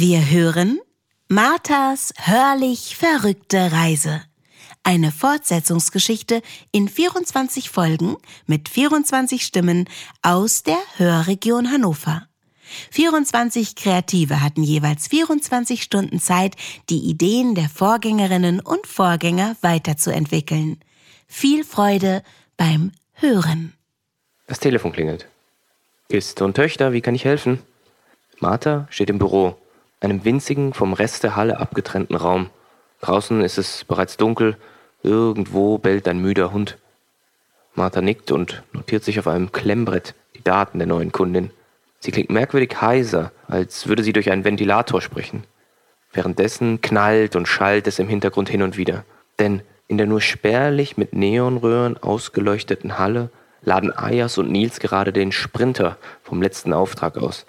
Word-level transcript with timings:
Wir 0.00 0.30
hören 0.30 0.78
Marthas 1.26 2.14
hörlich 2.18 2.94
verrückte 2.94 3.72
Reise. 3.72 4.22
Eine 4.84 5.10
Fortsetzungsgeschichte 5.10 6.40
in 6.70 6.88
24 6.88 7.68
Folgen 7.68 8.16
mit 8.46 8.68
24 8.68 9.42
Stimmen 9.44 9.88
aus 10.22 10.62
der 10.62 10.78
Hörregion 10.98 11.72
Hannover. 11.72 12.28
24 12.92 13.74
Kreative 13.74 14.40
hatten 14.40 14.62
jeweils 14.62 15.08
24 15.08 15.82
Stunden 15.82 16.20
Zeit, 16.20 16.54
die 16.90 17.00
Ideen 17.00 17.56
der 17.56 17.68
Vorgängerinnen 17.68 18.60
und 18.60 18.86
Vorgänger 18.86 19.56
weiterzuentwickeln. 19.62 20.78
Viel 21.26 21.64
Freude 21.64 22.22
beim 22.56 22.92
Hören. 23.14 23.72
Das 24.46 24.60
Telefon 24.60 24.92
klingelt. 24.92 25.26
Ist 26.08 26.40
und 26.40 26.54
Töchter, 26.54 26.92
wie 26.92 27.00
kann 27.00 27.16
ich 27.16 27.24
helfen? 27.24 27.58
Martha 28.38 28.86
steht 28.90 29.10
im 29.10 29.18
Büro, 29.18 29.56
einem 30.00 30.24
winzigen, 30.24 30.72
vom 30.74 30.92
Rest 30.92 31.24
der 31.24 31.36
Halle 31.36 31.58
abgetrennten 31.58 32.16
Raum. 32.16 32.50
Draußen 33.00 33.40
ist 33.42 33.58
es 33.58 33.84
bereits 33.84 34.16
dunkel, 34.16 34.56
irgendwo 35.02 35.78
bellt 35.78 36.08
ein 36.08 36.18
müder 36.18 36.52
Hund. 36.52 36.78
Martha 37.74 38.00
nickt 38.00 38.32
und 38.32 38.62
notiert 38.72 39.04
sich 39.04 39.18
auf 39.18 39.28
einem 39.28 39.52
Klemmbrett 39.52 40.14
die 40.36 40.42
Daten 40.42 40.78
der 40.78 40.88
neuen 40.88 41.12
Kundin. 41.12 41.50
Sie 42.00 42.10
klingt 42.10 42.30
merkwürdig 42.30 42.80
heiser, 42.80 43.32
als 43.46 43.88
würde 43.88 44.02
sie 44.02 44.12
durch 44.12 44.30
einen 44.30 44.44
Ventilator 44.44 45.00
sprechen. 45.00 45.44
Währenddessen 46.12 46.80
knallt 46.80 47.36
und 47.36 47.46
schallt 47.46 47.86
es 47.86 47.98
im 47.98 48.08
Hintergrund 48.08 48.48
hin 48.48 48.62
und 48.62 48.76
wieder. 48.76 49.04
Denn 49.38 49.62
in 49.88 49.98
der 49.98 50.06
nur 50.06 50.20
spärlich 50.20 50.96
mit 50.96 51.12
Neonröhren 51.14 51.96
ausgeleuchteten 51.96 52.98
Halle 52.98 53.30
laden 53.62 53.92
Ayas 53.96 54.38
und 54.38 54.50
Nils 54.50 54.80
gerade 54.80 55.12
den 55.12 55.32
Sprinter 55.32 55.96
vom 56.22 56.42
letzten 56.42 56.72
Auftrag 56.72 57.18
aus. 57.18 57.46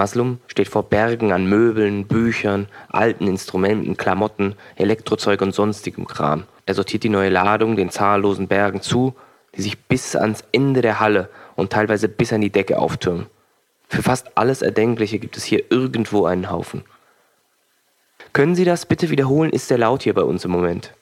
Maslum 0.00 0.38
steht 0.46 0.68
vor 0.70 0.84
Bergen 0.84 1.30
an 1.30 1.44
Möbeln, 1.44 2.06
Büchern, 2.06 2.68
alten 2.88 3.26
Instrumenten, 3.26 3.98
Klamotten, 3.98 4.54
Elektrozeug 4.76 5.42
und 5.42 5.54
sonstigem 5.54 6.06
Kram. 6.06 6.44
Er 6.64 6.72
sortiert 6.72 7.02
die 7.02 7.10
neue 7.10 7.28
Ladung 7.28 7.76
den 7.76 7.90
zahllosen 7.90 8.48
Bergen 8.48 8.80
zu, 8.80 9.14
die 9.54 9.60
sich 9.60 9.78
bis 9.78 10.16
ans 10.16 10.42
Ende 10.52 10.80
der 10.80 11.00
Halle 11.00 11.28
und 11.54 11.70
teilweise 11.70 12.08
bis 12.08 12.32
an 12.32 12.40
die 12.40 12.48
Decke 12.48 12.78
auftürmen. 12.78 13.26
Für 13.90 14.02
fast 14.02 14.38
alles 14.38 14.62
Erdenkliche 14.62 15.18
gibt 15.18 15.36
es 15.36 15.44
hier 15.44 15.64
irgendwo 15.68 16.24
einen 16.24 16.50
Haufen. 16.50 16.82
Können 18.32 18.54
Sie 18.54 18.64
das 18.64 18.86
bitte 18.86 19.10
wiederholen? 19.10 19.50
Ist 19.50 19.68
sehr 19.68 19.76
laut 19.76 20.04
hier 20.04 20.14
bei 20.14 20.22
uns 20.22 20.46
im 20.46 20.50
Moment. 20.50 20.94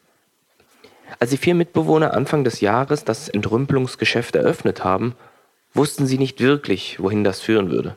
Als 1.20 1.30
die 1.30 1.36
vier 1.36 1.54
Mitbewohner 1.54 2.14
Anfang 2.14 2.42
des 2.42 2.60
Jahres 2.60 3.04
das 3.04 3.28
Entrümpelungsgeschäft 3.28 4.34
eröffnet 4.34 4.82
haben, 4.82 5.14
wussten 5.72 6.08
sie 6.08 6.18
nicht 6.18 6.40
wirklich, 6.40 6.98
wohin 6.98 7.22
das 7.22 7.40
führen 7.40 7.70
würde. 7.70 7.94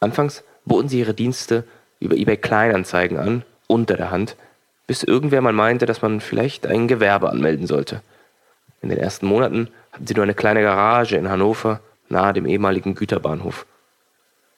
Anfangs 0.00 0.44
boten 0.64 0.88
sie 0.88 1.00
ihre 1.00 1.14
Dienste 1.14 1.64
über 2.00 2.16
eBay 2.16 2.36
Kleinanzeigen 2.36 3.18
an, 3.18 3.44
unter 3.66 3.96
der 3.96 4.10
Hand, 4.10 4.36
bis 4.86 5.02
irgendwer 5.02 5.40
mal 5.40 5.52
meinte, 5.52 5.86
dass 5.86 6.02
man 6.02 6.20
vielleicht 6.20 6.66
ein 6.66 6.88
Gewerbe 6.88 7.30
anmelden 7.30 7.66
sollte. 7.66 8.02
In 8.80 8.88
den 8.88 8.98
ersten 8.98 9.26
Monaten 9.26 9.68
hatten 9.92 10.06
sie 10.06 10.14
nur 10.14 10.22
eine 10.22 10.34
kleine 10.34 10.62
Garage 10.62 11.16
in 11.16 11.28
Hannover, 11.28 11.80
nahe 12.08 12.32
dem 12.32 12.46
ehemaligen 12.46 12.94
Güterbahnhof. 12.94 13.66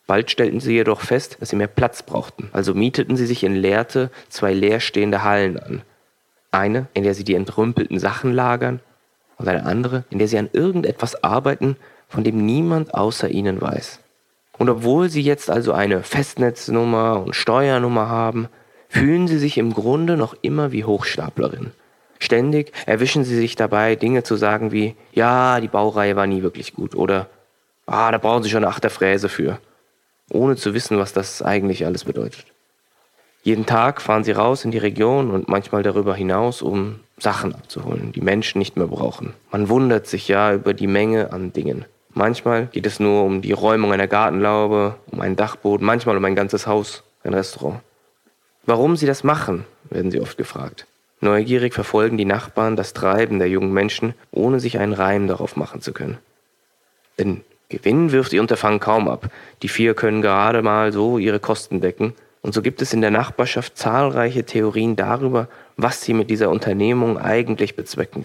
Bald 0.06 0.30
stellten 0.30 0.60
sie 0.60 0.74
jedoch 0.74 1.00
fest, 1.00 1.36
dass 1.40 1.50
sie 1.50 1.56
mehr 1.56 1.68
Platz 1.68 2.02
brauchten, 2.02 2.50
also 2.52 2.74
mieteten 2.74 3.16
sie 3.16 3.26
sich 3.26 3.44
in 3.44 3.54
Lehrte 3.54 4.10
zwei 4.28 4.52
leerstehende 4.52 5.22
Hallen 5.22 5.58
an. 5.58 5.82
Eine, 6.50 6.88
in 6.94 7.04
der 7.04 7.14
sie 7.14 7.24
die 7.24 7.34
entrümpelten 7.34 7.98
Sachen 7.98 8.32
lagern, 8.32 8.80
und 9.38 9.48
eine 9.48 9.64
andere, 9.64 10.04
in 10.10 10.18
der 10.18 10.28
sie 10.28 10.36
an 10.36 10.50
irgendetwas 10.52 11.24
arbeiten, 11.24 11.76
von 12.08 12.24
dem 12.24 12.44
niemand 12.44 12.92
außer 12.92 13.30
ihnen 13.30 13.60
weiß. 13.60 14.00
Und 14.60 14.68
obwohl 14.68 15.08
sie 15.08 15.22
jetzt 15.22 15.48
also 15.48 15.72
eine 15.72 16.02
Festnetznummer 16.02 17.22
und 17.24 17.34
Steuernummer 17.34 18.10
haben, 18.10 18.48
fühlen 18.90 19.26
sie 19.26 19.38
sich 19.38 19.56
im 19.56 19.72
Grunde 19.72 20.18
noch 20.18 20.36
immer 20.42 20.70
wie 20.70 20.84
Hochstaplerin. 20.84 21.70
Ständig 22.18 22.70
erwischen 22.84 23.24
sie 23.24 23.36
sich 23.36 23.56
dabei, 23.56 23.96
Dinge 23.96 24.22
zu 24.22 24.36
sagen 24.36 24.70
wie, 24.70 24.96
ja, 25.12 25.60
die 25.60 25.68
Baureihe 25.68 26.14
war 26.14 26.26
nie 26.26 26.42
wirklich 26.42 26.74
gut 26.74 26.94
oder, 26.94 27.30
ah, 27.86 28.12
da 28.12 28.18
brauchen 28.18 28.42
sie 28.42 28.50
schon 28.50 28.62
eine 28.62 28.68
Achterfräse 28.68 29.30
für 29.30 29.58
ohne 30.28 30.56
zu 30.56 30.74
wissen, 30.74 30.98
was 30.98 31.14
das 31.14 31.40
eigentlich 31.40 31.86
alles 31.86 32.04
bedeutet. 32.04 32.44
Jeden 33.42 33.64
Tag 33.64 34.02
fahren 34.02 34.24
sie 34.24 34.32
raus 34.32 34.66
in 34.66 34.72
die 34.72 34.76
Region 34.76 35.30
und 35.30 35.48
manchmal 35.48 35.82
darüber 35.82 36.14
hinaus, 36.14 36.60
um 36.60 37.00
Sachen 37.16 37.54
abzuholen, 37.54 38.12
die 38.12 38.20
Menschen 38.20 38.58
nicht 38.58 38.76
mehr 38.76 38.88
brauchen. 38.88 39.32
Man 39.50 39.70
wundert 39.70 40.06
sich 40.06 40.28
ja 40.28 40.52
über 40.52 40.74
die 40.74 40.86
Menge 40.86 41.32
an 41.32 41.50
Dingen. 41.54 41.86
Manchmal 42.12 42.66
geht 42.66 42.86
es 42.86 43.00
nur 43.00 43.24
um 43.24 43.40
die 43.40 43.52
Räumung 43.52 43.92
einer 43.92 44.08
Gartenlaube, 44.08 44.96
um 45.10 45.20
einen 45.20 45.36
Dachboden, 45.36 45.86
manchmal 45.86 46.16
um 46.16 46.24
ein 46.24 46.34
ganzes 46.34 46.66
Haus, 46.66 47.04
ein 47.22 47.34
Restaurant. 47.34 47.80
Warum 48.66 48.96
sie 48.96 49.06
das 49.06 49.24
machen, 49.24 49.64
werden 49.90 50.10
sie 50.10 50.20
oft 50.20 50.36
gefragt. 50.36 50.86
Neugierig 51.20 51.74
verfolgen 51.74 52.16
die 52.16 52.24
Nachbarn 52.24 52.76
das 52.76 52.94
Treiben 52.94 53.38
der 53.38 53.48
jungen 53.48 53.72
Menschen, 53.72 54.14
ohne 54.30 54.58
sich 54.58 54.78
einen 54.78 54.92
Reim 54.92 55.28
darauf 55.28 55.56
machen 55.56 55.80
zu 55.82 55.92
können. 55.92 56.18
Denn 57.18 57.42
Gewinn 57.68 58.10
wirft 58.10 58.32
ihr 58.32 58.40
Unterfangen 58.40 58.80
kaum 58.80 59.08
ab. 59.08 59.30
Die 59.62 59.68
vier 59.68 59.94
können 59.94 60.22
gerade 60.22 60.62
mal 60.62 60.92
so 60.92 61.18
ihre 61.18 61.38
Kosten 61.38 61.80
decken. 61.80 62.14
Und 62.42 62.54
so 62.54 62.62
gibt 62.62 62.82
es 62.82 62.92
in 62.92 63.02
der 63.02 63.10
Nachbarschaft 63.10 63.76
zahlreiche 63.76 64.44
Theorien 64.44 64.96
darüber, 64.96 65.48
was 65.76 66.02
sie 66.02 66.14
mit 66.14 66.30
dieser 66.30 66.50
Unternehmung 66.50 67.18
eigentlich 67.18 67.76
bezwecken. 67.76 68.24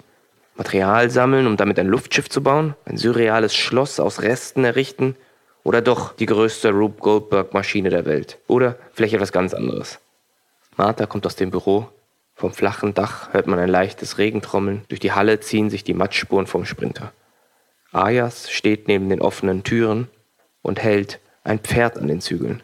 Material 0.56 1.10
sammeln, 1.10 1.48
um 1.48 1.58
damit 1.58 1.80
ein 1.80 1.88
Luftschiff 1.88 2.30
zu 2.30 2.42
bauen? 2.42 2.76
Ein 2.86 2.98
surreales 2.98 3.56
Schloss 3.56 4.00
aus 4.00 4.22
Resten 4.22 4.64
errichten? 4.64 5.16
Oder 5.64 5.82
doch 5.82 6.14
die 6.14 6.26
größte 6.26 6.72
Rube 6.72 7.00
Goldberg-Maschine 7.00 7.90
der 7.90 8.06
Welt? 8.06 8.38
Oder 8.48 8.78
vielleicht 8.94 9.16
etwas 9.16 9.32
ganz 9.32 9.54
anderes? 9.54 10.00
Martha 10.78 11.06
kommt 11.06 11.26
aus 11.26 11.36
dem 11.36 11.52
Büro. 11.52 11.90
Vom 12.36 12.54
flachen 12.54 12.94
Dach 12.94 13.34
hört 13.34 13.48
man 13.48 13.60
ein 13.60 13.70
leichtes 13.70 14.18
Regentrommeln. 14.18 14.84
Durch 14.90 15.00
die 15.00 15.14
Halle 15.14 15.40
ziehen 15.40 15.70
sich 15.70 15.84
die 15.84 15.94
Matschspuren 15.94 16.48
vom 16.48 16.66
Sprinter. 16.66 17.12
Ayas 17.92 18.52
steht 18.52 18.88
neben 18.88 19.10
den 19.10 19.22
offenen 19.22 19.64
Türen 19.64 20.10
und 20.62 20.84
hält 20.84 21.20
ein 21.44 21.60
Pferd 21.60 21.98
an 21.98 22.08
den 22.08 22.22
Zügeln. 22.22 22.62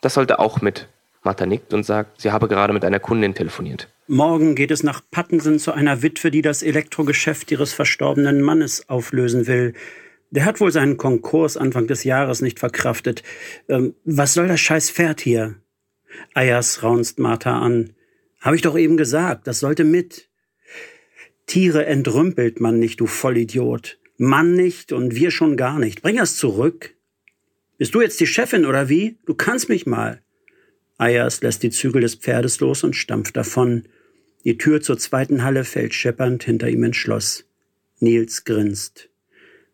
Das 0.00 0.14
sollte 0.14 0.38
auch 0.38 0.60
mit. 0.60 0.88
Martha 1.22 1.46
nickt 1.46 1.74
und 1.74 1.82
sagt, 1.82 2.20
sie 2.20 2.30
habe 2.30 2.48
gerade 2.48 2.72
mit 2.72 2.84
einer 2.84 3.00
Kundin 3.00 3.34
telefoniert. 3.34 3.88
Morgen 4.10 4.54
geht 4.54 4.70
es 4.70 4.82
nach 4.82 5.02
Pattensen 5.10 5.58
zu 5.58 5.72
einer 5.72 6.00
Witwe, 6.02 6.30
die 6.30 6.40
das 6.40 6.62
Elektrogeschäft 6.62 7.50
ihres 7.50 7.74
verstorbenen 7.74 8.40
Mannes 8.40 8.88
auflösen 8.88 9.46
will. 9.46 9.74
Der 10.30 10.46
hat 10.46 10.62
wohl 10.62 10.72
seinen 10.72 10.96
Konkurs 10.96 11.58
Anfang 11.58 11.86
des 11.86 12.04
Jahres 12.04 12.40
nicht 12.40 12.58
verkraftet. 12.58 13.22
Ähm, 13.68 13.94
was 14.06 14.32
soll 14.32 14.48
das 14.48 14.60
scheiß 14.60 14.90
Pferd 14.90 15.20
hier? 15.20 15.56
Ayas 16.32 16.82
raunzt 16.82 17.18
Martha 17.18 17.60
an. 17.60 17.92
Hab 18.40 18.54
ich 18.54 18.62
doch 18.62 18.78
eben 18.78 18.96
gesagt, 18.96 19.46
das 19.46 19.60
sollte 19.60 19.84
mit. 19.84 20.30
Tiere 21.44 21.84
entrümpelt 21.84 22.62
man 22.62 22.78
nicht, 22.78 23.00
du 23.00 23.06
Vollidiot. 23.06 23.98
Mann 24.16 24.54
nicht 24.54 24.90
und 24.90 25.14
wir 25.14 25.30
schon 25.30 25.58
gar 25.58 25.78
nicht. 25.78 26.00
Bring 26.00 26.18
es 26.18 26.38
zurück. 26.38 26.94
Bist 27.76 27.94
du 27.94 28.00
jetzt 28.00 28.18
die 28.20 28.26
Chefin 28.26 28.64
oder 28.64 28.88
wie? 28.88 29.18
Du 29.26 29.34
kannst 29.34 29.68
mich 29.68 29.84
mal. 29.84 30.22
Ayers 30.96 31.42
lässt 31.42 31.62
die 31.62 31.70
Zügel 31.70 32.00
des 32.00 32.14
Pferdes 32.14 32.58
los 32.60 32.84
und 32.84 32.96
stampft 32.96 33.36
davon. 33.36 33.84
Die 34.44 34.58
Tür 34.58 34.80
zur 34.80 34.98
zweiten 34.98 35.42
Halle 35.42 35.64
fällt 35.64 35.94
scheppernd 35.94 36.44
hinter 36.44 36.68
ihm 36.68 36.84
ins 36.84 36.96
Schloss. 36.96 37.44
Nils 38.00 38.44
grinst. 38.44 39.08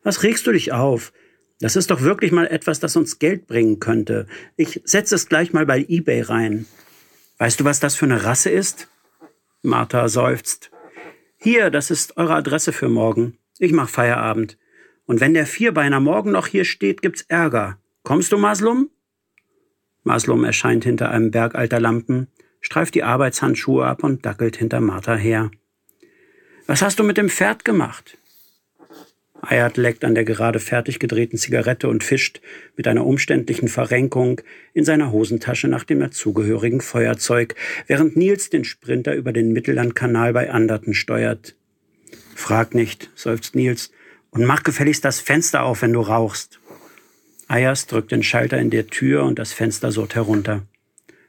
Was 0.02 0.22
regst 0.22 0.46
du 0.46 0.52
dich 0.52 0.72
auf? 0.72 1.12
Das 1.60 1.76
ist 1.76 1.90
doch 1.90 2.02
wirklich 2.02 2.32
mal 2.32 2.46
etwas, 2.46 2.80
das 2.80 2.96
uns 2.96 3.18
Geld 3.18 3.46
bringen 3.46 3.80
könnte. 3.80 4.26
Ich 4.56 4.80
setze 4.84 5.14
es 5.14 5.28
gleich 5.28 5.52
mal 5.52 5.66
bei 5.66 5.84
eBay 5.88 6.22
rein. 6.22 6.66
Weißt 7.38 7.60
du, 7.60 7.64
was 7.64 7.80
das 7.80 7.94
für 7.94 8.06
eine 8.06 8.24
Rasse 8.24 8.50
ist? 8.50 8.88
Martha 9.62 10.08
seufzt. 10.08 10.70
Hier, 11.38 11.70
das 11.70 11.90
ist 11.90 12.16
eure 12.16 12.34
Adresse 12.34 12.72
für 12.72 12.88
morgen. 12.88 13.38
Ich 13.58 13.72
mach 13.72 13.88
Feierabend. 13.88 14.58
Und 15.06 15.20
wenn 15.20 15.34
der 15.34 15.46
Vierbeiner 15.46 16.00
morgen 16.00 16.32
noch 16.32 16.46
hier 16.46 16.64
steht, 16.64 17.02
gibt's 17.02 17.22
Ärger. 17.28 17.78
Kommst 18.02 18.32
du, 18.32 18.38
Maslum? 18.38 18.90
Maslum 20.02 20.44
erscheint 20.44 20.84
hinter 20.84 21.10
einem 21.10 21.30
Berg 21.30 21.54
alter 21.54 21.80
Lampen, 21.80 22.28
streift 22.64 22.94
die 22.94 23.02
Arbeitshandschuhe 23.02 23.84
ab 23.84 24.02
und 24.02 24.24
dackelt 24.24 24.56
hinter 24.56 24.80
Martha 24.80 25.14
her. 25.14 25.50
Was 26.66 26.80
hast 26.80 26.98
du 26.98 27.04
mit 27.04 27.18
dem 27.18 27.28
Pferd 27.28 27.64
gemacht? 27.64 28.16
Ayat 29.42 29.76
leckt 29.76 30.02
an 30.04 30.14
der 30.14 30.24
gerade 30.24 30.58
fertig 30.58 30.98
gedrehten 30.98 31.36
Zigarette 31.36 31.88
und 31.88 32.02
fischt 32.02 32.40
mit 32.76 32.88
einer 32.88 33.04
umständlichen 33.04 33.68
Verrenkung 33.68 34.40
in 34.72 34.86
seiner 34.86 35.12
Hosentasche 35.12 35.68
nach 35.68 35.84
dem 35.84 36.00
dazugehörigen 36.00 36.80
Feuerzeug, 36.80 37.54
während 37.86 38.16
Nils 38.16 38.48
den 38.48 38.64
Sprinter 38.64 39.14
über 39.14 39.34
den 39.34 39.52
Mittellandkanal 39.52 40.32
bei 40.32 40.50
Anderten 40.50 40.94
steuert. 40.94 41.54
Frag 42.34 42.74
nicht, 42.74 43.10
seufzt 43.14 43.54
Nils, 43.54 43.90
und 44.30 44.46
mach 44.46 44.62
gefälligst 44.62 45.04
das 45.04 45.20
Fenster 45.20 45.64
auf, 45.64 45.82
wenn 45.82 45.92
du 45.92 46.00
rauchst. 46.00 46.58
Ayers 47.46 47.86
drückt 47.86 48.10
den 48.10 48.22
Schalter 48.22 48.58
in 48.58 48.70
der 48.70 48.86
Tür 48.86 49.24
und 49.24 49.38
das 49.38 49.52
Fenster 49.52 49.92
surrt 49.92 50.14
herunter. 50.14 50.62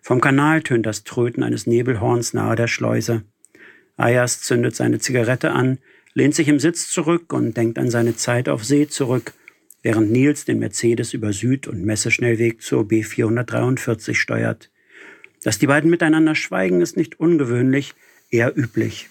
Vom 0.06 0.22
Kanal 0.22 0.62
tönt 0.62 0.86
das 0.86 1.04
Tröten 1.04 1.42
eines 1.42 1.66
Nebelhorns 1.66 2.36
nahe 2.36 2.56
der 2.56 2.68
Schleuse. 2.68 3.24
Ayers 3.98 4.40
zündet 4.40 4.76
seine 4.76 5.00
Zigarette 5.00 5.50
an, 5.50 5.80
lehnt 6.14 6.36
sich 6.36 6.48
im 6.48 6.60
Sitz 6.60 6.92
zurück 6.92 7.34
und 7.34 7.58
denkt 7.58 7.80
an 7.80 7.90
seine 7.90 8.16
Zeit 8.16 8.48
auf 8.48 8.64
See 8.64 8.88
zurück, 8.88 9.34
während 9.82 10.12
Nils 10.12 10.46
den 10.46 10.60
Mercedes 10.60 11.16
über 11.16 11.34
Süd- 11.34 11.68
und 11.68 11.84
Messeschnellweg 11.84 12.62
zur 12.62 12.84
B443 12.84 14.14
steuert. 14.14 14.70
Dass 15.42 15.58
die 15.58 15.66
beiden 15.66 15.90
miteinander 15.90 16.36
schweigen, 16.36 16.82
ist 16.82 16.98
nicht 16.98 17.20
ungewöhnlich, 17.20 17.96
eher 18.30 18.56
üblich. 18.56 19.10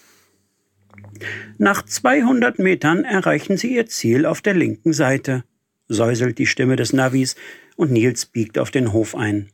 Nach 1.57 1.83
200 1.83 2.57
Metern 2.57 3.03
erreichen 3.03 3.57
sie 3.57 3.75
ihr 3.75 3.87
Ziel 3.87 4.25
auf 4.25 4.41
der 4.41 4.53
linken 4.53 4.93
Seite, 4.93 5.43
säuselt 5.89 6.37
die 6.37 6.47
Stimme 6.47 6.77
des 6.77 6.93
Navis 6.93 7.35
und 7.75 7.91
Nils 7.91 8.25
biegt 8.25 8.57
auf 8.57 8.71
den 8.71 8.93
Hof 8.93 9.13
ein. 9.13 9.49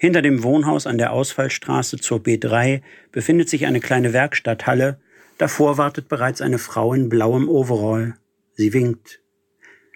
Hinter 0.00 0.22
dem 0.22 0.44
Wohnhaus 0.44 0.86
an 0.86 0.96
der 0.96 1.12
Ausfallstraße 1.12 1.98
zur 1.98 2.20
B3 2.20 2.82
befindet 3.10 3.48
sich 3.48 3.66
eine 3.66 3.80
kleine 3.80 4.12
Werkstatthalle. 4.12 5.00
Davor 5.38 5.76
wartet 5.76 6.08
bereits 6.08 6.40
eine 6.40 6.58
Frau 6.58 6.94
in 6.94 7.08
blauem 7.08 7.48
Overall. 7.48 8.14
Sie 8.54 8.72
winkt. 8.72 9.20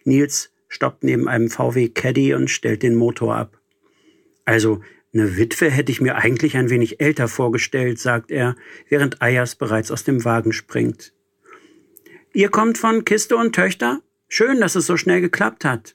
Nils 0.05 0.53
stoppt 0.69 1.05
neben 1.05 1.29
einem 1.29 1.51
VW 1.51 1.89
Caddy 1.89 2.35
und 2.35 2.51
stellt 2.51 2.83
den 2.83 2.97
Motor 2.97 3.37
ab. 3.37 3.61
Also, 4.45 4.81
eine 5.15 5.37
Witwe 5.37 5.71
hätte 5.71 5.93
ich 5.93 6.01
mir 6.01 6.17
eigentlich 6.17 6.57
ein 6.57 6.69
wenig 6.69 7.01
älter 7.01 7.29
vorgestellt, 7.29 8.01
sagt 8.01 8.33
er, 8.33 8.57
während 8.89 9.23
Ayers 9.23 9.55
bereits 9.55 9.93
aus 9.93 10.03
dem 10.03 10.25
Wagen 10.25 10.53
springt. 10.53 11.13
Ihr 12.33 12.49
kommt 12.49 12.79
von 12.79 13.05
Kiste 13.05 13.37
und 13.37 13.55
Töchter? 13.55 14.01
Schön, 14.27 14.61
dass 14.61 14.75
es 14.75 14.87
so 14.87 14.97
schnell 14.97 15.21
geklappt 15.21 15.65
hat. 15.65 15.95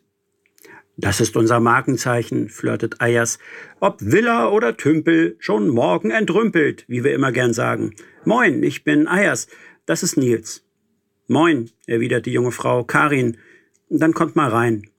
Das 0.97 1.21
ist 1.21 1.37
unser 1.37 1.59
Markenzeichen, 1.59 2.49
flirtet 2.49 2.99
Ayers. 2.99 3.39
Ob 3.79 3.97
Villa 4.01 4.49
oder 4.49 4.75
Tümpel, 4.75 5.35
schon 5.39 5.69
morgen 5.69 6.11
entrümpelt, 6.11 6.85
wie 6.87 7.03
wir 7.03 7.13
immer 7.13 7.31
gern 7.31 7.53
sagen. 7.53 7.95
Moin, 8.25 8.63
ich 8.63 8.83
bin 8.83 9.07
Ayers. 9.07 9.47
Das 9.85 10.03
ist 10.03 10.17
Nils. 10.17 10.65
Moin, 11.27 11.69
erwidert 11.85 12.25
die 12.25 12.33
junge 12.33 12.51
Frau, 12.51 12.83
Karin. 12.83 13.37
Dann 13.89 14.13
kommt 14.13 14.35
mal 14.35 14.49
rein. 14.49 14.89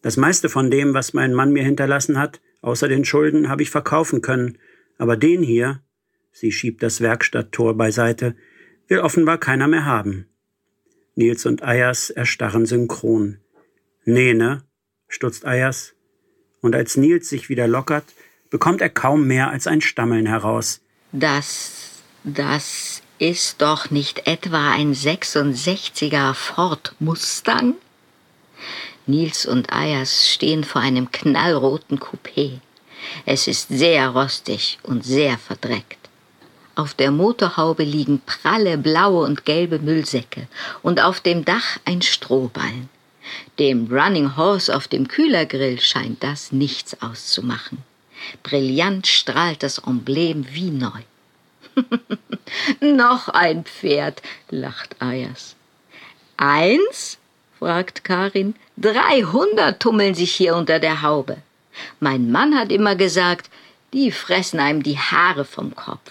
Das 0.00 0.16
meiste 0.16 0.48
von 0.48 0.70
dem, 0.70 0.94
was 0.94 1.12
mein 1.12 1.34
Mann 1.34 1.52
mir 1.52 1.62
hinterlassen 1.62 2.18
hat, 2.18 2.40
Außer 2.62 2.86
den 2.88 3.04
Schulden 3.04 3.48
habe 3.48 3.62
ich 3.62 3.70
verkaufen 3.70 4.22
können, 4.22 4.56
aber 4.96 5.16
den 5.16 5.42
hier, 5.42 5.82
sie 6.30 6.52
schiebt 6.52 6.82
das 6.82 7.00
Werkstatttor 7.00 7.76
beiseite, 7.76 8.36
will 8.86 9.00
offenbar 9.00 9.38
keiner 9.38 9.66
mehr 9.66 9.84
haben. 9.84 10.26
Nils 11.16 11.44
und 11.44 11.62
Ayers 11.62 12.08
erstarren 12.08 12.64
synchron. 12.64 13.38
Nee, 14.04 14.32
ne? 14.32 14.62
Stutzt 15.12 15.44
Ayers. 15.44 15.94
Und 16.60 16.74
als 16.74 16.96
Nils 16.96 17.28
sich 17.28 17.48
wieder 17.48 17.66
lockert, 17.66 18.04
bekommt 18.50 18.80
er 18.80 18.90
kaum 18.90 19.26
mehr 19.26 19.50
als 19.50 19.66
ein 19.66 19.80
Stammeln 19.80 20.26
heraus. 20.26 20.80
Das, 21.12 22.02
das 22.24 23.02
ist 23.18 23.62
doch 23.62 23.90
nicht 23.90 24.26
etwa 24.26 24.72
ein 24.72 24.94
66er 24.94 26.34
Ford 26.34 26.94
Mustang? 26.98 27.74
Nils 29.06 29.46
und 29.46 29.72
Ayers 29.72 30.28
stehen 30.28 30.64
vor 30.64 30.80
einem 30.80 31.10
knallroten 31.10 31.98
Coupé. 31.98 32.60
Es 33.26 33.48
ist 33.48 33.68
sehr 33.68 34.08
rostig 34.10 34.78
und 34.82 35.04
sehr 35.04 35.38
verdreckt. 35.38 35.98
Auf 36.74 36.94
der 36.94 37.10
Motorhaube 37.10 37.82
liegen 37.82 38.22
pralle 38.24 38.78
blaue 38.78 39.26
und 39.26 39.44
gelbe 39.44 39.78
Müllsäcke 39.78 40.46
und 40.82 41.02
auf 41.02 41.20
dem 41.20 41.44
Dach 41.44 41.78
ein 41.84 42.00
Strohballen. 42.00 42.88
Dem 43.58 43.88
Running 43.90 44.36
Horse 44.36 44.74
auf 44.74 44.88
dem 44.88 45.08
Kühlergrill 45.08 45.80
scheint 45.80 46.22
das 46.22 46.52
nichts 46.52 47.00
auszumachen. 47.02 47.78
Brillant 48.42 49.06
strahlt 49.06 49.62
das 49.62 49.78
Emblem 49.78 50.46
wie 50.52 50.70
neu. 50.70 51.00
Noch 52.80 53.28
ein 53.28 53.64
Pferd, 53.64 54.22
lacht 54.50 55.00
Ayers. 55.00 55.56
Eins? 56.36 57.18
fragt 57.58 58.04
Karin. 58.04 58.54
Dreihundert 58.76 59.80
tummeln 59.80 60.14
sich 60.14 60.34
hier 60.34 60.56
unter 60.56 60.78
der 60.78 61.02
Haube. 61.02 61.38
Mein 62.00 62.30
Mann 62.30 62.58
hat 62.58 62.72
immer 62.72 62.96
gesagt, 62.96 63.50
die 63.92 64.10
fressen 64.10 64.58
einem 64.60 64.82
die 64.82 64.98
Haare 64.98 65.44
vom 65.44 65.74
Kopf. 65.74 66.10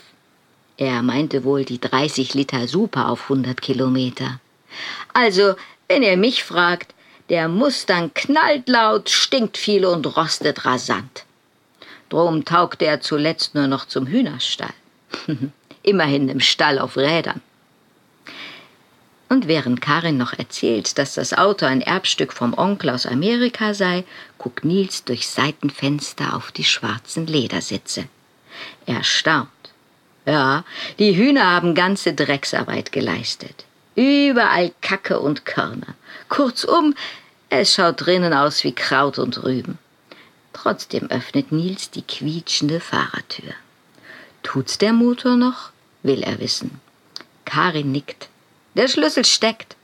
Er 0.78 1.02
meinte 1.02 1.44
wohl 1.44 1.66
die 1.66 1.80
30 1.80 2.34
Liter 2.34 2.68
Super 2.68 3.10
auf 3.10 3.24
100 3.24 3.62
Kilometer. 3.62 4.40
Also, 5.14 5.56
wenn 5.88 6.04
ihr 6.04 6.18
mich 6.18 6.44
fragt, 6.44 6.94
der 7.32 7.48
Mustang 7.48 8.14
knallt 8.14 8.68
laut, 8.68 9.10
stinkt 9.10 9.58
viel 9.58 9.86
und 9.86 10.18
rostet 10.18 10.66
rasant. 10.66 11.24
Drum 12.10 12.44
taugt 12.44 12.82
er 12.82 13.00
zuletzt 13.00 13.56
nur 13.56 13.68
noch 13.68 13.86
zum 13.86 14.06
Hühnerstall. 14.06 14.74
Immerhin 15.82 16.28
im 16.28 16.42
Stall 16.42 16.78
auf 16.78 16.98
Rädern. 16.98 17.42
Und 19.30 19.48
während 19.48 19.80
Karin 19.80 20.18
noch 20.18 20.34
erzählt, 20.34 20.98
dass 20.98 21.14
das 21.14 21.34
Auto 21.34 21.66
ein 21.66 21.80
Erbstück 21.80 22.34
vom 22.34 22.54
Onkel 22.54 22.90
aus 22.90 23.06
Amerika 23.06 23.74
sei, 23.74 24.04
guckt 24.38 24.66
Nils 24.66 25.06
durch 25.06 25.30
Seitenfenster 25.30 26.36
auf 26.36 26.52
die 26.52 26.66
schwarzen 26.66 27.28
Ledersitze. 27.28 28.10
Er 28.86 29.06
staunt. 29.06 29.48
Ja, 30.26 30.66
die 31.00 31.16
Hühner 31.16 31.50
haben 31.50 31.76
ganze 31.76 32.14
Drecksarbeit 32.14 32.92
geleistet. 32.92 33.64
Überall 33.96 34.74
Kacke 34.82 35.22
und 35.22 35.46
Körner. 35.46 35.96
Kurzum, 36.28 36.94
es 37.54 37.74
schaut 37.74 38.06
drinnen 38.06 38.34
aus 38.34 38.64
wie 38.64 38.72
Kraut 38.72 39.20
und 39.20 39.44
Rüben. 39.44 39.78
Trotzdem 40.54 41.12
öffnet 41.12 41.52
Nils 41.52 41.92
die 41.92 42.02
quietschende 42.02 42.80
Fahrertür. 42.80 43.54
Tut's 44.42 44.78
der 44.78 44.94
Motor 44.94 45.36
noch? 45.36 45.72
will 46.02 46.24
er 46.24 46.40
wissen. 46.40 46.80
Karin 47.44 47.92
nickt. 47.92 48.30
Der 48.76 48.88
Schlüssel 48.88 49.26
steckt. 49.26 49.76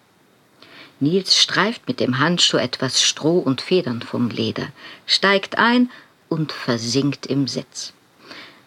Nils 1.02 1.36
streift 1.36 1.90
mit 1.90 2.00
dem 2.00 2.20
Handschuh 2.20 2.58
etwas 2.58 3.04
Stroh 3.04 3.40
und 3.40 3.60
Federn 3.60 4.02
vom 4.02 4.30
Leder, 4.30 4.70
steigt 5.06 5.58
ein 5.58 5.92
und 6.30 6.54
versinkt 6.54 7.26
im 7.26 7.50
Sitz. 7.50 7.92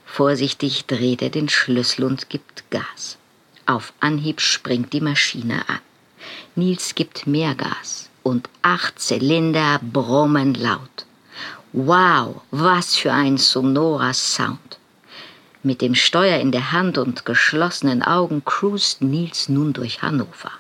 Vorsichtig 0.05 0.85
dreht 0.85 1.23
er 1.23 1.31
den 1.31 1.49
Schlüssel 1.49 2.05
und 2.05 2.29
gibt 2.29 2.71
Gas. 2.71 3.17
Auf 3.65 3.95
Anhieb 4.01 4.43
springt 4.43 4.93
die 4.93 5.01
Maschine 5.01 5.67
an. 5.71 5.81
Nils 6.55 6.95
gibt 6.95 7.27
mehr 7.27 7.55
Gas 7.55 8.10
und 8.23 8.49
acht 8.63 8.99
Zylinder 8.99 9.81
brummen 9.83 10.55
laut. 10.55 11.07
Wow, 11.73 12.43
was 12.51 12.97
für 12.97 13.13
ein 13.13 13.39
sonorer 13.39 14.13
Sound. 14.13 14.79
Mit 15.63 15.83
dem 15.83 15.95
Steuer 15.95 16.41
in 16.41 16.53
der 16.53 16.73
Hand 16.73 16.99
und 16.99 17.25
geschlossenen 17.25 18.03
Augen 18.03 18.45
cruist 18.45 19.03
Nils 19.03 19.49
nun 19.49 19.73
durch 19.73 20.03
Hannover. 20.03 20.53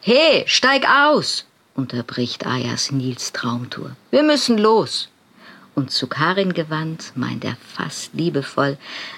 He, 0.00 0.42
steig 0.46 0.86
aus! 0.88 1.46
unterbricht 1.74 2.46
Ayas 2.46 2.90
Nils 2.90 3.32
Traumtour. 3.32 3.96
Wir 4.10 4.22
müssen 4.22 4.58
los. 4.58 5.08
Und 5.74 5.90
zu 5.90 6.06
Karin 6.06 6.52
gewandt, 6.52 7.12
meint 7.14 7.44
er 7.44 7.56
fast 7.74 8.12
liebevoll, 8.12 8.76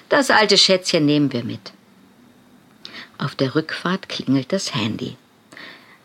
das 0.09 0.30
alte 0.30 0.57
Schätzchen 0.57 1.04
nehmen 1.04 1.33
wir 1.33 1.42
mit. 1.42 1.73
Auf 3.19 3.35
der 3.35 3.54
Rückfahrt 3.54 4.09
klingelt 4.09 4.52
das 4.52 4.75
Handy. 4.75 5.16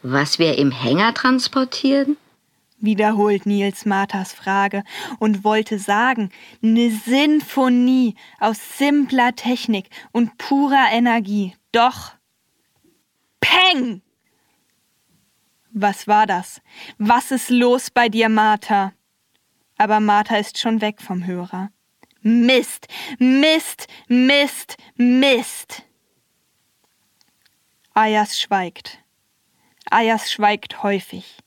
Was 0.01 0.39
wir 0.39 0.57
im 0.57 0.71
Hänger 0.71 1.13
transportieren? 1.13 2.17
wiederholt 2.81 3.45
Nils 3.45 3.85
Marthas 3.85 4.33
Frage 4.33 4.83
und 5.19 5.43
wollte 5.43 5.79
sagen, 5.79 6.31
ne 6.61 6.89
Sinfonie 6.89 8.15
aus 8.39 8.77
simpler 8.77 9.35
Technik 9.35 9.89
und 10.11 10.37
purer 10.37 10.87
Energie. 10.91 11.55
Doch. 11.71 12.13
Peng! 13.39 14.01
Was 15.71 16.07
war 16.07 16.25
das? 16.25 16.61
Was 16.97 17.31
ist 17.31 17.49
los 17.49 17.91
bei 17.91 18.09
dir, 18.09 18.29
Martha? 18.29 18.93
Aber 19.77 19.99
Martha 19.99 20.37
ist 20.37 20.57
schon 20.57 20.81
weg 20.81 21.01
vom 21.01 21.25
Hörer. 21.25 21.71
Mist, 22.21 22.87
Mist, 23.17 23.87
Mist, 24.07 24.77
Mist. 24.95 25.83
Ayas 27.93 28.39
schweigt. 28.39 28.99
Ayas 29.91 30.31
schweigt 30.31 30.83
häufig. 30.83 31.37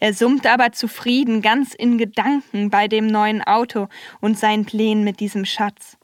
Er 0.00 0.12
summt 0.12 0.46
aber 0.46 0.72
zufrieden, 0.72 1.40
ganz 1.40 1.74
in 1.74 1.96
Gedanken 1.98 2.70
bei 2.70 2.88
dem 2.88 3.06
neuen 3.06 3.42
Auto 3.42 3.88
und 4.20 4.38
seinen 4.38 4.64
Plänen 4.66 5.04
mit 5.04 5.20
diesem 5.20 5.44
Schatz. 5.44 5.96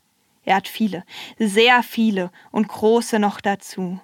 Er 0.44 0.56
hat 0.56 0.68
viele, 0.68 1.04
sehr 1.38 1.82
viele 1.82 2.30
und 2.50 2.68
große 2.68 3.18
noch 3.18 3.40
dazu. 3.40 4.00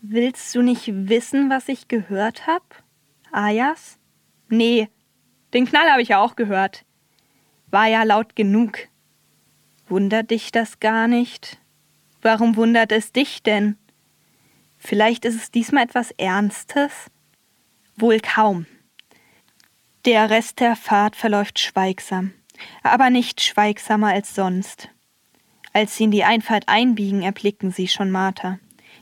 Willst 0.00 0.54
du 0.54 0.62
nicht 0.62 0.86
wissen, 0.86 1.50
was 1.50 1.68
ich 1.68 1.88
gehört 1.88 2.46
hab? 2.46 2.82
Ayas? 3.32 3.98
Nee, 4.48 4.88
den 5.54 5.66
Knall 5.66 5.90
habe 5.90 6.02
ich 6.02 6.08
ja 6.08 6.20
auch 6.20 6.36
gehört. 6.36 6.84
War 7.70 7.86
ja 7.86 8.02
laut 8.02 8.36
genug. 8.36 8.78
Wundert 9.88 10.30
dich 10.30 10.52
das 10.52 10.80
gar 10.80 11.08
nicht? 11.08 11.58
Warum 12.22 12.56
wundert 12.56 12.92
es 12.92 13.12
dich 13.12 13.42
denn? 13.42 13.76
Vielleicht 14.86 15.24
ist 15.24 15.34
es 15.34 15.50
diesmal 15.50 15.82
etwas 15.82 16.12
Ernstes? 16.12 17.10
Wohl 17.96 18.20
kaum. 18.20 18.66
Der 20.04 20.30
Rest 20.30 20.60
der 20.60 20.76
Fahrt 20.76 21.16
verläuft 21.16 21.58
schweigsam, 21.58 22.34
aber 22.84 23.10
nicht 23.10 23.40
schweigsamer 23.40 24.10
als 24.10 24.36
sonst. 24.36 24.88
Als 25.72 25.96
sie 25.96 26.04
in 26.04 26.12
die 26.12 26.22
Einfahrt 26.22 26.68
einbiegen, 26.68 27.22
erblicken 27.22 27.72
sie 27.72 27.88
schon 27.88 28.12
Martha. 28.12 28.60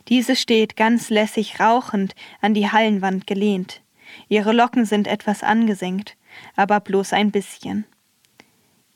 Diese 0.09 0.37
steht 0.37 0.75
ganz 0.75 1.11
lässig 1.11 1.61
rauchend 1.61 2.15
an 2.41 2.55
die 2.55 2.73
Hallenwand 2.73 3.27
gelehnt. 3.27 3.83
Ihre 4.29 4.55
Locken 4.55 4.87
sind 4.87 5.07
etwas 5.07 5.43
angesenkt, 5.43 6.17
aber 6.57 6.81
bloß 6.81 7.13
ein 7.13 7.31
bisschen. 7.31 7.85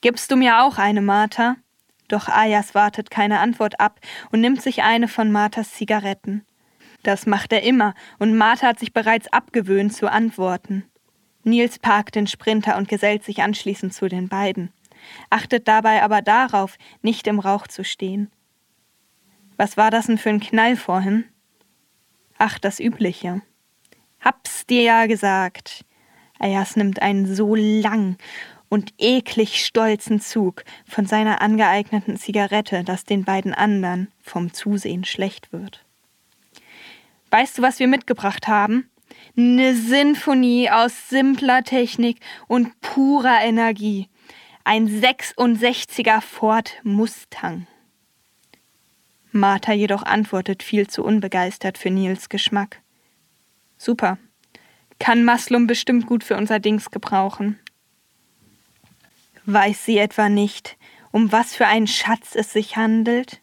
Gibst 0.00 0.30
du 0.30 0.36
mir 0.36 0.62
auch 0.62 0.78
eine, 0.78 1.02
Martha? 1.02 1.56
Doch 2.08 2.28
Ayas 2.28 2.74
wartet 2.74 3.10
keine 3.10 3.40
Antwort 3.40 3.78
ab 3.78 4.00
und 4.32 4.40
nimmt 4.40 4.62
sich 4.62 4.82
eine 4.82 5.06
von 5.06 5.30
Marthas 5.30 5.72
Zigaretten. 5.72 6.46
Das 7.02 7.26
macht 7.26 7.52
er 7.52 7.62
immer, 7.62 7.94
und 8.18 8.36
Martha 8.36 8.68
hat 8.68 8.78
sich 8.78 8.92
bereits 8.92 9.32
abgewöhnt 9.32 9.94
zu 9.94 10.10
antworten. 10.10 10.84
Nils 11.44 11.78
parkt 11.78 12.14
den 12.14 12.26
Sprinter 12.26 12.76
und 12.76 12.88
gesellt 12.88 13.24
sich 13.24 13.42
anschließend 13.42 13.94
zu 13.94 14.08
den 14.08 14.28
beiden, 14.28 14.72
achtet 15.30 15.68
dabei 15.68 16.02
aber 16.02 16.22
darauf, 16.22 16.76
nicht 17.02 17.26
im 17.26 17.38
Rauch 17.38 17.66
zu 17.66 17.84
stehen. 17.84 18.30
Was 19.56 19.76
war 19.76 19.90
das 19.90 20.06
denn 20.06 20.18
für 20.18 20.28
ein 20.30 20.40
Knall 20.40 20.76
vorhin? 20.76 21.24
Ach, 22.38 22.58
das 22.58 22.78
Übliche. 22.78 23.42
Hab's 24.20 24.66
dir 24.66 24.82
ja 24.82 25.06
gesagt. 25.06 25.84
Ayas 26.38 26.76
nimmt 26.76 27.02
einen 27.02 27.34
so 27.34 27.54
lang 27.54 28.16
und 28.68 28.92
eklig 28.98 29.64
stolzen 29.64 30.20
Zug 30.20 30.64
von 30.86 31.06
seiner 31.06 31.40
angeeigneten 31.40 32.16
Zigarette, 32.16 32.84
dass 32.84 33.04
den 33.04 33.24
beiden 33.24 33.54
anderen 33.54 34.12
vom 34.20 34.52
Zusehen 34.52 35.04
schlecht 35.04 35.52
wird. 35.52 35.84
Weißt 37.30 37.58
du, 37.58 37.62
was 37.62 37.78
wir 37.78 37.88
mitgebracht 37.88 38.48
haben? 38.48 38.90
Eine 39.36 39.74
Sinfonie 39.74 40.70
aus 40.70 41.08
simpler 41.08 41.62
Technik 41.62 42.20
und 42.46 42.80
purer 42.80 43.40
Energie. 43.42 44.08
Ein 44.64 44.88
66er 44.88 46.20
Ford 46.20 46.74
Mustang. 46.82 47.66
Martha 49.32 49.72
jedoch 49.72 50.02
antwortet 50.02 50.62
viel 50.62 50.88
zu 50.88 51.04
unbegeistert 51.04 51.78
für 51.78 51.90
Nils 51.90 52.28
Geschmack. 52.28 52.80
Super. 53.76 54.18
Kann 54.98 55.24
Maslum 55.24 55.66
bestimmt 55.66 56.06
gut 56.06 56.24
für 56.24 56.36
unser 56.36 56.58
Dings 56.58 56.90
gebrauchen. 56.90 57.58
Weiß 59.44 59.84
sie 59.84 59.98
etwa 59.98 60.28
nicht, 60.28 60.76
um 61.12 61.30
was 61.30 61.54
für 61.54 61.66
einen 61.66 61.86
Schatz 61.86 62.34
es 62.34 62.52
sich 62.52 62.76
handelt? 62.76 63.40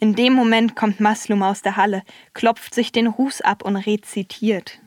In 0.00 0.14
dem 0.14 0.32
Moment 0.32 0.76
kommt 0.76 1.00
Maslum 1.00 1.42
aus 1.42 1.62
der 1.62 1.76
Halle, 1.76 2.02
klopft 2.32 2.72
sich 2.74 2.92
den 2.92 3.08
Ruß 3.08 3.40
ab 3.40 3.64
und 3.64 3.76
rezitiert. 3.76 4.80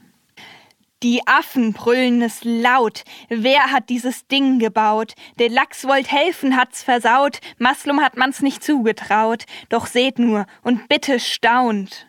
Die 1.04 1.26
Affen 1.26 1.74
brüllen 1.74 2.22
es 2.22 2.44
laut. 2.44 3.04
Wer 3.28 3.72
hat 3.72 3.90
dieses 3.90 4.28
Ding 4.28 4.60
gebaut? 4.60 5.14
Der 5.40 5.50
Lachs 5.50 5.86
wollt 5.86 6.12
helfen, 6.12 6.56
hat's 6.56 6.84
versaut. 6.84 7.40
Maslum 7.58 8.02
hat 8.02 8.18
man's 8.18 8.42
nicht 8.42 8.64
zugetraut. 8.64 9.46
Doch 9.70 9.88
seht 9.88 10.20
nur 10.20 10.46
und 10.62 10.88
bitte 10.88 11.20
staunt. 11.20 12.08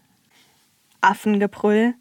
Affengebrüll? 1.01 1.95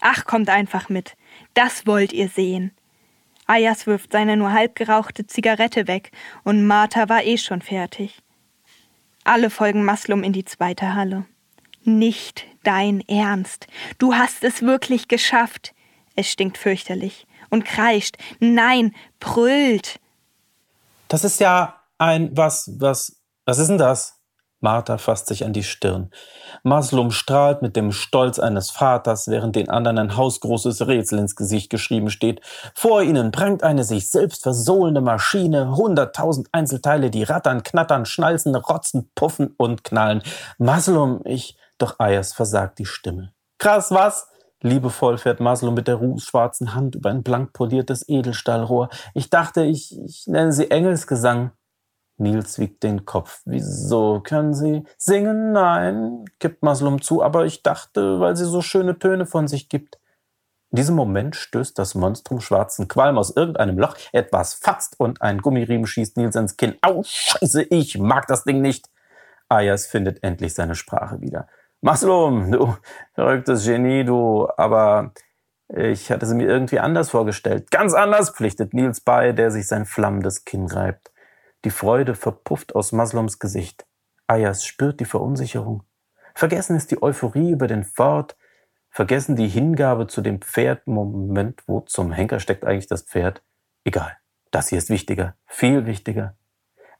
Ach, 0.00 0.24
kommt 0.24 0.50
einfach 0.50 0.88
mit. 0.88 1.16
Das 1.54 1.86
wollt 1.86 2.12
ihr 2.12 2.28
sehen. 2.28 2.72
Ayas 3.46 3.86
wirft 3.86 4.12
seine 4.12 4.36
nur 4.36 4.52
halb 4.52 4.74
gerauchte 4.74 5.26
Zigarette 5.26 5.86
weg 5.86 6.10
und 6.42 6.66
Martha 6.66 7.08
war 7.08 7.24
eh 7.24 7.38
schon 7.38 7.62
fertig. 7.62 8.18
Alle 9.24 9.50
folgen 9.50 9.84
Maslum 9.84 10.22
in 10.22 10.32
die 10.32 10.44
zweite 10.44 10.94
Halle. 10.94 11.26
Nicht 11.84 12.46
dein 12.62 13.00
Ernst. 13.08 13.66
Du 13.98 14.14
hast 14.14 14.44
es 14.44 14.62
wirklich 14.62 15.08
geschafft. 15.08 15.74
Es 16.16 16.30
stinkt 16.30 16.58
fürchterlich 16.58 17.26
und 17.48 17.64
kreischt. 17.64 18.16
Nein, 18.38 18.94
brüllt. 19.18 20.00
Das 21.08 21.24
ist 21.24 21.40
ja 21.40 21.80
ein 21.98 22.36
was, 22.36 22.70
was, 22.78 23.20
was 23.44 23.58
ist 23.58 23.68
denn 23.68 23.78
das? 23.78 24.19
Martha 24.60 24.98
fasst 24.98 25.26
sich 25.26 25.44
an 25.44 25.52
die 25.52 25.62
Stirn. 25.62 26.10
Maslum 26.62 27.10
strahlt 27.10 27.62
mit 27.62 27.76
dem 27.76 27.92
Stolz 27.92 28.38
eines 28.38 28.70
Vaters, 28.70 29.28
während 29.28 29.56
den 29.56 29.70
anderen 29.70 29.98
ein 29.98 30.16
hausgroßes 30.16 30.86
Rätsel 30.86 31.18
ins 31.18 31.36
Gesicht 31.36 31.70
geschrieben 31.70 32.10
steht. 32.10 32.40
Vor 32.74 33.02
ihnen 33.02 33.32
prangt 33.32 33.62
eine 33.62 33.84
sich 33.84 34.10
selbst 34.10 34.42
versohlende 34.42 35.00
Maschine, 35.00 35.76
hunderttausend 35.76 36.48
Einzelteile, 36.52 37.10
die 37.10 37.22
rattern, 37.22 37.62
knattern, 37.62 38.04
schnalzen, 38.04 38.54
rotzen, 38.54 39.10
puffen 39.14 39.54
und 39.56 39.84
knallen. 39.84 40.22
Maslum, 40.58 41.20
ich, 41.24 41.56
doch 41.78 41.98
Ayers 41.98 42.32
versagt 42.32 42.78
die 42.78 42.86
Stimme. 42.86 43.32
Krass, 43.58 43.90
was? 43.90 44.26
Liebevoll 44.62 45.16
fährt 45.16 45.40
Maslum 45.40 45.74
mit 45.74 45.88
der 45.88 45.94
rußschwarzen 45.94 46.74
Hand 46.74 46.94
über 46.94 47.08
ein 47.08 47.22
blank 47.22 47.54
poliertes 47.54 48.06
Edelstahlrohr. 48.06 48.90
Ich 49.14 49.30
dachte, 49.30 49.62
ich, 49.62 49.98
ich 49.98 50.26
nenne 50.26 50.52
sie 50.52 50.70
Engelsgesang. 50.70 51.52
Nils 52.20 52.58
wiegt 52.58 52.82
den 52.82 53.04
Kopf. 53.04 53.40
Wieso 53.44 54.20
können 54.20 54.54
Sie 54.54 54.84
singen? 54.96 55.52
Nein, 55.52 56.24
gibt 56.38 56.62
Maslum 56.62 57.02
zu, 57.02 57.22
aber 57.22 57.46
ich 57.46 57.62
dachte, 57.62 58.20
weil 58.20 58.36
sie 58.36 58.44
so 58.44 58.62
schöne 58.62 58.98
Töne 58.98 59.26
von 59.26 59.48
sich 59.48 59.68
gibt. 59.68 59.98
In 60.70 60.76
diesem 60.76 60.94
Moment 60.94 61.34
stößt 61.34 61.76
das 61.78 61.96
Monstrum 61.96 62.40
schwarzen 62.40 62.86
Qualm 62.86 63.18
aus 63.18 63.34
irgendeinem 63.34 63.78
Loch, 63.78 63.96
etwas 64.12 64.54
fatzt 64.54 65.00
und 65.00 65.20
ein 65.20 65.38
Gummiriemen 65.38 65.86
schießt 65.86 66.16
Nils 66.16 66.36
ins 66.36 66.56
Kinn. 66.56 66.76
Au, 66.82 67.02
scheiße, 67.02 67.62
ich 67.64 67.98
mag 67.98 68.28
das 68.28 68.44
Ding 68.44 68.60
nicht. 68.60 68.88
Ayas 69.48 69.86
findet 69.86 70.22
endlich 70.22 70.54
seine 70.54 70.76
Sprache 70.76 71.20
wieder. 71.20 71.48
Maslum, 71.80 72.52
du 72.52 72.76
verrücktes 73.14 73.64
Genie, 73.64 74.04
du, 74.04 74.48
aber 74.56 75.12
ich 75.74 76.10
hatte 76.10 76.26
sie 76.26 76.34
mir 76.34 76.46
irgendwie 76.46 76.78
anders 76.78 77.10
vorgestellt. 77.10 77.70
Ganz 77.70 77.94
anders, 77.94 78.30
pflichtet 78.30 78.74
Nils 78.74 79.00
bei, 79.00 79.32
der 79.32 79.50
sich 79.50 79.66
sein 79.66 79.86
flammendes 79.86 80.44
Kinn 80.44 80.66
reibt. 80.66 81.09
Die 81.64 81.70
Freude 81.70 82.14
verpufft 82.14 82.74
aus 82.74 82.92
Maslums 82.92 83.38
Gesicht. 83.38 83.86
Ayas 84.26 84.64
spürt 84.64 85.00
die 85.00 85.04
Verunsicherung. 85.04 85.82
Vergessen 86.34 86.76
ist 86.76 86.90
die 86.90 87.02
Euphorie 87.02 87.50
über 87.50 87.66
den 87.66 87.84
Fort, 87.84 88.36
vergessen 88.88 89.36
die 89.36 89.48
Hingabe 89.48 90.06
zu 90.06 90.22
dem 90.22 90.40
Pferd. 90.40 90.86
Moment, 90.86 91.62
wo 91.66 91.80
zum 91.80 92.12
Henker 92.12 92.40
steckt 92.40 92.64
eigentlich 92.64 92.86
das 92.86 93.02
Pferd? 93.02 93.42
Egal. 93.84 94.16
Das 94.50 94.68
hier 94.68 94.78
ist 94.78 94.90
wichtiger, 94.90 95.36
viel 95.46 95.86
wichtiger. 95.86 96.36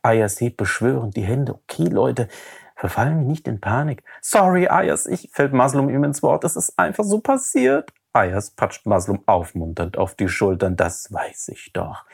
Ayas 0.02 0.40
hebt 0.40 0.56
beschwörend 0.56 1.16
die 1.16 1.22
Hände. 1.22 1.54
Okay, 1.54 1.84
Leute, 1.84 2.28
verfallen 2.76 3.20
wir 3.20 3.26
nicht 3.26 3.48
in 3.48 3.60
Panik. 3.60 4.02
Sorry, 4.20 4.68
Ayas, 4.68 5.06
ich 5.06 5.30
fällt 5.32 5.52
Maslum 5.52 5.90
ihm 5.90 6.04
ins 6.04 6.22
Wort. 6.22 6.44
Es 6.44 6.56
ist 6.56 6.78
einfach 6.78 7.04
so 7.04 7.20
passiert. 7.20 7.92
Ayas 8.12 8.50
patscht 8.50 8.86
Maslum 8.86 9.22
aufmunternd 9.26 9.98
auf 9.98 10.14
die 10.14 10.28
Schultern. 10.28 10.76
Das 10.76 11.12
weiß 11.12 11.48
ich 11.48 11.72
doch. 11.72 12.04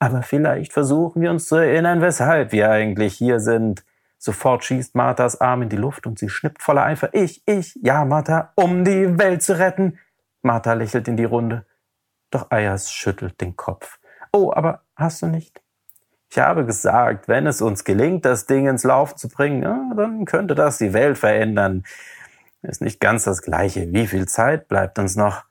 Aber 0.00 0.22
vielleicht 0.22 0.72
versuchen 0.72 1.20
wir 1.20 1.30
uns 1.30 1.46
zu 1.46 1.56
erinnern, 1.56 2.00
weshalb 2.00 2.52
wir 2.52 2.70
eigentlich 2.70 3.14
hier 3.14 3.38
sind. 3.38 3.84
Sofort 4.16 4.64
schießt 4.64 4.94
Marthas 4.94 5.40
Arm 5.40 5.62
in 5.62 5.68
die 5.68 5.76
Luft 5.76 6.06
und 6.06 6.18
sie 6.18 6.30
schnippt 6.30 6.62
voller 6.62 6.84
Eifer. 6.84 7.10
Ich, 7.12 7.42
ich, 7.46 7.78
ja, 7.82 8.04
Martha, 8.06 8.52
um 8.56 8.84
die 8.84 9.18
Welt 9.18 9.42
zu 9.42 9.58
retten. 9.58 9.98
Martha 10.42 10.72
lächelt 10.72 11.06
in 11.06 11.18
die 11.18 11.24
Runde. 11.24 11.66
Doch 12.30 12.50
Ayas 12.50 12.90
schüttelt 12.90 13.40
den 13.42 13.56
Kopf. 13.56 13.98
Oh, 14.32 14.52
aber 14.54 14.82
hast 14.96 15.20
du 15.20 15.26
nicht? 15.26 15.60
Ich 16.30 16.38
habe 16.38 16.64
gesagt, 16.64 17.28
wenn 17.28 17.46
es 17.46 17.60
uns 17.60 17.84
gelingt, 17.84 18.24
das 18.24 18.46
Ding 18.46 18.68
ins 18.68 18.84
Laufen 18.84 19.18
zu 19.18 19.28
bringen, 19.28 19.62
dann 19.96 20.24
könnte 20.24 20.54
das 20.54 20.78
die 20.78 20.92
Welt 20.94 21.18
verändern. 21.18 21.84
Ist 22.62 22.80
nicht 22.80 23.00
ganz 23.00 23.24
das 23.24 23.42
Gleiche. 23.42 23.92
Wie 23.92 24.06
viel 24.06 24.26
Zeit 24.28 24.68
bleibt 24.68 24.98
uns 24.98 25.16
noch? 25.16 25.44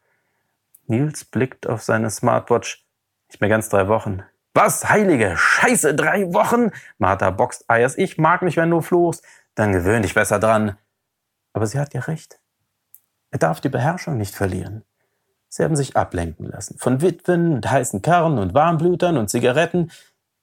Nils 0.88 1.26
blickt 1.26 1.68
auf 1.68 1.84
seine 1.84 2.10
Smartwatch. 2.10 2.86
Nicht 3.28 3.42
mehr 3.42 3.50
ganz 3.50 3.70
drei 3.70 3.88
Wochen. 3.88 4.24
Was, 4.54 4.90
heilige 4.90 5.36
Scheiße, 5.38 5.94
drei 5.94 6.34
Wochen? 6.34 6.72
Martha 6.98 7.30
boxt 7.30 7.70
Eiers. 7.70 7.98
Ich 7.98 8.18
mag 8.18 8.42
mich, 8.42 8.58
wenn 8.58 8.72
du 8.72 8.82
fluchst. 8.82 9.24
Dann 9.56 9.72
gewöhn 9.72 10.02
dich 10.02 10.16
besser 10.16 10.40
dran. 10.40 10.78
Aber 11.54 11.68
sie 11.68 11.80
hat 11.80 11.94
ja 11.94 12.02
recht. 12.02 12.40
Er 13.32 13.40
darf 13.40 13.62
die 13.62 13.70
Beherrschung 13.70 14.18
nicht 14.18 14.36
verlieren. 14.36 14.84
Sie 15.50 15.64
haben 15.64 15.76
sich 15.76 15.96
ablenken 15.96 16.48
lassen. 16.48 16.78
Von 16.78 17.02
Witwen 17.02 17.54
und 17.54 17.70
heißen 17.70 18.02
Karren 18.02 18.38
und 18.38 18.54
Warmblütern 18.54 19.18
und 19.18 19.30
Zigaretten. 19.30 19.92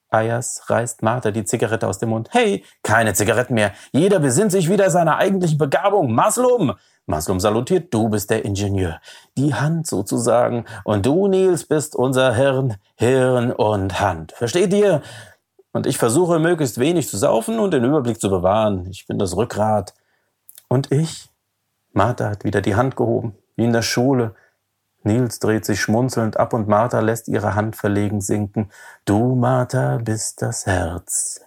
Ayers 0.09 0.71
reißt 0.71 1.03
Martha 1.03 1.33
die 1.33 1.45
Zigarette 1.45 1.87
aus 1.89 1.99
dem 1.99 2.11
Mund. 2.11 2.29
Hey, 2.33 2.65
keine 2.83 3.15
Zigaretten 3.15 3.55
mehr. 3.55 3.73
Jeder 3.93 4.21
besinnt 4.21 4.53
sich 4.53 4.69
wieder 4.71 4.91
seiner 4.91 5.17
eigentlichen 5.17 5.59
Begabung. 5.59 6.13
Maslum! 6.13 6.75
Maslum 7.07 7.39
salutiert, 7.39 7.95
du 7.95 8.09
bist 8.09 8.31
der 8.31 8.45
Ingenieur. 8.45 9.01
Die 9.37 9.55
Hand 9.55 9.87
sozusagen. 9.87 10.65
Und 10.83 11.07
du, 11.07 11.29
Nils, 11.29 11.65
bist 11.65 11.95
unser 11.95 12.35
Hirn, 12.35 12.77
Hirn 12.97 13.53
und 13.53 14.01
Hand. 14.01 14.33
Versteht 14.33 14.75
ihr? 14.75 15.03
Und 15.73 15.87
ich 15.87 15.99
versuche 15.99 16.41
möglichst 16.41 16.79
wenig 16.79 17.09
zu 17.09 17.17
saufen 17.17 17.61
und 17.61 17.73
den 17.73 17.85
Überblick 17.85 18.21
zu 18.21 18.29
bewahren. 18.29 18.89
Ich 18.91 19.07
bin 19.07 19.19
das 19.19 19.37
Rückgrat. 19.37 19.95
Und 20.69 20.91
ich? 20.91 21.31
Martha 21.93 22.29
hat 22.29 22.45
wieder 22.45 22.61
die 22.61 22.75
Hand 22.75 22.97
gehoben, 22.97 23.37
wie 23.55 23.65
in 23.65 23.73
der 23.73 23.83
Schule. 23.83 24.35
Nils 25.05 25.39
dreht 25.39 25.65
sich 25.65 25.81
schmunzelnd 25.81 26.37
ab 26.37 26.53
und 26.53 26.67
Martha 26.67 26.99
lässt 26.99 27.29
ihre 27.29 27.55
Hand 27.55 27.77
verlegen 27.77 28.21
sinken. 28.21 28.71
Du, 29.05 29.37
Martha, 29.37 29.99
bist 29.99 30.43
das 30.43 30.67
Herz. 30.67 31.46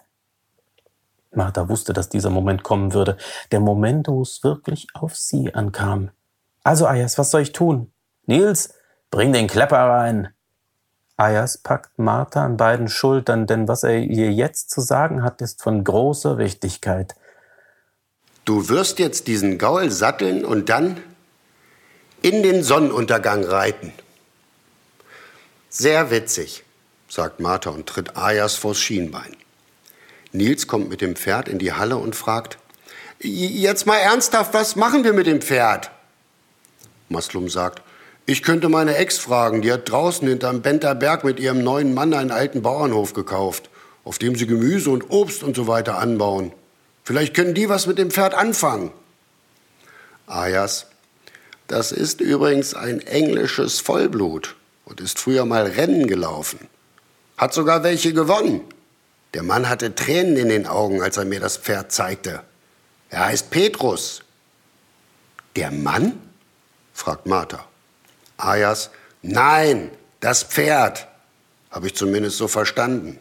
Martha 1.32 1.68
wusste, 1.68 1.92
dass 1.92 2.08
dieser 2.08 2.30
Moment 2.30 2.62
kommen 2.62 2.92
würde. 2.92 3.16
Der 3.52 3.60
Moment, 3.60 4.08
wo 4.08 4.22
es 4.22 4.42
wirklich 4.42 4.88
auf 4.94 5.16
sie 5.16 5.54
ankam. 5.54 6.10
Also, 6.64 6.86
Ayas, 6.86 7.18
was 7.18 7.30
soll 7.30 7.42
ich 7.42 7.52
tun? 7.52 7.92
Nils, 8.26 8.74
bring 9.10 9.32
den 9.32 9.46
Klepper 9.46 9.78
rein. 9.78 10.28
Ayas 11.16 11.58
packt 11.58 11.98
Martha 11.98 12.44
an 12.44 12.56
beiden 12.56 12.88
Schultern, 12.88 13.46
denn 13.46 13.68
was 13.68 13.82
er 13.82 13.98
ihr 13.98 14.32
jetzt 14.32 14.70
zu 14.70 14.80
sagen 14.80 15.22
hat, 15.22 15.42
ist 15.42 15.62
von 15.62 15.84
großer 15.84 16.38
Wichtigkeit. 16.38 17.14
Du 18.44 18.68
wirst 18.68 18.98
jetzt 18.98 19.26
diesen 19.26 19.58
Gaul 19.58 19.90
satteln 19.90 20.44
und 20.44 20.70
dann 20.70 20.96
in 22.22 22.42
den 22.42 22.62
Sonnenuntergang 22.62 23.44
reiten. 23.44 23.92
Sehr 25.68 26.10
witzig, 26.10 26.64
sagt 27.08 27.38
Martha 27.38 27.70
und 27.70 27.86
tritt 27.86 28.16
Ayas 28.16 28.56
vors 28.56 28.78
Schienbein. 28.78 29.36
Nils 30.32 30.66
kommt 30.66 30.88
mit 30.88 31.00
dem 31.00 31.16
Pferd 31.16 31.48
in 31.48 31.58
die 31.58 31.72
Halle 31.72 31.96
und 31.96 32.14
fragt, 32.16 32.58
Jetzt 33.22 33.86
mal 33.86 33.98
ernsthaft, 33.98 34.54
was 34.54 34.76
machen 34.76 35.04
wir 35.04 35.12
mit 35.12 35.26
dem 35.26 35.42
Pferd? 35.42 35.90
Maslum 37.10 37.50
sagt, 37.50 37.82
ich 38.24 38.42
könnte 38.42 38.68
meine 38.68 38.96
Ex 38.96 39.18
fragen, 39.18 39.60
die 39.60 39.72
hat 39.72 39.90
draußen 39.90 40.26
hinterm 40.26 40.62
Benter 40.62 40.94
Berg 40.94 41.24
mit 41.24 41.40
ihrem 41.40 41.62
neuen 41.62 41.92
Mann 41.92 42.14
einen 42.14 42.30
alten 42.30 42.62
Bauernhof 42.62 43.12
gekauft, 43.12 43.68
auf 44.04 44.18
dem 44.18 44.36
sie 44.36 44.46
Gemüse 44.46 44.90
und 44.90 45.10
Obst 45.10 45.42
und 45.42 45.56
so 45.56 45.66
weiter 45.66 45.98
anbauen. 45.98 46.52
Vielleicht 47.04 47.34
können 47.34 47.54
die 47.54 47.68
was 47.68 47.86
mit 47.86 47.98
dem 47.98 48.10
Pferd 48.10 48.34
anfangen. 48.34 48.92
Ayas, 50.26 50.86
das 51.66 51.92
ist 51.92 52.20
übrigens 52.20 52.74
ein 52.74 53.00
englisches 53.00 53.80
Vollblut 53.80 54.56
und 54.84 55.00
ist 55.00 55.18
früher 55.18 55.44
mal 55.44 55.66
Rennen 55.66 56.06
gelaufen. 56.06 56.60
Hat 57.36 57.52
sogar 57.52 57.82
welche 57.82 58.12
gewonnen. 58.12 58.62
Der 59.34 59.42
Mann 59.42 59.68
hatte 59.68 59.94
Tränen 59.94 60.36
in 60.36 60.48
den 60.48 60.66
Augen, 60.66 61.02
als 61.02 61.16
er 61.16 61.24
mir 61.24 61.40
das 61.40 61.56
Pferd 61.56 61.92
zeigte. 61.92 62.42
Er 63.10 63.26
heißt 63.26 63.50
Petrus. 63.50 64.22
Der 65.56 65.70
Mann? 65.70 66.20
fragt 66.92 67.26
Martha. 67.26 67.64
Ayas, 68.36 68.90
nein, 69.22 69.90
das 70.20 70.42
Pferd. 70.42 71.06
Habe 71.70 71.86
ich 71.86 71.94
zumindest 71.94 72.36
so 72.36 72.48
verstanden. 72.48 73.18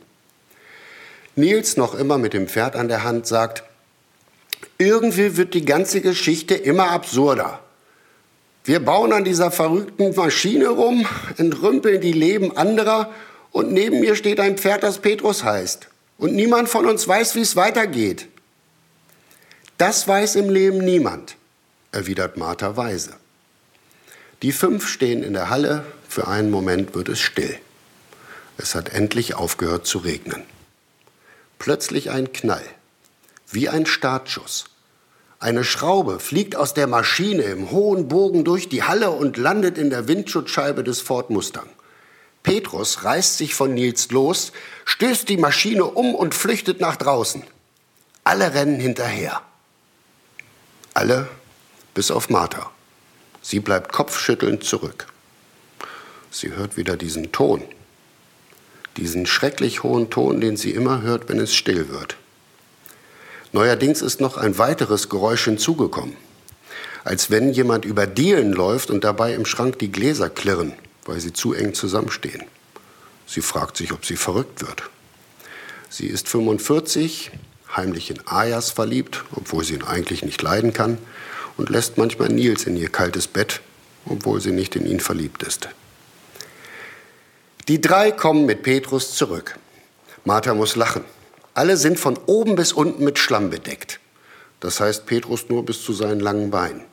Nils, 1.35 1.77
noch 1.77 1.93
immer 1.93 2.17
mit 2.17 2.33
dem 2.33 2.47
Pferd 2.47 2.75
an 2.75 2.87
der 2.87 3.03
Hand, 3.03 3.27
sagt, 3.27 3.63
irgendwie 4.77 5.37
wird 5.37 5.53
die 5.53 5.65
ganze 5.65 6.01
Geschichte 6.01 6.55
immer 6.55 6.89
absurder. 6.91 7.59
Wir 8.63 8.79
bauen 8.83 9.13
an 9.13 9.23
dieser 9.23 9.51
verrückten 9.51 10.15
Maschine 10.15 10.69
rum, 10.69 11.05
entrümpeln 11.37 12.01
die 12.01 12.13
Leben 12.13 12.55
anderer 12.57 13.11
und 13.51 13.71
neben 13.71 13.99
mir 13.99 14.15
steht 14.15 14.39
ein 14.39 14.57
Pferd, 14.57 14.83
das 14.83 14.99
Petrus 14.99 15.43
heißt. 15.43 15.88
Und 16.19 16.35
niemand 16.35 16.67
von 16.67 16.85
uns 16.85 17.07
weiß, 17.07 17.35
wie 17.35 17.41
es 17.41 17.55
weitergeht. 17.55 18.27
Das 19.77 20.05
weiß 20.05 20.35
im 20.35 20.49
Leben 20.49 20.79
niemand, 20.79 21.37
erwidert 21.93 22.35
Martha 22.35 22.75
weise. 22.75 23.15
Die 24.41 24.51
fünf 24.51 24.87
stehen 24.87 25.23
in 25.23 25.33
der 25.33 25.49
Halle, 25.49 25.85
für 26.07 26.27
einen 26.27 26.51
Moment 26.51 26.93
wird 26.93 27.07
es 27.07 27.19
still. 27.19 27.57
Es 28.57 28.75
hat 28.75 28.89
endlich 28.89 29.35
aufgehört 29.35 29.87
zu 29.87 29.99
regnen. 29.99 30.43
Plötzlich 31.57 32.09
ein 32.09 32.33
Knall, 32.33 32.65
wie 33.49 33.69
ein 33.69 33.85
Startschuss. 33.85 34.65
Eine 35.39 35.63
Schraube 35.63 36.19
fliegt 36.19 36.57
aus 36.57 36.73
der 36.73 36.87
Maschine 36.87 37.43
im 37.43 37.71
hohen 37.71 38.09
Bogen 38.09 38.43
durch 38.43 38.67
die 38.67 38.83
Halle 38.83 39.11
und 39.11 39.37
landet 39.37 39.77
in 39.77 39.89
der 39.89 40.09
Windschutzscheibe 40.09 40.83
des 40.83 40.99
Ford 40.99 41.29
Mustang. 41.29 41.69
Petrus 42.43 43.03
reißt 43.03 43.37
sich 43.37 43.53
von 43.53 43.73
Nils 43.73 44.11
los, 44.11 44.51
stößt 44.85 45.27
die 45.29 45.37
Maschine 45.37 45.85
um 45.85 46.15
und 46.15 46.33
flüchtet 46.33 46.79
nach 46.79 46.95
draußen. 46.95 47.43
Alle 48.23 48.53
rennen 48.53 48.79
hinterher. 48.79 49.41
Alle 50.93 51.29
bis 51.93 52.11
auf 52.11 52.29
Martha. 52.29 52.71
Sie 53.41 53.59
bleibt 53.59 53.91
kopfschüttelnd 53.91 54.63
zurück. 54.63 55.07
Sie 56.31 56.51
hört 56.51 56.77
wieder 56.77 56.97
diesen 56.97 57.31
Ton, 57.31 57.63
diesen 58.97 59.25
schrecklich 59.25 59.83
hohen 59.83 60.09
Ton, 60.09 60.41
den 60.41 60.57
sie 60.57 60.71
immer 60.71 61.01
hört, 61.01 61.29
wenn 61.29 61.39
es 61.39 61.55
still 61.55 61.89
wird. 61.89 62.17
Neuerdings 63.51 64.01
ist 64.01 64.21
noch 64.21 64.37
ein 64.37 64.57
weiteres 64.59 65.09
Geräusch 65.09 65.45
hinzugekommen, 65.45 66.15
als 67.03 67.31
wenn 67.31 67.51
jemand 67.51 67.85
über 67.85 68.05
Dielen 68.05 68.53
läuft 68.53 68.91
und 68.91 69.03
dabei 69.03 69.33
im 69.33 69.45
Schrank 69.45 69.79
die 69.79 69.91
Gläser 69.91 70.29
klirren, 70.29 70.73
weil 71.09 71.19
sie 71.19 71.33
zu 71.33 71.53
eng 71.53 71.73
zusammenstehen. 71.73 72.43
Sie 73.25 73.41
fragt 73.41 73.77
sich, 73.77 73.91
ob 73.93 74.05
sie 74.05 74.15
verrückt 74.15 74.61
wird. 74.61 74.83
Sie 75.89 76.05
ist 76.05 76.29
45, 76.29 77.31
heimlich 77.75 78.11
in 78.11 78.27
Ayas 78.27 78.69
verliebt, 78.69 79.23
obwohl 79.35 79.63
sie 79.63 79.73
ihn 79.73 79.83
eigentlich 79.83 80.23
nicht 80.23 80.41
leiden 80.43 80.71
kann, 80.71 80.99
und 81.57 81.69
lässt 81.69 81.97
manchmal 81.97 82.29
Nils 82.29 82.65
in 82.65 82.77
ihr 82.77 82.89
kaltes 82.89 83.25
Bett, 83.25 83.61
obwohl 84.05 84.39
sie 84.39 84.51
nicht 84.51 84.75
in 84.75 84.85
ihn 84.85 84.99
verliebt 84.99 85.41
ist. 85.41 85.69
Die 87.67 87.81
drei 87.81 88.11
kommen 88.11 88.45
mit 88.45 88.61
Petrus 88.61 89.15
zurück. 89.15 89.57
Martha 90.25 90.53
muss 90.53 90.75
lachen. 90.75 91.03
Alle 91.55 91.75
sind 91.75 91.99
von 91.99 92.19
oben 92.27 92.55
bis 92.55 92.71
unten 92.71 93.03
mit 93.03 93.17
Schlamm 93.17 93.49
bedeckt. 93.49 93.99
Das 94.59 94.79
heißt 94.79 95.07
Petrus 95.07 95.49
nur 95.49 95.65
bis 95.65 95.83
zu 95.83 95.91
seinen 95.91 96.19
langen 96.19 96.51
Beinen. 96.51 96.83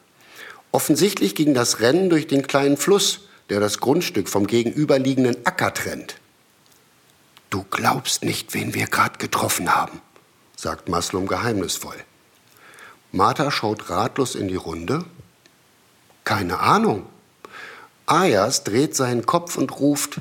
Offensichtlich 0.73 1.35
ging 1.35 1.53
das 1.53 1.81
Rennen 1.81 2.09
durch 2.09 2.27
den 2.27 2.47
kleinen 2.47 2.79
Fluss, 2.79 3.27
der 3.51 3.61
das 3.61 3.79
Grundstück 3.79 4.29
vom 4.29 4.47
gegenüberliegenden 4.47 5.47
Acker 5.47 5.73
trennt. 5.73 6.17
Du 7.51 7.65
glaubst 7.71 8.25
nicht, 8.25 8.55
wen 8.55 8.75
wir 8.75 8.87
gerade 8.87 9.19
getroffen 9.19 9.75
haben, 9.75 10.01
sagt 10.57 10.89
Maslum 10.89 11.27
geheimnisvoll. 11.27 11.97
Martha 13.13 13.51
schaut 13.51 13.89
ratlos 13.89 14.35
in 14.35 14.49
die 14.49 14.57
Runde. 14.57 15.05
Keine 16.25 16.59
Ahnung. 16.61 17.07
Ayas 18.07 18.65
dreht 18.65 18.95
seinen 18.95 19.27
Kopf 19.27 19.57
und 19.57 19.81
ruft, 19.81 20.21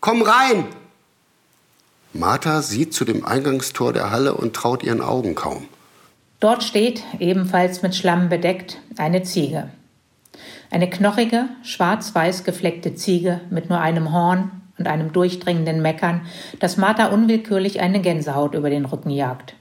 Komm 0.00 0.22
rein! 0.22 0.66
Martha 2.12 2.62
sieht 2.62 2.92
zu 2.94 3.04
dem 3.04 3.24
Eingangstor 3.24 3.92
der 3.92 4.10
Halle 4.10 4.34
und 4.34 4.54
traut 4.54 4.82
ihren 4.82 5.00
Augen 5.00 5.34
kaum. 5.34 5.66
Dort 6.40 6.62
steht, 6.62 7.02
ebenfalls 7.18 7.82
mit 7.82 7.94
Schlamm 7.94 8.28
bedeckt, 8.28 8.78
eine 8.96 9.22
Ziege. 9.22 9.70
Eine 10.74 10.90
knochige, 10.90 11.44
schwarz-weiß 11.62 12.42
gefleckte 12.42 12.96
Ziege 12.96 13.40
mit 13.48 13.70
nur 13.70 13.78
einem 13.78 14.12
Horn 14.12 14.50
und 14.76 14.88
einem 14.88 15.12
durchdringenden 15.12 15.80
Meckern, 15.82 16.22
das 16.58 16.76
Martha 16.76 17.06
unwillkürlich 17.06 17.78
eine 17.78 18.00
Gänsehaut 18.00 18.56
über 18.56 18.70
den 18.70 18.84
Rücken 18.84 19.10
jagt. 19.10 19.54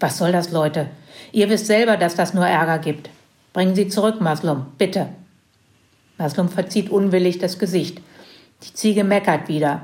Was 0.00 0.16
soll 0.16 0.32
das, 0.32 0.50
Leute? 0.50 0.88
Ihr 1.32 1.50
wisst 1.50 1.66
selber, 1.66 1.98
dass 1.98 2.14
das 2.14 2.32
nur 2.32 2.46
Ärger 2.46 2.78
gibt. 2.78 3.10
Bringen 3.52 3.74
Sie 3.74 3.88
zurück, 3.88 4.22
Maslum, 4.22 4.64
bitte. 4.78 5.08
Maslum 6.16 6.48
verzieht 6.48 6.88
unwillig 6.88 7.36
das 7.36 7.58
Gesicht. 7.58 8.00
Die 8.62 8.72
Ziege 8.72 9.04
meckert 9.04 9.48
wieder, 9.48 9.82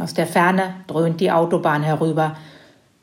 aus 0.00 0.14
der 0.14 0.26
Ferne 0.26 0.74
dröhnt 0.88 1.20
die 1.20 1.30
Autobahn 1.30 1.84
herüber. 1.84 2.36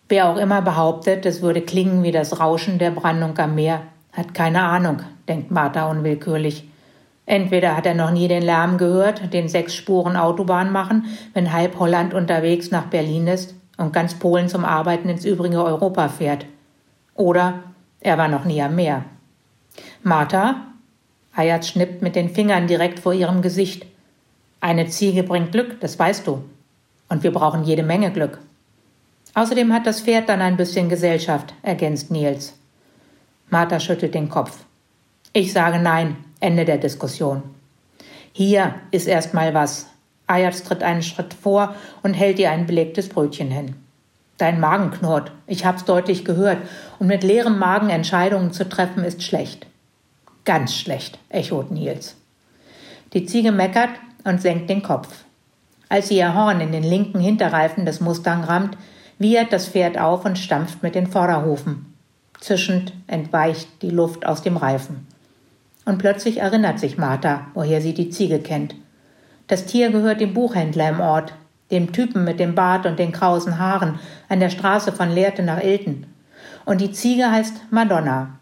Wer 0.09 0.27
auch 0.27 0.35
immer 0.35 0.61
behauptet, 0.61 1.25
es 1.25 1.41
würde 1.41 1.61
klingen 1.61 2.03
wie 2.03 2.11
das 2.11 2.41
Rauschen 2.41 2.77
der 2.77 2.91
Brandung 2.91 3.37
am 3.37 3.55
Meer, 3.55 3.83
hat 4.11 4.33
keine 4.33 4.63
Ahnung, 4.63 4.99
denkt 5.29 5.49
Martha 5.49 5.89
unwillkürlich. 5.89 6.67
Entweder 7.25 7.77
hat 7.77 7.85
er 7.85 7.93
noch 7.93 8.11
nie 8.11 8.27
den 8.27 8.43
Lärm 8.43 8.77
gehört, 8.77 9.33
den 9.33 9.47
sechs 9.47 9.75
Spuren 9.75 10.17
Autobahn 10.17 10.71
machen, 10.71 11.05
wenn 11.33 11.53
halb 11.53 11.79
Holland 11.79 12.13
unterwegs 12.13 12.69
nach 12.69 12.87
Berlin 12.87 13.27
ist 13.27 13.55
und 13.77 13.93
ganz 13.93 14.15
Polen 14.15 14.49
zum 14.49 14.65
Arbeiten 14.65 15.09
ins 15.09 15.25
übrige 15.25 15.63
Europa 15.63 16.09
fährt. 16.09 16.45
Oder 17.15 17.63
er 18.01 18.17
war 18.17 18.27
noch 18.27 18.43
nie 18.43 18.61
am 18.61 18.75
Meer. 18.75 19.05
Martha? 20.03 20.67
Ayat 21.35 21.65
schnippt 21.65 22.01
mit 22.01 22.15
den 22.15 22.29
Fingern 22.29 22.67
direkt 22.67 22.99
vor 22.99 23.13
ihrem 23.13 23.41
Gesicht. 23.41 23.85
Eine 24.59 24.87
Ziege 24.87 25.23
bringt 25.23 25.51
Glück, 25.51 25.79
das 25.79 25.97
weißt 25.97 26.27
du. 26.27 26.43
Und 27.09 27.23
wir 27.23 27.31
brauchen 27.31 27.63
jede 27.63 27.83
Menge 27.83 28.11
Glück. 28.11 28.39
Außerdem 29.33 29.73
hat 29.73 29.87
das 29.87 30.01
Pferd 30.01 30.29
dann 30.29 30.41
ein 30.41 30.57
bisschen 30.57 30.89
Gesellschaft, 30.89 31.53
ergänzt 31.63 32.11
Nils. 32.11 32.53
Martha 33.49 33.79
schüttelt 33.79 34.13
den 34.13 34.29
Kopf. 34.29 34.63
Ich 35.31 35.53
sage 35.53 35.79
nein, 35.79 36.17
Ende 36.43 36.65
der 36.65 36.77
Diskussion. 36.77 37.41
Hier 38.33 38.75
ist 38.91 39.07
erst 39.07 39.33
mal 39.33 39.53
was. 39.53 39.87
Ajax 40.27 40.63
tritt 40.63 40.83
einen 40.83 41.01
Schritt 41.01 41.33
vor 41.33 41.73
und 42.01 42.13
hält 42.13 42.37
ihr 42.37 42.51
ein 42.51 42.65
belegtes 42.65 43.07
Brötchen 43.07 43.49
hin. 43.49 43.75
Dein 44.37 44.59
Magen 44.59 44.91
knurrt, 44.91 45.31
ich 45.47 45.65
hab's 45.65 45.85
deutlich 45.85 46.25
gehört, 46.25 46.57
und 46.99 47.07
mit 47.07 47.23
leerem 47.23 47.57
Magen 47.57 47.89
Entscheidungen 47.89 48.51
zu 48.51 48.67
treffen 48.67 49.05
ist 49.05 49.23
schlecht. 49.23 49.67
Ganz 50.43 50.75
schlecht, 50.75 51.17
echot 51.29 51.71
Nils. 51.71 52.17
Die 53.13 53.25
Ziege 53.25 53.53
meckert 53.53 53.91
und 54.25 54.41
senkt 54.41 54.69
den 54.69 54.83
Kopf. 54.83 55.23
Als 55.87 56.09
sie 56.09 56.17
ihr 56.17 56.33
Horn 56.33 56.59
in 56.59 56.73
den 56.73 56.83
linken 56.83 57.21
Hinterreifen 57.21 57.85
des 57.85 58.01
Mustang 58.01 58.43
rammt, 58.43 58.77
wiehert 59.17 59.53
das 59.53 59.69
Pferd 59.69 59.97
auf 59.97 60.25
und 60.25 60.37
stampft 60.37 60.83
mit 60.83 60.95
den 60.95 61.07
Vorderhufen. 61.07 61.93
Zischend 62.41 62.91
entweicht 63.07 63.81
die 63.81 63.91
Luft 63.91 64.25
aus 64.25 64.41
dem 64.41 64.57
Reifen. 64.57 65.07
Und 65.85 65.97
plötzlich 65.97 66.37
erinnert 66.37 66.79
sich 66.79 66.97
Martha, 66.97 67.47
woher 67.53 67.81
sie 67.81 67.93
die 67.93 68.09
Ziege 68.09 68.39
kennt. 68.39 68.75
Das 69.47 69.65
Tier 69.65 69.91
gehört 69.91 70.21
dem 70.21 70.33
Buchhändler 70.33 70.89
im 70.89 70.99
Ort, 71.01 71.33
dem 71.71 71.91
Typen 71.91 72.23
mit 72.23 72.39
dem 72.39 72.55
Bart 72.55 72.85
und 72.85 72.99
den 72.99 73.11
krausen 73.11 73.59
Haaren 73.59 73.99
an 74.29 74.39
der 74.39 74.49
Straße 74.49 74.91
von 74.91 75.11
Lehrte 75.11 75.43
nach 75.43 75.61
Ilten. 75.61 76.05
Und 76.65 76.79
die 76.79 76.91
Ziege 76.91 77.29
heißt 77.29 77.71
Madonna. 77.71 78.39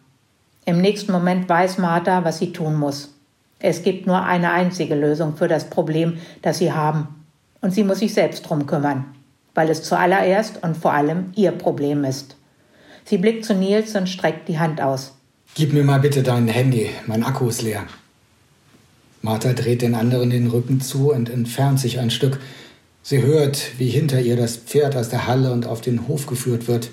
Im 0.65 0.80
nächsten 0.80 1.12
Moment 1.12 1.49
weiß 1.49 1.80
Martha, 1.80 2.23
was 2.23 2.38
sie 2.38 2.54
tun 2.54 2.75
muss. 2.75 3.15
Es 3.60 3.84
gibt 3.84 4.06
nur 4.08 4.23
eine 4.23 4.51
einzige 4.51 4.95
Lösung 4.95 5.36
für 5.36 5.47
das 5.47 5.69
Problem, 5.69 6.17
das 6.41 6.60
sie 6.60 6.71
haben 6.71 7.21
und 7.62 7.71
sie 7.71 7.84
muss 7.84 7.99
sich 7.99 8.13
selbst 8.13 8.41
drum 8.41 8.65
kümmern, 8.65 9.06
weil 9.54 9.69
es 9.69 9.84
zuallererst 9.84 10.63
und 10.63 10.77
vor 10.77 10.93
allem 10.93 11.32
ihr 11.36 11.51
Problem 11.51 12.04
ist. 12.04 12.36
Sie 13.06 13.17
blickt 13.17 13.45
zu 13.45 13.54
Nils 13.54 13.95
und 13.95 14.10
streckt 14.10 14.47
die 14.47 14.60
Hand 14.60 14.82
aus. 14.82 15.15
Gib 15.53 15.73
mir 15.73 15.83
mal 15.83 15.99
bitte 15.99 16.23
dein 16.23 16.47
Handy, 16.47 16.89
mein 17.07 17.23
Akku 17.23 17.49
ist 17.49 17.61
leer. 17.61 17.85
Martha 19.21 19.51
dreht 19.51 19.81
den 19.81 19.95
anderen 19.95 20.29
den 20.29 20.47
Rücken 20.47 20.79
zu 20.79 21.11
und 21.11 21.29
entfernt 21.29 21.77
sich 21.77 21.99
ein 21.99 22.09
Stück. 22.09 22.39
Sie 23.03 23.21
hört, 23.21 23.77
wie 23.77 23.89
hinter 23.89 24.21
ihr 24.21 24.37
das 24.37 24.55
Pferd 24.55 24.95
aus 24.95 25.09
der 25.09 25.27
Halle 25.27 25.51
und 25.51 25.67
auf 25.67 25.81
den 25.81 26.07
Hof 26.07 26.25
geführt 26.25 26.69
wird. 26.69 26.91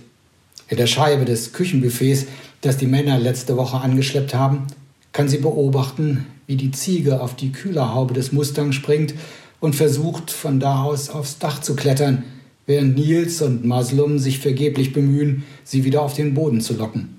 In 0.66 0.76
der 0.76 0.88
Scheibe 0.88 1.24
des 1.24 1.52
Küchenbuffets, 1.52 2.26
das 2.60 2.76
die 2.76 2.88
Männer 2.88 3.20
letzte 3.20 3.56
Woche 3.56 3.76
angeschleppt 3.76 4.34
haben, 4.34 4.66
kann 5.12 5.28
sie 5.28 5.38
beobachten, 5.38 6.26
wie 6.48 6.56
die 6.56 6.72
Ziege 6.72 7.20
auf 7.20 7.36
die 7.36 7.52
Kühlerhaube 7.52 8.12
des 8.12 8.32
Mustang 8.32 8.72
springt 8.72 9.14
und 9.60 9.76
versucht, 9.76 10.32
von 10.32 10.58
da 10.58 10.82
aus 10.82 11.10
aufs 11.10 11.38
Dach 11.38 11.60
zu 11.60 11.76
klettern, 11.76 12.24
während 12.66 12.96
Nils 12.96 13.40
und 13.40 13.64
Maslum 13.64 14.18
sich 14.18 14.40
vergeblich 14.40 14.92
bemühen, 14.92 15.44
sie 15.62 15.84
wieder 15.84 16.02
auf 16.02 16.14
den 16.14 16.34
Boden 16.34 16.60
zu 16.60 16.74
locken. 16.74 17.17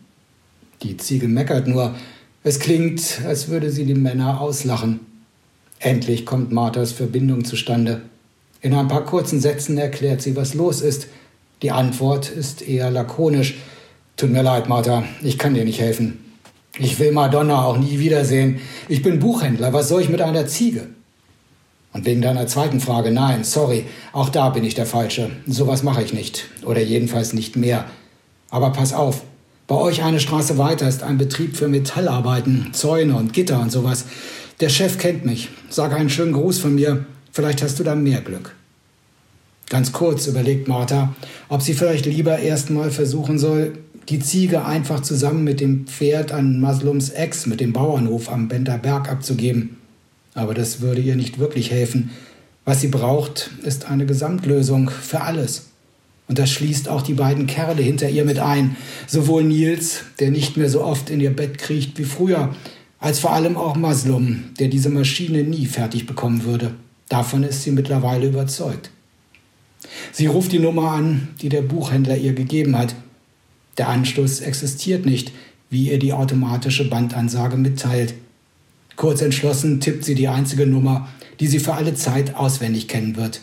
Die 0.81 0.97
Ziege 0.97 1.27
meckert 1.27 1.67
nur. 1.67 1.95
Es 2.43 2.59
klingt, 2.59 3.19
als 3.25 3.49
würde 3.49 3.69
sie 3.69 3.85
die 3.85 3.95
Männer 3.95 4.39
auslachen. 4.39 5.01
Endlich 5.79 6.25
kommt 6.25 6.51
Marthas 6.51 6.93
Verbindung 6.93 7.43
zustande. 7.43 8.01
In 8.61 8.73
ein 8.73 8.87
paar 8.87 9.05
kurzen 9.05 9.39
Sätzen 9.39 9.77
erklärt 9.77 10.21
sie, 10.21 10.35
was 10.35 10.53
los 10.53 10.81
ist. 10.81 11.07
Die 11.61 11.71
Antwort 11.71 12.29
ist 12.29 12.61
eher 12.61 12.91
lakonisch. 12.91 13.55
Tut 14.15 14.31
mir 14.31 14.43
leid, 14.43 14.69
Martha, 14.69 15.03
ich 15.21 15.37
kann 15.37 15.53
dir 15.53 15.65
nicht 15.65 15.79
helfen. 15.79 16.19
Ich 16.77 16.99
will 16.99 17.11
Madonna 17.11 17.65
auch 17.65 17.77
nie 17.77 17.99
wiedersehen. 17.99 18.59
Ich 18.87 19.01
bin 19.01 19.19
Buchhändler, 19.19 19.73
was 19.73 19.89
soll 19.89 20.01
ich 20.01 20.09
mit 20.09 20.21
einer 20.21 20.47
Ziege? 20.47 20.87
Und 21.91 22.05
wegen 22.05 22.21
deiner 22.21 22.47
zweiten 22.47 22.79
Frage, 22.79 23.11
nein, 23.11 23.43
sorry, 23.43 23.85
auch 24.13 24.29
da 24.29 24.49
bin 24.49 24.63
ich 24.63 24.75
der 24.75 24.85
Falsche. 24.85 25.31
Sowas 25.47 25.83
mache 25.83 26.03
ich 26.03 26.13
nicht. 26.13 26.45
Oder 26.63 26.81
jedenfalls 26.81 27.33
nicht 27.33 27.55
mehr. 27.55 27.85
Aber 28.49 28.71
pass 28.71 28.93
auf, 28.93 29.23
bei 29.69 29.75
euch 29.75 30.01
eine 30.01 30.19
Straße 30.19 30.57
weiter 30.57 30.89
ist 30.89 31.03
ein 31.03 31.19
Betrieb 31.19 31.55
für 31.55 31.67
Metallarbeiten, 31.67 32.69
Zäune 32.73 33.15
und 33.15 33.33
Gitter 33.33 33.61
und 33.61 33.71
sowas. 33.71 34.05
Der 34.61 34.69
Chef 34.69 34.97
kennt 34.97 35.27
mich. 35.27 35.49
Sag 35.69 35.93
einen 35.93 36.09
schönen 36.09 36.33
Gruß 36.33 36.57
von 36.57 36.73
mir. 36.73 37.05
Vielleicht 37.31 37.61
hast 37.61 37.77
du 37.77 37.83
da 37.83 37.93
mehr 37.93 38.21
Glück. 38.21 38.55
Ganz 39.69 39.91
kurz 39.91 40.25
überlegt 40.25 40.67
Martha, 40.67 41.13
ob 41.49 41.61
sie 41.61 41.75
vielleicht 41.75 42.07
lieber 42.07 42.39
erst 42.39 42.71
mal 42.71 42.89
versuchen 42.89 43.37
soll, 43.37 43.77
die 44.09 44.19
Ziege 44.19 44.65
einfach 44.65 45.01
zusammen 45.01 45.43
mit 45.43 45.59
dem 45.59 45.85
Pferd 45.85 46.31
an 46.31 46.59
Maslums 46.59 47.11
Ex 47.11 47.45
mit 47.45 47.59
dem 47.59 47.71
Bauernhof 47.71 48.31
am 48.31 48.47
Benter 48.47 48.79
Berg 48.79 49.07
abzugeben. 49.07 49.77
Aber 50.33 50.55
das 50.55 50.81
würde 50.81 51.01
ihr 51.01 51.15
nicht 51.15 51.37
wirklich 51.37 51.69
helfen. 51.69 52.09
Was 52.65 52.81
sie 52.81 52.87
braucht, 52.87 53.51
ist 53.61 53.85
eine 53.85 54.07
Gesamtlösung 54.07 54.89
für 54.89 55.21
alles. 55.21 55.68
Und 56.29 56.37
das 56.37 56.51
schließt 56.51 56.87
auch 56.87 57.01
die 57.01 57.15
beiden 57.15 57.47
Kerle 57.47 57.81
hinter 57.81 58.07
ihr 58.07 58.23
mit 58.23 58.37
ein. 58.37 58.77
Sowohl 59.07 59.43
Nils, 59.43 60.03
der 60.19 60.29
nicht 60.29 60.57
mehr 60.57 60.69
so 60.69 60.83
oft 60.83 61.09
in 61.09 61.19
ihr 61.19 61.35
Bett 61.35 61.57
kriecht 61.57 61.97
wie 61.97 62.03
früher, 62.03 62.55
als 62.99 63.19
vor 63.19 63.33
allem 63.33 63.57
auch 63.57 63.75
Maslum, 63.75 64.43
der 64.59 64.67
diese 64.67 64.89
Maschine 64.89 65.43
nie 65.43 65.65
fertig 65.65 66.05
bekommen 66.05 66.43
würde. 66.43 66.75
Davon 67.09 67.41
ist 67.41 67.63
sie 67.63 67.71
mittlerweile 67.71 68.27
überzeugt. 68.27 68.91
Sie 70.11 70.27
ruft 70.27 70.51
die 70.51 70.59
Nummer 70.59 70.91
an, 70.91 71.29
die 71.41 71.49
der 71.49 71.63
Buchhändler 71.63 72.17
ihr 72.17 72.33
gegeben 72.33 72.77
hat. 72.77 72.93
Der 73.79 73.89
Anschluss 73.89 74.39
existiert 74.39 75.07
nicht, 75.07 75.31
wie 75.71 75.89
ihr 75.89 75.97
die 75.97 76.13
automatische 76.13 76.87
Bandansage 76.87 77.57
mitteilt. 77.57 78.13
Kurz 78.95 79.21
entschlossen 79.23 79.79
tippt 79.79 80.05
sie 80.05 80.13
die 80.13 80.27
einzige 80.27 80.67
Nummer, 80.67 81.09
die 81.39 81.47
sie 81.47 81.59
für 81.59 81.73
alle 81.73 81.95
Zeit 81.95 82.35
auswendig 82.35 82.87
kennen 82.87 83.15
wird. 83.15 83.41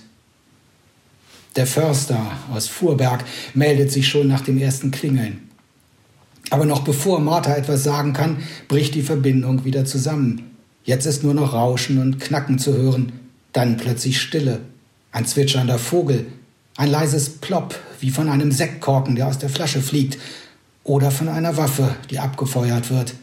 Der 1.56 1.66
Förster 1.66 2.20
aus 2.52 2.68
Fuhrberg 2.68 3.24
meldet 3.54 3.90
sich 3.90 4.06
schon 4.06 4.28
nach 4.28 4.42
dem 4.42 4.58
ersten 4.58 4.90
Klingeln. 4.90 5.48
Aber 6.50 6.66
noch 6.66 6.84
bevor 6.84 7.18
Martha 7.18 7.54
etwas 7.54 7.82
sagen 7.82 8.12
kann, 8.12 8.42
bricht 8.68 8.94
die 8.94 9.02
Verbindung 9.02 9.64
wieder 9.64 9.86
zusammen. 9.86 10.50
Jetzt 10.84 11.06
ist 11.06 11.24
nur 11.24 11.32
noch 11.32 11.54
Rauschen 11.54 11.98
und 11.98 12.20
Knacken 12.20 12.58
zu 12.58 12.76
hören, 12.76 13.12
dann 13.52 13.78
plötzlich 13.78 14.20
Stille, 14.20 14.60
ein 15.12 15.26
zwitschernder 15.26 15.78
Vogel, 15.78 16.26
ein 16.76 16.90
leises 16.90 17.30
Plopp 17.30 17.74
wie 18.00 18.10
von 18.10 18.28
einem 18.28 18.52
Sektkorken, 18.52 19.16
der 19.16 19.26
aus 19.26 19.38
der 19.38 19.48
Flasche 19.48 19.80
fliegt, 19.80 20.18
oder 20.84 21.10
von 21.10 21.28
einer 21.28 21.56
Waffe, 21.56 21.96
die 22.10 22.18
abgefeuert 22.18 22.90
wird, 22.90 23.14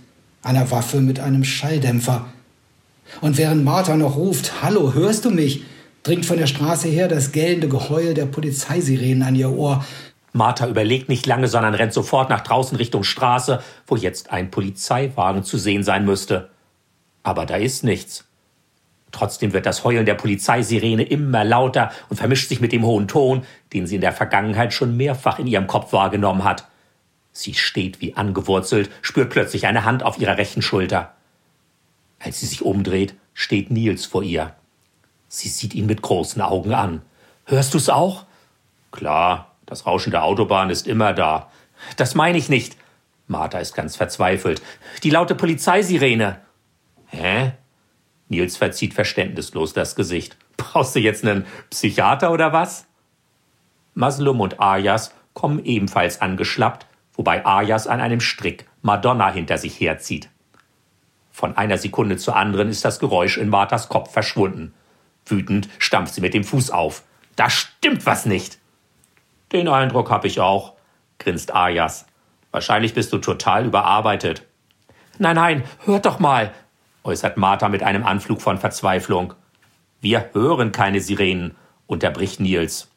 einer 0.41 0.69
Waffe 0.72 1.02
mit 1.02 1.19
einem 1.19 1.43
Schalldämpfer. 1.43 2.26
Und 3.22 3.38
während 3.38 3.63
Martha 3.63 3.96
noch 3.96 4.17
ruft, 4.17 4.63
Hallo, 4.63 4.93
hörst 4.93 5.24
du 5.24 5.30
mich? 5.30 5.63
Dringt 6.03 6.25
von 6.25 6.37
der 6.37 6.47
Straße 6.47 6.89
her 6.89 7.07
das 7.07 7.31
gellende 7.31 7.69
Geheul 7.69 8.13
der 8.13 8.25
Polizeisirenen 8.25 9.23
an 9.23 9.35
ihr 9.35 9.49
Ohr. 9.49 9.85
Martha 10.33 10.67
überlegt 10.67 11.09
nicht 11.09 11.25
lange, 11.25 11.47
sondern 11.47 11.73
rennt 11.73 11.93
sofort 11.93 12.29
nach 12.29 12.41
draußen 12.41 12.75
Richtung 12.77 13.03
Straße, 13.03 13.63
wo 13.87 13.95
jetzt 13.95 14.31
ein 14.31 14.51
Polizeiwagen 14.51 15.43
zu 15.43 15.57
sehen 15.57 15.83
sein 15.83 16.05
müsste. 16.05 16.49
Aber 17.23 17.45
da 17.45 17.55
ist 17.55 17.83
nichts. 17.83 18.25
Trotzdem 19.11 19.53
wird 19.53 19.67
das 19.67 19.83
Heulen 19.83 20.07
der 20.07 20.15
Polizeisirene 20.15 21.03
immer 21.03 21.43
lauter 21.43 21.91
und 22.09 22.17
vermischt 22.17 22.49
sich 22.49 22.59
mit 22.59 22.71
dem 22.71 22.83
hohen 22.83 23.07
Ton, 23.07 23.43
den 23.71 23.85
sie 23.85 23.95
in 23.95 24.01
der 24.01 24.11
Vergangenheit 24.11 24.73
schon 24.73 24.97
mehrfach 24.97 25.37
in 25.37 25.47
ihrem 25.47 25.67
Kopf 25.67 25.93
wahrgenommen 25.93 26.43
hat. 26.43 26.67
Sie 27.31 27.53
steht 27.53 28.01
wie 28.01 28.15
angewurzelt, 28.15 28.89
spürt 29.03 29.29
plötzlich 29.29 29.67
eine 29.67 29.85
Hand 29.85 30.03
auf 30.03 30.19
ihrer 30.19 30.37
rechten 30.37 30.63
Schulter. 30.63 31.13
Als 32.19 32.39
sie 32.39 32.47
sich 32.47 32.63
umdreht, 32.63 33.13
steht 33.35 33.69
Nils 33.69 34.05
vor 34.05 34.23
ihr. 34.23 34.55
Sie 35.34 35.50
sieht 35.50 35.74
ihn 35.74 35.88
mit 35.88 36.04
großen 36.04 36.43
Augen 36.43 36.76
an. 36.76 37.02
Hörst 37.46 37.74
du's 37.74 37.89
auch? 37.89 38.26
Klar, 38.91 39.56
das 39.65 39.88
Rauschen 39.88 40.12
der 40.12 40.26
Autobahn 40.26 40.69
ist 40.69 40.86
immer 40.86 41.12
da. 41.12 41.50
Das 41.98 42.13
meine 42.13 42.38
ich 42.38 42.50
nicht. 42.50 42.78
Martha 43.26 43.58
ist 43.58 43.74
ganz 43.74 43.96
verzweifelt. 43.96 44.62
Die 45.02 45.10
laute 45.10 45.34
Polizeisirene. 45.34 46.39
Hä? 47.08 47.54
Nils 48.30 48.58
verzieht 48.58 48.93
verständnislos 48.93 49.74
das 49.74 49.96
Gesicht. 49.96 50.38
Brauchst 50.56 50.93
du 50.96 51.00
jetzt 51.00 51.26
einen 51.26 51.48
Psychiater 51.72 52.32
oder 52.32 52.54
was? 52.54 52.86
Maslum 53.96 54.39
und 54.39 54.60
Ayas 54.60 55.15
kommen 55.34 55.65
ebenfalls 55.65 56.22
angeschlappt, 56.22 56.86
wobei 57.13 57.43
Ayas 57.43 57.88
an 57.88 58.02
einem 58.02 58.19
Strick 58.19 58.67
Madonna 58.84 59.32
hinter 59.32 59.58
sich 59.58 59.80
herzieht. 59.80 60.30
Von 61.32 61.58
einer 61.58 61.80
Sekunde 61.80 62.17
zur 62.17 62.36
anderen 62.36 62.69
ist 62.69 62.86
das 62.86 63.00
Geräusch 63.00 63.39
in 63.39 63.50
Marthas 63.50 63.89
Kopf 63.89 64.13
verschwunden. 64.13 64.76
Wütend 65.25 65.69
stampft 65.79 66.13
sie 66.13 66.21
mit 66.21 66.33
dem 66.33 66.43
Fuß 66.43 66.71
auf. 66.71 67.03
Da 67.36 67.49
stimmt 67.49 68.05
was 68.05 68.25
nicht. 68.25 68.59
Den 69.51 69.67
Eindruck 69.67 70.09
hab 70.09 70.25
ich 70.25 70.39
auch, 70.39 70.73
grinst 71.19 71.55
Ayas. 71.55 72.05
Wahrscheinlich 72.51 72.93
bist 72.93 73.13
du 73.13 73.17
total 73.17 73.65
überarbeitet. 73.65 74.45
Nein, 75.19 75.36
nein, 75.36 75.63
hört 75.86 76.05
doch 76.05 76.19
mal, 76.19 76.53
äußert 77.03 77.38
Martha 77.38 77.69
mit 77.69 77.83
einem 77.83 78.05
Anflug 78.05 78.41
von 78.41 78.57
Verzweiflung. 78.57 79.33
Wir 80.01 80.29
hören 80.33 80.71
keine 80.71 80.99
Sirenen, 80.99 81.55
unterbricht 81.88 82.39
Nils. 82.39 82.89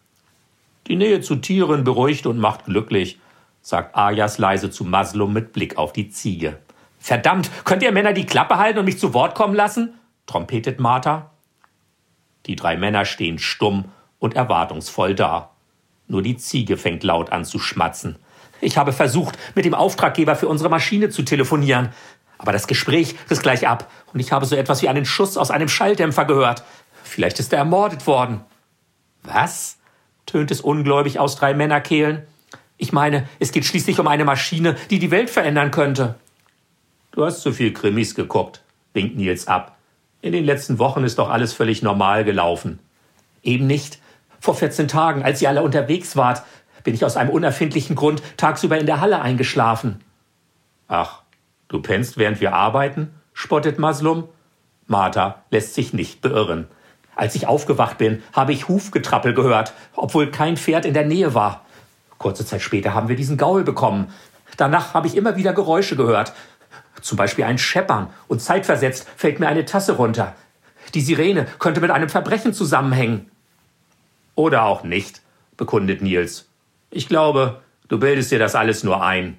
Die 0.86 0.96
Nähe 0.96 1.20
zu 1.20 1.36
Tieren 1.36 1.84
beruhigt 1.84 2.26
und 2.26 2.38
macht 2.38 2.64
glücklich, 2.64 3.18
sagt 3.60 3.96
Ayas 3.96 4.38
leise 4.38 4.70
zu 4.70 4.84
Maslum 4.84 5.32
mit 5.32 5.52
Blick 5.52 5.76
auf 5.76 5.92
die 5.92 6.08
Ziege. 6.10 6.58
Verdammt, 6.98 7.50
könnt 7.64 7.82
ihr 7.82 7.92
Männer 7.92 8.12
die 8.12 8.26
Klappe 8.26 8.56
halten 8.56 8.78
und 8.78 8.84
mich 8.84 8.98
zu 8.98 9.12
Wort 9.12 9.34
kommen 9.34 9.54
lassen? 9.54 9.94
trompetet 10.26 10.80
Martha. 10.80 11.30
Die 12.46 12.56
drei 12.56 12.76
Männer 12.76 13.04
stehen 13.04 13.38
stumm 13.38 13.86
und 14.18 14.34
erwartungsvoll 14.34 15.14
da. 15.14 15.50
Nur 16.08 16.22
die 16.22 16.36
Ziege 16.36 16.76
fängt 16.76 17.02
laut 17.02 17.32
an 17.32 17.44
zu 17.44 17.58
schmatzen. 17.58 18.16
Ich 18.60 18.78
habe 18.78 18.92
versucht, 18.92 19.38
mit 19.54 19.64
dem 19.64 19.74
Auftraggeber 19.74 20.36
für 20.36 20.48
unsere 20.48 20.70
Maschine 20.70 21.10
zu 21.10 21.22
telefonieren. 21.22 21.90
Aber 22.38 22.52
das 22.52 22.66
Gespräch 22.66 23.16
riss 23.30 23.40
gleich 23.40 23.66
ab 23.66 23.90
und 24.12 24.20
ich 24.20 24.32
habe 24.32 24.46
so 24.46 24.56
etwas 24.56 24.82
wie 24.82 24.88
einen 24.88 25.04
Schuss 25.04 25.36
aus 25.36 25.50
einem 25.50 25.68
Schalldämpfer 25.68 26.24
gehört. 26.24 26.62
Vielleicht 27.02 27.38
ist 27.40 27.52
er 27.52 27.60
ermordet 27.60 28.06
worden. 28.06 28.40
Was? 29.22 29.78
tönt 30.26 30.50
es 30.50 30.60
ungläubig 30.60 31.20
aus 31.20 31.36
drei 31.36 31.54
Männerkehlen. 31.54 32.22
Ich 32.78 32.92
meine, 32.92 33.28
es 33.38 33.52
geht 33.52 33.64
schließlich 33.64 34.00
um 34.00 34.08
eine 34.08 34.24
Maschine, 34.24 34.76
die 34.90 34.98
die 34.98 35.10
Welt 35.12 35.30
verändern 35.30 35.70
könnte. 35.70 36.16
Du 37.12 37.24
hast 37.24 37.42
zu 37.42 37.52
viel 37.52 37.72
Krimis 37.72 38.14
geguckt, 38.14 38.60
winkt 38.92 39.16
Nils 39.16 39.46
ab. 39.46 39.75
In 40.22 40.32
den 40.32 40.44
letzten 40.44 40.78
Wochen 40.78 41.04
ist 41.04 41.18
doch 41.18 41.30
alles 41.30 41.52
völlig 41.52 41.82
normal 41.82 42.24
gelaufen. 42.24 42.78
Eben 43.42 43.66
nicht. 43.66 43.98
Vor 44.40 44.54
14 44.54 44.88
Tagen, 44.88 45.22
als 45.22 45.40
ihr 45.42 45.48
alle 45.48 45.62
unterwegs 45.62 46.16
wart, 46.16 46.42
bin 46.84 46.94
ich 46.94 47.04
aus 47.04 47.16
einem 47.16 47.30
unerfindlichen 47.30 47.96
Grund 47.96 48.22
tagsüber 48.36 48.78
in 48.78 48.86
der 48.86 49.00
Halle 49.00 49.20
eingeschlafen. 49.20 50.02
Ach, 50.88 51.22
Du 51.68 51.82
pennst, 51.82 52.16
während 52.16 52.40
wir 52.40 52.54
arbeiten? 52.54 53.10
spottet 53.34 53.78
Maslum. 53.78 54.28
Martha 54.86 55.42
lässt 55.50 55.74
sich 55.74 55.92
nicht 55.92 56.20
beirren. 56.20 56.68
Als 57.16 57.34
ich 57.34 57.48
aufgewacht 57.48 57.98
bin, 57.98 58.22
habe 58.32 58.52
ich 58.52 58.68
Hufgetrappel 58.68 59.34
gehört, 59.34 59.72
obwohl 59.94 60.30
kein 60.30 60.56
Pferd 60.56 60.84
in 60.84 60.94
der 60.94 61.06
Nähe 61.06 61.34
war. 61.34 61.64
Kurze 62.18 62.46
Zeit 62.46 62.62
später 62.62 62.94
haben 62.94 63.08
wir 63.08 63.16
diesen 63.16 63.36
Gaul 63.36 63.64
bekommen. 63.64 64.12
Danach 64.56 64.94
habe 64.94 65.06
ich 65.06 65.16
immer 65.16 65.36
wieder 65.36 65.52
Geräusche 65.52 65.96
gehört. 65.96 66.32
Zum 67.02 67.16
Beispiel 67.16 67.44
ein 67.44 67.58
Scheppern 67.58 68.08
und 68.28 68.40
zeitversetzt 68.40 69.06
fällt 69.16 69.40
mir 69.40 69.48
eine 69.48 69.64
Tasse 69.64 69.92
runter. 69.92 70.34
Die 70.94 71.00
Sirene 71.00 71.46
könnte 71.58 71.80
mit 71.80 71.90
einem 71.90 72.08
Verbrechen 72.08 72.52
zusammenhängen. 72.52 73.30
Oder 74.34 74.64
auch 74.64 74.84
nicht, 74.84 75.22
bekundet 75.56 76.02
Nils. 76.02 76.48
Ich 76.90 77.08
glaube, 77.08 77.60
du 77.88 77.98
bildest 77.98 78.30
dir 78.30 78.38
das 78.38 78.54
alles 78.54 78.84
nur 78.84 79.02
ein. 79.02 79.38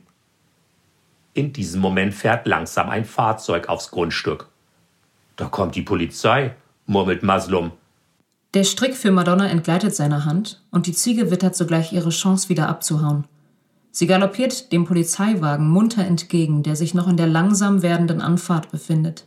In 1.34 1.54
diesem 1.54 1.82
Moment 1.82 2.14
fährt 2.14 2.48
langsam 2.48 2.90
ein 2.90 3.06
Fahrzeug 3.06 3.70
aufs 3.70 3.92
Grundstück. 3.92 4.48
Da 5.36 5.46
kommt 5.46 5.76
die 5.76 5.84
Polizei, 5.84 6.56
murmelt 6.88 7.22
Maslum. 7.22 7.72
Der 8.54 8.64
Strick 8.64 8.96
für 8.96 9.12
Madonna 9.12 9.48
entgleitet 9.48 9.96
seiner 9.96 10.26
Hand 10.26 10.64
und 10.72 10.88
die 10.88 10.94
Ziege 10.94 11.30
wittert 11.30 11.56
sogleich 11.56 11.94
ihre 11.94 12.10
Chance, 12.10 12.50
wieder 12.50 12.68
abzuhauen. 12.68 13.26
Sie 13.98 14.06
galoppiert 14.06 14.72
dem 14.72 14.86
Polizeiwagen 14.86 15.68
munter 15.68 16.06
entgegen, 16.06 16.62
der 16.62 16.76
sich 16.76 16.94
noch 16.94 17.08
in 17.08 17.18
der 17.18 17.26
langsam 17.26 17.82
werdenden 17.82 18.22
Anfahrt 18.22 18.70
befindet. 18.70 19.26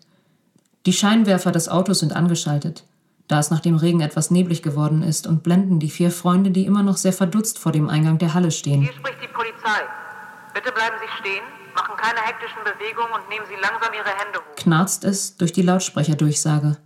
Die 0.86 0.92
Scheinwerfer 0.92 1.50
des 1.50 1.68
Autos 1.68 1.98
sind 1.98 2.14
angeschaltet, 2.14 2.84
da 3.26 3.40
es 3.40 3.50
nach 3.50 3.58
dem 3.58 3.74
Regen 3.74 4.00
etwas 4.00 4.30
neblig 4.30 4.62
geworden 4.62 5.02
ist 5.02 5.26
und 5.26 5.42
blenden 5.42 5.80
die 5.80 5.90
vier 5.90 6.12
Freunde, 6.12 6.52
die 6.52 6.66
immer 6.66 6.84
noch 6.84 6.98
sehr 6.98 7.12
verdutzt 7.12 7.58
vor 7.58 7.72
dem 7.72 7.88
Eingang 7.88 8.18
der 8.18 8.32
Halle 8.32 8.52
stehen. 8.52 8.82
Hier 8.82 8.92
spricht 8.92 9.20
die 9.20 9.34
Polizei. 9.34 9.80
Bitte 10.54 10.70
bleiben 10.70 10.94
Sie 11.00 11.20
stehen, 11.20 11.42
machen 11.74 11.96
keine 11.96 12.20
hektischen 12.20 12.62
Bewegungen 12.62 13.12
und 13.12 13.28
nehmen 13.28 13.46
Sie 13.48 13.60
langsam 13.60 13.92
Ihre 13.92 14.24
Hände 14.24 14.38
hoch. 14.38 14.54
Knarzt 14.54 15.02
es 15.02 15.36
durch 15.36 15.52
die 15.52 15.62
Lautsprecherdurchsage. 15.62 16.76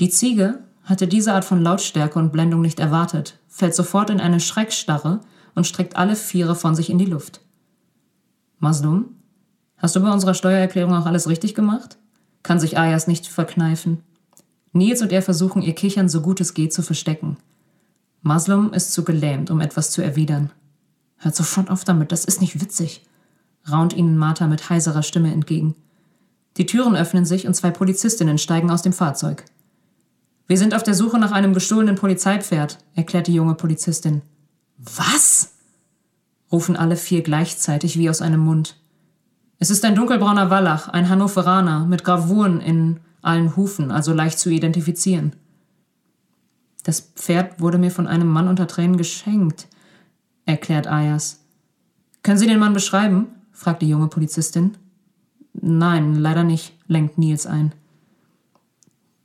Die 0.00 0.08
Ziege 0.08 0.64
hatte 0.82 1.06
diese 1.06 1.32
Art 1.32 1.44
von 1.44 1.62
Lautstärke 1.62 2.18
und 2.18 2.32
Blendung 2.32 2.60
nicht 2.60 2.80
erwartet, 2.80 3.38
fällt 3.46 3.76
sofort 3.76 4.10
in 4.10 4.20
eine 4.20 4.40
Schreckstarre 4.40 5.20
und 5.54 5.66
streckt 5.66 5.96
alle 5.96 6.16
Viere 6.16 6.54
von 6.54 6.74
sich 6.74 6.90
in 6.90 6.98
die 6.98 7.04
Luft. 7.04 7.40
Maslum, 8.58 9.16
hast 9.76 9.96
du 9.96 10.00
bei 10.00 10.10
unserer 10.10 10.34
Steuererklärung 10.34 10.94
auch 10.94 11.06
alles 11.06 11.28
richtig 11.28 11.54
gemacht? 11.54 11.98
Kann 12.42 12.60
sich 12.60 12.78
Ayas 12.78 13.06
nicht 13.06 13.26
verkneifen. 13.26 14.02
Nils 14.72 15.02
und 15.02 15.12
er 15.12 15.22
versuchen 15.22 15.62
ihr 15.62 15.74
Kichern 15.74 16.08
so 16.08 16.20
gut 16.20 16.40
es 16.40 16.54
geht 16.54 16.72
zu 16.72 16.82
verstecken. 16.82 17.36
Maslum 18.22 18.72
ist 18.72 18.92
zu 18.92 19.04
gelähmt, 19.04 19.50
um 19.50 19.60
etwas 19.60 19.90
zu 19.90 20.02
erwidern. 20.02 20.50
Hört 21.18 21.36
sofort 21.36 21.70
auf 21.70 21.84
damit, 21.84 22.10
das 22.10 22.24
ist 22.24 22.40
nicht 22.40 22.60
witzig, 22.60 23.04
raunt 23.70 23.94
ihnen 23.94 24.18
Martha 24.18 24.46
mit 24.46 24.68
heiserer 24.70 25.02
Stimme 25.02 25.32
entgegen. 25.32 25.74
Die 26.56 26.66
Türen 26.66 26.96
öffnen 26.96 27.24
sich 27.24 27.46
und 27.46 27.54
zwei 27.54 27.70
Polizistinnen 27.70 28.38
steigen 28.38 28.70
aus 28.70 28.82
dem 28.82 28.92
Fahrzeug. 28.92 29.44
Wir 30.46 30.58
sind 30.58 30.74
auf 30.74 30.82
der 30.82 30.94
Suche 30.94 31.18
nach 31.18 31.32
einem 31.32 31.54
gestohlenen 31.54 31.96
Polizeipferd, 31.96 32.78
erklärt 32.94 33.26
die 33.26 33.34
junge 33.34 33.54
Polizistin. 33.54 34.22
Was? 34.96 35.54
rufen 36.52 36.76
alle 36.76 36.96
vier 36.96 37.22
gleichzeitig 37.22 37.98
wie 37.98 38.10
aus 38.10 38.22
einem 38.22 38.40
Mund. 38.40 38.76
Es 39.58 39.70
ist 39.70 39.84
ein 39.84 39.94
dunkelbrauner 39.94 40.50
Wallach, 40.50 40.88
ein 40.88 41.08
Hannoveraner, 41.08 41.86
mit 41.86 42.04
Gravuren 42.04 42.60
in 42.60 43.00
allen 43.22 43.56
Hufen, 43.56 43.90
also 43.90 44.12
leicht 44.12 44.38
zu 44.38 44.50
identifizieren. 44.50 45.34
Das 46.84 47.00
Pferd 47.00 47.60
wurde 47.60 47.78
mir 47.78 47.90
von 47.90 48.06
einem 48.06 48.28
Mann 48.28 48.48
unter 48.48 48.66
Tränen 48.66 48.98
geschenkt, 48.98 49.68
erklärt 50.44 50.86
Ayas. 50.86 51.40
Können 52.22 52.38
Sie 52.38 52.46
den 52.46 52.58
Mann 52.58 52.74
beschreiben? 52.74 53.28
fragt 53.52 53.82
die 53.82 53.88
junge 53.88 54.08
Polizistin. 54.08 54.76
Nein, 55.54 56.16
leider 56.16 56.44
nicht, 56.44 56.74
lenkt 56.86 57.16
Nils 57.16 57.46
ein. 57.46 57.72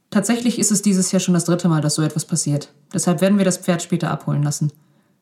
Tatsächlich 0.10 0.58
ist 0.58 0.72
es 0.72 0.82
dieses 0.82 1.12
Jahr 1.12 1.20
schon 1.20 1.34
das 1.34 1.46
dritte 1.46 1.68
Mal, 1.68 1.82
dass 1.82 1.96
so 1.96 2.02
etwas 2.02 2.26
passiert. 2.26 2.72
Deshalb 2.94 3.22
werden 3.22 3.38
wir 3.38 3.46
das 3.46 3.58
Pferd 3.58 3.82
später 3.82 4.10
abholen 4.10 4.42
lassen. 4.42 4.72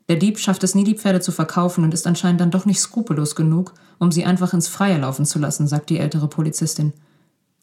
Der 0.10 0.16
Dieb 0.16 0.40
schafft 0.40 0.64
es 0.64 0.74
nie, 0.74 0.84
die 0.84 0.96
Pferde 0.96 1.20
zu 1.20 1.32
verkaufen 1.32 1.84
und 1.84 1.94
ist 1.94 2.08
anscheinend 2.08 2.40
dann 2.40 2.52
doch 2.52 2.66
nicht 2.66 2.80
skrupellos 2.80 3.36
genug, 3.36 3.74
um 4.00 4.12
sie 4.12 4.26
einfach 4.26 4.54
ins 4.54 4.68
Freie 4.68 4.98
laufen 4.98 5.26
zu 5.26 5.38
lassen, 5.38 5.68
sagt 5.68 5.90
die 5.90 6.00
ältere 6.00 6.28
Polizistin. 6.28 6.94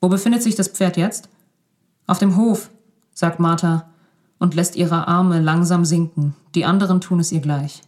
Wo 0.01 0.09
befindet 0.09 0.43
sich 0.43 0.55
das 0.55 0.69
Pferd 0.69 0.97
jetzt? 0.97 1.29
Auf 2.07 2.19
dem 2.19 2.37
Hof, 2.37 2.71
sagt 3.15 3.41
Martha 3.41 3.89
und 4.39 4.55
lässt 4.55 4.77
ihre 4.77 5.09
Arme 5.09 5.41
langsam 5.41 5.87
sinken. 5.87 6.35
Die 6.55 6.67
anderen 6.67 7.01
tun 7.01 7.21
es 7.21 7.33
ihr 7.33 7.41
gleich. 7.41 7.83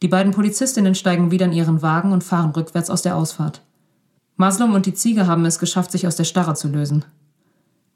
Die 0.00 0.08
beiden 0.08 0.32
Polizistinnen 0.32 0.94
steigen 0.94 1.30
wieder 1.30 1.46
in 1.46 1.52
ihren 1.52 1.82
Wagen 1.82 2.12
und 2.12 2.24
fahren 2.24 2.50
rückwärts 2.50 2.88
aus 2.88 3.02
der 3.02 3.16
Ausfahrt. 3.16 3.60
Maslum 4.36 4.74
und 4.74 4.86
die 4.86 4.94
Ziege 4.94 5.26
haben 5.26 5.44
es 5.44 5.58
geschafft, 5.58 5.92
sich 5.92 6.06
aus 6.06 6.16
der 6.16 6.24
Starre 6.24 6.54
zu 6.54 6.68
lösen. 6.68 7.04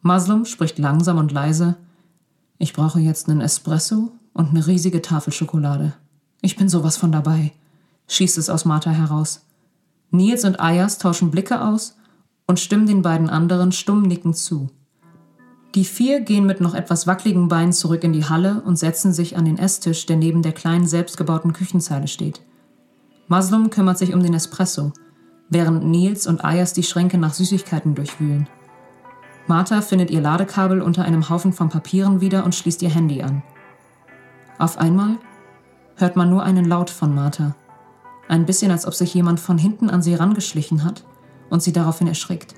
Maslum 0.02 0.44
spricht 0.44 0.78
langsam 0.78 1.18
und 1.18 1.32
leise. 1.32 1.76
Ich 2.58 2.72
brauche 2.72 3.00
jetzt 3.00 3.28
einen 3.28 3.40
Espresso 3.40 4.12
und 4.38 4.50
eine 4.50 4.66
riesige 4.68 5.02
Tafel 5.02 5.32
Schokolade. 5.32 5.94
Ich 6.40 6.56
bin 6.56 6.68
sowas 6.68 6.96
von 6.96 7.10
dabei, 7.10 7.52
schießt 8.06 8.38
es 8.38 8.48
aus 8.48 8.64
Martha 8.64 8.90
heraus. 8.90 9.44
Nils 10.12 10.44
und 10.44 10.60
Ayas 10.60 10.98
tauschen 10.98 11.32
Blicke 11.32 11.60
aus 11.60 11.96
und 12.46 12.60
stimmen 12.60 12.86
den 12.86 13.02
beiden 13.02 13.28
anderen 13.28 13.72
stumm 13.72 14.02
nickend 14.02 14.36
zu. 14.36 14.70
Die 15.74 15.84
vier 15.84 16.20
gehen 16.20 16.46
mit 16.46 16.60
noch 16.60 16.74
etwas 16.74 17.08
wackeligen 17.08 17.48
Beinen 17.48 17.72
zurück 17.72 18.04
in 18.04 18.12
die 18.12 18.24
Halle 18.24 18.62
und 18.64 18.78
setzen 18.78 19.12
sich 19.12 19.36
an 19.36 19.44
den 19.44 19.58
Esstisch, 19.58 20.06
der 20.06 20.16
neben 20.16 20.42
der 20.42 20.52
kleinen 20.52 20.86
selbstgebauten 20.86 21.52
Küchenzeile 21.52 22.06
steht. 22.06 22.40
Maslum 23.26 23.70
kümmert 23.70 23.98
sich 23.98 24.14
um 24.14 24.22
den 24.22 24.34
Espresso, 24.34 24.92
während 25.50 25.84
Nils 25.84 26.28
und 26.28 26.44
Ayas 26.44 26.72
die 26.72 26.84
Schränke 26.84 27.18
nach 27.18 27.34
Süßigkeiten 27.34 27.96
durchwühlen. 27.96 28.48
Martha 29.48 29.82
findet 29.82 30.10
ihr 30.10 30.20
Ladekabel 30.20 30.80
unter 30.80 31.04
einem 31.04 31.28
Haufen 31.28 31.52
von 31.52 31.70
Papieren 31.70 32.20
wieder 32.20 32.44
und 32.44 32.54
schließt 32.54 32.82
ihr 32.82 32.90
Handy 32.90 33.22
an. 33.22 33.42
Auf 34.58 34.78
einmal 34.78 35.18
hört 35.96 36.16
man 36.16 36.30
nur 36.30 36.42
einen 36.42 36.64
Laut 36.64 36.90
von 36.90 37.14
Martha. 37.14 37.54
Ein 38.28 38.44
bisschen, 38.44 38.70
als 38.70 38.86
ob 38.86 38.94
sich 38.94 39.14
jemand 39.14 39.40
von 39.40 39.56
hinten 39.56 39.88
an 39.88 40.02
sie 40.02 40.14
rangeschlichen 40.14 40.84
hat 40.84 41.04
und 41.48 41.62
sie 41.62 41.72
daraufhin 41.72 42.08
erschrickt. 42.08 42.54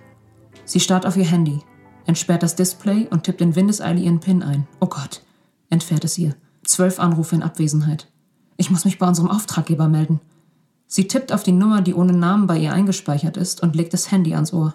Sie 0.64 0.80
starrt 0.80 1.06
auf 1.06 1.16
ihr 1.16 1.26
Handy, 1.26 1.60
entsperrt 2.06 2.42
das 2.42 2.56
Display 2.56 3.06
und 3.10 3.24
tippt 3.24 3.40
in 3.40 3.54
Windeseile 3.54 4.00
ihren 4.00 4.20
PIN 4.20 4.42
ein. 4.42 4.66
Oh 4.80 4.86
Gott, 4.86 5.22
entfährt 5.68 6.04
es 6.04 6.18
ihr. 6.18 6.34
Zwölf 6.64 6.98
Anrufe 6.98 7.36
in 7.36 7.42
Abwesenheit. 7.42 8.08
Ich 8.56 8.70
muss 8.70 8.84
mich 8.84 8.98
bei 8.98 9.06
unserem 9.06 9.30
Auftraggeber 9.30 9.88
melden. 9.88 10.20
Sie 10.86 11.06
tippt 11.06 11.32
auf 11.32 11.42
die 11.42 11.52
Nummer, 11.52 11.82
die 11.82 11.94
ohne 11.94 12.12
Namen 12.12 12.46
bei 12.46 12.58
ihr 12.58 12.72
eingespeichert 12.72 13.36
ist, 13.36 13.62
und 13.62 13.76
legt 13.76 13.92
das 13.94 14.10
Handy 14.10 14.34
ans 14.34 14.52
Ohr. 14.52 14.74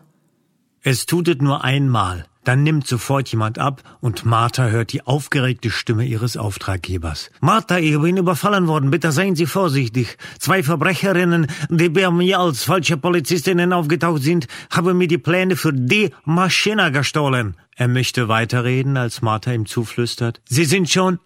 Es 0.82 1.06
tut 1.06 1.28
es 1.28 1.38
nur 1.40 1.64
einmal. 1.64 2.26
Dann 2.46 2.62
nimmt 2.62 2.88
sofort 2.88 3.28
jemand 3.30 3.58
ab 3.58 3.82
und 4.02 4.24
Martha 4.24 4.68
hört 4.68 4.94
die 4.94 5.06
aufgeregte 5.06 5.72
Stimme 5.72 6.06
ihres 6.06 6.38
Auftraggebers. 6.38 7.32
Martha, 7.42 7.80
ich 7.80 8.00
bin 8.00 8.18
überfallen 8.18 8.68
worden. 8.68 8.92
Bitte 8.92 9.12
seien 9.12 9.36
Sie 9.36 9.48
vorsichtig. 9.48 10.18
Zwei 10.40 10.62
Verbrecherinnen, 10.62 11.48
die 11.70 11.90
bei 11.90 12.10
mir 12.12 12.40
als 12.40 12.64
falsche 12.64 12.98
Polizistinnen 12.98 13.74
aufgetaucht 13.74 14.22
sind, 14.22 14.48
haben 14.70 14.98
mir 14.98 15.08
die 15.08 15.18
Pläne 15.18 15.56
für 15.56 15.74
die 15.74 16.12
Maschine 16.24 16.92
gestohlen. 16.92 17.58
Er 17.76 17.88
möchte 17.88 18.28
weiterreden, 18.28 18.96
als 18.96 19.24
Martha 19.24 19.52
ihm 19.52 19.66
zuflüstert. 19.66 20.40
Sie 20.48 20.66
sind 20.66 20.90
schon... 20.90 21.20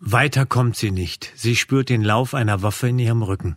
Weiter 0.00 0.44
kommt 0.44 0.76
sie 0.76 0.90
nicht. 0.90 1.32
Sie 1.34 1.56
spürt 1.56 1.88
den 1.88 2.02
Lauf 2.02 2.34
einer 2.34 2.62
Waffe 2.62 2.88
in 2.88 2.98
ihrem 2.98 3.22
Rücken. 3.22 3.56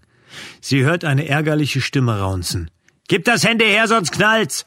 Sie 0.62 0.84
hört 0.84 1.04
eine 1.04 1.28
ärgerliche 1.28 1.82
Stimme 1.82 2.20
raunzen. 2.20 2.70
Gib 3.10 3.26
das 3.26 3.44
Handy 3.44 3.66
her, 3.66 3.88
sonst 3.88 4.12
knallt's! 4.12 4.66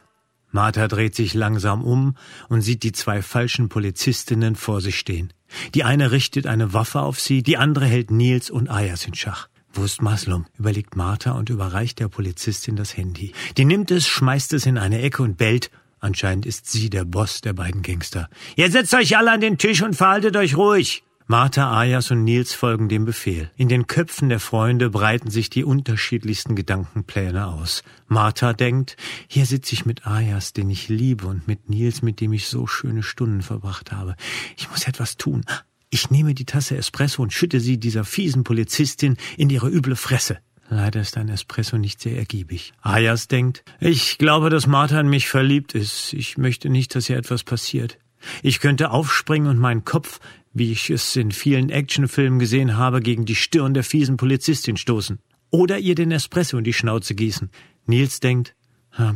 Martha 0.53 0.89
dreht 0.89 1.15
sich 1.15 1.35
langsam 1.35 1.83
um 1.83 2.17
und 2.49 2.63
sieht 2.63 2.83
die 2.83 2.93
zwei 2.93 3.23
falschen 3.23 3.69
Polizistinnen 3.69 4.57
vor 4.57 4.81
sich 4.81 4.99
stehen. 4.99 5.33
Die 5.75 5.85
eine 5.85 6.11
richtet 6.11 6.47
eine 6.47 6.73
Waffe 6.73 7.01
auf 7.01 7.21
sie, 7.21 7.43
die 7.43 7.57
andere 7.57 7.87
hält 7.87 8.11
Nils 8.11 8.51
und 8.51 8.69
Ayas 8.69 9.07
in 9.07 9.15
Schach. 9.15 9.49
Wo 9.73 9.85
ist 9.85 10.03
Maslum? 10.03 10.47
überlegt 10.59 10.97
Martha 10.97 11.33
und 11.33 11.49
überreicht 11.49 12.01
der 12.01 12.09
Polizistin 12.09 12.77
das 12.77 12.97
Handy. 12.97 13.33
Die 13.57 13.65
nimmt 13.65 13.91
es, 13.91 14.07
schmeißt 14.07 14.53
es 14.55 14.67
in 14.67 14.79
eine 14.79 15.01
Ecke 15.01 15.23
und 15.23 15.37
bellt. 15.37 15.71
Anscheinend 16.01 16.47
ist 16.47 16.71
sie 16.71 16.91
der 16.91 17.05
Boss 17.05 17.41
der 17.41 17.53
beiden 17.53 17.83
Gangster. 17.83 18.29
Ihr 18.57 18.71
setzt 18.71 18.95
euch 18.95 19.17
alle 19.17 19.31
an 19.31 19.41
den 19.41 19.59
Tisch 19.59 19.83
und 19.83 19.95
verhaltet 19.95 20.37
euch 20.37 20.57
ruhig. 20.57 21.05
Martha, 21.31 21.71
Ayas 21.79 22.11
und 22.11 22.25
Nils 22.25 22.55
folgen 22.55 22.89
dem 22.89 23.05
Befehl. 23.05 23.53
In 23.55 23.69
den 23.69 23.87
Köpfen 23.87 24.31
der 24.31 24.41
Freunde 24.41 24.91
breiten 24.91 25.31
sich 25.31 25.49
die 25.49 25.63
unterschiedlichsten 25.63 26.57
Gedankenpläne 26.57 27.47
aus. 27.47 27.85
Martha 28.09 28.53
denkt, 28.53 28.97
hier 29.29 29.47
sitze 29.47 29.75
ich 29.75 29.87
mit 29.87 30.09
Ayas, 30.09 30.55
den 30.55 30.69
ich 30.71 30.89
liebe, 30.89 31.29
und 31.29 31.47
mit 31.47 31.69
Nils, 31.69 32.03
mit 32.03 32.21
dem 32.21 32.33
ich 32.33 32.49
so 32.49 32.67
schöne 32.67 33.05
Stunden 33.05 33.43
verbracht 33.43 33.93
habe. 33.93 34.17
Ich 34.57 34.69
muss 34.71 34.89
etwas 34.89 35.19
tun. 35.19 35.45
Ich 35.89 36.11
nehme 36.11 36.35
die 36.35 36.47
Tasse 36.47 36.77
Espresso 36.77 37.23
und 37.23 37.33
schütte 37.33 37.61
sie 37.61 37.79
dieser 37.79 38.03
fiesen 38.03 38.43
Polizistin 38.43 39.17
in 39.37 39.51
ihre 39.51 39.69
üble 39.69 39.95
Fresse. 39.95 40.39
Leider 40.69 41.01
ist 41.01 41.17
ein 41.17 41.29
Espresso 41.29 41.79
nicht 41.79 42.01
sehr 42.01 42.19
ergiebig. 42.19 42.73
Ayas 42.83 43.29
denkt, 43.29 43.63
ich 43.79 44.19
glaube, 44.19 44.51
dass 44.51 44.67
Martha 44.67 44.99
in 44.99 45.09
mich 45.09 45.29
verliebt 45.29 45.77
ist. 45.77 46.13
Ich 46.13 46.39
möchte 46.39 46.71
nicht, 46.71 46.97
dass 46.97 47.09
ihr 47.09 47.17
etwas 47.17 47.45
passiert. 47.45 48.01
Ich 48.43 48.61
könnte 48.61 48.91
aufspringen 48.91 49.49
und 49.49 49.59
meinen 49.59 49.85
Kopf 49.85 50.21
wie 50.53 50.73
ich 50.73 50.91
es 50.91 51.15
in 51.17 51.31
vielen 51.31 51.71
Actionfilmen 51.71 52.39
gesehen 52.39 52.77
habe, 52.77 53.01
gegen 53.01 53.25
die 53.25 53.35
Stirn 53.35 53.75
der 53.75 53.85
fiesen 53.85 54.17
Polizistin 54.17 54.77
stoßen. 54.77 55.19
Oder 55.51 55.79
ihr 55.79 55.95
den 55.95 56.13
Espresso 56.13 56.59
in 56.59 56.65
die 56.65 56.73
Schnauze 56.73 57.15
gießen. 57.15 57.51
Nils 57.87 58.21
denkt, 58.21 58.55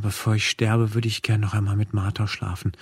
bevor 0.03 0.37
ich 0.37 0.49
sterbe, 0.49 0.95
würde 0.95 1.09
ich 1.09 1.23
gern 1.23 1.41
noch 1.41 1.55
einmal 1.55 1.77
mit 1.77 1.93
Martha 1.93 2.27
schlafen. 2.27 2.73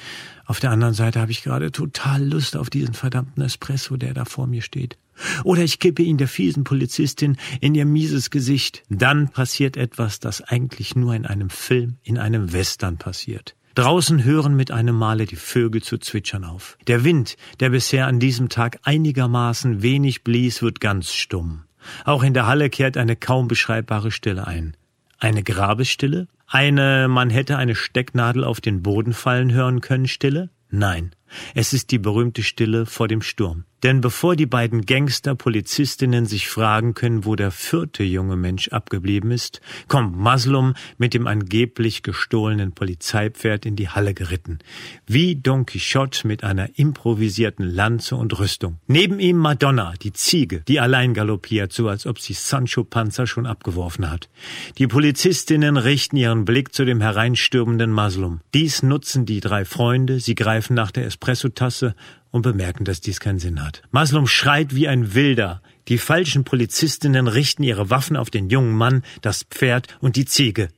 Auf 0.45 0.61
der 0.61 0.71
anderen 0.71 0.95
Seite 0.95 1.21
habe 1.21 1.33
ich 1.33 1.43
gerade 1.43 1.73
total 1.73 2.23
Lust 2.25 2.57
auf 2.57 2.71
diesen 2.71 2.95
verdammten 2.95 3.43
Espresso, 3.43 3.97
der 3.97 4.15
da 4.15 4.25
vor 4.25 4.47
mir 4.47 4.63
steht. 4.63 4.99
Oder 5.45 5.63
ich 5.63 5.79
kippe 5.79 6.03
ihn 6.03 6.17
der 6.17 6.29
fiesen 6.29 6.65
Polizistin 6.65 7.37
in 7.61 7.75
ihr 7.75 7.85
mieses 7.85 8.31
Gesicht. 8.31 8.83
Dann 8.89 9.29
passiert 9.29 9.77
etwas, 9.77 10.21
das 10.21 10.43
eigentlich 10.43 10.97
nur 10.97 11.15
in 11.15 11.27
einem 11.27 11.51
Film, 11.51 11.97
in 12.03 12.19
einem 12.19 12.53
Western 12.53 12.97
passiert. 12.99 13.55
Draußen 13.75 14.25
hören 14.25 14.55
mit 14.55 14.71
einem 14.71 14.97
Male 14.97 15.27
die 15.27 15.37
Vögel 15.37 15.83
zu 15.83 15.99
zwitschern 15.99 16.45
auf. 16.45 16.77
Der 16.87 17.05
Wind, 17.05 17.37
der 17.61 17.71
bisher 17.71 18.07
an 18.07 18.21
diesem 18.21 18.49
Tag 18.49 18.79
einigermaßen 18.83 19.83
wenig 19.83 20.25
blies, 20.25 20.63
wird 20.63 20.81
ganz 20.81 21.13
stumm. 21.13 21.65
Auch 22.05 22.23
in 22.23 22.35
der 22.35 22.47
Halle 22.47 22.71
kehrt 22.71 22.97
eine 22.97 23.17
kaum 23.17 23.49
beschreibbare 23.49 24.11
Stille 24.11 24.47
ein. 24.47 24.77
Eine 25.19 25.43
Grabesstille? 25.43 26.29
Eine 26.47 27.09
man 27.09 27.31
hätte 27.31 27.57
eine 27.57 27.75
Stecknadel 27.75 28.45
auf 28.45 28.61
den 28.61 28.83
Boden 28.83 29.15
fallen 29.15 29.53
hören 29.53 29.81
können 29.81 30.07
Stille? 30.07 30.51
Nein. 30.69 31.13
Es 31.55 31.73
ist 31.73 31.91
die 31.91 31.99
berühmte 31.99 32.43
Stille 32.43 32.87
vor 32.87 33.09
dem 33.09 33.23
Sturm. 33.23 33.65
Denn 33.83 34.01
bevor 34.01 34.37
die 34.37 34.47
beiden 34.47 34.87
Gangster-Polizistinnen 34.87 36.27
sich 36.27 36.49
fragen 36.49 36.95
können, 36.95 37.25
wo 37.25 37.35
der 37.35 37.51
vierte 37.51 38.05
junge 38.05 38.37
Mensch 38.37 38.69
abgeblieben 38.69 39.33
ist, 39.33 39.61
kommt 39.89 40.17
Maslum 40.17 40.75
mit 40.99 41.15
dem 41.15 41.27
angeblich 41.27 42.05
gestohlenen 42.05 42.73
Polizeipferd 42.73 43.67
in 43.67 43.75
die 43.75 43.89
Halle 43.89 44.15
geritten. 44.15 44.61
Wie 45.07 45.35
Don 45.35 45.67
Quixote 45.67 46.29
mit 46.29 46.45
einer 46.45 46.79
improvisierten 46.79 47.65
Lanze 47.65 48.15
und 48.15 48.39
Rüstung. 48.39 48.79
Neben 48.87 49.19
ihm 49.19 49.37
Madonna, 49.37 49.95
die 50.01 50.13
Ziege, 50.13 50.61
die 50.69 50.79
allein 50.79 51.13
galoppiert, 51.13 51.73
so 51.73 51.89
als 51.89 52.07
ob 52.07 52.21
sie 52.21 52.35
Sancho 52.35 52.85
Panza 52.85 53.27
schon 53.27 53.47
abgeworfen 53.47 54.11
hat. 54.11 54.29
Die 54.79 54.87
Polizistinnen 54.87 55.77
richten 55.77 56.17
ihren 56.17 56.45
Blick 56.45 56.73
zu 56.73 56.85
dem 56.85 57.01
hereinstürmenden 57.01 57.91
Maslum. 57.91 58.43
Dies 58.55 58.85
nutzen 58.85 59.27
die 59.27 59.41
drei 59.41 59.65
Freunde, 59.65 60.21
sie 60.21 60.37
greifen 60.37 60.75
nach 60.75 60.93
der 60.93 61.07
Espressotasse 61.23 61.95
und 62.31 62.43
bemerken, 62.43 62.85
dass 62.85 63.01
dies 63.01 63.21
keinen 63.21 63.39
Sinn 63.39 63.63
hat. 63.63 63.83
Maslum 63.91 64.27
schreit 64.27 64.75
wie 64.75 64.89
ein 64.89 65.15
Wilder. 65.15 65.63
Die 65.89 65.99
falschen 65.99 66.45
Polizistinnen 66.45 67.29
richten 67.29 67.63
ihre 67.63 67.91
Waffen 67.91 68.17
auf 68.17 68.31
den 68.31 68.49
jungen 68.51 68.73
Mann, 68.73 69.03
das 69.21 69.45
Pferd 69.45 69.87
und 70.01 70.17
die 70.17 70.25
Ziege. 70.25 70.69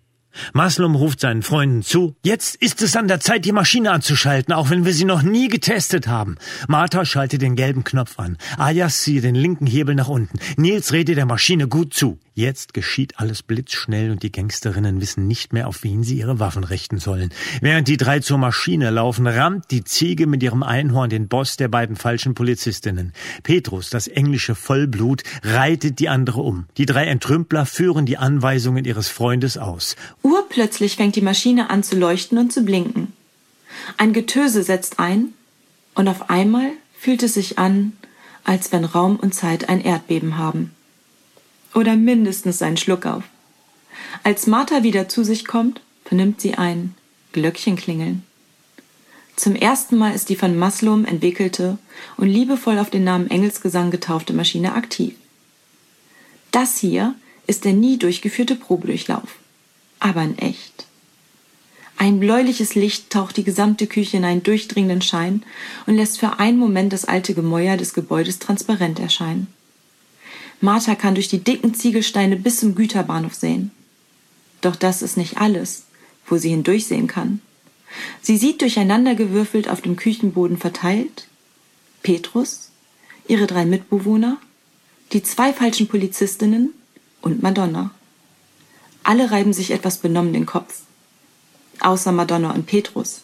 Maslum 0.53 0.97
ruft 0.97 1.21
seinen 1.21 1.43
Freunden 1.43 1.83
zu, 1.83 2.17
jetzt 2.25 2.57
ist 2.57 2.83
es 2.83 2.97
an 2.97 3.07
der 3.07 3.21
Zeit, 3.21 3.45
die 3.45 3.53
Maschine 3.53 3.93
anzuschalten, 3.93 4.53
auch 4.53 4.69
wenn 4.69 4.85
wir 4.85 4.93
sie 4.93 5.05
noch 5.05 5.23
nie 5.23 5.49
getestet 5.49 6.09
haben. 6.09 6.37
Martha 6.67 7.05
schaltet 7.05 7.41
den 7.41 7.55
gelben 7.55 7.85
Knopf 7.85 8.19
an. 8.19 8.37
Ayas 8.59 9.03
ziehe 9.03 9.21
den 9.21 9.37
linken 9.37 9.67
Hebel 9.67 9.95
nach 9.95 10.09
unten. 10.09 10.39
Nils 10.57 10.93
rede 10.93 11.15
der 11.15 11.27
Maschine 11.27 11.69
gut 11.69 11.95
zu. 11.95 12.19
Jetzt 12.37 12.75
geschieht 12.75 13.20
alles 13.20 13.44
blitzschnell 13.44 14.11
und 14.11 14.25
die 14.25 14.33
Gangsterinnen 14.33 15.01
wissen 15.01 15.29
nicht 15.29 15.53
mehr, 15.53 15.68
auf 15.68 15.85
wen 15.85 16.03
sie 16.03 16.18
ihre 16.18 16.40
Waffen 16.40 16.64
richten 16.64 16.99
sollen. 16.99 17.33
Während 17.61 17.87
die 17.87 17.97
drei 17.97 18.18
zur 18.18 18.38
Maschine 18.38 18.90
laufen, 18.90 19.29
rammt 19.29 19.70
die 19.70 19.85
Ziege 19.85 20.27
mit 20.27 20.42
ihrem 20.42 20.64
Einhorn 20.64 21.11
den 21.11 21.29
Boss 21.29 21.57
der 21.57 21.68
beiden 21.68 21.94
falschen 21.94 22.35
Polizistinnen. 22.35 23.12
Petrus, 23.44 23.88
das 23.88 24.09
englische 24.09 24.57
Vollblut, 24.57 25.23
reitet 25.44 26.01
die 26.01 26.09
andere 26.09 26.40
um. 26.40 26.66
Die 26.77 26.87
drei 26.87 27.05
Entrümpler 27.05 27.66
führen 27.66 28.05
die 28.05 28.18
Anweisungen 28.18 28.85
ihres 28.85 29.09
Freundes 29.09 29.57
aus. 29.57 29.94
Urplötzlich 30.23 30.97
fängt 30.97 31.14
die 31.14 31.20
Maschine 31.20 31.70
an 31.70 31.85
zu 31.85 31.97
leuchten 31.97 32.38
und 32.38 32.53
zu 32.53 32.64
blinken. 32.64 33.12
Ein 33.97 34.12
Getöse 34.12 34.64
setzt 34.64 34.99
ein 34.99 35.35
und 35.94 36.09
auf 36.09 36.31
einmal 36.31 36.73
fühlt 36.99 37.23
es 37.23 37.35
sich 37.35 37.61
an, 37.61 37.92
als 38.42 38.73
wenn 38.73 38.85
Raum 38.85 39.20
und 39.20 39.37
Zeit 39.37 39.68
ein 39.68 39.81
Erdbeben 39.81 40.37
haben 40.37 40.74
oder 41.75 41.97
mindestens 41.97 42.63
einen 42.63 42.77
Schluck 42.77 43.07
auf. 43.07 43.25
Als 44.23 44.47
Martha 44.47 44.83
wieder 44.83 45.09
zu 45.09 45.25
sich 45.25 45.47
kommt, 45.47 45.81
vernimmt 46.05 46.41
sie 46.41 46.55
ein 46.55 46.95
Glöckchen 47.33 47.77
klingeln. 47.77 48.23
Zum 49.37 49.57
ersten 49.57 49.97
Mal 49.97 50.15
ist 50.15 50.29
die 50.29 50.37
von 50.37 50.57
Maslum 50.57 51.05
entwickelte 51.05 51.79
und 52.17 52.29
liebevoll 52.29 52.79
auf 52.79 52.91
den 52.91 53.05
Namen 53.05 53.29
Engelsgesang 53.29 53.91
getaufte 53.91 54.33
Maschine 54.33 54.75
aktiv. 54.75 55.15
Das 56.53 56.79
hier 56.79 57.15
ist 57.49 57.65
der 57.65 57.73
nie 57.73 57.99
durchgeführte 57.99 58.55
Probedurchlauf, 58.55 59.37
aber 59.99 60.23
in 60.23 60.39
echt. 60.39 60.87
Ein 61.97 62.21
bläuliches 62.21 62.75
Licht 62.75 63.11
taucht 63.11 63.37
die 63.37 63.45
gesamte 63.45 63.87
Küche 63.87 64.17
in 64.17 64.25
einen 64.25 64.43
durchdringenden 64.43 65.03
Schein 65.03 65.43
und 65.87 65.97
lässt 65.97 66.19
für 66.19 66.39
einen 66.39 66.59
Moment 66.59 66.93
das 66.93 67.05
alte 67.05 67.35
Gemäuer 67.35 67.77
des 67.77 67.95
Gebäudes 67.95 68.39
transparent 68.39 68.99
erscheinen. 69.01 69.49
Martha 70.61 70.95
kann 70.95 71.14
durch 71.14 71.29
die 71.29 71.43
dicken 71.43 71.75
Ziegelsteine 71.75 72.37
bis 72.37 72.61
zum 72.61 72.75
Güterbahnhof 72.75 73.35
sehen. 73.35 73.71
Doch 74.61 74.77
das 74.77 75.03
ist 75.03 75.17
nicht 75.17 75.38
alles, 75.38 75.85
wo 76.27 76.37
sie 76.37 76.51
hindurchsehen 76.51 77.07
kann. 77.07 77.40
Sie 78.23 78.37
sieht 78.37 78.61
durcheinandergewürfelt 78.61 79.69
auf 79.69 79.83
dem 79.83 79.97
Küchenboden 79.97 80.57
verteilt 80.57 81.29
Petrus, 82.03 82.71
ihre 83.29 83.47
drei 83.47 83.64
Mitbewohner, 83.64 84.38
die 85.12 85.23
zwei 85.23 85.53
falschen 85.53 85.88
Polizistinnen 85.88 86.75
und 87.23 87.43
Madonna. 87.43 87.90
Alle 89.03 89.31
reiben 89.31 89.53
sich 89.53 89.71
etwas 89.71 89.99
benommen 89.99 90.33
den 90.33 90.47
Kopf. 90.47 90.83
Außer 91.81 92.12
Madonna 92.12 92.53
und 92.53 92.67
Petrus. 92.67 93.23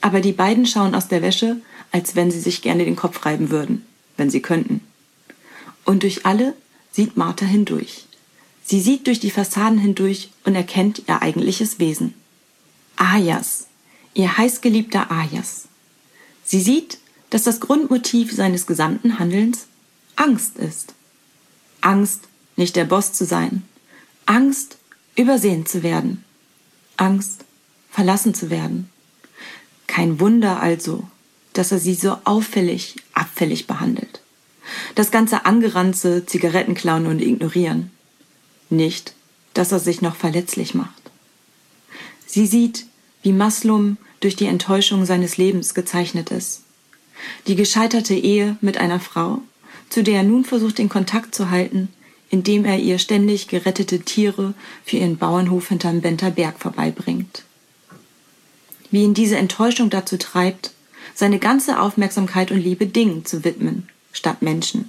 Aber 0.00 0.20
die 0.20 0.32
beiden 0.32 0.66
schauen 0.66 0.94
aus 0.94 1.08
der 1.08 1.22
Wäsche, 1.22 1.60
als 1.90 2.16
wenn 2.16 2.30
sie 2.30 2.40
sich 2.40 2.62
gerne 2.62 2.84
den 2.84 2.96
Kopf 2.96 3.24
reiben 3.24 3.50
würden, 3.50 3.84
wenn 4.16 4.30
sie 4.30 4.42
könnten. 4.42 4.80
Und 5.84 6.02
durch 6.02 6.26
alle 6.26 6.54
sieht 6.90 7.16
Martha 7.16 7.44
hindurch. 7.44 8.06
Sie 8.64 8.80
sieht 8.80 9.06
durch 9.06 9.20
die 9.20 9.30
Fassaden 9.30 9.78
hindurch 9.78 10.30
und 10.44 10.54
erkennt 10.54 11.02
ihr 11.08 11.20
eigentliches 11.20 11.78
Wesen. 11.78 12.14
Ayas, 12.96 13.66
ihr 14.14 14.36
heißgeliebter 14.36 15.10
Ayas. 15.10 15.64
Sie 16.44 16.60
sieht, 16.60 16.98
dass 17.30 17.44
das 17.44 17.60
Grundmotiv 17.60 18.32
seines 18.32 18.66
gesamten 18.66 19.18
Handelns 19.18 19.66
Angst 20.16 20.58
ist. 20.58 20.94
Angst, 21.80 22.28
nicht 22.56 22.76
der 22.76 22.84
Boss 22.84 23.12
zu 23.12 23.24
sein. 23.24 23.62
Angst, 24.26 24.76
übersehen 25.16 25.66
zu 25.66 25.82
werden. 25.82 26.24
Angst, 26.96 27.44
verlassen 27.90 28.34
zu 28.34 28.50
werden. 28.50 28.90
Kein 29.86 30.20
Wunder 30.20 30.60
also, 30.60 31.06
dass 31.52 31.72
er 31.72 31.78
sie 31.78 31.94
so 31.94 32.16
auffällig, 32.24 32.96
abfällig 33.12 33.66
behandelt. 33.66 34.21
Das 34.94 35.10
ganze 35.10 35.44
Angeranze, 35.46 36.26
Zigaretten 36.26 36.74
klauen 36.74 37.06
und 37.06 37.20
ignorieren. 37.20 37.90
Nicht, 38.70 39.14
dass 39.54 39.72
er 39.72 39.78
sich 39.78 40.02
noch 40.02 40.16
verletzlich 40.16 40.74
macht. 40.74 41.02
Sie 42.26 42.46
sieht, 42.46 42.86
wie 43.22 43.32
Maslum 43.32 43.98
durch 44.20 44.36
die 44.36 44.46
Enttäuschung 44.46 45.04
seines 45.04 45.36
Lebens 45.36 45.74
gezeichnet 45.74 46.30
ist. 46.30 46.62
Die 47.46 47.56
gescheiterte 47.56 48.14
Ehe 48.14 48.56
mit 48.60 48.78
einer 48.78 49.00
Frau, 49.00 49.42
zu 49.90 50.02
der 50.02 50.16
er 50.18 50.22
nun 50.22 50.44
versucht, 50.44 50.78
den 50.78 50.88
Kontakt 50.88 51.34
zu 51.34 51.50
halten, 51.50 51.88
indem 52.30 52.64
er 52.64 52.78
ihr 52.78 52.98
ständig 52.98 53.48
gerettete 53.48 54.00
Tiere 54.00 54.54
für 54.84 54.96
ihren 54.96 55.18
Bauernhof 55.18 55.68
hinterm 55.68 56.00
Benter 56.00 56.30
Berg 56.30 56.58
vorbeibringt. 56.58 57.44
Wie 58.90 59.02
ihn 59.02 59.14
diese 59.14 59.36
Enttäuschung 59.36 59.90
dazu 59.90 60.16
treibt, 60.16 60.72
seine 61.14 61.38
ganze 61.38 61.80
Aufmerksamkeit 61.80 62.50
und 62.50 62.58
Liebe 62.58 62.86
Dingen 62.86 63.26
zu 63.26 63.44
widmen, 63.44 63.88
statt 64.12 64.42
Menschen. 64.42 64.88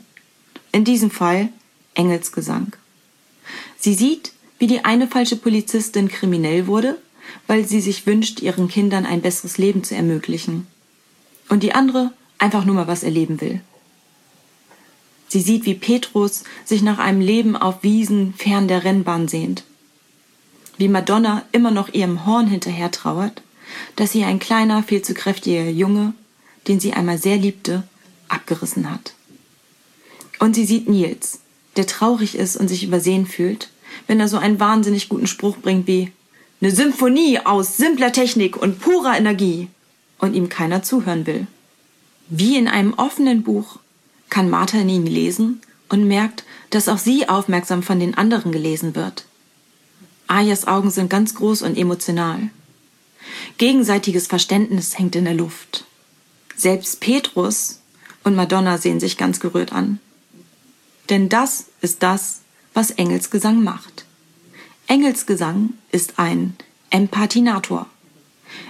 In 0.71 0.83
diesem 0.83 1.12
Fall 1.12 1.49
Engelsgesang. 1.95 2.73
Sie 3.77 3.93
sieht, 3.93 4.33
wie 4.59 4.67
die 4.67 4.86
eine 4.86 5.07
falsche 5.07 5.36
Polizistin 5.36 6.07
kriminell 6.07 6.67
wurde, 6.67 6.97
weil 7.47 7.67
sie 7.67 7.81
sich 7.81 8.05
wünscht, 8.05 8.39
ihren 8.41 8.67
Kindern 8.67 9.05
ein 9.05 9.21
besseres 9.21 9.57
Leben 9.57 9.83
zu 9.83 9.95
ermöglichen. 9.95 10.67
Und 11.49 11.63
die 11.63 11.73
andere 11.73 12.12
einfach 12.38 12.65
nur 12.65 12.75
mal 12.75 12.88
was 12.88 13.03
erleben 13.03 13.41
will. 13.41 13.62
Sie 15.27 15.41
sieht, 15.41 15.65
wie 15.65 15.73
Petrus 15.73 16.43
sich 16.63 16.83
nach 16.83 16.99
einem 16.99 17.21
Leben 17.21 17.55
auf 17.55 17.81
Wiesen 17.81 18.33
fern 18.36 18.67
der 18.67 18.83
Rennbahn 18.83 19.27
sehnt. 19.27 19.63
Wie 20.77 20.88
Madonna 20.88 21.43
immer 21.51 21.71
noch 21.71 21.93
ihrem 21.93 22.25
Horn 22.25 22.47
hinterher 22.47 22.91
trauert, 22.91 23.41
dass 23.95 24.12
sie 24.12 24.23
ein 24.23 24.39
kleiner, 24.39 24.83
viel 24.83 25.01
zu 25.01 25.13
kräftiger 25.13 25.69
Junge, 25.69 26.13
den 26.67 26.79
sie 26.79 26.93
einmal 26.93 27.17
sehr 27.17 27.38
liebte, 27.38 27.83
abgerissen 28.34 28.89
hat. 28.89 29.13
Und 30.39 30.56
sie 30.56 30.65
sieht 30.65 30.89
Nils, 30.89 31.39
der 31.78 31.88
traurig 31.88 32.36
ist 32.36 32.58
und 32.58 32.67
sich 32.67 32.84
übersehen 32.84 33.26
fühlt, 33.26 33.69
wenn 34.08 34.19
er 34.19 34.28
so 34.28 34.38
einen 34.38 34.60
wahnsinnig 34.60 35.10
guten 35.10 35.28
Spruch 35.28 35.58
bringt 35.58 35.88
wie 35.88 36.12
eine 36.62 36.72
Symphonie 36.72 37.39
aus 37.39 37.78
simpler 37.78 38.12
Technik 38.12 38.58
und 38.58 38.80
purer 38.80 39.17
Energie 39.17 39.69
und 40.19 40.34
ihm 40.34 40.50
keiner 40.50 40.84
zuhören 40.84 41.26
will. 41.28 41.48
Wie 42.30 42.58
in 42.58 42.67
einem 42.67 42.93
offenen 42.93 43.43
Buch 43.43 43.80
kann 44.30 44.50
Martha 44.50 44.80
in 44.80 44.89
ihn 44.89 45.06
lesen 45.06 45.62
und 45.89 46.08
merkt, 46.08 46.43
dass 46.69 46.89
auch 46.89 46.98
sie 46.98 47.30
aufmerksam 47.30 47.84
von 47.84 48.00
den 48.00 48.15
anderen 48.15 48.52
gelesen 48.52 48.96
wird. 48.96 49.26
Ayas 50.28 50.65
Augen 50.65 50.89
sind 50.89 51.10
ganz 51.10 51.36
groß 51.36 51.62
und 51.62 51.78
emotional. 51.78 52.50
Gegenseitiges 53.58 54.28
Verständnis 54.28 54.98
hängt 54.98 55.15
in 55.15 55.26
der 55.26 55.36
Luft. 55.36 55.86
Selbst 56.56 56.99
Petrus 57.01 57.80
und 58.24 58.36
Madonna 58.36 58.78
sehen 58.78 58.99
sich 58.99 59.17
ganz 59.17 59.39
gerührt 59.39 59.74
an. 59.74 59.99
Denn 61.09 61.30
das 61.30 61.65
ist 61.82 62.03
das, 62.03 62.41
was 62.74 62.91
Engelsgesang 62.91 63.63
macht. 63.63 64.05
Engelsgesang 64.88 65.74
ist 65.91 66.13
ein 66.17 66.55
Empathinator. 66.89 67.88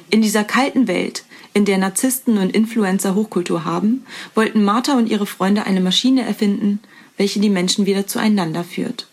In 0.10 0.22
dieser 0.22 0.43
kalten 0.43 0.88
Welt, 0.88 1.26
in 1.54 1.66
der 1.66 1.78
Narzissten 1.78 2.38
und 2.38 2.56
Influencer 2.56 3.16
Hochkultur 3.16 3.66
haben, 3.66 4.06
wollten 4.34 4.64
Martha 4.64 4.97
und 4.97 5.10
ihre 5.10 5.26
Freunde 5.26 5.66
eine 5.66 5.82
Maschine 5.82 6.24
erfinden, 6.24 6.80
welche 7.18 7.39
die 7.39 7.49
Menschen 7.49 7.86
wieder 7.86 8.08
zueinander 8.08 8.64
führt. 8.64 9.08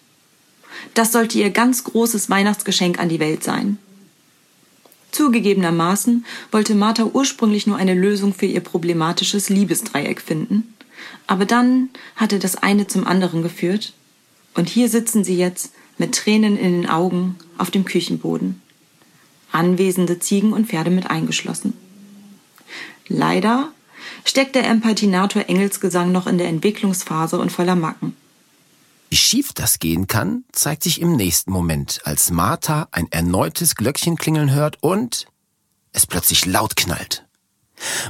Das 0.95 1.12
sollte 1.12 1.38
ihr 1.38 1.51
ganz 1.51 1.84
großes 1.84 2.30
Weihnachtsgeschenk 2.30 2.99
an 2.99 3.09
die 3.09 3.20
Welt 3.20 3.45
sein. 3.45 3.78
Zugegebenermaßen 5.13 6.25
wollte 6.51 6.75
Martha 6.75 7.05
ursprünglich 7.05 7.67
nur 7.67 7.77
eine 7.77 7.95
Lösung 7.95 8.35
für 8.35 8.47
ihr 8.47 8.61
problematisches 8.61 9.49
Liebesdreieck 9.49 10.21
finden, 10.21 10.75
aber 11.27 11.45
dann 11.45 11.91
hatte 12.17 12.39
das 12.39 12.57
eine 12.57 12.87
zum 12.87 13.07
anderen 13.07 13.43
geführt, 13.43 13.93
und 14.55 14.69
hier 14.69 14.89
sitzen 14.89 15.23
sie 15.23 15.37
jetzt 15.37 15.73
mit 15.97 16.15
Tränen 16.15 16.57
in 16.57 16.83
den 16.83 16.91
Augen 16.91 17.37
auf 17.57 17.71
dem 17.71 17.85
Küchenboden. 17.85 18.61
Anwesende 19.53 20.19
Ziegen 20.19 20.53
und 20.53 20.67
Pferde 20.67 20.91
mit 20.91 21.11
eingeschlossen. 21.11 21.75
Leider 23.09 23.73
steckt 24.25 24.55
der 24.55 24.67
Empathinator 24.67 25.45
Engelsgesang 25.49 26.13
noch 26.13 26.27
in 26.27 26.39
der 26.39 26.49
Entwicklungsphase 26.49 27.39
und 27.39 27.51
voller 27.51 27.77
Macken. 27.77 28.17
Wie 29.11 29.17
schief 29.17 29.53
das 29.53 29.81
gehen 29.81 30.07
kann, 30.07 30.45
zeigt 30.53 30.85
sich 30.85 31.01
im 31.01 31.17
nächsten 31.17 31.51
Moment, 31.51 32.01
als 32.05 32.31
Martha 32.31 32.87
ein 32.93 33.11
erneutes 33.11 33.75
Glöckchen 33.75 34.17
klingeln 34.17 34.53
hört 34.53 34.81
und 34.83 35.27
es 35.93 36.07
plötzlich 36.07 36.47
laut 36.47 36.77
knallt. 36.77 37.27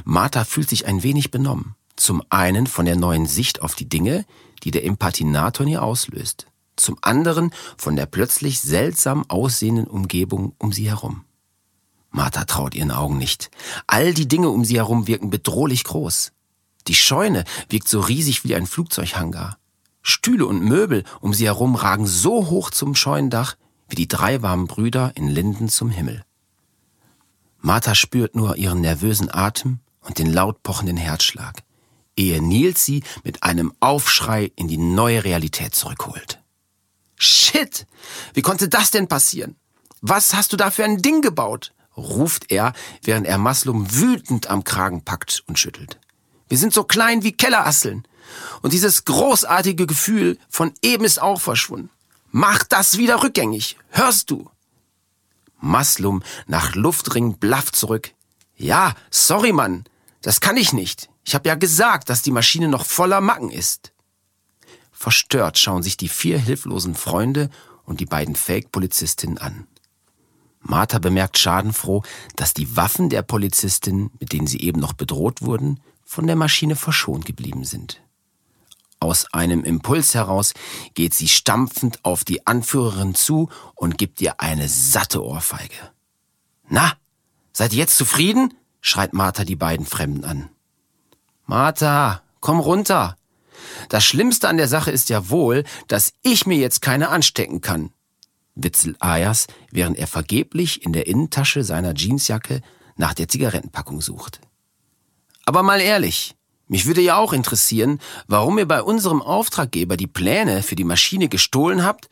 Martha 0.03 0.43
fühlt 0.43 0.69
sich 0.69 0.85
ein 0.85 1.01
wenig 1.01 1.31
benommen. 1.31 1.75
Zum 1.95 2.21
einen 2.29 2.67
von 2.67 2.85
der 2.85 2.97
neuen 2.97 3.25
Sicht 3.25 3.63
auf 3.63 3.73
die 3.73 3.89
Dinge, 3.89 4.25
die 4.63 4.69
der 4.69 4.85
Empathinator 4.85 5.65
in 5.65 5.71
ihr 5.71 5.81
auslöst. 5.81 6.45
Zum 6.75 6.97
anderen 7.01 7.51
von 7.77 7.95
der 7.95 8.05
plötzlich 8.05 8.61
seltsam 8.61 9.25
aussehenden 9.27 9.87
Umgebung 9.87 10.53
um 10.59 10.71
sie 10.71 10.87
herum. 10.87 11.25
Martha 12.11 12.45
traut 12.45 12.75
ihren 12.75 12.91
Augen 12.91 13.17
nicht. 13.17 13.49
All 13.87 14.13
die 14.13 14.27
Dinge 14.27 14.49
um 14.49 14.65
sie 14.65 14.77
herum 14.77 15.07
wirken 15.07 15.31
bedrohlich 15.31 15.83
groß. 15.83 16.31
Die 16.87 16.95
Scheune 16.95 17.43
wirkt 17.69 17.87
so 17.87 18.01
riesig 18.01 18.43
wie 18.43 18.53
ein 18.53 18.67
Flugzeughangar. 18.67 19.57
Stühle 20.01 20.45
und 20.45 20.63
Möbel 20.63 21.03
um 21.19 21.33
sie 21.33 21.45
herum 21.45 21.75
ragen 21.75 22.07
so 22.07 22.49
hoch 22.49 22.71
zum 22.71 22.95
Scheunendach 22.95 23.55
wie 23.87 23.95
die 23.95 24.07
drei 24.07 24.41
warmen 24.41 24.67
Brüder 24.67 25.11
in 25.15 25.27
Linden 25.27 25.69
zum 25.69 25.89
Himmel. 25.89 26.23
Martha 27.59 27.93
spürt 27.93 28.35
nur 28.35 28.55
ihren 28.55 28.81
nervösen 28.81 29.29
Atem 29.31 29.79
und 30.01 30.17
den 30.17 30.31
laut 30.31 30.63
pochenden 30.63 30.97
Herzschlag, 30.97 31.61
ehe 32.15 32.41
Nils 32.41 32.85
sie 32.85 33.03
mit 33.23 33.43
einem 33.43 33.73
Aufschrei 33.79 34.51
in 34.55 34.67
die 34.67 34.77
neue 34.77 35.23
Realität 35.23 35.75
zurückholt. 35.75 36.41
Shit! 37.17 37.85
Wie 38.33 38.41
konnte 38.41 38.67
das 38.67 38.89
denn 38.89 39.07
passieren? 39.07 39.55
Was 40.01 40.33
hast 40.33 40.53
du 40.53 40.57
da 40.57 40.71
für 40.71 40.83
ein 40.83 41.01
Ding 41.01 41.21
gebaut? 41.21 41.73
ruft 41.95 42.51
er, 42.51 42.73
während 43.03 43.27
er 43.27 43.37
Maslum 43.37 43.93
wütend 43.93 44.49
am 44.49 44.63
Kragen 44.63 45.03
packt 45.03 45.43
und 45.45 45.59
schüttelt. 45.59 45.99
Wir 46.47 46.57
sind 46.57 46.73
so 46.73 46.83
klein 46.83 47.23
wie 47.23 47.33
Kellerasseln. 47.33 48.07
Und 48.61 48.73
dieses 48.73 49.05
großartige 49.05 49.87
Gefühl 49.87 50.37
von 50.49 50.73
eben 50.81 51.03
ist 51.03 51.21
auch 51.21 51.41
verschwunden. 51.41 51.89
Mach 52.31 52.63
das 52.63 52.97
wieder 52.97 53.23
rückgängig. 53.23 53.77
Hörst 53.89 54.31
du? 54.31 54.49
Maslum 55.59 56.23
nach 56.47 56.75
Luftring 56.75 57.37
blafft 57.37 57.75
zurück. 57.75 58.13
Ja, 58.55 58.95
sorry, 59.09 59.51
Mann. 59.51 59.85
Das 60.21 60.39
kann 60.39 60.57
ich 60.57 60.73
nicht. 60.73 61.09
Ich 61.23 61.35
habe 61.35 61.49
ja 61.49 61.55
gesagt, 61.55 62.09
dass 62.09 62.21
die 62.21 62.31
Maschine 62.31 62.67
noch 62.67 62.85
voller 62.85 63.21
Macken 63.21 63.51
ist. 63.51 63.91
Verstört 64.91 65.57
schauen 65.57 65.83
sich 65.83 65.97
die 65.97 66.09
vier 66.09 66.37
hilflosen 66.37 66.95
Freunde 66.95 67.49
und 67.85 67.99
die 67.99 68.05
beiden 68.05 68.35
Fake-Polizistinnen 68.35 69.37
an. 69.37 69.67
Martha 70.61 70.99
bemerkt 70.99 71.37
schadenfroh, 71.37 72.03
dass 72.35 72.53
die 72.53 72.75
Waffen 72.77 73.09
der 73.09 73.23
Polizistin, 73.23 74.11
mit 74.19 74.31
denen 74.31 74.47
sie 74.47 74.61
eben 74.61 74.79
noch 74.79 74.93
bedroht 74.93 75.41
wurden, 75.41 75.79
von 76.03 76.27
der 76.27 76.35
Maschine 76.35 76.75
verschont 76.75 77.25
geblieben 77.25 77.63
sind. 77.63 78.01
Aus 79.01 79.25
einem 79.33 79.63
Impuls 79.63 80.13
heraus 80.13 80.53
geht 80.93 81.15
sie 81.15 81.27
stampfend 81.27 82.05
auf 82.05 82.23
die 82.23 82.45
Anführerin 82.45 83.15
zu 83.15 83.49
und 83.73 83.97
gibt 83.97 84.21
ihr 84.21 84.39
eine 84.39 84.69
satte 84.69 85.25
Ohrfeige. 85.25 85.91
Na, 86.69 86.93
seid 87.51 87.73
ihr 87.73 87.79
jetzt 87.79 87.97
zufrieden? 87.97 88.53
schreit 88.79 89.13
Martha 89.13 89.43
die 89.43 89.55
beiden 89.55 89.87
Fremden 89.87 90.23
an. 90.23 90.49
Martha, 91.47 92.21
komm 92.41 92.59
runter. 92.59 93.17
Das 93.89 94.05
Schlimmste 94.05 94.47
an 94.47 94.57
der 94.57 94.67
Sache 94.67 94.91
ist 94.91 95.09
ja 95.09 95.29
wohl, 95.29 95.63
dass 95.87 96.13
ich 96.21 96.45
mir 96.45 96.57
jetzt 96.57 96.83
keine 96.83 97.09
anstecken 97.09 97.59
kann, 97.59 97.91
witzelt 98.53 98.97
Ayas, 99.01 99.47
während 99.71 99.97
er 99.97 100.07
vergeblich 100.07 100.85
in 100.85 100.93
der 100.93 101.07
Innentasche 101.07 101.63
seiner 101.63 101.95
Jeansjacke 101.95 102.61
nach 102.97 103.15
der 103.15 103.27
Zigarettenpackung 103.27 103.99
sucht. 103.99 104.41
Aber 105.45 105.63
mal 105.63 105.81
ehrlich, 105.81 106.35
mich 106.71 106.85
würde 106.85 107.01
ja 107.01 107.17
auch 107.17 107.33
interessieren, 107.33 107.99
warum 108.27 108.57
ihr 108.57 108.65
bei 108.65 108.81
unserem 108.81 109.21
Auftraggeber 109.21 109.97
die 109.97 110.07
Pläne 110.07 110.63
für 110.63 110.77
die 110.77 110.85
Maschine 110.85 111.27
gestohlen 111.27 111.83
habt 111.83 112.09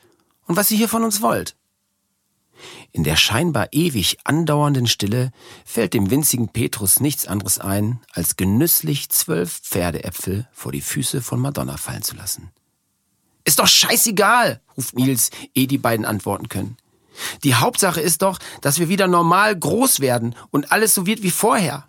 und 0.47 0.57
was 0.57 0.69
ihr 0.69 0.75
hier 0.75 0.89
von 0.89 1.05
uns 1.05 1.21
wollt. 1.21 1.55
In 2.91 3.05
der 3.05 3.15
scheinbar 3.15 3.69
ewig 3.71 4.17
andauernden 4.25 4.87
Stille 4.87 5.31
fällt 5.63 5.93
dem 5.93 6.11
winzigen 6.11 6.49
Petrus 6.49 6.99
nichts 6.99 7.25
anderes 7.25 7.57
ein, 7.59 8.01
als 8.11 8.35
genüsslich 8.35 9.07
zwölf 9.07 9.61
Pferdeäpfel 9.61 10.45
vor 10.51 10.73
die 10.73 10.81
Füße 10.81 11.21
von 11.21 11.39
Madonna 11.39 11.77
fallen 11.77 12.03
zu 12.03 12.17
lassen. 12.17 12.51
Ist 13.45 13.59
doch 13.59 13.67
scheißegal, 13.67 14.59
ruft 14.75 14.93
Nils, 14.93 15.29
ehe 15.55 15.67
die 15.67 15.77
beiden 15.77 16.05
antworten 16.05 16.49
können. 16.49 16.75
Die 17.45 17.55
Hauptsache 17.55 18.01
ist 18.01 18.23
doch, 18.23 18.39
dass 18.59 18.77
wir 18.77 18.89
wieder 18.89 19.07
normal 19.07 19.57
groß 19.57 20.01
werden 20.01 20.35
und 20.51 20.73
alles 20.73 20.93
so 20.93 21.05
wird 21.05 21.23
wie 21.23 21.31
vorher. 21.31 21.87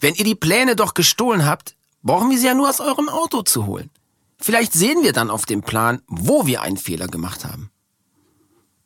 Wenn 0.00 0.14
ihr 0.16 0.24
die 0.24 0.34
Pläne 0.34 0.76
doch 0.76 0.92
gestohlen 0.92 1.46
habt, 1.46 1.76
brauchen 2.04 2.30
wir 2.30 2.38
sie 2.38 2.46
ja 2.46 2.54
nur 2.54 2.68
aus 2.68 2.80
eurem 2.80 3.08
Auto 3.08 3.42
zu 3.42 3.66
holen. 3.66 3.90
Vielleicht 4.38 4.72
sehen 4.72 5.02
wir 5.02 5.12
dann 5.12 5.30
auf 5.30 5.46
dem 5.46 5.62
Plan, 5.62 6.02
wo 6.06 6.46
wir 6.46 6.62
einen 6.62 6.76
Fehler 6.76 7.08
gemacht 7.08 7.44
haben. 7.44 7.70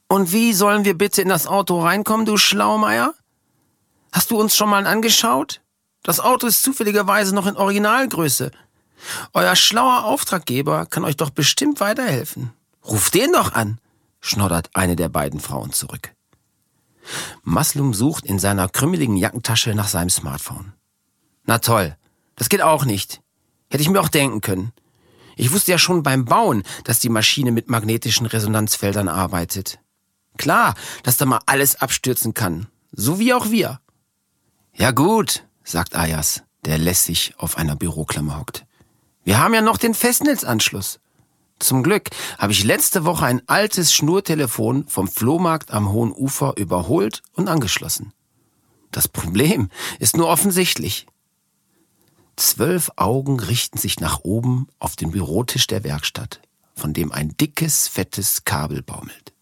Und 0.09 0.33
wie 0.33 0.55
sollen 0.55 0.85
wir 0.85 0.97
bitte 0.97 1.21
in 1.21 1.29
das 1.29 1.47
Auto 1.47 1.83
reinkommen, 1.83 2.25
du 2.25 2.39
Schlaumeier? 2.39 3.13
Hast 4.13 4.31
du 4.31 4.41
uns 4.41 4.57
schon 4.57 4.71
mal 4.71 4.87
angeschaut? 4.87 5.61
Das 6.03 6.21
Auto 6.21 6.47
ist 6.47 6.63
zufälligerweise 6.63 7.35
noch 7.35 7.47
in 7.47 7.57
Originalgröße. 7.57 8.51
Euer 9.35 9.57
schlauer 9.57 10.05
Auftraggeber 10.05 10.87
kann 10.87 11.05
euch 11.05 11.17
doch 11.17 11.31
bestimmt 11.31 11.81
weiterhelfen. 11.81 12.53
Ruft 12.85 13.15
den 13.15 13.33
doch 13.33 13.53
an, 13.53 13.79
schnoddert 14.21 14.71
eine 14.73 14.97
der 14.97 15.09
beiden 15.09 15.41
Frauen 15.41 15.73
zurück. 15.73 16.15
Maslum 17.43 17.95
sucht 17.95 18.25
in 18.25 18.39
seiner 18.39 18.69
krümmeligen 18.69 19.17
Jackentasche 19.17 19.75
nach 19.75 19.89
seinem 19.89 20.11
Smartphone. 20.11 20.73
Na 21.45 21.59
toll, 21.59 21.97
das 22.39 22.49
geht 22.49 22.63
auch 22.63 22.85
nicht. 22.85 23.21
Hätte 23.71 23.83
ich 23.83 23.91
mir 23.91 24.01
auch 24.01 24.09
denken 24.09 24.41
können. 24.41 24.73
Ich 25.37 25.53
wusste 25.53 25.71
ja 25.71 25.79
schon 25.79 26.03
beim 26.03 26.25
Bauen, 26.25 26.63
dass 26.85 26.99
die 26.99 27.11
Maschine 27.11 27.53
mit 27.53 27.69
magnetischen 27.69 28.27
Resonanzfeldern 28.27 29.09
arbeitet. 29.09 29.79
Klar, 30.37 30.75
dass 31.03 31.17
da 31.17 31.27
mal 31.27 31.41
alles 31.47 31.77
abstürzen 31.77 32.35
kann. 32.35 32.67
So 32.93 33.19
wie 33.19 33.35
auch 33.35 33.51
wir. 33.51 33.81
Ja 34.75 34.93
gut, 34.93 35.45
sagt 35.65 35.95
Ayas, 35.95 36.43
der 36.65 36.79
lässig 36.79 37.35
auf 37.37 37.57
einer 37.57 37.77
Büroklammer 37.77 38.39
hockt. 38.39 38.65
Wir 39.25 39.39
haben 39.39 39.55
ja 39.55 39.61
noch 39.61 39.77
den 39.77 39.95
Festnetzanschluss. 39.95 41.01
Zum 41.59 41.83
Glück 41.83 42.11
habe 42.39 42.53
ich 42.53 42.65
letzte 42.65 43.05
Woche 43.05 43.27
ein 43.27 43.43
altes 43.49 43.93
Schnurtelefon 43.93 44.87
vom 44.87 45.09
Flohmarkt 45.09 45.73
am 45.73 45.91
Hohen 45.91 46.13
Ufer 46.13 46.55
überholt 46.57 47.23
und 47.35 47.49
angeschlossen. 47.49 48.13
Das 48.91 49.09
Problem 49.09 49.69
ist 49.99 50.17
nur 50.17 50.29
offensichtlich. 50.29 51.07
Zwölf 52.39 52.93
Augen 52.95 53.41
richten 53.41 53.79
sich 53.79 53.99
nach 53.99 54.21
oben 54.23 54.69
auf 54.79 54.95
den 54.95 55.11
Bürotisch 55.11 55.67
der 55.67 55.83
Werkstatt, 55.83 56.41
von 56.77 56.93
dem 56.93 57.11
ein 57.11 57.37
dickes, 57.37 57.89
fettes 57.89 58.45
Kabel 58.45 58.81
baumelt. 58.81 59.33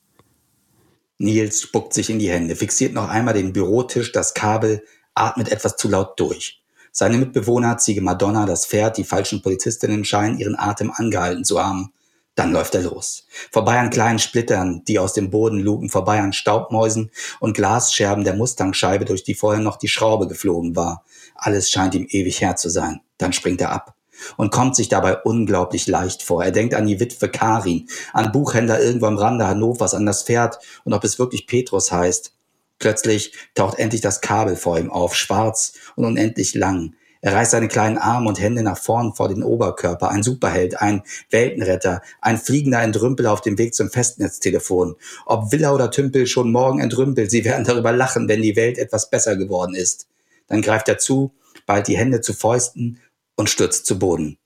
Nils 1.18 1.60
spuckt 1.60 1.92
sich 1.92 2.08
in 2.08 2.18
die 2.18 2.30
Hände, 2.30 2.56
fixiert 2.56 2.94
noch 2.94 3.10
einmal 3.10 3.34
den 3.34 3.52
Bürotisch, 3.52 4.12
das 4.12 4.32
Kabel, 4.32 4.82
atmet 5.14 5.52
etwas 5.52 5.76
zu 5.76 5.88
laut 5.88 6.18
durch. 6.18 6.62
Seine 6.90 7.18
Mitbewohner, 7.18 7.76
Ziege 7.76 8.00
Madonna, 8.00 8.46
das 8.46 8.64
Pferd, 8.64 8.96
die 8.96 9.04
falschen 9.04 9.42
Polizistinnen 9.42 10.06
scheinen 10.06 10.38
ihren 10.38 10.58
Atem 10.58 10.90
angehalten 10.90 11.44
zu 11.44 11.62
haben. 11.62 11.92
Dann 12.34 12.52
läuft 12.52 12.74
er 12.74 12.82
los. 12.82 13.26
Vorbei 13.50 13.78
an 13.78 13.90
kleinen 13.90 14.18
Splittern, 14.18 14.84
die 14.86 14.98
aus 14.98 15.12
dem 15.12 15.28
Boden 15.28 15.58
lugen, 15.58 15.90
vorbei 15.90 16.20
an 16.20 16.32
Staubmäusen 16.32 17.10
und 17.40 17.54
Glasscherben 17.54 18.24
der 18.24 18.36
Mustangscheibe, 18.36 19.04
durch 19.04 19.22
die 19.22 19.34
vorher 19.34 19.60
noch 19.60 19.76
die 19.76 19.88
Schraube 19.88 20.28
geflogen 20.28 20.76
war. 20.76 21.04
Alles 21.38 21.70
scheint 21.70 21.94
ihm 21.94 22.06
ewig 22.08 22.40
her 22.40 22.56
zu 22.56 22.68
sein. 22.68 23.00
Dann 23.18 23.32
springt 23.32 23.60
er 23.60 23.70
ab 23.70 23.94
und 24.36 24.50
kommt 24.50 24.76
sich 24.76 24.88
dabei 24.88 25.16
unglaublich 25.22 25.86
leicht 25.86 26.22
vor. 26.22 26.44
Er 26.44 26.52
denkt 26.52 26.74
an 26.74 26.86
die 26.86 27.00
Witwe 27.00 27.28
Karin, 27.28 27.88
an 28.12 28.32
Buchhändler 28.32 28.80
irgendwo 28.80 29.06
am 29.06 29.18
Rande 29.18 29.46
Hannovers, 29.46 29.94
an 29.94 30.06
das 30.06 30.22
Pferd 30.22 30.58
und 30.84 30.92
ob 30.92 31.04
es 31.04 31.18
wirklich 31.18 31.46
Petrus 31.46 31.92
heißt. 31.92 32.32
Plötzlich 32.78 33.32
taucht 33.54 33.78
endlich 33.78 34.02
das 34.02 34.20
Kabel 34.20 34.56
vor 34.56 34.78
ihm 34.78 34.90
auf, 34.90 35.14
schwarz 35.14 35.74
und 35.96 36.04
unendlich 36.04 36.54
lang. 36.54 36.94
Er 37.22 37.32
reißt 37.32 37.52
seine 37.52 37.68
kleinen 37.68 37.98
Arme 37.98 38.28
und 38.28 38.38
Hände 38.38 38.62
nach 38.62 38.78
vorn 38.78 39.14
vor 39.14 39.28
den 39.28 39.42
Oberkörper. 39.42 40.10
Ein 40.10 40.22
Superheld, 40.22 40.80
ein 40.80 41.02
Weltenretter, 41.30 42.02
ein 42.20 42.36
fliegender 42.36 42.82
Entrümpel 42.82 43.26
auf 43.26 43.40
dem 43.40 43.58
Weg 43.58 43.74
zum 43.74 43.90
Festnetztelefon. 43.90 44.96
Ob 45.24 45.50
Villa 45.50 45.72
oder 45.72 45.90
Tümpel 45.90 46.26
schon 46.26 46.52
morgen 46.52 46.78
entrümpelt, 46.78 47.30
sie 47.30 47.44
werden 47.44 47.64
darüber 47.64 47.92
lachen, 47.92 48.28
wenn 48.28 48.42
die 48.42 48.54
Welt 48.54 48.78
etwas 48.78 49.10
besser 49.10 49.36
geworden 49.36 49.74
ist. 49.74 50.06
Dann 50.46 50.62
greift 50.62 50.88
er 50.88 50.98
zu, 50.98 51.34
ballt 51.66 51.88
die 51.88 51.96
Hände 51.96 52.20
zu 52.20 52.32
Fäusten 52.32 53.00
und 53.36 53.50
stürzt 53.50 53.86
zu 53.86 53.98
Boden. 53.98 54.38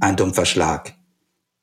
Ein 0.00 0.16
dumpfer 0.16 0.46
Schlag. 0.46 0.94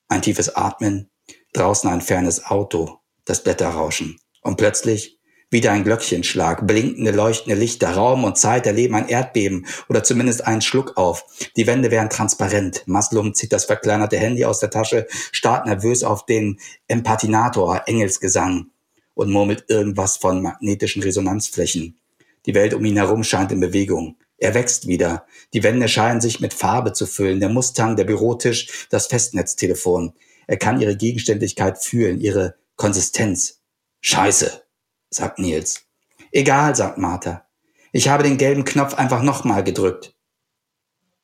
Ein 0.07 0.21
tiefes 0.21 0.55
Atmen. 0.55 1.09
Draußen 1.53 1.89
ein 1.89 2.01
fernes 2.01 2.45
Auto. 2.45 2.99
Das 3.25 3.43
Blätterrauschen. 3.43 4.19
Und 4.41 4.57
plötzlich 4.57 5.19
wieder 5.53 5.71
ein 5.71 5.83
Glöckchenschlag, 5.83 6.65
blinkende, 6.65 7.11
leuchtende 7.11 7.57
Lichter, 7.57 7.91
Raum 7.91 8.23
und 8.23 8.39
Zeit 8.39 8.65
erleben 8.65 8.95
ein 8.95 9.07
Erdbeben 9.07 9.67
oder 9.87 10.03
zumindest 10.03 10.45
einen 10.47 10.61
Schluck 10.61 10.97
auf. 10.97 11.25
Die 11.55 11.67
Wände 11.67 11.91
wären 11.91 12.09
transparent. 12.09 12.83
Maslum 12.87 13.35
zieht 13.35 13.53
das 13.53 13.65
verkleinerte 13.65 14.17
Handy 14.17 14.45
aus 14.45 14.59
der 14.59 14.71
Tasche, 14.71 15.05
starrt 15.31 15.67
nervös 15.67 16.03
auf 16.03 16.25
den 16.25 16.59
Empatinator, 16.87 17.83
Engelsgesang 17.85 18.71
und 19.13 19.29
murmelt 19.29 19.65
irgendwas 19.67 20.17
von 20.17 20.41
magnetischen 20.41 21.03
Resonanzflächen. 21.03 21.99
Die 22.45 22.55
Welt 22.55 22.73
um 22.73 22.83
ihn 22.83 22.97
herum 22.97 23.23
scheint 23.23 23.51
in 23.51 23.59
Bewegung. 23.59 24.17
Er 24.37 24.53
wächst 24.53 24.87
wieder. 24.87 25.25
Die 25.53 25.63
Wände 25.63 25.87
scheinen 25.87 26.21
sich 26.21 26.39
mit 26.39 26.53
Farbe 26.53 26.93
zu 26.93 27.05
füllen. 27.05 27.39
Der 27.39 27.49
Mustang, 27.49 27.95
der 27.95 28.03
Bürotisch, 28.03 28.87
das 28.89 29.07
Festnetztelefon. 29.07 30.13
Er 30.47 30.57
kann 30.57 30.81
ihre 30.81 30.97
Gegenständlichkeit 30.97 31.81
fühlen, 31.81 32.19
ihre 32.19 32.55
Konsistenz. 32.75 33.61
Scheiße, 34.01 34.63
sagt 35.09 35.39
Nils. 35.39 35.83
Egal, 36.31 36.75
sagt 36.75 36.97
Martha. 36.97 37.47
Ich 37.93 38.09
habe 38.09 38.23
den 38.23 38.37
gelben 38.37 38.65
Knopf 38.65 38.95
einfach 38.95 39.21
nochmal 39.21 39.63
gedrückt. 39.63 40.15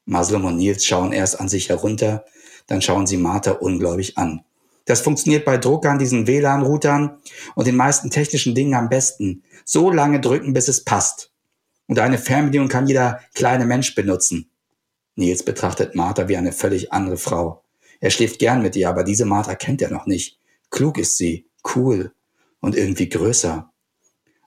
Maslum 0.06 0.46
und 0.46 0.58
Nils 0.58 0.86
schauen 0.86 1.12
erst 1.12 1.40
an 1.40 1.50
sich 1.50 1.70
herunter, 1.70 2.26
dann 2.68 2.82
schauen 2.82 3.08
sie 3.08 3.18
Martha 3.18 3.52
ungläubig 3.52 4.18
an. 4.18 4.46
Das 4.90 5.02
funktioniert 5.02 5.46
bei 5.46 5.60
Druckern, 5.60 6.00
diesen 6.00 6.26
WLAN-Routern 6.26 7.20
und 7.54 7.68
den 7.68 7.76
meisten 7.76 8.10
technischen 8.10 8.56
Dingen 8.56 8.74
am 8.74 8.90
besten. 8.90 9.44
So 9.64 9.92
lange 9.92 10.20
drücken, 10.20 10.52
bis 10.52 10.68
es 10.68 10.84
passt. 10.84 11.32
Und 11.86 12.00
eine 12.00 12.18
Fernbedienung 12.18 12.70
kann 12.70 12.88
jeder 12.88 13.20
kleine 13.36 13.68
Mensch 13.68 13.94
benutzen. 13.94 14.50
Nils 15.14 15.44
betrachtet 15.44 15.94
Martha 15.94 16.28
wie 16.28 16.38
eine 16.38 16.54
völlig 16.54 16.92
andere 16.92 17.18
Frau. 17.18 17.64
Er 18.00 18.10
schläft 18.10 18.40
gern 18.40 18.64
mit 18.64 18.76
ihr, 18.76 18.90
aber 18.90 19.04
diese 19.04 19.26
Martha 19.26 19.54
kennt 19.54 19.84
er 19.84 19.92
noch 19.92 20.08
nicht. 20.08 20.40
Klug 20.72 20.98
ist 20.98 21.18
sie, 21.18 21.46
cool 21.76 22.12
und 22.60 22.76
irgendwie 22.76 23.10
größer. 23.10 23.72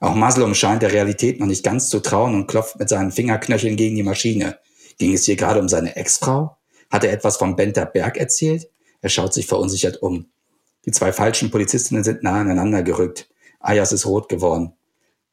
Auch 0.01 0.14
Maslum 0.16 0.57
scheint 0.57 0.82
der 0.82 0.93
Realität 0.93 1.38
noch 1.38 1.47
nicht 1.47 1.62
ganz 1.62 1.88
zu 1.88 2.01
trauen 2.01 2.34
und 2.34 2.49
klopft 2.49 2.80
mit 2.80 2.88
seinen 2.88 3.12
Fingerknöcheln 3.12 3.76
gegen 3.76 3.95
die 3.95 4.03
Maschine. 4.03 4.59
Ging 4.99 5.14
es 5.14 5.24
hier 5.24 5.36
gerade 5.36 5.61
um 5.61 5.68
seine 5.68 5.95
Ex-Frau? 5.95 6.57
Hat 6.90 7.05
er 7.05 7.12
etwas 7.12 7.36
vom 7.36 7.55
Benter 7.55 7.86
Berg 7.86 8.16
erzählt? 8.16 8.68
Er 9.03 9.11
schaut 9.11 9.34
sich 9.34 9.46
verunsichert 9.46 10.00
um. 10.00 10.26
Die 10.86 10.90
zwei 10.92 11.12
falschen 11.12 11.50
Polizistinnen 11.50 12.03
sind 12.03 12.22
nah 12.22 12.40
aneinander 12.40 12.82
gerückt. 12.82 13.28
Ayas 13.61 13.92
ist 13.92 14.07
rot 14.07 14.28
geworden. 14.28 14.72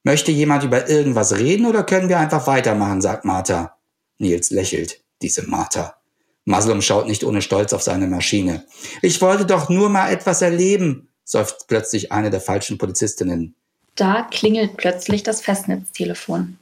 Möchte 0.04 0.32
jemand 0.32 0.64
über 0.64 0.90
irgendwas 0.90 1.38
reden 1.38 1.66
oder 1.66 1.84
können 1.84 2.10
wir 2.10 2.20
einfach 2.20 2.48
weitermachen, 2.48 3.02
sagt 3.02 3.26
Martha. 3.26 3.78
Nils 4.18 4.50
lächelt. 4.50 5.02
Diese 5.22 5.44
Martha. 5.48 5.96
Maslum 6.46 6.82
schaut 6.82 7.08
nicht 7.08 7.24
ohne 7.24 7.42
Stolz 7.42 7.74
auf 7.74 7.84
seine 7.84 8.08
Maschine. 8.08 8.66
Ich 9.02 9.22
wollte 9.22 9.46
doch 9.46 9.70
nur 9.70 9.90
mal 9.90 10.12
etwas 10.12 10.42
erleben, 10.42 11.10
seufzt 11.24 11.68
plötzlich 11.68 12.12
eine 12.12 12.30
der 12.30 12.42
falschen 12.42 12.78
Polizistinnen. 12.78 13.56
Da 13.96 14.24
klingelt 14.24 14.78
plötzlich 14.78 15.24
das 15.24 15.42
Festnetztelefon. 15.42 16.58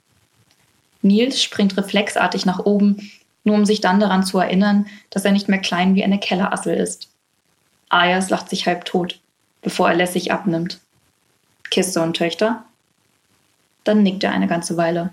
Nils 1.02 1.42
springt 1.42 1.78
reflexartig 1.78 2.46
nach 2.46 2.66
oben, 2.66 3.12
nur 3.44 3.56
um 3.56 3.66
sich 3.66 3.82
dann 3.82 4.00
daran 4.00 4.24
zu 4.24 4.40
erinnern, 4.40 4.88
dass 5.10 5.26
er 5.26 5.32
nicht 5.32 5.48
mehr 5.48 5.60
klein 5.60 5.96
wie 5.96 6.04
eine 6.04 6.20
Kellerassel 6.20 6.76
ist. 6.76 7.10
Ayas 7.90 8.30
lacht 8.30 8.50
sich 8.50 8.68
halb 8.68 8.86
tot, 8.86 9.20
bevor 9.62 9.90
er 9.90 9.96
lässig 9.96 10.32
abnimmt. 10.32 10.80
Kiste 11.70 12.02
und 12.02 12.16
Töchter? 12.16 12.64
Dann 13.84 14.04
nickt 14.04 14.24
er 14.24 14.32
eine 14.32 14.48
ganze 14.48 14.76
Weile. 14.78 15.12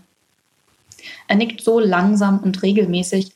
Er 1.29 1.37
nickt 1.37 1.61
so 1.61 1.79
langsam 1.79 2.41
und 2.41 2.63
regelmäßig, 2.63 3.33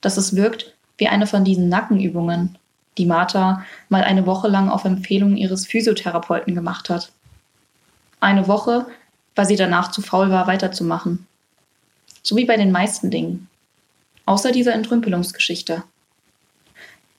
dass 0.00 0.16
es 0.16 0.36
wirkt 0.36 0.74
wie 0.98 1.08
eine 1.08 1.26
von 1.26 1.44
diesen 1.44 1.68
Nackenübungen, 1.68 2.56
die 2.98 3.06
Martha 3.06 3.64
mal 3.88 4.02
eine 4.02 4.26
Woche 4.26 4.48
lang 4.48 4.68
auf 4.68 4.84
Empfehlung 4.84 5.36
ihres 5.36 5.66
Physiotherapeuten 5.66 6.54
gemacht 6.54 6.88
hat. 6.88 7.10
Eine 8.20 8.48
Woche, 8.48 8.86
weil 9.34 9.46
sie 9.46 9.56
danach 9.56 9.90
zu 9.90 10.00
faul 10.00 10.30
war, 10.30 10.46
weiterzumachen. 10.46 11.26
So 12.22 12.36
wie 12.36 12.46
bei 12.46 12.56
den 12.56 12.72
meisten 12.72 13.10
Dingen 13.10 13.48
außer 14.26 14.52
dieser 14.52 14.74
Entrümpelungsgeschichte. 14.74 15.82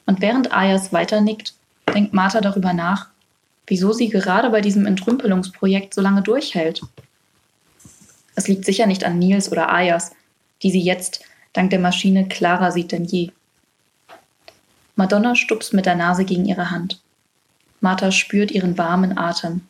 Und 0.05 0.21
während 0.21 0.53
Ayas 0.53 0.93
weiternickt, 0.93 1.53
denkt 1.93 2.13
Martha 2.13 2.41
darüber 2.41 2.73
nach, 2.73 3.07
wieso 3.65 3.91
sie 3.91 4.09
gerade 4.09 4.49
bei 4.49 4.61
diesem 4.61 4.85
Entrümpelungsprojekt 4.85 5.93
so 5.93 6.01
lange 6.01 6.21
durchhält. 6.21 6.81
Es 8.35 8.47
liegt 8.47 8.65
sicher 8.65 8.85
nicht 8.85 9.03
an 9.03 9.17
Nils 9.19 9.51
oder 9.51 9.69
Ayas, 9.69 10.11
die 10.61 10.71
sie 10.71 10.81
jetzt 10.81 11.21
dank 11.53 11.71
der 11.71 11.79
Maschine 11.79 12.27
klarer 12.27 12.71
sieht 12.71 12.91
denn 12.91 13.05
je. 13.05 13.31
Madonna 14.95 15.35
stupst 15.35 15.73
mit 15.73 15.85
der 15.85 15.95
Nase 15.95 16.23
gegen 16.23 16.45
ihre 16.45 16.71
Hand. 16.71 17.01
Martha 17.81 18.11
spürt 18.11 18.51
ihren 18.51 18.77
warmen 18.77 19.17
Atem. 19.17 19.61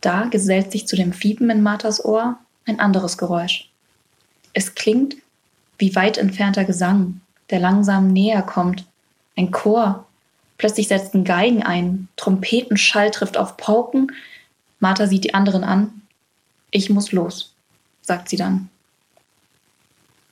Da 0.00 0.24
gesellt 0.24 0.72
sich 0.72 0.86
zu 0.86 0.96
dem 0.96 1.12
Fiepen 1.12 1.48
in 1.50 1.62
Marthas 1.62 2.04
Ohr 2.04 2.38
ein 2.66 2.80
anderes 2.80 3.16
Geräusch. 3.16 3.70
Es 4.52 4.74
klingt 4.74 5.16
wie 5.78 5.94
weit 5.94 6.18
entfernter 6.18 6.64
Gesang, 6.64 7.20
der 7.50 7.60
langsam 7.60 8.12
näher 8.12 8.42
kommt. 8.42 8.84
Ein 9.36 9.50
Chor. 9.50 10.06
Plötzlich 10.58 10.88
setzen 10.88 11.24
Geigen 11.24 11.62
ein. 11.62 12.08
Trompetenschall 12.16 13.10
trifft 13.10 13.36
auf 13.36 13.56
Pauken. 13.56 14.12
Martha 14.80 15.06
sieht 15.06 15.24
die 15.24 15.34
anderen 15.34 15.64
an. 15.64 16.02
Ich 16.70 16.90
muss 16.90 17.12
los, 17.12 17.54
sagt 18.02 18.28
sie 18.28 18.36
dann. 18.36 18.68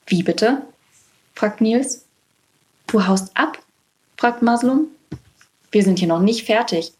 Wie 0.07 0.23
bitte? 0.23 0.61
fragt 1.33 1.61
Nils. 1.61 2.05
Du 2.87 3.05
haust 3.07 3.31
ab? 3.35 3.59
fragt 4.17 4.41
Maslum. 4.41 4.87
Wir 5.71 5.83
sind 5.83 5.99
hier 5.99 6.07
noch 6.07 6.21
nicht 6.21 6.45
fertig, 6.45 6.93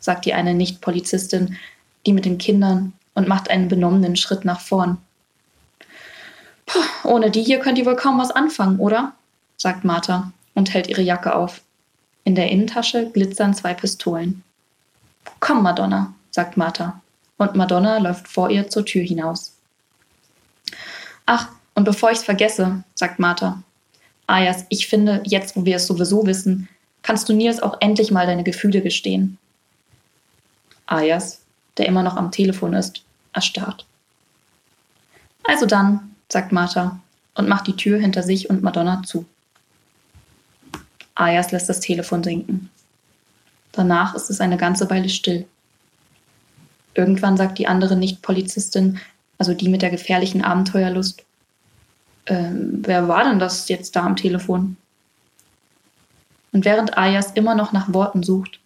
sagt 0.00 0.24
die 0.24 0.32
eine 0.32 0.54
Nicht-Polizistin, 0.54 1.58
die 2.06 2.12
mit 2.12 2.24
den 2.24 2.38
Kindern, 2.38 2.92
und 3.14 3.28
macht 3.28 3.50
einen 3.50 3.68
benommenen 3.68 4.16
Schritt 4.16 4.44
nach 4.44 4.60
vorn. 4.60 4.98
Ohne 7.04 7.30
die 7.30 7.42
hier 7.42 7.58
könnt 7.58 7.78
ihr 7.78 7.86
wohl 7.86 7.96
kaum 7.96 8.18
was 8.18 8.30
anfangen, 8.30 8.78
oder? 8.78 9.12
sagt 9.56 9.84
Martha 9.84 10.32
und 10.54 10.74
hält 10.74 10.88
ihre 10.88 11.02
Jacke 11.02 11.34
auf. 11.34 11.60
In 12.24 12.34
der 12.34 12.50
Innentasche 12.50 13.10
glitzern 13.10 13.54
zwei 13.54 13.74
Pistolen. 13.74 14.42
Komm, 15.40 15.62
Madonna, 15.62 16.14
sagt 16.30 16.56
Martha. 16.56 17.00
Und 17.36 17.54
Madonna 17.54 17.98
läuft 17.98 18.28
vor 18.28 18.50
ihr 18.50 18.68
zur 18.68 18.84
Tür 18.84 19.02
hinaus. 19.02 19.54
Ach, 21.26 21.48
und 21.74 21.84
bevor 21.84 22.10
ich's 22.10 22.24
vergesse, 22.24 22.82
sagt 22.94 23.18
Martha. 23.18 23.62
Ayas, 24.26 24.64
ich 24.68 24.86
finde, 24.86 25.22
jetzt 25.24 25.56
wo 25.56 25.64
wir 25.64 25.76
es 25.76 25.86
sowieso 25.86 26.26
wissen, 26.26 26.68
kannst 27.02 27.28
du 27.28 27.32
Nils 27.32 27.62
auch 27.62 27.80
endlich 27.80 28.10
mal 28.10 28.26
deine 28.26 28.44
Gefühle 28.44 28.80
gestehen. 28.80 29.38
Ayas, 30.86 31.40
der 31.76 31.86
immer 31.86 32.02
noch 32.02 32.16
am 32.16 32.30
Telefon 32.30 32.74
ist, 32.74 33.02
erstarrt. 33.32 33.86
Also 35.44 35.66
dann, 35.66 36.11
sagt 36.32 36.52
Martha 36.52 36.98
und 37.34 37.48
macht 37.48 37.66
die 37.66 37.76
Tür 37.76 37.98
hinter 37.98 38.22
sich 38.22 38.50
und 38.50 38.62
Madonna 38.62 39.02
zu. 39.04 39.26
Ayas 41.14 41.52
lässt 41.52 41.68
das 41.68 41.80
Telefon 41.80 42.24
sinken. 42.24 42.70
Danach 43.72 44.14
ist 44.14 44.30
es 44.30 44.40
eine 44.40 44.56
ganze 44.56 44.88
Weile 44.90 45.08
still. 45.08 45.46
Irgendwann 46.94 47.36
sagt 47.36 47.58
die 47.58 47.66
andere 47.66 47.96
Nicht-Polizistin, 47.96 48.98
also 49.38 49.54
die 49.54 49.68
mit 49.68 49.82
der 49.82 49.90
gefährlichen 49.90 50.42
Abenteuerlust, 50.42 51.22
ähm, 52.26 52.82
wer 52.84 53.08
war 53.08 53.24
denn 53.24 53.38
das 53.38 53.68
jetzt 53.68 53.96
da 53.96 54.04
am 54.04 54.16
Telefon? 54.16 54.76
Und 56.52 56.64
während 56.64 56.96
Ayas 56.98 57.32
immer 57.32 57.54
noch 57.54 57.72
nach 57.72 57.92
Worten 57.92 58.22
sucht, 58.22 58.60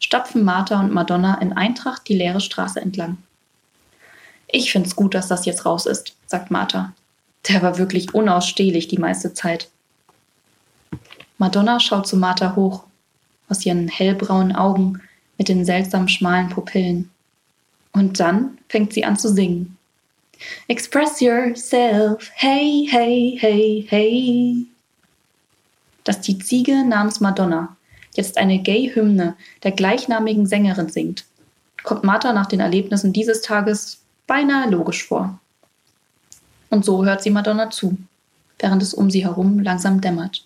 stapfen 0.00 0.44
Martha 0.44 0.78
und 0.80 0.92
Madonna 0.92 1.40
in 1.40 1.52
Eintracht 1.52 2.08
die 2.08 2.16
leere 2.16 2.40
Straße 2.40 2.80
entlang. 2.80 3.18
Ich 4.48 4.72
find's 4.72 4.96
gut, 4.96 5.14
dass 5.14 5.28
das 5.28 5.46
jetzt 5.46 5.64
raus 5.64 5.86
ist, 5.86 6.14
sagt 6.26 6.50
Martha. 6.50 6.92
Der 7.46 7.62
war 7.62 7.78
wirklich 7.78 8.14
unausstehlich 8.14 8.88
die 8.88 8.98
meiste 8.98 9.32
Zeit. 9.34 9.68
Madonna 11.38 11.78
schaut 11.78 12.08
zu 12.08 12.16
Martha 12.16 12.56
hoch, 12.56 12.84
aus 13.48 13.64
ihren 13.64 13.88
hellbraunen 13.88 14.54
Augen 14.54 15.00
mit 15.38 15.48
den 15.48 15.64
seltsam 15.64 16.08
schmalen 16.08 16.48
Pupillen. 16.48 17.10
Und 17.92 18.20
dann 18.20 18.58
fängt 18.68 18.92
sie 18.92 19.04
an 19.04 19.16
zu 19.16 19.28
singen. 19.28 19.76
Express 20.68 21.20
yourself, 21.20 22.30
hey, 22.34 22.86
hey, 22.90 23.36
hey, 23.40 23.86
hey. 23.88 24.66
Dass 26.04 26.20
die 26.20 26.38
Ziege 26.38 26.84
namens 26.84 27.20
Madonna 27.20 27.76
jetzt 28.14 28.36
eine 28.36 28.58
Gay-Hymne 28.58 29.36
der 29.62 29.72
gleichnamigen 29.72 30.46
Sängerin 30.46 30.88
singt, 30.88 31.24
kommt 31.82 32.04
Martha 32.04 32.32
nach 32.32 32.46
den 32.46 32.60
Erlebnissen 32.60 33.12
dieses 33.12 33.42
Tages 33.42 34.00
beinahe 34.26 34.68
logisch 34.70 35.06
vor. 35.06 35.38
Und 36.70 36.84
so 36.84 37.04
hört 37.04 37.22
sie 37.22 37.30
Madonna 37.30 37.70
zu, 37.70 37.96
während 38.58 38.82
es 38.82 38.94
um 38.94 39.10
sie 39.10 39.24
herum 39.24 39.60
langsam 39.60 40.00
dämmert. 40.00 40.44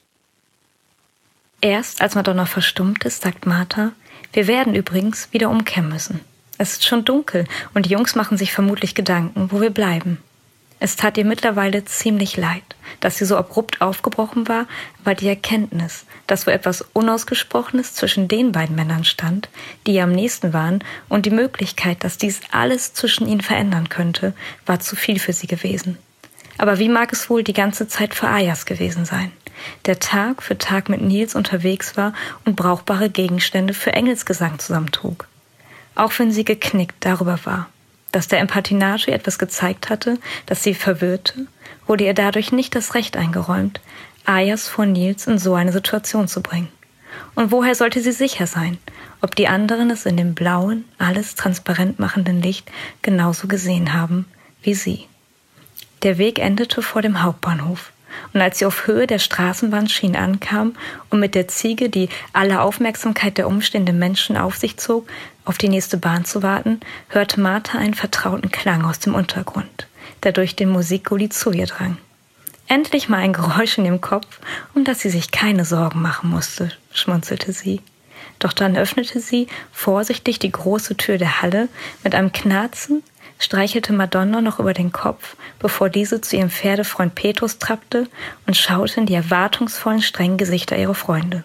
Erst 1.61 2.01
als 2.01 2.15
Madonna 2.15 2.47
verstummt 2.47 3.05
ist, 3.05 3.23
sagt 3.23 3.47
Martha, 3.47 3.93
wir 4.33 4.47
werden 4.47 4.75
übrigens 4.75 5.29
wieder 5.33 5.51
umkehren 5.51 5.89
müssen. 5.89 6.21
Es 6.59 6.73
ist 6.73 6.87
schon 6.87 7.05
dunkel 7.05 7.47
und 7.75 7.87
die 7.87 7.91
Jungs 7.91 8.15
machen 8.15 8.37
sich 8.37 8.53
vermutlich 8.53 8.95
Gedanken, 8.95 9.51
wo 9.51 9.61
wir 9.61 9.71
bleiben. 9.71 10.19
Es 10.85 10.97
tat 10.97 11.17
ihr 11.17 11.25
mittlerweile 11.25 11.85
ziemlich 11.85 12.37
leid, 12.37 12.65
dass 12.99 13.17
sie 13.17 13.25
so 13.25 13.37
abrupt 13.37 13.81
aufgebrochen 13.81 14.49
war, 14.49 14.67
aber 15.05 15.15
die 15.15 15.29
Erkenntnis, 15.29 16.07
dass 16.27 16.45
wo 16.45 16.51
etwas 16.51 16.85
Unausgesprochenes 16.93 17.95
zwischen 17.95 18.27
den 18.27 18.51
beiden 18.51 18.75
Männern 18.75 19.05
stand, 19.05 19.49
die 19.87 19.95
ihr 19.95 20.03
am 20.03 20.11
nächsten 20.11 20.53
waren, 20.53 20.83
und 21.09 21.25
die 21.25 21.31
Möglichkeit, 21.31 22.03
dass 22.03 22.19
dies 22.19 22.41
alles 22.51 22.95
zwischen 22.95 23.29
ihnen 23.29 23.43
verändern 23.43 23.91
könnte, 23.91 24.35
war 24.67 24.81
zu 24.81 24.97
viel 24.97 25.21
für 25.21 25.33
sie 25.33 25.47
gewesen. 25.47 25.99
Aber 26.59 26.79
wie 26.79 26.89
mag 26.89 27.13
es 27.13 27.31
wohl 27.31 27.43
die 27.43 27.53
ganze 27.53 27.89
Zeit 27.89 28.15
für 28.15 28.29
Ayas 28.29 28.67
gewesen 28.67 29.05
sein, 29.05 29.33
der 29.87 29.99
Tag 29.99 30.43
für 30.43 30.59
Tag 30.59 30.89
mit 30.89 31.01
Nils 31.01 31.35
unterwegs 31.35 31.97
war 31.97 32.13
und 32.45 32.57
brauchbare 32.57 33.11
Gegenstände 33.11 33.75
für 33.75 33.93
Engelsgesang 33.93 34.59
zusammentrug. 34.59 35.27
Auch 35.95 36.13
wenn 36.19 36.33
sie 36.33 36.45
geknickt 36.45 36.97
darüber 37.01 37.39
war. 37.45 37.69
Dass 38.13 38.29
der 38.29 38.41
Empatinage 38.41 39.09
ihr 39.09 39.15
etwas 39.15 39.39
gezeigt 39.39 39.89
hatte, 39.89 40.19
das 40.47 40.63
sie 40.63 40.75
verwirrte, 40.75 41.47
wurde 41.87 42.05
ihr 42.05 42.15
dadurch 42.15 42.53
nicht 42.53 42.75
das 42.75 42.95
Recht 42.95 43.17
eingeräumt, 43.17 43.81
Ayas 44.25 44.69
vor 44.69 44.87
Nils 44.87 45.27
in 45.27 45.39
so 45.39 45.55
eine 45.55 45.73
Situation 45.73 46.29
zu 46.29 46.43
bringen. 46.43 46.69
Und 47.35 47.51
woher 47.51 47.75
sollte 47.75 48.01
sie 48.01 48.13
sicher 48.13 48.47
sein, 48.47 48.79
ob 49.21 49.35
die 49.35 49.49
anderen 49.49 49.91
es 49.91 50.07
in 50.07 50.17
dem 50.17 50.35
blauen, 50.35 50.85
alles 50.99 51.35
transparent 51.35 51.99
machenden 51.99 52.43
Licht 52.43 52.71
genauso 53.01 53.49
gesehen 53.49 53.93
haben 53.93 54.27
wie 54.63 54.75
sie? 54.75 55.07
Der 56.03 56.19
Weg 56.19 56.39
endete 56.39 56.83
vor 56.83 57.01
dem 57.01 57.23
Hauptbahnhof. 57.23 57.93
Und 58.35 58.41
als 58.41 58.59
sie 58.59 58.67
auf 58.67 58.87
Höhe 58.87 59.07
der 59.07 59.19
Straßenbahnschienen 59.19 60.17
ankam 60.17 60.75
und 61.11 61.21
mit 61.21 61.35
der 61.35 61.49
Ziege, 61.49 61.89
die 61.89 62.09
alle 62.33 62.61
Aufmerksamkeit 62.61 63.39
der 63.39 63.47
umstehenden 63.47 63.99
Menschen 63.99 64.37
auf 64.37 64.57
sich 64.57 64.77
zog, 64.77 65.09
auf 65.45 65.59
die 65.59 65.69
nächste 65.69 65.97
Bahn 65.97 66.25
zu 66.25 66.43
warten, 66.43 66.81
hörte 67.09 67.41
Martha 67.41 67.79
einen 67.79 67.95
vertrauten 67.95 68.51
Klang 68.51 68.85
aus 68.85 68.99
dem 68.99 69.15
Untergrund, 69.15 69.87
der 70.25 70.33
durch 70.33 70.57
den 70.57 70.69
Musikgully 70.69 71.31
zu 71.31 71.53
ihr 71.53 71.67
drang. 71.67 71.97
Endlich 72.69 73.09
mal 73.09 73.19
ein 73.19 73.33
Geräusch 73.33 73.79
in 73.79 73.85
ihrem 73.85 74.01
Kopf, 74.01 74.41
um 74.75 74.85
das 74.85 75.01
sie 75.01 75.11
sich 75.11 75.31
keine 75.31 75.65
Sorgen 75.65 76.03
machen 76.03 76.31
musste, 76.31 76.71
schmunzelte 76.93 77.53
sie. 77.53 77.81
Doch 78.39 78.53
dann 78.53 78.77
öffnete 78.77 79.21
sie 79.21 79.47
vorsichtig 79.73 80.39
die 80.39 80.51
große 80.51 80.97
Tür 80.97 81.19
der 81.19 81.43
Halle 81.43 81.69
mit 82.03 82.15
einem 82.15 82.33
Knarzen, 82.33 83.03
streichelte 83.43 83.93
Madonna 83.93 84.41
noch 84.41 84.59
über 84.59 84.73
den 84.73 84.93
Kopf, 84.93 85.37
bevor 85.59 85.89
diese 85.89 86.21
zu 86.21 86.37
ihrem 86.37 86.51
Pferdefreund 86.51 87.15
Petrus 87.15 87.59
trappte 87.59 88.09
und 88.47 88.57
schaute 88.57 89.01
in 89.01 89.07
die 89.07 89.15
erwartungsvollen, 89.15 90.03
strengen 90.03 90.39
Gesichter 90.39 90.77
ihrer 90.77 90.95
Freunde. 90.95 91.45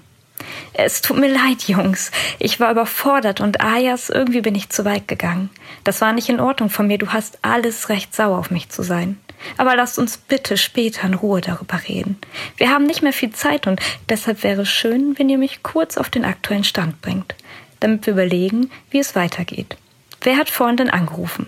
Es 0.74 1.02
tut 1.02 1.18
mir 1.18 1.34
leid, 1.34 1.64
Jungs. 1.64 2.12
Ich 2.40 2.60
war 2.60 2.72
überfordert 2.72 3.42
und 3.42 3.62
Ayas, 3.62 4.10
irgendwie 4.10 4.42
bin 4.42 4.56
ich 4.56 4.70
zu 4.70 4.86
weit 4.86 5.08
gegangen. 5.08 5.50
Das 5.84 6.02
war 6.02 6.14
nicht 6.14 6.30
in 6.30 6.40
Ordnung 6.40 6.70
von 6.70 6.88
mir. 6.88 7.00
Du 7.00 7.08
hast 7.08 7.40
alles 7.42 7.90
recht 7.90 8.16
sauer 8.16 8.38
auf 8.38 8.52
mich 8.52 8.70
zu 8.70 8.84
sein. 8.84 9.18
Aber 9.58 9.76
lasst 9.76 10.00
uns 10.00 10.18
bitte 10.18 10.58
später 10.58 11.08
in 11.08 11.14
Ruhe 11.14 11.42
darüber 11.42 11.80
reden. 11.88 12.18
Wir 12.58 12.70
haben 12.70 12.86
nicht 12.86 13.02
mehr 13.02 13.14
viel 13.14 13.32
Zeit 13.32 13.68
und 13.68 13.80
deshalb 14.10 14.44
wäre 14.44 14.62
es 14.62 14.70
schön, 14.70 15.18
wenn 15.18 15.30
ihr 15.30 15.38
mich 15.38 15.64
kurz 15.64 15.98
auf 15.98 16.10
den 16.10 16.26
aktuellen 16.26 16.64
Stand 16.64 17.02
bringt, 17.02 17.36
damit 17.80 18.06
wir 18.06 18.14
überlegen, 18.14 18.72
wie 18.90 19.00
es 19.00 19.16
weitergeht. 19.16 19.78
Wer 20.22 20.38
hat 20.38 20.50
vorhin 20.50 20.78
denn 20.78 20.90
angerufen? 20.90 21.48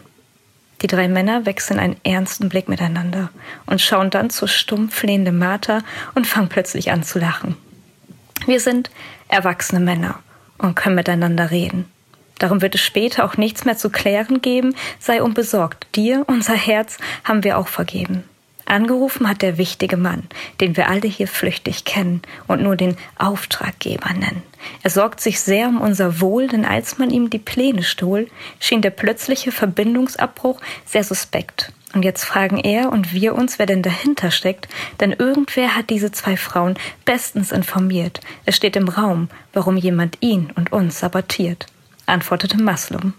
Die 0.81 0.87
drei 0.87 1.07
Männer 1.07 1.45
wechseln 1.45 1.79
einen 1.79 1.97
ernsten 2.03 2.49
Blick 2.49 2.69
miteinander 2.69 3.29
und 3.65 3.81
schauen 3.81 4.09
dann 4.09 4.29
zur 4.29 4.47
stumpf 4.47 4.95
flehenden 4.95 5.37
Martha 5.37 5.79
und 6.15 6.25
fangen 6.25 6.49
plötzlich 6.49 6.91
an 6.91 7.03
zu 7.03 7.19
lachen. 7.19 7.57
Wir 8.45 8.59
sind 8.59 8.89
erwachsene 9.27 9.81
Männer 9.81 10.19
und 10.57 10.75
können 10.75 10.95
miteinander 10.95 11.51
reden. 11.51 11.85
Darum 12.37 12.61
wird 12.61 12.75
es 12.75 12.81
später 12.81 13.25
auch 13.25 13.35
nichts 13.35 13.65
mehr 13.65 13.77
zu 13.77 13.89
klären 13.89 14.41
geben, 14.41 14.73
sei 14.97 15.21
unbesorgt. 15.21 15.87
Dir, 15.95 16.23
unser 16.27 16.55
Herz, 16.55 16.97
haben 17.25 17.43
wir 17.43 17.57
auch 17.57 17.67
vergeben. 17.67 18.23
Angerufen 18.69 19.27
hat 19.27 19.41
der 19.41 19.57
wichtige 19.57 19.97
Mann, 19.97 20.23
den 20.61 20.77
wir 20.77 20.89
alle 20.89 21.07
hier 21.07 21.27
flüchtig 21.27 21.85
kennen 21.85 22.21
und 22.47 22.61
nur 22.61 22.75
den 22.75 22.95
Auftraggeber 23.17 24.13
nennen. 24.13 24.43
Er 24.83 24.89
sorgt 24.89 25.21
sich 25.21 25.39
sehr 25.39 25.67
um 25.67 25.81
unser 25.81 26.21
Wohl, 26.21 26.47
denn 26.47 26.65
als 26.65 26.97
man 26.97 27.09
ihm 27.09 27.29
die 27.29 27.39
Pläne 27.39 27.83
stohl, 27.83 28.27
schien 28.59 28.81
der 28.81 28.91
plötzliche 28.91 29.51
Verbindungsabbruch 29.51 30.61
sehr 30.85 31.03
suspekt. 31.03 31.71
Und 31.93 32.05
jetzt 32.05 32.23
fragen 32.23 32.57
er 32.57 32.91
und 32.91 33.13
wir 33.13 33.33
uns, 33.33 33.57
wer 33.57 33.65
denn 33.65 33.81
dahinter 33.81 34.29
steckt, 34.29 34.67
denn 34.99 35.11
irgendwer 35.11 35.75
hat 35.75 35.89
diese 35.89 36.11
zwei 36.11 36.37
Frauen 36.37 36.75
bestens 37.03 37.51
informiert. 37.51 38.19
Es 38.45 38.55
steht 38.55 38.75
im 38.75 38.89
Raum, 38.89 39.29
warum 39.53 39.75
jemand 39.75 40.17
ihn 40.21 40.51
und 40.55 40.71
uns 40.71 40.99
sabotiert 40.99 41.65
antwortete 42.09 42.61
Maslum. 42.61 43.13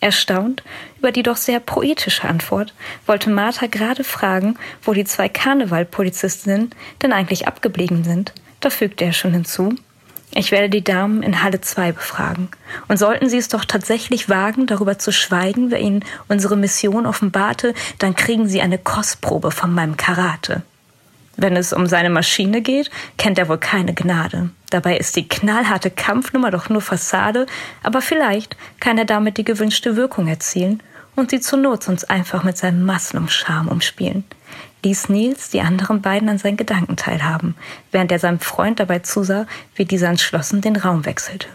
Erstaunt 0.00 0.62
über 0.98 1.12
die 1.12 1.22
doch 1.22 1.36
sehr 1.36 1.60
poetische 1.60 2.28
Antwort, 2.28 2.74
wollte 3.06 3.30
Martha 3.30 3.66
gerade 3.66 4.04
fragen, 4.04 4.56
wo 4.82 4.92
die 4.92 5.04
zwei 5.04 5.28
Karnevalpolizistinnen 5.28 6.70
denn 7.02 7.12
eigentlich 7.12 7.46
abgeblieben 7.46 8.04
sind. 8.04 8.32
Da 8.60 8.70
fügte 8.70 9.04
er 9.04 9.12
schon 9.12 9.32
hinzu, 9.32 9.74
ich 10.34 10.50
werde 10.50 10.68
die 10.68 10.84
Damen 10.84 11.22
in 11.22 11.42
Halle 11.42 11.62
2 11.62 11.92
befragen. 11.92 12.48
Und 12.88 12.98
sollten 12.98 13.28
sie 13.28 13.38
es 13.38 13.48
doch 13.48 13.64
tatsächlich 13.64 14.28
wagen, 14.28 14.66
darüber 14.66 14.98
zu 14.98 15.10
schweigen, 15.10 15.70
wer 15.70 15.80
ihnen 15.80 16.04
unsere 16.28 16.56
Mission 16.56 17.06
offenbarte, 17.06 17.72
dann 17.98 18.14
kriegen 18.14 18.46
sie 18.46 18.60
eine 18.60 18.76
Kostprobe 18.76 19.50
von 19.50 19.72
meinem 19.72 19.96
Karate. 19.96 20.62
Wenn 21.36 21.56
es 21.56 21.72
um 21.72 21.86
seine 21.86 22.10
Maschine 22.10 22.62
geht, 22.62 22.90
kennt 23.18 23.38
er 23.38 23.48
wohl 23.48 23.58
keine 23.58 23.94
Gnade. 23.94 24.50
Dabei 24.70 24.96
ist 24.96 25.16
die 25.16 25.28
knallharte 25.28 25.90
Kampfnummer 25.90 26.50
doch 26.50 26.68
nur 26.68 26.80
Fassade, 26.80 27.46
aber 27.82 28.00
vielleicht 28.00 28.56
kann 28.80 28.98
er 28.98 29.04
damit 29.04 29.36
die 29.36 29.44
gewünschte 29.44 29.96
Wirkung 29.96 30.28
erzielen 30.28 30.82
und 31.14 31.30
sie 31.30 31.40
zur 31.40 31.58
Not 31.58 31.82
sonst 31.82 32.10
einfach 32.10 32.42
mit 32.42 32.56
seinem 32.56 32.84
Maslum-Charme 32.84 33.68
umspielen. 33.68 34.24
Ließ 34.84 35.08
Nils 35.08 35.50
die 35.50 35.60
anderen 35.60 36.00
beiden 36.00 36.28
an 36.28 36.38
seinen 36.38 36.56
Gedanken 36.56 36.96
teilhaben, 36.96 37.56
während 37.90 38.12
er 38.12 38.18
seinem 38.18 38.38
Freund 38.38 38.78
dabei 38.78 39.00
zusah, 39.00 39.46
wie 39.74 39.84
dieser 39.84 40.08
entschlossen 40.08 40.60
den 40.60 40.76
Raum 40.76 41.04
wechselte. 41.04 41.48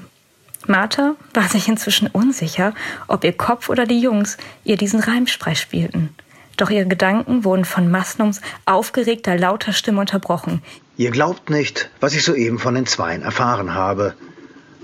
Martha 0.68 1.16
war 1.34 1.48
sich 1.48 1.68
inzwischen 1.68 2.08
unsicher, 2.08 2.74
ob 3.08 3.24
ihr 3.24 3.34
Kopf 3.34 3.70
oder 3.70 3.86
die 3.86 4.00
Jungs 4.00 4.38
ihr 4.64 4.78
diesen 4.78 5.00
Reimsprei 5.00 5.56
spielten. 5.56 6.14
Doch 6.62 6.70
ihre 6.70 6.86
Gedanken 6.86 7.44
wurden 7.44 7.66
von 7.66 7.90
Maslums 7.90 8.40
aufgeregter, 8.66 9.36
lauter 9.36 9.74
Stimme 9.74 10.02
unterbrochen. 10.02 10.62
Ihr 10.96 11.10
glaubt 11.10 11.50
nicht, 11.50 11.90
was 12.00 12.14
ich 12.14 12.24
soeben 12.24 12.60
von 12.60 12.76
den 12.76 12.86
Zweien 12.86 13.24
erfahren 13.24 13.74
habe. 13.74 14.14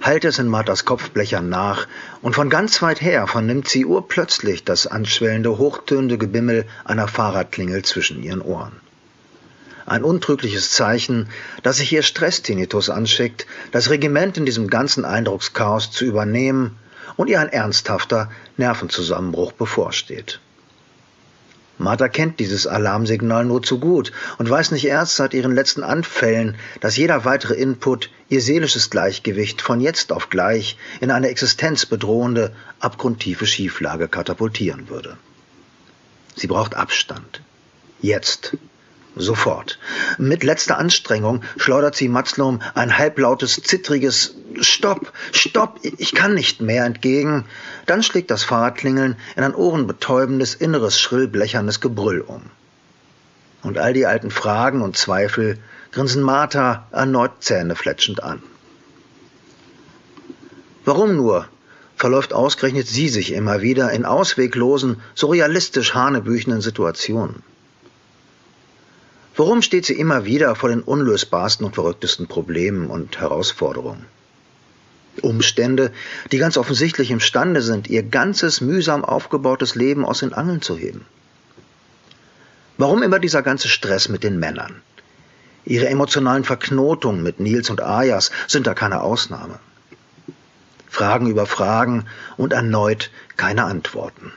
Halt 0.02 0.26
es 0.26 0.40
in 0.40 0.48
Marthas 0.48 0.86
Kopfblechern 0.86 1.50
nach, 1.50 1.88
und 2.24 2.34
von 2.34 2.50
ganz 2.50 2.82
weit 2.82 3.00
her 3.00 3.28
vernimmt 3.28 3.68
sie 3.68 3.86
urplötzlich 3.86 4.64
das 4.64 4.88
anschwellende, 4.88 5.60
hochtönende 5.60 6.18
Gebimmel 6.18 6.66
einer 6.84 7.08
Fahrradklingel 7.08 7.86
zwischen 7.86 8.24
ihren 8.24 8.42
Ohren. 8.42 8.78
Ein 9.86 10.04
untrügliches 10.04 10.72
Zeichen, 10.72 11.30
dass 11.62 11.78
sich 11.78 11.94
ihr 11.94 12.02
Stresstinitus 12.02 12.90
anschickt, 12.90 13.46
das 13.72 13.92
Regiment 13.92 14.36
in 14.36 14.48
diesem 14.48 14.68
ganzen 14.68 15.06
Eindruckschaos 15.06 15.92
zu 15.92 16.06
übernehmen 16.06 16.76
und 17.18 17.30
ihr 17.30 17.40
ein 17.40 17.50
ernsthafter 17.50 18.32
Nervenzusammenbruch 18.58 19.52
bevorsteht. 19.52 20.40
Martha 21.80 22.08
kennt 22.08 22.40
dieses 22.40 22.66
Alarmsignal 22.66 23.46
nur 23.46 23.62
zu 23.62 23.80
gut 23.80 24.12
und 24.38 24.50
weiß 24.50 24.72
nicht 24.72 24.86
erst 24.86 25.16
seit 25.16 25.34
ihren 25.34 25.54
letzten 25.54 25.84
Anfällen, 25.84 26.58
dass 26.82 26.98
jeder 26.98 27.24
weitere 27.24 27.54
Input 27.54 28.10
ihr 28.30 28.42
seelisches 28.42 28.90
Gleichgewicht 28.90 29.62
von 29.62 29.80
jetzt 29.80 30.12
auf 30.12 30.30
gleich 30.30 30.78
in 31.02 31.12
eine 31.12 31.30
existenzbedrohende, 31.30 32.54
abgrundtiefe 32.80 33.46
Schieflage 33.46 34.08
katapultieren 34.08 34.90
würde. 34.90 35.18
Sie 36.36 36.48
braucht 36.48 36.76
Abstand. 36.76 37.42
Jetzt. 38.02 38.58
Sofort. 39.20 39.80
Mit 40.18 40.44
letzter 40.44 40.78
Anstrengung 40.78 41.44
schleudert 41.58 41.96
sie 41.96 42.10
Matzlum 42.10 42.62
ein 42.76 42.98
halblautes, 42.98 43.62
zittriges 43.64 44.36
Stopp, 44.62 45.12
Stopp, 45.32 45.80
ich 45.82 46.14
kann 46.14 46.34
nicht 46.34 46.62
mehr 46.62 46.86
entgegen. 46.86 47.46
Dann 47.86 48.04
schlägt 48.04 48.32
das 48.32 48.44
Fahrradklingeln 48.44 49.16
in 49.36 49.44
ein 49.44 49.56
ohrenbetäubendes, 49.56 50.56
inneres, 50.56 51.00
schrill 51.00 51.28
blecherndes 51.28 51.82
Gebrüll 51.82 52.22
um. 52.22 52.42
Und 53.64 53.78
all 53.78 53.94
die 53.94 54.06
alten 54.06 54.32
Fragen 54.32 54.82
und 54.82 54.98
Zweifel 54.98 55.58
grinsen 55.92 56.22
Martha 56.22 56.88
erneut 56.92 57.32
zähnefletschend 57.40 58.24
an. 58.24 58.42
Warum 60.86 61.16
nur 61.16 61.48
verläuft 61.98 62.32
ausgerechnet 62.32 62.88
sie 62.88 63.10
sich 63.10 63.34
immer 63.34 63.62
wieder 63.62 63.92
in 63.92 64.06
ausweglosen, 64.06 65.02
surrealistisch 65.16 65.94
hanebüchenden 65.96 66.62
Situationen? 66.62 67.44
Warum 69.38 69.62
steht 69.62 69.86
sie 69.86 69.94
immer 69.94 70.26
wieder 70.26 70.56
vor 70.56 70.70
den 70.70 70.82
unlösbarsten 70.82 71.64
und 71.64 71.76
verrücktesten 71.76 72.26
Problemen 72.26 72.88
und 72.88 73.20
Herausforderungen? 73.20 74.08
Umstände, 75.22 75.92
die 76.32 76.40
ganz 76.40 76.58
offensichtlich 76.58 77.12
imstande 77.12 77.62
sind, 77.62 77.88
ihr 77.88 78.02
ganzes 78.02 78.62
mühsam 78.62 79.06
aufgebautes 79.06 79.76
Leben 79.76 80.06
aus 80.06 80.20
den 80.20 80.34
Angeln 80.34 80.64
zu 80.64 80.76
heben. 80.76 81.06
Warum 82.80 83.04
immer 83.04 83.20
dieser 83.20 83.44
ganze 83.44 83.68
Stress 83.68 84.10
mit 84.10 84.24
den 84.24 84.40
Männern? 84.40 84.82
Ihre 85.66 85.88
emotionalen 85.88 86.44
Verknotungen 86.44 87.22
mit 87.22 87.40
Nils 87.40 87.70
und 87.70 87.82
Ayas 87.82 88.32
sind 88.48 88.66
da 88.66 88.74
keine 88.74 89.02
Ausnahme. 89.02 89.60
Fragen 90.88 91.30
über 91.30 91.46
Fragen 91.46 92.06
und 92.38 92.54
erneut 92.54 93.12
keine 93.36 93.66
Antworten. 93.66 94.32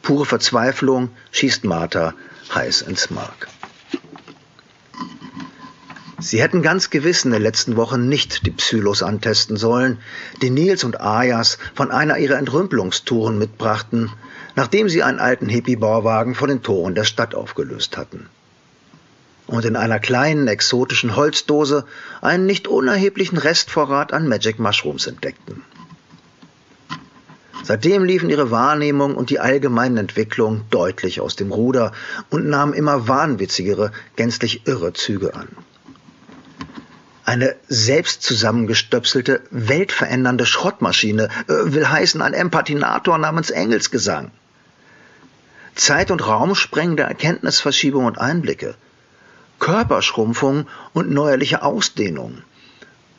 Pure 0.00 0.24
Verzweiflung 0.24 1.10
schießt 1.30 1.64
Martha 1.64 2.14
heiß 2.54 2.82
ins 2.82 3.10
Mark. 3.10 3.48
Sie 6.20 6.42
hätten 6.42 6.62
ganz 6.62 6.90
gewiss 6.90 7.24
in 7.24 7.30
den 7.30 7.42
letzten 7.42 7.76
Wochen 7.76 8.08
nicht 8.08 8.44
die 8.44 8.50
Psylos 8.50 9.04
antesten 9.04 9.56
sollen, 9.56 9.98
die 10.42 10.50
Nils 10.50 10.82
und 10.82 11.00
Ayas 11.00 11.58
von 11.74 11.92
einer 11.92 12.18
ihrer 12.18 12.38
Entrümpelungstouren 12.38 13.38
mitbrachten, 13.38 14.10
nachdem 14.56 14.88
sie 14.88 15.04
einen 15.04 15.20
alten 15.20 15.48
Hippie-Bauwagen 15.48 16.34
vor 16.34 16.48
den 16.48 16.62
Toren 16.62 16.96
der 16.96 17.04
Stadt 17.04 17.36
aufgelöst 17.36 17.96
hatten. 17.96 18.28
Und 19.46 19.64
in 19.64 19.76
einer 19.76 20.00
kleinen 20.00 20.48
exotischen 20.48 21.14
Holzdose 21.14 21.84
einen 22.20 22.46
nicht 22.46 22.66
unerheblichen 22.66 23.38
Restvorrat 23.38 24.12
an 24.12 24.26
Magic 24.26 24.58
Mushrooms 24.58 25.06
entdeckten. 25.06 25.62
Seitdem 27.62 28.02
liefen 28.02 28.28
ihre 28.28 28.50
Wahrnehmung 28.50 29.14
und 29.14 29.30
die 29.30 29.38
allgemeine 29.38 30.00
Entwicklung 30.00 30.62
deutlich 30.70 31.20
aus 31.20 31.36
dem 31.36 31.52
Ruder 31.52 31.92
und 32.28 32.48
nahmen 32.48 32.72
immer 32.72 33.06
wahnwitzigere, 33.06 33.92
gänzlich 34.16 34.66
irre 34.66 34.92
Züge 34.94 35.34
an. 35.34 35.48
Eine 37.28 37.56
selbst 37.68 38.22
zusammengestöpselte, 38.22 39.42
weltverändernde 39.50 40.46
Schrottmaschine 40.46 41.24
äh, 41.24 41.52
will 41.74 41.86
heißen 41.86 42.22
ein 42.22 42.32
Empathinator 42.32 43.18
namens 43.18 43.50
Engelsgesang. 43.50 44.30
Zeit- 45.74 46.10
und 46.10 46.26
Raumsprengende 46.26 47.02
Erkenntnisverschiebung 47.02 48.06
und 48.06 48.16
Einblicke, 48.18 48.76
Körperschrumpfung 49.58 50.68
und 50.94 51.10
neuerliche 51.10 51.62
Ausdehnung, 51.62 52.44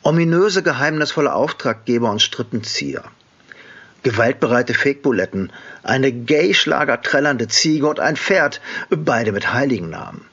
ominöse 0.02 0.64
geheimnisvolle 0.64 1.32
Auftraggeber 1.32 2.10
und 2.10 2.20
Strippenzieher, 2.20 3.04
gewaltbereite 4.02 4.74
Fake-Buletten, 4.74 5.52
eine 5.84 6.10
Gay-Schlager 6.10 7.00
trällernde 7.00 7.46
Ziege 7.46 7.86
und 7.86 8.00
ein 8.00 8.16
Pferd, 8.16 8.60
beide 8.90 9.30
mit 9.30 9.52
Heiligennamen. 9.52 10.29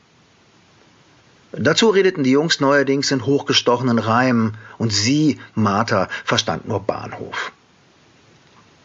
Dazu 1.52 1.90
redeten 1.90 2.24
die 2.24 2.32
Jungs 2.32 2.60
neuerdings 2.60 3.12
in 3.12 3.26
hochgestochenen 3.26 4.00
Reimen 4.00 4.58
und 4.78 4.92
sie, 4.92 5.40
Martha, 5.56 6.10
verstand 6.26 6.68
nur 6.68 6.82
Bahnhof. 6.82 7.52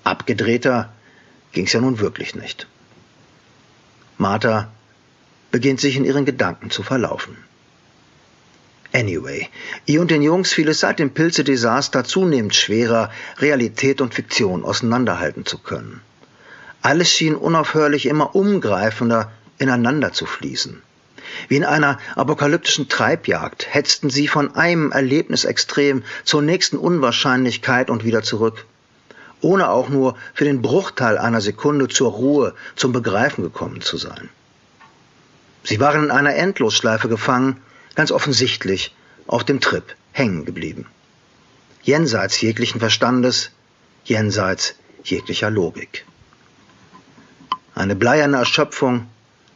Abgedrehter 0.05 0.93
ging's 1.53 1.73
ja 1.73 1.81
nun 1.81 1.99
wirklich 1.99 2.35
nicht. 2.35 2.67
Martha 4.17 4.71
beginnt 5.51 5.81
sich 5.81 5.97
in 5.97 6.05
ihren 6.05 6.25
Gedanken 6.25 6.71
zu 6.71 6.83
verlaufen. 6.83 7.37
Anyway, 8.93 9.49
ihr 9.87 10.01
und 10.01 10.11
den 10.11 10.23
Jungs 10.23 10.53
fiel 10.53 10.69
es 10.69 10.81
seit 10.81 10.99
dem 10.99 11.15
Pilze-Desaster 11.15 12.05
zunehmend 12.05 12.55
schwerer, 12.55 13.11
Realität 13.39 14.01
und 14.01 14.15
Fiktion 14.15 14.65
auseinanderhalten 14.65 15.47
zu 15.47 15.59
können. 15.59 16.03
Alles 16.83 17.11
schien 17.11 17.35
unaufhörlich 17.35 18.07
immer 18.07 18.35
umgreifender 18.35 19.33
ineinander 19.59 20.13
zu 20.13 20.27
fließen. 20.27 20.83
Wie 21.49 21.57
in 21.57 21.65
einer 21.65 21.99
apokalyptischen 22.17 22.89
Treibjagd 22.89 23.67
hetzten 23.75 24.11
sie 24.11 24.29
von 24.29 24.55
einem 24.55 24.93
Erlebnisextrem 24.93 26.03
zur 26.25 26.43
nächsten 26.43 26.77
Unwahrscheinlichkeit 26.77 27.91
und 27.91 28.05
wieder 28.05 28.23
zurück, 28.23 28.67
ohne 29.41 29.69
auch 29.71 29.89
nur 29.89 30.17
für 30.35 30.45
den 30.45 30.63
Bruchteil 30.63 31.19
einer 31.19 31.41
Sekunde 31.41 31.89
zur 31.89 32.13
Ruhe, 32.13 32.55
zum 32.77 32.93
Begreifen 32.93 33.43
gekommen 33.43 33.81
zu 33.81 33.97
sein. 33.97 34.29
Sie 35.65 35.81
waren 35.81 36.05
in 36.05 36.11
einer 36.11 36.35
Endlosschleife 36.35 37.09
gefangen, 37.09 37.61
ganz 37.95 38.11
offensichtlich 38.11 38.95
auf 39.27 39.45
dem 39.45 39.61
Trip 39.61 39.95
hängen 40.13 40.45
geblieben. 40.45 40.87
Jenseits 41.83 42.41
jeglichen 42.41 42.81
Verstandes, 42.81 43.51
jenseits 44.05 44.75
jeglicher 45.05 45.51
Logik. 45.51 46.05
Eine 47.75 47.97
bleierne 47.97 48.37
Erschöpfung, 48.37 49.09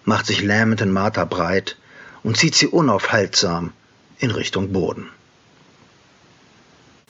macht 0.07 0.27
sich 0.27 0.43
lähmend 0.43 0.81
in 0.81 0.93
Martha 0.93 1.25
breit 1.25 1.77
und 2.23 2.37
zieht 2.37 2.55
sie 2.55 2.69
unaufhaltsam 2.69 3.73
in 4.19 4.31
Richtung 4.31 4.73
Boden. 4.73 5.11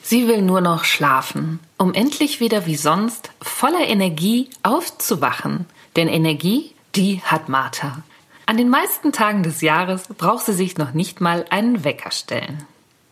Sie 0.02 0.28
will 0.28 0.42
nur 0.42 0.60
noch 0.60 0.84
schlafen, 0.84 1.58
um 1.78 1.92
endlich 1.92 2.40
wieder 2.40 2.66
wie 2.66 2.76
sonst 2.76 3.30
voller 3.42 3.86
Energie 3.86 4.50
aufzuwachen. 4.62 5.66
Denn 5.96 6.08
Energie, 6.08 6.74
die 6.94 7.20
hat 7.22 7.48
Martha. 7.48 8.02
An 8.46 8.56
den 8.56 8.68
meisten 8.68 9.12
Tagen 9.12 9.42
des 9.42 9.62
Jahres 9.62 10.04
braucht 10.16 10.46
sie 10.46 10.52
sich 10.52 10.78
noch 10.78 10.92
nicht 10.92 11.20
mal 11.20 11.44
einen 11.50 11.82
Wecker 11.82 12.12
stellen. 12.12 12.62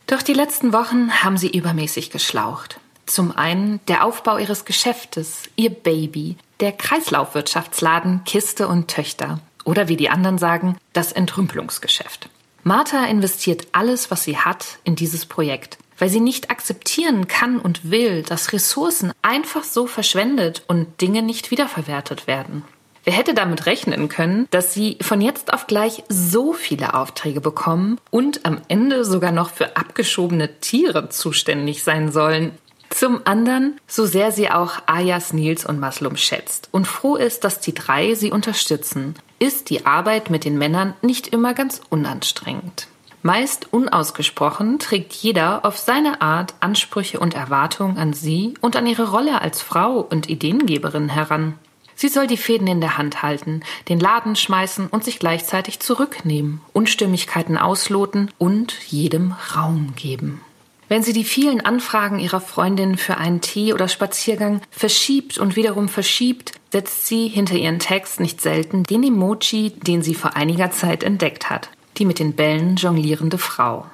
Doch 0.07 0.23
die 0.23 0.35
letzten 0.35 0.73
Wochen 0.73 1.11
haben 1.11 1.37
sie 1.37 1.51
übermäßig 1.51 2.11
geschlaucht. 2.11 2.79
Zum 3.07 3.37
einen 3.37 3.81
der 3.89 4.05
Aufbau 4.05 4.39
ihres 4.39 4.65
Geschäftes, 4.65 5.43
ihr 5.57 5.71
Baby, 5.71 6.37
der 6.61 6.73
Kreislaufwirtschaftsladen 6.73 8.23
Kiste 8.25 8.69
und 8.69 8.89
Töchter 8.89 9.41
oder 9.65 9.89
wie 9.89 9.97
die 9.97 10.11
anderen 10.11 10.39
sagen, 10.39 10.77
das 10.93 11.13
Entrümpelungsgeschäft. 11.13 12.29
Martha 12.63 13.05
investiert 13.05 13.67
alles, 13.73 14.11
was 14.11 14.25
sie 14.25 14.39
hat, 14.39 14.79
in 14.85 14.97
dieses 14.97 15.27
Projekt, 15.27 15.77
weil 15.99 16.09
sie 16.09 16.21
nicht 16.21 16.51
akzeptieren 16.51 17.29
kann 17.29 17.59
und 17.59 17.91
will, 17.91 18.23
dass 18.23 18.53
Ressourcen 18.53 19.13
einfach 19.23 19.65
so 19.65 19.87
verschwendet 19.87 20.63
und 20.67 21.01
Dinge 21.01 21.23
nicht 21.23 21.51
wiederverwertet 21.51 22.27
werden. 22.27 22.65
Wer 23.05 23.13
hätte 23.13 23.35
damit 23.35 23.67
rechnen 23.67 24.09
können, 24.09 24.49
dass 24.51 24.73
sie 24.73 24.97
von 25.03 25.21
jetzt 25.21 25.53
auf 25.53 25.67
gleich 25.67 26.05
so 26.09 26.55
viele 26.55 26.95
Aufträge 26.95 27.43
bekommen 27.43 27.99
und 28.11 28.47
am 28.47 28.63
Ende 28.69 29.05
sogar 29.05 29.31
noch 29.31 29.51
für 29.51 29.77
abgeschobene 29.77 30.59
Tiere 30.61 31.11
zuständig 31.11 31.83
sein 31.85 32.11
sollen? 32.11 32.53
Zum 32.89 33.21
anderen, 33.25 33.79
so 33.87 34.07
sehr 34.07 34.33
sie 34.33 34.51
auch 34.51 34.75
Ayas, 34.87 35.35
Nils 35.35 35.67
und 35.67 35.81
Maslum 35.81 36.17
schätzt 36.17 36.69
und 36.71 36.87
froh 36.87 37.17
ist, 37.17 37.45
dass 37.45 37.61
die 37.61 37.75
drei 37.75 38.15
sie 38.15 38.31
unterstützen, 38.31 39.17
ist 39.39 39.71
die 39.71 39.87
Arbeit 39.87 40.31
mit 40.31 40.45
den 40.45 40.59
Männern 40.59 40.95
nicht 41.03 41.29
immer 41.29 41.55
ganz 41.55 41.81
unanstrengend. 41.91 42.89
Meist 43.23 43.73
unausgesprochen 43.73 44.79
trägt 44.79 45.15
jeder 45.15 45.65
auf 45.65 45.79
seine 45.79 46.21
Art 46.21 46.55
Ansprüche 46.61 47.19
und 47.19 47.35
Erwartungen 47.35 47.97
an 47.97 48.13
sie 48.13 48.53
und 48.61 48.77
an 48.77 48.87
ihre 48.87 49.11
Rolle 49.11 49.41
als 49.41 49.63
Frau 49.63 50.01
und 50.01 50.29
Ideengeberin 50.29 51.09
heran. 51.09 51.59
Sie 51.95 52.09
soll 52.09 52.27
die 52.27 52.37
Fäden 52.37 52.67
in 52.67 52.83
der 52.83 52.99
Hand 52.99 53.23
halten, 53.23 53.63
den 53.89 53.99
Laden 53.99 54.37
schmeißen 54.37 54.89
und 54.89 55.05
sich 55.05 55.19
gleichzeitig 55.19 55.81
zurücknehmen, 55.81 56.61
Unstimmigkeiten 56.75 57.57
ausloten 57.57 58.31
und 58.37 58.75
jedem 58.89 59.35
Raum 59.57 59.95
geben. 59.97 60.43
Wenn 60.89 61.03
sie 61.03 61.13
die 61.13 61.25
vielen 61.25 61.61
Anfragen 61.63 62.19
ihrer 62.19 62.41
Freundin 62.41 62.99
für 62.99 63.17
einen 63.17 63.41
Tee 63.41 63.73
oder 63.73 63.89
Spaziergang 63.89 64.61
verschiebt 64.71 65.39
und 65.39 65.57
wiederum 65.57 65.89
verschiebt, 65.89 66.53
setzt 66.73 67.07
sie 67.07 67.29
hinter 67.29 67.55
ihren 67.55 67.79
Text 67.79 68.21
nicht 68.21 68.41
selten 68.41 68.85
den 68.85 69.03
Emoji, 69.03 69.71
den 69.71 70.03
sie 70.03 70.15
vor 70.15 70.37
einiger 70.37 70.71
Zeit 70.71 71.03
entdeckt 71.03 71.49
hat, 71.49 71.71
die 71.97 72.05
mit 72.05 72.19
den 72.19 72.35
Bällen 72.35 72.77
jonglierende 72.77 73.39
Frau. 73.39 73.87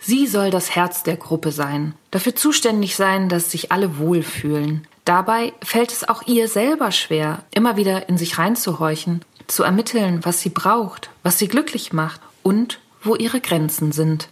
Sie 0.00 0.26
soll 0.26 0.50
das 0.50 0.74
Herz 0.74 1.04
der 1.04 1.16
Gruppe 1.16 1.52
sein, 1.52 1.94
dafür 2.10 2.34
zuständig 2.34 2.96
sein, 2.96 3.28
dass 3.28 3.52
sich 3.52 3.70
alle 3.70 3.98
wohlfühlen. 3.98 4.86
Dabei 5.04 5.52
fällt 5.62 5.92
es 5.92 6.08
auch 6.08 6.26
ihr 6.26 6.48
selber 6.48 6.90
schwer, 6.90 7.44
immer 7.52 7.76
wieder 7.76 8.08
in 8.08 8.18
sich 8.18 8.38
reinzuhorchen, 8.38 9.24
zu 9.46 9.62
ermitteln, 9.62 10.24
was 10.24 10.40
sie 10.40 10.50
braucht, 10.50 11.10
was 11.22 11.38
sie 11.38 11.46
glücklich 11.46 11.92
macht 11.92 12.20
und 12.42 12.80
wo 13.02 13.14
ihre 13.14 13.40
Grenzen 13.40 13.92
sind. 13.92 14.28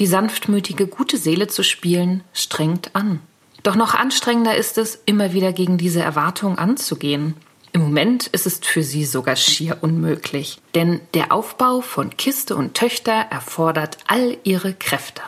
Die 0.00 0.06
sanftmütige, 0.06 0.86
gute 0.86 1.18
Seele 1.18 1.46
zu 1.46 1.62
spielen, 1.62 2.24
strengt 2.32 2.96
an. 2.96 3.20
Doch 3.62 3.76
noch 3.76 3.94
anstrengender 3.94 4.56
ist 4.56 4.78
es, 4.78 5.02
immer 5.04 5.34
wieder 5.34 5.52
gegen 5.52 5.76
diese 5.76 6.00
Erwartung 6.00 6.56
anzugehen. 6.56 7.36
Im 7.72 7.82
Moment 7.82 8.26
ist 8.28 8.46
es 8.46 8.60
für 8.62 8.82
sie 8.82 9.04
sogar 9.04 9.36
schier 9.36 9.76
unmöglich, 9.82 10.58
denn 10.74 11.00
der 11.12 11.32
Aufbau 11.32 11.82
von 11.82 12.16
Kiste 12.16 12.56
und 12.56 12.72
Töchter 12.72 13.12
erfordert 13.12 13.98
all 14.06 14.38
ihre 14.42 14.72
Kräfte. 14.72 15.20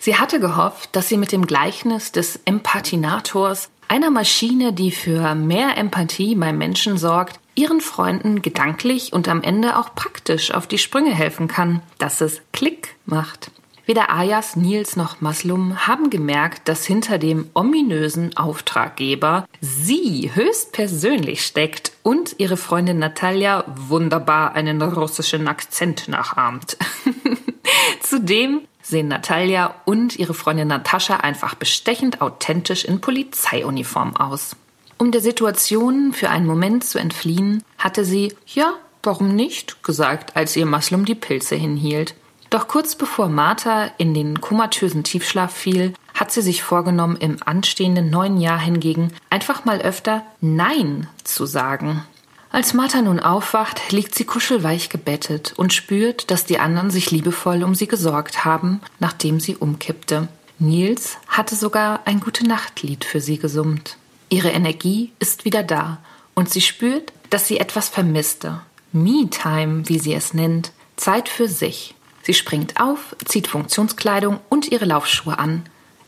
Sie 0.00 0.16
hatte 0.16 0.40
gehofft, 0.40 0.96
dass 0.96 1.08
sie 1.08 1.16
mit 1.16 1.30
dem 1.30 1.46
Gleichnis 1.46 2.10
des 2.10 2.40
Empathinators, 2.44 3.70
einer 3.86 4.10
Maschine, 4.10 4.72
die 4.72 4.90
für 4.90 5.36
mehr 5.36 5.76
Empathie 5.76 6.34
beim 6.34 6.58
Menschen 6.58 6.98
sorgt, 6.98 7.38
ihren 7.54 7.80
Freunden 7.80 8.42
gedanklich 8.42 9.12
und 9.12 9.28
am 9.28 9.42
Ende 9.42 9.78
auch 9.78 9.94
praktisch 9.94 10.52
auf 10.52 10.66
die 10.66 10.78
Sprünge 10.78 11.14
helfen 11.14 11.46
kann, 11.46 11.80
dass 11.98 12.20
es 12.20 12.40
Klick 12.52 12.96
macht. 13.06 13.52
Weder 13.90 14.10
Ayas, 14.10 14.54
Nils 14.54 14.94
noch 14.94 15.20
Maslum 15.20 15.88
haben 15.88 16.10
gemerkt, 16.10 16.68
dass 16.68 16.86
hinter 16.86 17.18
dem 17.18 17.50
ominösen 17.54 18.36
Auftraggeber 18.36 19.48
sie 19.60 20.30
höchstpersönlich 20.32 21.44
steckt 21.44 21.90
und 22.04 22.36
ihre 22.38 22.56
Freundin 22.56 23.00
Natalia 23.00 23.64
wunderbar 23.66 24.54
einen 24.54 24.80
russischen 24.80 25.48
Akzent 25.48 26.06
nachahmt. 26.06 26.76
Zudem 28.00 28.60
sehen 28.80 29.08
Natalia 29.08 29.74
und 29.86 30.16
ihre 30.16 30.34
Freundin 30.34 30.68
Natascha 30.68 31.16
einfach 31.16 31.56
bestechend 31.56 32.22
authentisch 32.22 32.84
in 32.84 33.00
Polizeiuniform 33.00 34.14
aus. 34.14 34.54
Um 34.98 35.10
der 35.10 35.20
Situation 35.20 36.12
für 36.12 36.30
einen 36.30 36.46
Moment 36.46 36.84
zu 36.84 37.00
entfliehen, 37.00 37.64
hatte 37.76 38.04
sie, 38.04 38.36
ja, 38.46 38.72
warum 39.02 39.34
nicht, 39.34 39.82
gesagt, 39.82 40.36
als 40.36 40.54
ihr 40.54 40.66
Maslum 40.66 41.06
die 41.06 41.16
Pilze 41.16 41.56
hinhielt. 41.56 42.14
Doch 42.50 42.66
kurz 42.66 42.96
bevor 42.96 43.28
Martha 43.28 43.90
in 43.96 44.12
den 44.12 44.40
komatösen 44.40 45.04
Tiefschlaf 45.04 45.54
fiel, 45.54 45.94
hat 46.14 46.32
sie 46.32 46.42
sich 46.42 46.64
vorgenommen, 46.64 47.16
im 47.16 47.36
anstehenden 47.44 48.10
neuen 48.10 48.40
Jahr 48.40 48.58
hingegen 48.58 49.12
einfach 49.30 49.64
mal 49.64 49.80
öfter 49.80 50.24
Nein 50.40 51.08
zu 51.22 51.46
sagen. 51.46 52.04
Als 52.50 52.74
Martha 52.74 53.00
nun 53.00 53.20
aufwacht, 53.20 53.92
liegt 53.92 54.16
sie 54.16 54.24
kuschelweich 54.24 54.88
gebettet 54.88 55.54
und 55.56 55.72
spürt, 55.72 56.32
dass 56.32 56.44
die 56.44 56.58
anderen 56.58 56.90
sich 56.90 57.12
liebevoll 57.12 57.62
um 57.62 57.76
sie 57.76 57.86
gesorgt 57.86 58.44
haben, 58.44 58.80
nachdem 58.98 59.38
sie 59.38 59.54
umkippte. 59.54 60.26
Nils 60.58 61.18
hatte 61.28 61.54
sogar 61.54 62.00
ein 62.06 62.18
gute 62.18 62.46
Nachtlied 62.46 63.04
für 63.04 63.20
sie 63.20 63.38
gesummt. 63.38 63.96
Ihre 64.28 64.50
Energie 64.50 65.12
ist 65.20 65.44
wieder 65.44 65.62
da 65.62 65.98
und 66.34 66.50
sie 66.50 66.60
spürt, 66.60 67.12
dass 67.30 67.46
sie 67.46 67.58
etwas 67.58 67.88
vermisste. 67.88 68.60
Me-Time, 68.92 69.88
wie 69.88 70.00
sie 70.00 70.14
es 70.14 70.34
nennt, 70.34 70.72
Zeit 70.96 71.28
für 71.28 71.48
sich. 71.48 71.94
Sie 72.30 72.34
springt 72.34 72.80
auf, 72.80 73.16
zieht 73.24 73.48
Funktionskleidung 73.48 74.38
und 74.48 74.70
ihre 74.70 74.84
Laufschuhe 74.84 75.36
an. 75.36 75.64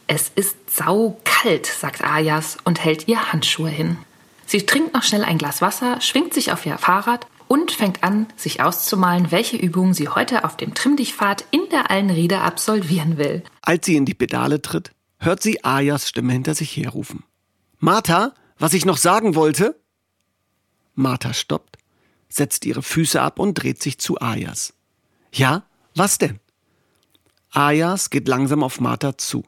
Es 0.06 0.30
ist 0.32 0.54
saukalt, 0.70 1.66
sagt 1.66 2.04
Ayas 2.04 2.58
und 2.62 2.84
hält 2.84 3.08
ihr 3.08 3.32
Handschuhe 3.32 3.68
hin. 3.68 3.98
Sie 4.46 4.64
trinkt 4.64 4.94
noch 4.94 5.02
schnell 5.02 5.24
ein 5.24 5.36
Glas 5.36 5.60
Wasser, 5.62 6.00
schwingt 6.00 6.32
sich 6.32 6.52
auf 6.52 6.64
ihr 6.64 6.78
Fahrrad 6.78 7.26
und 7.48 7.72
fängt 7.72 8.04
an, 8.04 8.28
sich 8.36 8.62
auszumalen, 8.62 9.32
welche 9.32 9.56
Übungen 9.56 9.94
sie 9.94 10.10
heute 10.10 10.44
auf 10.44 10.56
dem 10.56 10.74
Trimmdichtpfad 10.74 11.44
in 11.50 11.68
der 11.72 11.90
Allenriede 11.90 12.38
absolvieren 12.38 13.18
will. 13.18 13.42
Als 13.60 13.86
sie 13.86 13.96
in 13.96 14.04
die 14.04 14.14
Pedale 14.14 14.62
tritt, 14.62 14.92
hört 15.18 15.42
sie 15.42 15.64
Ayas 15.64 16.08
Stimme 16.08 16.34
hinter 16.34 16.54
sich 16.54 16.76
herrufen. 16.76 17.24
Martha, 17.80 18.32
was 18.58 18.74
ich 18.74 18.84
noch 18.84 18.98
sagen 18.98 19.34
wollte? 19.34 19.74
Martha 20.94 21.34
stoppt, 21.34 21.78
setzt 22.28 22.64
ihre 22.64 22.82
Füße 22.84 23.20
ab 23.20 23.40
und 23.40 23.54
dreht 23.54 23.82
sich 23.82 23.98
zu 23.98 24.20
Ayas. 24.20 24.74
Ja, 25.32 25.64
was 25.94 26.18
denn? 26.18 26.40
Ayas 27.50 28.10
geht 28.10 28.28
langsam 28.28 28.62
auf 28.62 28.80
Martha 28.80 29.18
zu. 29.18 29.44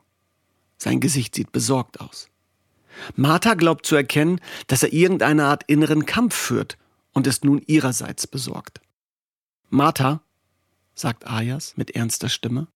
Sein 0.77 1.01
Gesicht 1.01 1.35
sieht 1.35 1.53
besorgt 1.53 2.01
aus. 2.01 2.29
Martha 3.17 3.55
glaubt 3.55 3.87
zu 3.87 3.97
erkennen, 3.97 4.41
dass 4.67 4.83
er 4.83 4.93
irgendeine 4.93 5.47
Art 5.47 5.65
inneren 5.67 6.07
Kampf 6.07 6.35
führt 6.35 6.77
und 7.13 7.27
ist 7.27 7.45
nun 7.45 7.63
ihrerseits 7.67 8.27
besorgt. 8.27 8.81
Martha, 9.71 10.21
sagt 10.95 11.27
Ayas 11.27 11.77
mit 11.77 11.93
ernster 11.93 12.29
Stimme, 12.29 12.69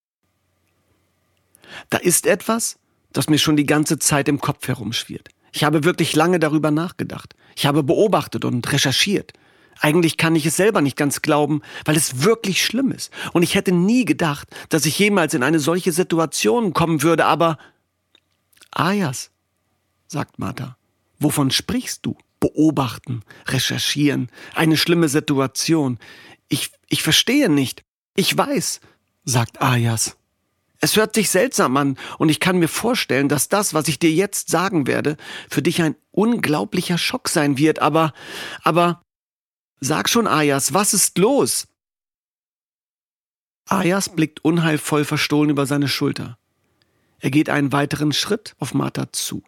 da 1.90 1.98
ist 1.98 2.26
etwas, 2.26 2.78
das 3.12 3.28
mir 3.28 3.38
schon 3.38 3.56
die 3.56 3.66
ganze 3.66 3.98
Zeit 3.98 4.28
im 4.28 4.40
Kopf 4.40 4.66
herumschwirrt. 4.66 5.28
Ich 5.52 5.64
habe 5.64 5.84
wirklich 5.84 6.14
lange 6.14 6.38
darüber 6.38 6.70
nachgedacht. 6.70 7.34
Ich 7.56 7.66
habe 7.66 7.82
beobachtet 7.82 8.44
und 8.44 8.70
recherchiert. 8.72 9.32
Eigentlich 9.80 10.16
kann 10.16 10.36
ich 10.36 10.46
es 10.46 10.56
selber 10.56 10.80
nicht 10.80 10.96
ganz 10.96 11.22
glauben, 11.22 11.62
weil 11.84 11.96
es 11.96 12.22
wirklich 12.22 12.64
schlimm 12.64 12.90
ist. 12.90 13.12
Und 13.32 13.42
ich 13.42 13.54
hätte 13.54 13.72
nie 13.72 14.04
gedacht, 14.04 14.48
dass 14.68 14.86
ich 14.86 14.98
jemals 14.98 15.34
in 15.34 15.42
eine 15.42 15.60
solche 15.60 15.92
Situation 15.92 16.72
kommen 16.72 17.02
würde, 17.02 17.26
aber 17.26 17.58
Ayas, 18.70 19.30
sagt 20.06 20.38
Martha, 20.38 20.76
wovon 21.18 21.50
sprichst 21.50 22.04
du? 22.04 22.16
Beobachten, 22.40 23.22
recherchieren, 23.48 24.30
eine 24.54 24.76
schlimme 24.76 25.08
Situation. 25.08 25.98
Ich, 26.48 26.70
ich 26.88 27.02
verstehe 27.02 27.48
nicht. 27.48 27.82
Ich 28.14 28.36
weiß, 28.36 28.80
sagt 29.24 29.60
Ayas. 29.60 30.16
Es 30.80 30.94
hört 30.96 31.14
sich 31.14 31.30
seltsam 31.30 31.76
an 31.76 31.98
und 32.18 32.28
ich 32.28 32.38
kann 32.38 32.58
mir 32.58 32.68
vorstellen, 32.68 33.28
dass 33.28 33.48
das, 33.48 33.74
was 33.74 33.88
ich 33.88 33.98
dir 33.98 34.12
jetzt 34.12 34.50
sagen 34.50 34.86
werde, 34.86 35.16
für 35.50 35.62
dich 35.62 35.82
ein 35.82 35.96
unglaublicher 36.12 36.98
Schock 36.98 37.28
sein 37.28 37.58
wird, 37.58 37.80
aber, 37.80 38.12
aber, 38.62 39.02
sag 39.80 40.08
schon, 40.08 40.26
Ayas, 40.26 40.74
was 40.74 40.94
ist 40.94 41.18
los? 41.18 41.66
Ayas 43.66 44.08
blickt 44.08 44.44
unheilvoll 44.44 45.04
verstohlen 45.04 45.50
über 45.50 45.66
seine 45.66 45.88
Schulter. 45.88 46.38
Er 47.20 47.30
geht 47.30 47.50
einen 47.50 47.72
weiteren 47.72 48.12
Schritt 48.12 48.54
auf 48.58 48.74
Martha 48.74 49.12
zu, 49.12 49.42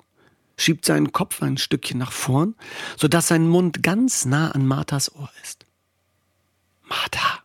schiebt 0.56 0.84
seinen 0.84 1.12
Kopf 1.12 1.42
ein 1.42 1.56
Stückchen 1.56 1.98
nach 1.98 2.12
vorn, 2.12 2.54
sodass 2.96 3.28
sein 3.28 3.48
Mund 3.48 3.82
ganz 3.82 4.24
nah 4.24 4.50
an 4.50 4.66
Marthas 4.66 5.14
Ohr 5.14 5.30
ist. 5.42 5.66
Martha. 6.82 7.42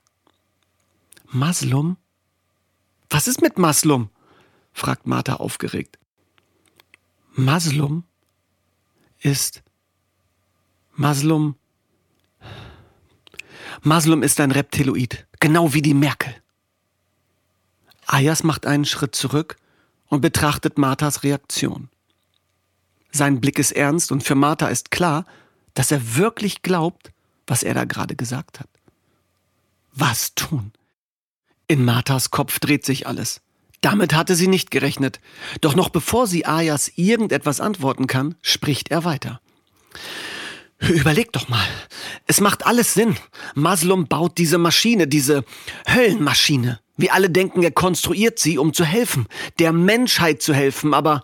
Maslum? 1.27 1.97
Was 3.09 3.27
ist 3.27 3.41
mit 3.41 3.57
Maslum? 3.57 4.09
fragt 4.73 5.07
Martha 5.07 5.35
aufgeregt. 5.35 5.97
Maslum 7.31 8.03
ist 9.19 9.63
Maslum 10.93 11.55
Maslum 13.81 14.23
ist 14.23 14.39
ein 14.39 14.51
Reptiloid, 14.51 15.25
genau 15.39 15.73
wie 15.73 15.81
die 15.81 15.93
Merkel. 15.93 16.33
Ayas 18.07 18.43
macht 18.43 18.65
einen 18.65 18.85
Schritt 18.85 19.15
zurück 19.15 19.55
und 20.07 20.21
betrachtet 20.21 20.77
Marthas 20.77 21.23
Reaktion. 21.23 21.89
Sein 23.11 23.39
Blick 23.41 23.59
ist 23.59 23.71
ernst 23.71 24.11
und 24.11 24.23
für 24.23 24.35
Martha 24.35 24.67
ist 24.67 24.91
klar, 24.91 25.25
dass 25.73 25.91
er 25.91 26.15
wirklich 26.15 26.61
glaubt, 26.61 27.11
was 27.47 27.63
er 27.63 27.73
da 27.73 27.85
gerade 27.85 28.15
gesagt 28.15 28.59
hat. 28.59 28.69
Was 29.93 30.35
tun? 30.35 30.71
In 31.67 31.85
Marthas 31.85 32.31
Kopf 32.31 32.59
dreht 32.59 32.85
sich 32.85 33.07
alles. 33.07 33.41
Damit 33.81 34.13
hatte 34.13 34.35
sie 34.35 34.47
nicht 34.47 34.71
gerechnet. 34.71 35.19
Doch 35.61 35.75
noch 35.75 35.89
bevor 35.89 36.27
sie 36.27 36.45
Ayas 36.45 36.91
irgendetwas 36.95 37.59
antworten 37.59 38.07
kann, 38.07 38.35
spricht 38.41 38.91
er 38.91 39.03
weiter. 39.03 39.41
Überleg 40.79 41.31
doch 41.31 41.47
mal. 41.47 41.67
Es 42.27 42.41
macht 42.41 42.65
alles 42.65 42.93
Sinn. 42.93 43.15
Maslum 43.53 44.07
baut 44.07 44.37
diese 44.37 44.57
Maschine, 44.57 45.07
diese 45.07 45.45
Höllenmaschine. 45.87 46.79
Wir 46.97 47.13
alle 47.13 47.29
denken, 47.29 47.63
er 47.63 47.71
konstruiert 47.71 48.39
sie, 48.39 48.57
um 48.57 48.73
zu 48.73 48.85
helfen, 48.85 49.27
der 49.59 49.73
Menschheit 49.73 50.41
zu 50.41 50.53
helfen, 50.53 50.93
aber, 50.93 51.23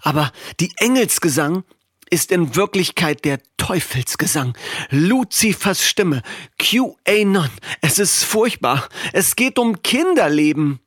aber 0.00 0.32
die 0.60 0.72
Engelsgesang 0.76 1.64
ist 2.10 2.30
in 2.30 2.56
Wirklichkeit 2.56 3.24
der 3.24 3.40
Teufelsgesang. 3.56 4.56
Luzifers 4.90 5.82
Stimme. 5.82 6.22
QAnon. 6.58 7.48
Es 7.80 7.98
ist 7.98 8.24
furchtbar. 8.24 8.88
Es 9.12 9.34
geht 9.34 9.58
um 9.58 9.82
Kinderleben. 9.82 10.80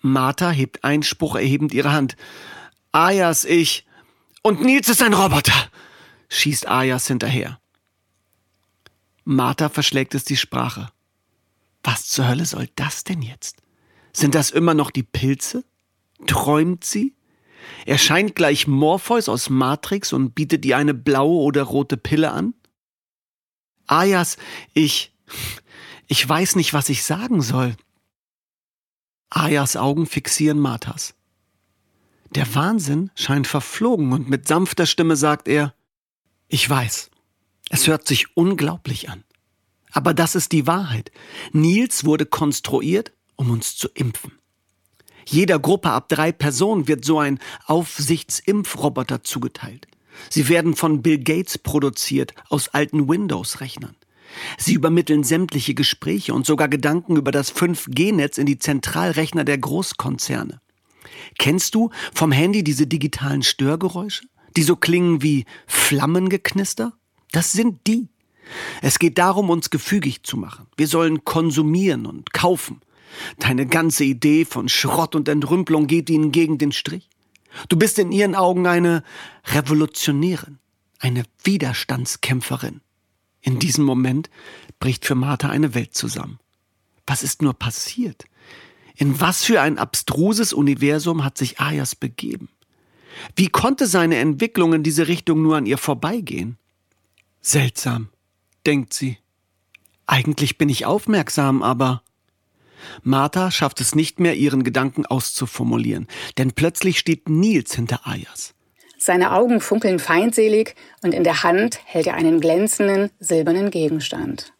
Martha 0.00 0.50
hebt 0.50 0.84
Einspruch 0.84 1.36
erhebend 1.36 1.74
ihre 1.74 1.92
Hand. 1.92 2.16
Ayas 2.92 3.44
ich. 3.44 3.84
Und 4.42 4.62
Nils 4.62 4.88
ist 4.88 5.02
ein 5.02 5.12
Roboter, 5.12 5.70
schießt 6.28 6.68
Ayas 6.68 7.06
hinterher. 7.06 7.60
Martha 9.24 9.68
verschlägt 9.68 10.14
es 10.14 10.24
die 10.24 10.36
Sprache. 10.36 10.90
Was 11.82 12.06
zur 12.08 12.28
Hölle 12.28 12.46
soll 12.46 12.68
das 12.76 13.04
denn 13.04 13.22
jetzt? 13.22 13.62
Sind 14.12 14.34
das 14.34 14.50
immer 14.50 14.74
noch 14.74 14.90
die 14.90 15.02
Pilze? 15.02 15.64
Träumt 16.26 16.84
sie? 16.84 17.14
Erscheint 17.86 18.34
gleich 18.34 18.66
Morpheus 18.66 19.28
aus 19.28 19.50
Matrix 19.50 20.12
und 20.12 20.34
bietet 20.34 20.64
ihr 20.64 20.76
eine 20.76 20.94
blaue 20.94 21.42
oder 21.42 21.62
rote 21.62 21.96
Pille 21.96 22.30
an? 22.30 22.54
Ayas, 23.86 24.36
ich. 24.74 25.14
Ich 26.06 26.26
weiß 26.26 26.56
nicht, 26.56 26.72
was 26.72 26.88
ich 26.88 27.02
sagen 27.02 27.42
soll. 27.42 27.76
Ayas 29.30 29.76
Augen 29.76 30.06
fixieren 30.06 30.58
Marthas. 30.58 31.14
Der 32.30 32.54
Wahnsinn 32.54 33.10
scheint 33.14 33.46
verflogen 33.46 34.12
und 34.12 34.28
mit 34.28 34.48
sanfter 34.48 34.86
Stimme 34.86 35.16
sagt 35.16 35.48
er, 35.48 35.74
ich 36.48 36.68
weiß, 36.68 37.10
es 37.70 37.86
hört 37.86 38.06
sich 38.06 38.36
unglaublich 38.36 39.10
an. 39.10 39.24
Aber 39.92 40.14
das 40.14 40.34
ist 40.34 40.52
die 40.52 40.66
Wahrheit. 40.66 41.10
Nils 41.52 42.04
wurde 42.04 42.26
konstruiert, 42.26 43.12
um 43.36 43.50
uns 43.50 43.76
zu 43.76 43.88
impfen. 43.94 44.32
Jeder 45.26 45.58
Gruppe 45.58 45.90
ab 45.90 46.08
drei 46.08 46.32
Personen 46.32 46.88
wird 46.88 47.04
so 47.04 47.18
ein 47.18 47.38
Aufsichtsimpfroboter 47.66 49.22
zugeteilt. 49.24 49.86
Sie 50.30 50.48
werden 50.48 50.74
von 50.74 51.02
Bill 51.02 51.18
Gates 51.18 51.58
produziert 51.58 52.34
aus 52.48 52.68
alten 52.68 53.08
Windows-Rechnern. 53.08 53.94
Sie 54.56 54.74
übermitteln 54.74 55.24
sämtliche 55.24 55.74
Gespräche 55.74 56.34
und 56.34 56.46
sogar 56.46 56.68
Gedanken 56.68 57.16
über 57.16 57.30
das 57.30 57.54
5G-Netz 57.54 58.38
in 58.38 58.46
die 58.46 58.58
Zentralrechner 58.58 59.44
der 59.44 59.58
Großkonzerne. 59.58 60.60
Kennst 61.38 61.74
du 61.74 61.90
vom 62.14 62.32
Handy 62.32 62.64
diese 62.64 62.86
digitalen 62.86 63.42
Störgeräusche, 63.42 64.26
die 64.56 64.62
so 64.62 64.76
klingen 64.76 65.22
wie 65.22 65.44
Flammengeknister? 65.66 66.92
Das 67.32 67.52
sind 67.52 67.86
die. 67.86 68.08
Es 68.80 68.98
geht 68.98 69.18
darum, 69.18 69.50
uns 69.50 69.70
gefügig 69.70 70.22
zu 70.22 70.36
machen. 70.36 70.66
Wir 70.76 70.88
sollen 70.88 71.24
konsumieren 71.24 72.06
und 72.06 72.32
kaufen. 72.32 72.80
Deine 73.38 73.66
ganze 73.66 74.04
Idee 74.04 74.44
von 74.44 74.68
Schrott 74.68 75.14
und 75.14 75.28
Entrümpelung 75.28 75.86
geht 75.86 76.10
ihnen 76.10 76.32
gegen 76.32 76.58
den 76.58 76.72
Strich. 76.72 77.08
Du 77.68 77.76
bist 77.76 77.98
in 77.98 78.12
ihren 78.12 78.34
Augen 78.34 78.66
eine 78.66 79.02
Revolutionärin, 79.46 80.58
eine 80.98 81.24
Widerstandskämpferin. 81.44 82.80
In 83.40 83.58
diesem 83.58 83.84
Moment 83.84 84.30
bricht 84.78 85.06
für 85.06 85.14
Martha 85.14 85.48
eine 85.48 85.74
Welt 85.74 85.94
zusammen. 85.94 86.38
Was 87.06 87.22
ist 87.22 87.40
nur 87.40 87.54
passiert? 87.54 88.26
In 88.94 89.20
was 89.20 89.44
für 89.44 89.60
ein 89.60 89.78
abstruses 89.78 90.52
Universum 90.52 91.24
hat 91.24 91.38
sich 91.38 91.60
Ayas 91.60 91.94
begeben? 91.94 92.48
Wie 93.36 93.48
konnte 93.48 93.86
seine 93.86 94.16
Entwicklung 94.16 94.72
in 94.72 94.82
diese 94.82 95.08
Richtung 95.08 95.42
nur 95.42 95.56
an 95.56 95.66
ihr 95.66 95.78
vorbeigehen? 95.78 96.58
Seltsam, 97.40 98.08
denkt 98.66 98.92
sie. 98.92 99.18
Eigentlich 100.06 100.58
bin 100.58 100.68
ich 100.68 100.86
aufmerksam, 100.86 101.62
aber 101.62 102.02
Martha 103.02 103.50
schafft 103.50 103.80
es 103.80 103.94
nicht 103.94 104.20
mehr, 104.20 104.34
ihren 104.34 104.64
Gedanken 104.64 105.06
auszuformulieren, 105.06 106.06
denn 106.38 106.52
plötzlich 106.52 106.98
steht 106.98 107.28
Nils 107.28 107.74
hinter 107.74 108.06
Ayas. 108.06 108.54
Seine 108.98 109.32
Augen 109.32 109.60
funkeln 109.60 110.00
feindselig 110.00 110.74
und 111.02 111.14
in 111.14 111.22
der 111.22 111.44
Hand 111.44 111.78
hält 111.84 112.08
er 112.08 112.14
einen 112.14 112.40
glänzenden, 112.40 113.10
silbernen 113.20 113.70
Gegenstand. 113.70 114.52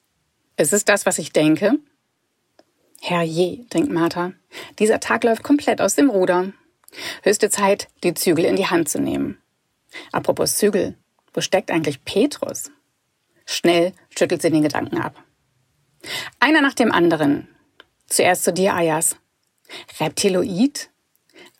Ist 0.57 0.73
es 0.73 0.85
das, 0.85 1.07
was 1.07 1.19
ich 1.19 1.33
denke? 1.33 1.79
Herrje, 3.01 3.65
denkt 3.73 3.91
Martha, 3.91 4.33
dieser 4.79 5.01
Tag 5.01 5.25
läuft 5.25 5.43
komplett 5.43 5.81
aus 5.81 5.95
dem 5.95 6.11
Ruder. 6.11 6.53
Höchste 7.23 7.51
Zeit, 7.51 7.89
die 8.03 8.15
Zügel 8.15 8.45
in 8.45 8.57
die 8.57 8.67
Hand 8.67 8.89
zu 8.89 9.01
nehmen. 9.01 9.39
Apropos 10.13 10.57
Zügel, 10.57 10.97
wo 11.33 11.41
steckt 11.41 11.71
eigentlich 11.71 12.05
Petrus? 12.05 12.71
Schnell 13.47 13.93
schüttelt 14.17 14.43
sie 14.43 14.51
den 14.51 14.63
Gedanken 14.63 14.99
ab. 14.99 15.23
Einer 16.41 16.61
nach 16.61 16.75
dem 16.75 16.93
anderen 16.93 17.49
Zuerst 18.09 18.45
zu 18.45 18.53
dir, 18.53 18.75
Ayas. 18.75 19.17
Reptiloid? 20.01 20.91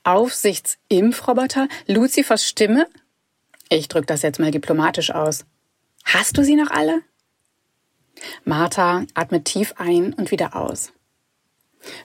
Aufsichtsimpfroboter? 0.03 1.69
Luzifers 1.87 2.47
Stimme? 2.47 2.89
Ich 3.69 3.89
drück 3.89 4.07
das 4.07 4.23
jetzt 4.23 4.41
mal 4.41 4.51
diplomatisch 4.51 5.11
aus. 5.11 5.45
Hast 6.05 6.39
du 6.39 6.43
sie 6.43 6.57
noch 6.57 6.71
alle? 6.71 7.03
Martha 8.45 9.05
atmet 9.15 9.45
tief 9.45 9.75
ein 9.77 10.15
und 10.15 10.31
wieder 10.31 10.57
aus. 10.57 10.93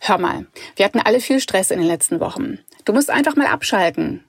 Hör 0.01 0.17
mal, 0.17 0.45
wir 0.75 0.86
hatten 0.86 0.99
alle 0.99 1.19
viel 1.19 1.39
Stress 1.39 1.71
in 1.71 1.79
den 1.79 1.88
letzten 1.88 2.19
Wochen. 2.19 2.59
Du 2.86 2.93
musst 2.93 3.09
einfach 3.09 3.36
mal 3.36 3.47
abschalten. 3.47 4.23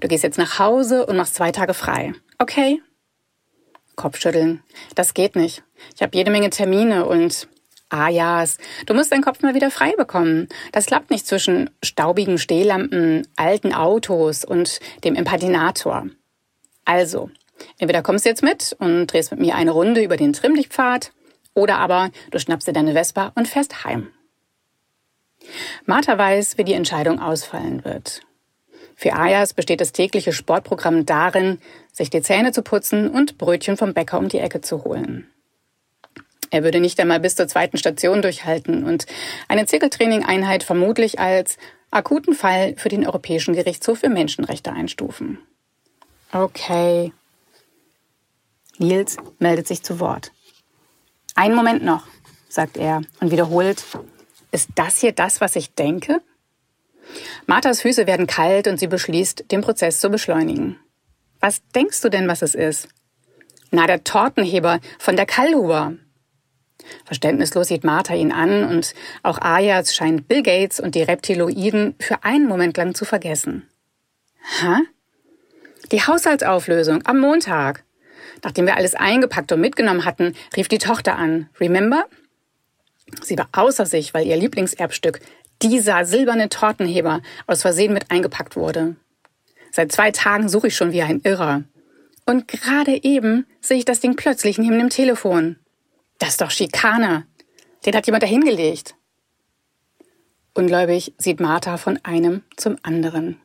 Du 0.00 0.08
gehst 0.08 0.24
jetzt 0.24 0.38
nach 0.38 0.58
Hause 0.58 1.06
und 1.06 1.16
machst 1.16 1.34
zwei 1.34 1.52
Tage 1.52 1.74
frei. 1.74 2.14
Okay? 2.38 2.80
Kopfschütteln. 3.94 4.62
Das 4.94 5.14
geht 5.14 5.36
nicht. 5.36 5.62
Ich 5.94 6.02
habe 6.02 6.16
jede 6.16 6.30
Menge 6.30 6.50
Termine 6.50 7.06
und 7.06 7.48
Ah 7.88 8.08
Jas, 8.08 8.58
du 8.86 8.94
musst 8.94 9.12
deinen 9.12 9.22
Kopf 9.22 9.42
mal 9.42 9.54
wieder 9.54 9.70
frei 9.70 9.94
bekommen. 9.96 10.48
Das 10.72 10.86
klappt 10.86 11.10
nicht 11.10 11.26
zwischen 11.26 11.70
staubigen 11.84 12.36
Stehlampen, 12.36 13.28
alten 13.36 13.72
Autos 13.72 14.44
und 14.44 14.80
dem 15.04 15.14
Impaginator. 15.14 16.06
Also, 16.84 17.30
entweder 17.78 18.02
kommst 18.02 18.24
du 18.24 18.28
jetzt 18.28 18.42
mit 18.42 18.74
und 18.80 19.06
drehst 19.06 19.30
mit 19.30 19.40
mir 19.40 19.54
eine 19.54 19.70
Runde 19.70 20.02
über 20.02 20.16
den 20.16 20.32
Trimmlichtpfad, 20.32 21.12
oder 21.54 21.78
aber 21.78 22.10
du 22.32 22.38
schnappst 22.40 22.66
dir 22.66 22.72
deine 22.72 22.92
Vespa 22.92 23.32
und 23.36 23.46
fährst 23.46 23.84
heim. 23.84 24.08
Martha 25.84 26.16
weiß, 26.16 26.58
wie 26.58 26.64
die 26.64 26.74
Entscheidung 26.74 27.20
ausfallen 27.20 27.84
wird. 27.84 28.22
Für 28.94 29.12
Ayas 29.12 29.52
besteht 29.52 29.80
das 29.80 29.92
tägliche 29.92 30.32
Sportprogramm 30.32 31.04
darin, 31.04 31.58
sich 31.92 32.08
die 32.08 32.22
Zähne 32.22 32.52
zu 32.52 32.62
putzen 32.62 33.10
und 33.10 33.36
Brötchen 33.36 33.76
vom 33.76 33.92
Bäcker 33.92 34.18
um 34.18 34.28
die 34.28 34.38
Ecke 34.38 34.62
zu 34.62 34.84
holen. 34.84 35.30
Er 36.50 36.64
würde 36.64 36.80
nicht 36.80 36.98
einmal 37.00 37.20
bis 37.20 37.34
zur 37.34 37.48
zweiten 37.48 37.76
Station 37.76 38.22
durchhalten 38.22 38.84
und 38.84 39.06
eine 39.48 39.66
Zirkeltraining-Einheit 39.66 40.62
vermutlich 40.62 41.18
als 41.18 41.58
akuten 41.90 42.34
Fall 42.34 42.74
für 42.76 42.88
den 42.88 43.06
Europäischen 43.06 43.54
Gerichtshof 43.54 43.98
für 43.98 44.08
Menschenrechte 44.08 44.72
einstufen. 44.72 45.38
Okay. 46.32 47.12
Nils 48.78 49.16
meldet 49.38 49.66
sich 49.66 49.82
zu 49.82 50.00
Wort. 50.00 50.32
Einen 51.34 51.54
Moment 51.54 51.84
noch, 51.84 52.06
sagt 52.48 52.76
er 52.76 53.02
und 53.20 53.30
wiederholt, 53.30 53.84
ist 54.52 54.70
das 54.74 54.98
hier 55.00 55.12
das, 55.12 55.40
was 55.40 55.56
ich 55.56 55.74
denke? 55.74 56.20
Marthas 57.46 57.82
Füße 57.82 58.06
werden 58.06 58.26
kalt 58.26 58.66
und 58.66 58.78
sie 58.78 58.86
beschließt, 58.86 59.50
den 59.50 59.60
Prozess 59.60 60.00
zu 60.00 60.10
beschleunigen. 60.10 60.78
Was 61.40 61.62
denkst 61.74 62.00
du 62.00 62.08
denn, 62.08 62.28
was 62.28 62.42
es 62.42 62.54
ist? 62.54 62.88
Na, 63.70 63.86
der 63.86 64.04
Tortenheber 64.04 64.80
von 64.98 65.16
der 65.16 65.26
Kallhuber. 65.26 65.94
Verständnislos 67.04 67.68
sieht 67.68 67.84
Martha 67.84 68.14
ihn 68.14 68.32
an 68.32 68.64
und 68.64 68.94
auch 69.22 69.40
Ayas 69.40 69.94
scheint 69.94 70.28
Bill 70.28 70.42
Gates 70.42 70.80
und 70.80 70.94
die 70.94 71.02
Reptiloiden 71.02 71.94
für 71.98 72.24
einen 72.24 72.46
Moment 72.46 72.76
lang 72.76 72.94
zu 72.94 73.04
vergessen. 73.04 73.68
Hä? 74.60 74.82
Die 75.92 76.02
Haushaltsauflösung 76.02 77.04
am 77.06 77.18
Montag. 77.18 77.84
Nachdem 78.42 78.66
wir 78.66 78.76
alles 78.76 78.94
eingepackt 78.94 79.52
und 79.52 79.60
mitgenommen 79.60 80.04
hatten, 80.04 80.34
rief 80.56 80.68
die 80.68 80.78
Tochter 80.78 81.16
an. 81.16 81.48
Remember? 81.60 82.04
Sie 83.22 83.38
war 83.38 83.48
außer 83.52 83.86
sich, 83.86 84.14
weil 84.14 84.26
ihr 84.26 84.36
Lieblingserbstück, 84.36 85.20
dieser 85.62 86.04
silberne 86.04 86.48
Tortenheber, 86.48 87.22
aus 87.46 87.62
Versehen 87.62 87.92
mit 87.92 88.10
eingepackt 88.10 88.56
wurde. 88.56 88.96
Seit 89.70 89.92
zwei 89.92 90.10
Tagen 90.10 90.48
suche 90.48 90.68
ich 90.68 90.76
schon 90.76 90.92
wie 90.92 91.02
ein 91.02 91.20
Irrer. 91.20 91.64
Und 92.26 92.48
gerade 92.48 93.04
eben 93.04 93.46
sehe 93.60 93.78
ich 93.78 93.84
das 93.84 94.00
Ding 94.00 94.16
plötzlich 94.16 94.58
neben 94.58 94.78
dem 94.78 94.90
Telefon. 94.90 95.56
Das 96.18 96.30
ist 96.30 96.40
doch 96.40 96.50
Schikane. 96.50 97.26
Den 97.84 97.94
hat 97.94 98.06
jemand 98.06 98.22
dahingelegt. 98.22 98.96
Ungläubig 100.54 101.14
sieht 101.18 101.40
Martha 101.40 101.76
von 101.76 102.00
einem 102.02 102.42
zum 102.56 102.76
anderen. 102.82 103.40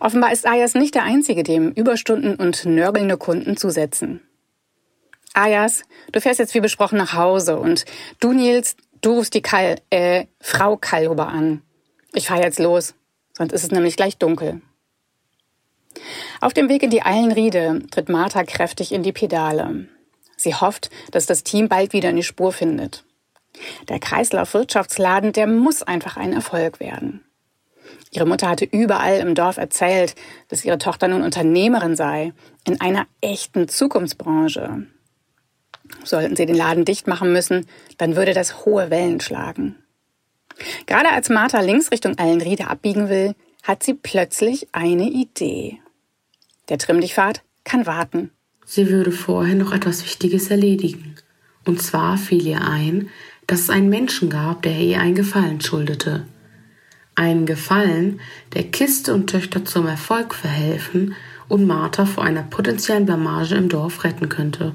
Offenbar 0.00 0.32
ist 0.32 0.46
Ayas 0.46 0.74
nicht 0.74 0.94
der 0.94 1.02
Einzige, 1.02 1.42
dem 1.42 1.72
Überstunden 1.72 2.36
und 2.36 2.64
nörgelnde 2.64 3.16
Kunden 3.16 3.56
zusetzen. 3.56 4.20
Ayas, 5.32 5.82
du 6.12 6.20
fährst 6.20 6.38
jetzt 6.38 6.54
wie 6.54 6.60
besprochen 6.60 6.96
nach 6.96 7.14
Hause 7.14 7.58
und 7.58 7.84
du, 8.20 8.32
Nils, 8.32 8.76
du 9.04 9.12
rufst 9.12 9.34
die 9.34 9.42
Kall, 9.42 9.76
äh, 9.90 10.26
Frau 10.40 10.76
Kallhuber 10.76 11.28
an. 11.28 11.62
Ich 12.12 12.28
fahr 12.28 12.42
jetzt 12.42 12.58
los, 12.58 12.94
sonst 13.36 13.52
ist 13.52 13.64
es 13.64 13.70
nämlich 13.70 13.96
gleich 13.96 14.16
dunkel. 14.16 14.62
Auf 16.40 16.54
dem 16.54 16.68
Weg 16.68 16.82
in 16.82 16.90
die 16.90 17.02
Eilenriede 17.02 17.82
tritt 17.90 18.08
Martha 18.08 18.44
kräftig 18.44 18.92
in 18.92 19.02
die 19.02 19.12
Pedale. 19.12 19.88
Sie 20.36 20.54
hofft, 20.54 20.90
dass 21.12 21.26
das 21.26 21.44
Team 21.44 21.68
bald 21.68 21.92
wieder 21.92 22.08
eine 22.08 22.22
Spur 22.22 22.52
findet. 22.52 23.04
Der 23.88 24.00
Kreislauf-Wirtschaftsladen, 24.00 25.32
der 25.32 25.46
muss 25.46 25.82
einfach 25.82 26.16
ein 26.16 26.32
Erfolg 26.32 26.80
werden. 26.80 27.24
Ihre 28.10 28.26
Mutter 28.26 28.48
hatte 28.48 28.64
überall 28.64 29.18
im 29.18 29.34
Dorf 29.34 29.56
erzählt, 29.56 30.14
dass 30.48 30.64
ihre 30.64 30.78
Tochter 30.78 31.08
nun 31.08 31.22
Unternehmerin 31.22 31.96
sei, 31.96 32.32
in 32.66 32.80
einer 32.80 33.06
echten 33.20 33.68
Zukunftsbranche. 33.68 34.86
Sollten 36.04 36.36
sie 36.36 36.46
den 36.46 36.56
Laden 36.56 36.84
dicht 36.84 37.06
machen 37.06 37.32
müssen, 37.32 37.66
dann 37.98 38.16
würde 38.16 38.34
das 38.34 38.64
hohe 38.64 38.90
Wellen 38.90 39.20
schlagen. 39.20 39.76
Gerade 40.86 41.10
als 41.10 41.28
Martha 41.28 41.60
links 41.60 41.90
Richtung 41.90 42.18
Allenriede 42.18 42.68
abbiegen 42.68 43.08
will, 43.08 43.34
hat 43.62 43.82
sie 43.82 43.94
plötzlich 43.94 44.68
eine 44.72 45.08
Idee. 45.08 45.80
Der 46.68 46.78
Trimmdichtpfad 46.78 47.42
kann 47.64 47.86
warten. 47.86 48.30
Sie 48.64 48.88
würde 48.88 49.12
vorher 49.12 49.54
noch 49.54 49.72
etwas 49.72 50.04
Wichtiges 50.04 50.50
erledigen. 50.50 51.16
Und 51.64 51.82
zwar 51.82 52.16
fiel 52.16 52.46
ihr 52.46 52.62
ein, 52.62 53.08
dass 53.46 53.60
es 53.60 53.70
einen 53.70 53.88
Menschen 53.88 54.30
gab, 54.30 54.62
der 54.62 54.78
ihr 54.78 55.00
einen 55.00 55.14
Gefallen 55.14 55.60
schuldete. 55.60 56.26
Einen 57.14 57.46
Gefallen, 57.46 58.20
der 58.54 58.64
Kiste 58.64 59.14
und 59.14 59.28
Töchter 59.28 59.64
zum 59.64 59.86
Erfolg 59.86 60.34
verhelfen 60.34 61.14
und 61.48 61.66
Martha 61.66 62.06
vor 62.06 62.24
einer 62.24 62.42
potenziellen 62.42 63.06
Blamage 63.06 63.54
im 63.54 63.68
Dorf 63.68 64.04
retten 64.04 64.28
könnte. 64.28 64.74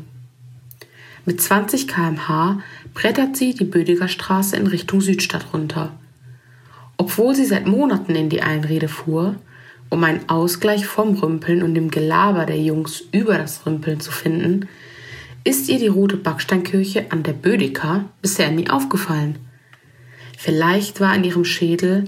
Mit 1.30 1.40
20 1.40 1.88
km/h 1.88 2.60
brettert 2.96 3.38
sie 3.38 3.54
die 3.54 3.64
Bödiger 3.64 4.08
Straße 4.08 4.58
in 4.58 4.66
Richtung 4.66 5.00
Südstadt 5.00 5.54
runter. 5.54 5.92
Obwohl 6.98 7.36
sie 7.36 7.46
seit 7.46 7.68
Monaten 7.68 8.16
in 8.16 8.30
die 8.30 8.42
Einrede 8.42 8.88
fuhr, 8.88 9.36
um 9.90 10.04
einen 10.04 10.28
Ausgleich 10.28 10.88
vom 10.88 11.14
Rümpeln 11.14 11.62
und 11.62 11.76
dem 11.76 11.92
Gelaber 11.92 12.48
der 12.48 12.60
Jungs 12.60 13.04
über 13.12 13.38
das 13.38 13.64
Rümpeln 13.64 14.00
zu 14.00 14.12
finden, 14.12 14.68
ist 15.44 15.70
ihr 15.70 15.78
die 15.78 15.86
rote 15.86 16.18
Backsteinkirche 16.18 17.12
an 17.12 17.22
der 17.22 17.34
Bödeker 17.34 18.06
bisher 18.24 18.50
nie 18.50 18.68
aufgefallen. 18.68 19.38
Vielleicht 20.36 21.00
war 21.00 21.14
in 21.14 21.24
ihrem 21.24 21.46
Schädel 21.46 22.06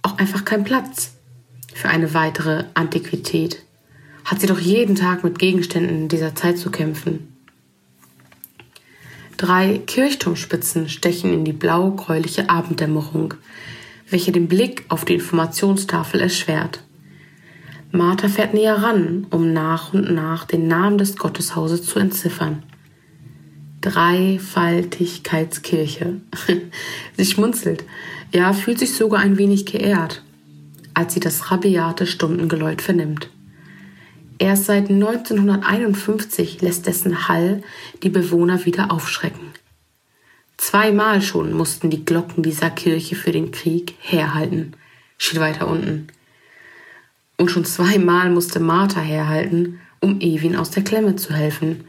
auch 0.00 0.16
einfach 0.16 0.46
kein 0.46 0.64
Platz 0.64 1.18
für 1.74 1.90
eine 1.90 2.14
weitere 2.14 2.64
Antiquität. 2.72 3.62
Hat 4.24 4.40
sie 4.40 4.46
doch 4.46 4.60
jeden 4.60 4.94
Tag 4.94 5.24
mit 5.24 5.38
Gegenständen 5.38 6.08
dieser 6.08 6.34
Zeit 6.34 6.56
zu 6.56 6.70
kämpfen. 6.70 7.31
Drei 9.36 9.80
Kirchturmspitzen 9.86 10.88
stechen 10.88 11.32
in 11.32 11.44
die 11.44 11.52
blau-gräuliche 11.52 12.48
Abenddämmerung, 12.48 13.34
welche 14.08 14.32
den 14.32 14.48
Blick 14.48 14.84
auf 14.88 15.04
die 15.04 15.14
Informationstafel 15.14 16.20
erschwert. 16.20 16.82
Martha 17.90 18.28
fährt 18.28 18.54
näher 18.54 18.76
ran, 18.76 19.26
um 19.30 19.52
nach 19.52 19.92
und 19.92 20.14
nach 20.14 20.44
den 20.44 20.66
Namen 20.66 20.98
des 20.98 21.16
Gotteshauses 21.16 21.84
zu 21.84 21.98
entziffern. 21.98 22.62
Dreifaltigkeitskirche. 23.82 26.20
sie 27.16 27.26
schmunzelt, 27.26 27.84
ja, 28.32 28.52
fühlt 28.52 28.78
sich 28.78 28.94
sogar 28.94 29.20
ein 29.20 29.38
wenig 29.38 29.66
geehrt, 29.66 30.22
als 30.94 31.14
sie 31.14 31.20
das 31.20 31.50
rabiate 31.50 32.06
Stundengeläut 32.06 32.80
vernimmt. 32.80 33.28
Erst 34.42 34.64
seit 34.64 34.90
1951 34.90 36.62
lässt 36.62 36.88
dessen 36.88 37.28
Hall 37.28 37.62
die 38.02 38.08
Bewohner 38.08 38.64
wieder 38.64 38.90
aufschrecken. 38.90 39.52
Zweimal 40.56 41.22
schon 41.22 41.52
mussten 41.52 41.90
die 41.90 42.04
Glocken 42.04 42.42
dieser 42.42 42.68
Kirche 42.68 43.14
für 43.14 43.30
den 43.30 43.52
Krieg 43.52 43.94
herhalten, 44.00 44.72
steht 45.16 45.38
weiter 45.38 45.68
unten. 45.68 46.08
Und 47.36 47.52
schon 47.52 47.64
zweimal 47.64 48.30
musste 48.30 48.58
Martha 48.58 48.98
herhalten, 48.98 49.78
um 50.00 50.20
Ewin 50.20 50.56
aus 50.56 50.70
der 50.70 50.82
Klemme 50.82 51.14
zu 51.14 51.32
helfen. 51.32 51.84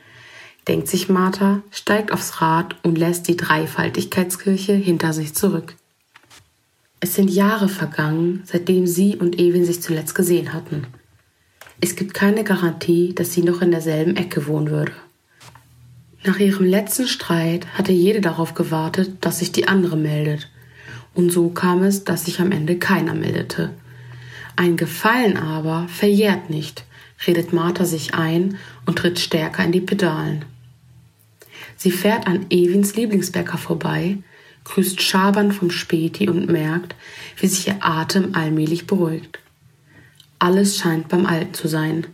Denkt 0.67 0.87
sich 0.87 1.09
Martha, 1.09 1.63
steigt 1.71 2.11
aufs 2.11 2.39
Rad 2.39 2.75
und 2.83 2.99
lässt 2.99 3.27
die 3.27 3.35
Dreifaltigkeitskirche 3.35 4.73
hinter 4.73 5.11
sich 5.13 5.33
zurück. 5.33 5.73
Es 6.99 7.15
sind 7.15 7.31
Jahre 7.31 7.67
vergangen, 7.67 8.43
seitdem 8.45 8.85
sie 8.85 9.15
und 9.15 9.39
Ewin 9.39 9.65
sich 9.65 9.81
zuletzt 9.81 10.13
gesehen 10.13 10.53
hatten. 10.53 10.85
Es 11.81 11.95
gibt 11.95 12.13
keine 12.13 12.43
Garantie, 12.43 13.13
dass 13.13 13.33
sie 13.33 13.41
noch 13.41 13.61
in 13.61 13.71
derselben 13.71 14.15
Ecke 14.15 14.47
wohnen 14.47 14.69
würde. 14.69 14.93
Nach 16.25 16.39
ihrem 16.39 16.65
letzten 16.65 17.07
Streit 17.07 17.67
hatte 17.73 17.91
jede 17.91 18.21
darauf 18.21 18.53
gewartet, 18.53 19.17
dass 19.21 19.39
sich 19.39 19.51
die 19.51 19.67
andere 19.67 19.97
meldet. 19.97 20.49
Und 21.13 21.31
so 21.31 21.49
kam 21.49 21.83
es, 21.83 22.05
dass 22.05 22.25
sich 22.25 22.39
am 22.39 22.51
Ende 22.51 22.77
keiner 22.77 23.13
meldete. 23.13 23.71
Ein 24.55 24.77
Gefallen 24.77 25.35
aber 25.35 25.87
verjährt 25.89 26.49
nicht, 26.49 26.85
redet 27.27 27.53
Martha 27.53 27.85
sich 27.85 28.13
ein 28.13 28.57
und 28.85 28.99
tritt 28.99 29.19
stärker 29.19 29.63
in 29.65 29.71
die 29.71 29.81
Pedalen. 29.81 30.45
Sie 31.75 31.91
fährt 31.91 32.27
an 32.27 32.45
Ewins 32.49 32.95
Lieblingsbäcker 32.95 33.57
vorbei, 33.57 34.17
grüßt 34.63 35.01
Schabern 35.01 35.51
vom 35.51 35.71
Späti 35.71 36.29
und 36.29 36.49
merkt, 36.49 36.95
wie 37.37 37.47
sich 37.47 37.67
ihr 37.67 37.77
Atem 37.81 38.35
allmählich 38.35 38.87
beruhigt. 38.87 39.39
Alles 40.43 40.75
scheint 40.75 41.07
beim 41.07 41.25
Alten 41.25 41.53
zu 41.53 41.69
sein. 41.69 42.05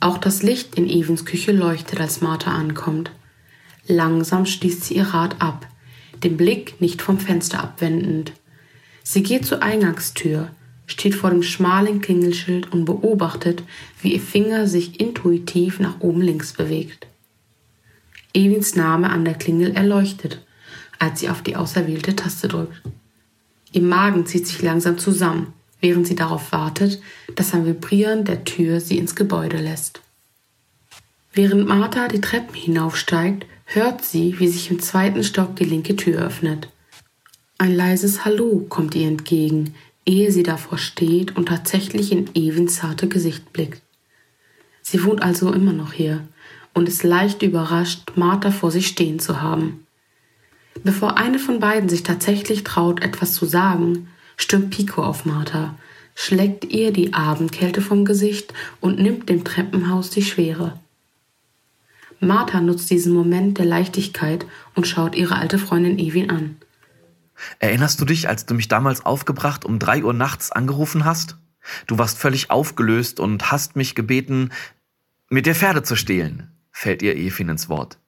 Auch 0.00 0.18
das 0.18 0.42
Licht 0.42 0.74
in 0.74 0.86
Evens 0.86 1.24
Küche 1.24 1.52
leuchtet, 1.52 1.98
als 1.98 2.20
Martha 2.20 2.52
ankommt. 2.52 3.10
Langsam 3.86 4.44
schließt 4.44 4.84
sie 4.84 4.96
ihr 4.96 5.06
Rad 5.06 5.40
ab, 5.40 5.66
den 6.22 6.36
Blick 6.36 6.78
nicht 6.82 7.00
vom 7.00 7.18
Fenster 7.18 7.62
abwendend. 7.62 8.34
Sie 9.02 9.22
geht 9.22 9.46
zur 9.46 9.62
Eingangstür, 9.62 10.50
steht 10.84 11.14
vor 11.14 11.30
dem 11.30 11.42
schmalen 11.42 12.02
Klingelschild 12.02 12.70
und 12.70 12.84
beobachtet, 12.84 13.62
wie 14.02 14.12
ihr 14.12 14.20
Finger 14.20 14.66
sich 14.66 15.00
intuitiv 15.00 15.80
nach 15.80 16.00
oben 16.00 16.20
links 16.20 16.52
bewegt. 16.52 17.06
Evins 18.34 18.76
Name 18.76 19.08
an 19.08 19.24
der 19.24 19.36
Klingel 19.36 19.74
erleuchtet, 19.74 20.44
als 20.98 21.20
sie 21.20 21.30
auf 21.30 21.40
die 21.40 21.56
auserwählte 21.56 22.14
Taste 22.14 22.48
drückt. 22.48 22.82
Ihr 23.72 23.80
Magen 23.80 24.26
zieht 24.26 24.46
sich 24.46 24.60
langsam 24.60 24.98
zusammen, 24.98 25.54
während 25.82 26.06
sie 26.06 26.14
darauf 26.14 26.52
wartet, 26.52 27.02
dass 27.34 27.52
ein 27.52 27.66
Vibrieren 27.66 28.24
der 28.24 28.44
Tür 28.44 28.80
sie 28.80 28.96
ins 28.96 29.14
Gebäude 29.14 29.58
lässt. 29.58 30.00
Während 31.34 31.66
Martha 31.66 32.08
die 32.08 32.20
Treppen 32.20 32.54
hinaufsteigt, 32.54 33.46
hört 33.66 34.04
sie, 34.04 34.38
wie 34.38 34.48
sich 34.48 34.70
im 34.70 34.80
zweiten 34.80 35.24
Stock 35.24 35.56
die 35.56 35.64
linke 35.64 35.96
Tür 35.96 36.22
öffnet. 36.22 36.68
Ein 37.58 37.74
leises 37.74 38.24
Hallo 38.24 38.64
kommt 38.68 38.94
ihr 38.94 39.08
entgegen, 39.08 39.74
ehe 40.06 40.30
sie 40.32 40.42
davor 40.42 40.78
steht 40.78 41.36
und 41.36 41.46
tatsächlich 41.46 42.12
in 42.12 42.34
Evins 42.34 42.76
zarte 42.76 43.08
Gesicht 43.08 43.52
blickt. 43.52 43.82
Sie 44.82 45.04
wohnt 45.04 45.22
also 45.22 45.52
immer 45.52 45.72
noch 45.72 45.92
hier 45.92 46.26
und 46.74 46.88
ist 46.88 47.02
leicht 47.02 47.42
überrascht, 47.42 48.12
Martha 48.16 48.50
vor 48.50 48.70
sich 48.70 48.86
stehen 48.88 49.18
zu 49.18 49.40
haben. 49.40 49.86
Bevor 50.84 51.18
eine 51.18 51.38
von 51.38 51.60
beiden 51.60 51.88
sich 51.88 52.02
tatsächlich 52.02 52.64
traut, 52.64 53.02
etwas 53.02 53.32
zu 53.32 53.46
sagen, 53.46 54.08
stürmt 54.36 54.70
Pico 54.70 55.02
auf 55.02 55.24
Martha, 55.24 55.76
schlägt 56.14 56.64
ihr 56.64 56.92
die 56.92 57.14
Abendkälte 57.14 57.80
vom 57.80 58.04
Gesicht 58.04 58.52
und 58.80 58.98
nimmt 58.98 59.28
dem 59.28 59.44
Treppenhaus 59.44 60.10
die 60.10 60.22
Schwere. 60.22 60.78
Martha 62.20 62.60
nutzt 62.60 62.90
diesen 62.90 63.12
Moment 63.12 63.58
der 63.58 63.66
Leichtigkeit 63.66 64.46
und 64.74 64.86
schaut 64.86 65.16
ihre 65.16 65.36
alte 65.36 65.58
Freundin 65.58 65.98
Evin 65.98 66.30
an. 66.30 66.56
Erinnerst 67.58 68.00
du 68.00 68.04
dich, 68.04 68.28
als 68.28 68.46
du 68.46 68.54
mich 68.54 68.68
damals 68.68 69.04
aufgebracht 69.04 69.64
um 69.64 69.78
drei 69.78 70.04
Uhr 70.04 70.12
nachts 70.12 70.52
angerufen 70.52 71.04
hast? 71.04 71.36
Du 71.86 71.98
warst 71.98 72.18
völlig 72.18 72.50
aufgelöst 72.50 73.18
und 73.18 73.50
hast 73.50 73.76
mich 73.76 73.94
gebeten, 73.94 74.50
mit 75.28 75.46
dir 75.46 75.54
Pferde 75.54 75.82
zu 75.82 75.96
stehlen, 75.96 76.52
fällt 76.70 77.02
ihr 77.02 77.16
Evin 77.16 77.48
ins 77.48 77.68
Wort. 77.68 77.98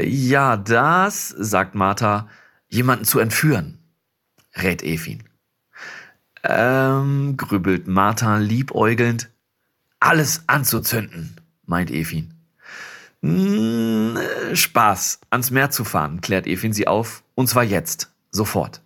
Ja, 0.00 0.56
das, 0.56 1.28
sagt 1.28 1.74
Martha, 1.74 2.28
jemanden 2.68 3.04
zu 3.04 3.18
entführen, 3.18 3.78
rät 4.54 4.82
Evin. 4.82 5.24
Ähm, 6.42 7.36
grübelt 7.36 7.86
Martha 7.86 8.36
liebäugelnd. 8.38 9.30
Alles 10.00 10.42
anzuzünden, 10.48 11.36
meint 11.64 11.90
Evin. 11.90 12.34
Hm, 13.22 14.18
Spaß, 14.52 15.20
ans 15.30 15.52
Meer 15.52 15.70
zu 15.70 15.84
fahren, 15.84 16.20
klärt 16.20 16.48
Evin 16.48 16.72
sie 16.72 16.88
auf, 16.88 17.22
und 17.36 17.48
zwar 17.48 17.62
jetzt, 17.62 18.12
sofort. 18.32 18.82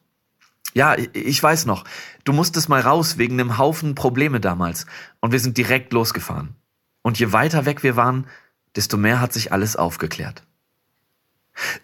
Ja, 0.74 0.94
ich 1.14 1.42
weiß 1.42 1.64
noch, 1.64 1.84
du 2.24 2.34
musstest 2.34 2.68
mal 2.68 2.82
raus 2.82 3.16
wegen 3.16 3.40
einem 3.40 3.56
Haufen 3.56 3.94
Probleme 3.94 4.40
damals, 4.40 4.84
und 5.20 5.32
wir 5.32 5.40
sind 5.40 5.56
direkt 5.56 5.94
losgefahren. 5.94 6.54
Und 7.00 7.18
je 7.18 7.32
weiter 7.32 7.64
weg 7.64 7.82
wir 7.82 7.96
waren, 7.96 8.26
desto 8.74 8.98
mehr 8.98 9.20
hat 9.22 9.32
sich 9.32 9.52
alles 9.52 9.76
aufgeklärt. 9.76 10.42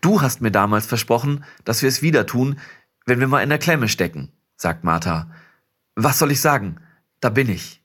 Du 0.03 0.21
hast 0.21 0.43
mir 0.43 0.51
damals 0.51 0.85
versprochen, 0.85 1.45
dass 1.65 1.81
wir 1.81 1.89
es 1.89 2.03
wieder 2.03 2.27
tun, 2.27 2.59
wenn 3.07 3.21
wir 3.21 3.29
mal 3.29 3.43
in 3.43 3.49
der 3.49 3.59
Klemme 3.59 3.89
stecken, 3.89 4.31
sagt 4.57 4.85
Martha 4.85 5.31
was 5.95 6.19
soll 6.19 6.33
ich 6.33 6.41
sagen? 6.41 6.77
Da 7.21 7.31
bin 7.31 7.49
ich. 7.49 7.83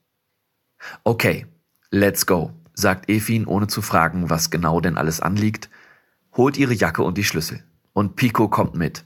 Okay, 1.04 1.46
let's 1.90 2.26
go, 2.26 2.52
sagt 2.74 3.08
Efin, 3.08 3.46
ohne 3.46 3.66
zu 3.66 3.82
fragen, 3.82 4.30
was 4.30 4.50
genau 4.50 4.80
denn 4.80 4.96
alles 4.96 5.20
anliegt, 5.20 5.70
holt 6.36 6.56
ihre 6.56 6.74
Jacke 6.74 7.02
und 7.02 7.18
die 7.18 7.24
Schlüssel. 7.24 7.64
Und 7.92 8.16
Pico 8.16 8.48
kommt 8.48 8.74
mit. 8.74 9.04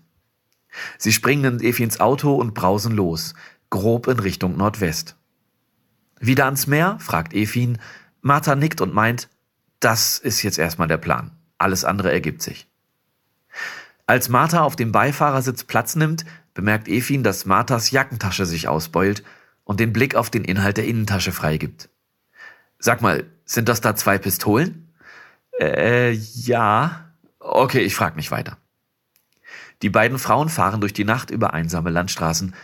Sie 0.99 1.13
springen 1.13 1.61
in 1.61 1.67
Efins 1.67 2.01
Auto 2.01 2.35
und 2.35 2.55
brausen 2.55 2.95
los, 2.95 3.35
grob 3.71 4.07
in 4.07 4.19
Richtung 4.19 4.57
Nordwest. 4.57 5.17
Wieder 6.21 6.45
ans 6.45 6.67
Meer? 6.67 6.99
fragt 7.01 7.35
Efin. 7.35 7.79
Martha 8.21 8.55
nickt 8.55 8.81
und 8.81 8.95
meint, 8.95 9.29
das 9.81 10.19
ist 10.19 10.43
jetzt 10.43 10.59
erstmal 10.59 10.89
der 10.89 10.99
Plan. 10.99 11.33
Alles 11.59 11.85
andere 11.85 12.13
ergibt 12.13 12.43
sich. 12.43 12.69
Als 14.07 14.29
Martha 14.29 14.63
auf 14.63 14.77
dem 14.77 14.93
Beifahrersitz 14.93 15.65
Platz 15.65 15.97
nimmt, 15.97 16.25
bemerkt 16.55 16.89
Efin, 16.89 17.23
dass 17.23 17.47
Marthas 17.47 17.91
Jackentasche 17.91 18.47
sich 18.47 18.69
ausbeult 18.69 19.23
und 19.65 19.81
den 19.81 19.93
Blick 19.93 20.15
auf 20.15 20.31
den 20.31 20.45
Inhalt 20.45 20.77
der 20.77 20.87
Innentasche 20.87 21.33
freigibt. 21.33 21.89
Sag 22.79 23.01
mal, 23.01 23.25
sind 23.45 23.69
das 23.69 23.81
da 23.81 23.95
zwei 23.95 24.19
Pistolen? 24.19 24.93
Äh, 25.61 26.13
ja. 26.13 27.13
Okay, 27.39 27.81
ich 27.81 27.95
frag 27.95 28.17
nicht 28.17 28.31
weiter. 28.31 28.57
Die 29.83 29.91
beiden 29.91 30.19
Frauen 30.19 30.49
fahren 30.49 30.81
durch 30.81 30.93
die 30.93 31.05
Nacht 31.05 31.31
über 31.31 31.55
einsame 31.55 31.91
Landstraßen. 31.91 32.55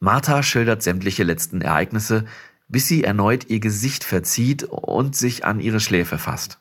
Martha 0.00 0.42
schildert 0.42 0.82
sämtliche 0.82 1.24
letzten 1.24 1.60
Ereignisse, 1.60 2.24
bis 2.68 2.86
sie 2.86 3.04
erneut 3.04 3.48
ihr 3.48 3.60
Gesicht 3.60 4.04
verzieht 4.04 4.64
und 4.64 5.16
sich 5.16 5.44
an 5.44 5.60
ihre 5.60 5.80
Schläfe 5.80 6.18
fasst. 6.18 6.58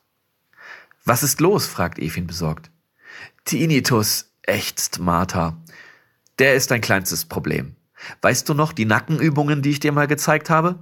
Was 1.03 1.23
ist 1.23 1.39
los? 1.39 1.67
fragt 1.67 1.99
Efin 1.99 2.27
besorgt. 2.27 2.71
Tinnitus, 3.45 4.31
ächzt 4.43 4.99
Martha. 4.99 5.57
Der 6.39 6.55
ist 6.55 6.71
dein 6.71 6.81
kleinstes 6.81 7.25
Problem. 7.25 7.75
Weißt 8.21 8.47
du 8.47 8.53
noch 8.53 8.73
die 8.73 8.85
Nackenübungen, 8.85 9.61
die 9.61 9.71
ich 9.71 9.79
dir 9.79 9.91
mal 9.91 10.07
gezeigt 10.07 10.49
habe? 10.49 10.79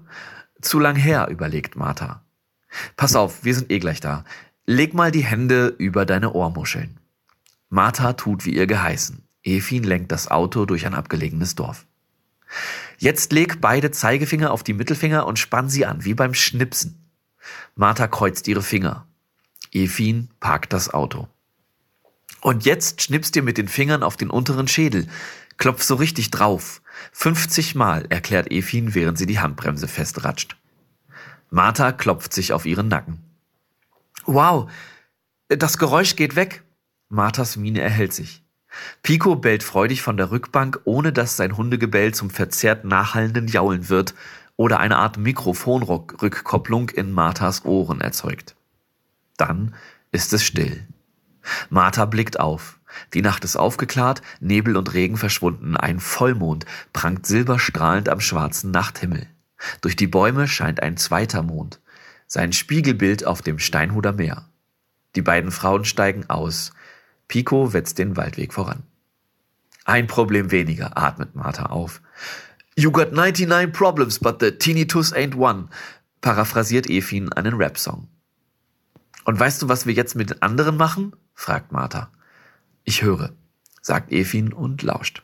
Zu 0.62 0.80
lang 0.80 0.96
her, 0.96 1.28
überlegt 1.30 1.76
Martha. 1.76 2.24
Pass 2.98 3.16
auf, 3.16 3.44
wir 3.44 3.56
sind 3.56 3.72
eh 3.72 3.80
gleich 3.80 4.02
da. 4.02 4.26
Leg 4.66 4.94
mal 4.94 5.12
die 5.12 5.24
Hände 5.24 5.68
über 5.78 6.06
deine 6.06 6.34
Ohrmuscheln. 6.34 7.00
Martha 7.70 8.14
tut 8.14 8.46
wie 8.46 8.56
ihr 8.56 8.68
geheißen. 8.68 9.24
Efin 9.44 9.84
lenkt 9.84 10.12
das 10.12 10.30
Auto 10.30 10.66
durch 10.66 10.86
ein 10.86 10.94
abgelegenes 10.94 11.56
Dorf. 11.56 11.86
Jetzt 12.98 13.32
leg 13.32 13.62
beide 13.62 13.92
Zeigefinger 13.92 14.52
auf 14.52 14.64
die 14.64 14.74
Mittelfinger 14.74 15.26
und 15.26 15.40
spann 15.40 15.70
sie 15.70 15.86
an, 15.86 16.04
wie 16.04 16.14
beim 16.14 16.34
Schnipsen. 16.34 17.12
Martha 17.76 18.08
kreuzt 18.08 18.48
ihre 18.48 18.64
Finger. 18.64 19.08
Efin 19.72 20.30
parkt 20.40 20.74
das 20.74 20.94
Auto. 20.94 21.28
Und 22.42 22.66
jetzt 22.66 23.02
schnippst 23.02 23.36
dir 23.36 23.44
mit 23.44 23.58
den 23.58 23.68
Fingern 23.68 24.04
auf 24.04 24.18
den 24.18 24.30
unteren 24.30 24.68
Schädel. 24.68 25.08
Klopf 25.58 25.84
so 25.84 25.96
richtig 25.96 26.32
drauf. 26.32 26.82
50 27.12 27.76
Mal, 27.76 28.06
erklärt 28.10 28.52
Efin, 28.52 28.96
während 28.96 29.18
sie 29.18 29.26
die 29.26 29.40
Handbremse 29.40 29.88
festratscht. 29.88 30.58
Martha 31.50 31.92
klopft 31.92 32.34
sich 32.34 32.54
auf 32.54 32.66
ihren 32.66 32.88
Nacken. 32.88 33.20
Wow, 34.26 34.70
das 35.48 35.78
Geräusch 35.78 36.16
geht 36.16 36.36
weg. 36.36 36.64
Marthas 37.10 37.56
Miene 37.56 37.82
erhält 37.82 38.14
sich. 38.14 38.44
Pico 39.04 39.36
bellt 39.36 39.64
freudig 39.64 40.02
von 40.02 40.18
der 40.18 40.32
Rückbank, 40.32 40.82
ohne 40.84 41.14
dass 41.14 41.38
sein 41.38 41.56
Hundegebell 41.56 42.14
zum 42.14 42.30
verzerrt 42.30 42.84
nachhallenden 42.84 43.48
Jaulen 43.48 43.90
wird 43.90 44.16
oder 44.58 44.80
eine 44.80 44.98
Art 44.98 45.18
Mikrofonrückkopplung 45.18 46.90
in 46.90 47.12
Marthas 47.12 47.66
Ohren 47.66 48.02
erzeugt. 48.02 48.56
Dann 49.38 49.76
ist 50.12 50.34
es 50.34 50.44
still. 50.44 50.88
Martha 51.70 52.06
blickt 52.06 52.40
auf. 52.40 52.80
Die 53.14 53.22
Nacht 53.22 53.44
ist 53.44 53.56
aufgeklärt, 53.56 54.22
Nebel 54.40 54.78
und 54.78 54.94
Regen 54.94 55.18
verschwunden, 55.18 55.78
ein 55.78 56.00
Vollmond 56.00 56.66
prangt 56.94 57.26
silberstrahlend 57.26 58.10
am 58.10 58.20
schwarzen 58.20 58.72
Nachthimmel. 58.72 59.28
Durch 59.82 59.96
die 59.96 60.08
Bäume 60.08 60.48
scheint 60.48 60.82
ein 60.82 60.98
zweiter 60.98 61.44
Mond, 61.44 61.80
sein 62.28 62.54
Spiegelbild 62.54 63.26
auf 63.26 63.42
dem 63.42 63.60
Steinhuder 63.60 64.14
Meer. 64.14 64.50
Die 65.16 65.22
beiden 65.22 65.52
Frauen 65.52 65.86
steigen 65.86 66.30
aus. 66.30 66.74
Pico 67.28 67.74
wetzt 67.74 67.98
den 67.98 68.18
Waldweg 68.18 68.54
voran. 68.54 68.84
Ein 69.86 70.08
Problem 70.08 70.52
weniger, 70.52 70.98
atmet 70.98 71.36
Martha 71.36 71.68
auf. 71.68 72.02
You 72.76 72.92
got 72.92 73.14
99 73.14 73.72
problems, 73.72 74.20
but 74.20 74.40
the 74.42 74.52
tinnitus 74.52 75.14
ain't 75.14 75.36
one, 75.36 75.70
paraphrasiert 76.22 76.90
Efin 76.90 77.32
einen 77.32 77.54
Rap-Song. 77.56 78.10
Und 79.24 79.40
weißt 79.40 79.62
du, 79.62 79.70
was 79.70 79.86
wir 79.86 79.94
jetzt 79.94 80.16
mit 80.16 80.30
den 80.32 80.42
anderen 80.42 80.76
machen? 80.78 81.16
fragt 81.34 81.72
Martha. 81.72 82.12
Ich 82.86 83.02
höre, 83.02 83.34
sagt 83.82 84.12
Efin 84.12 84.54
und 84.54 84.84
lauscht. 84.84 85.24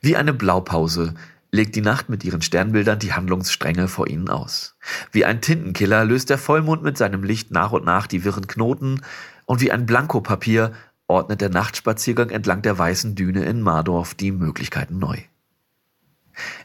Wie 0.00 0.16
eine 0.16 0.34
Blaupause 0.34 1.14
legt 1.50 1.74
die 1.74 1.80
Nacht 1.80 2.10
mit 2.10 2.22
ihren 2.22 2.42
Sternbildern 2.42 2.98
die 2.98 3.14
Handlungsstränge 3.14 3.88
vor 3.88 4.08
ihnen 4.08 4.28
aus. 4.28 4.76
Wie 5.10 5.24
ein 5.24 5.40
Tintenkiller 5.40 6.04
löst 6.04 6.28
der 6.28 6.36
Vollmond 6.36 6.82
mit 6.82 6.98
seinem 6.98 7.22
Licht 7.22 7.50
nach 7.50 7.72
und 7.72 7.84
nach 7.84 8.06
die 8.06 8.24
wirren 8.24 8.46
Knoten 8.46 9.00
und 9.46 9.60
wie 9.62 9.72
ein 9.72 9.86
Blankopapier 9.86 10.72
ordnet 11.06 11.40
der 11.40 11.50
Nachtspaziergang 11.50 12.30
entlang 12.30 12.60
der 12.60 12.76
weißen 12.76 13.14
Düne 13.14 13.44
in 13.44 13.62
Mardorf 13.62 14.14
die 14.14 14.32
Möglichkeiten 14.32 14.98
neu. 14.98 15.18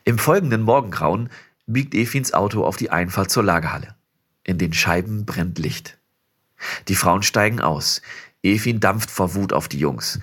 Im 0.04 0.18
folgenden 0.18 0.64
Morgengrauen 0.64 1.30
biegt 1.68 1.94
Efins 1.94 2.34
Auto 2.34 2.66
auf 2.66 2.76
die 2.76 2.90
Einfahrt 2.90 3.32
zur 3.32 3.44
Lagerhalle. 3.44 3.96
In 4.44 4.58
den 4.58 4.74
Scheiben 4.74 5.26
brennt 5.26 5.60
Licht. 5.60 6.00
Die 6.88 6.96
Frauen 6.96 7.24
steigen 7.24 7.62
aus. 7.62 8.02
Efin 8.44 8.80
dampft 8.80 9.12
vor 9.12 9.36
Wut 9.36 9.54
auf 9.54 9.68
die 9.68 9.80
Jungs. 9.80 10.20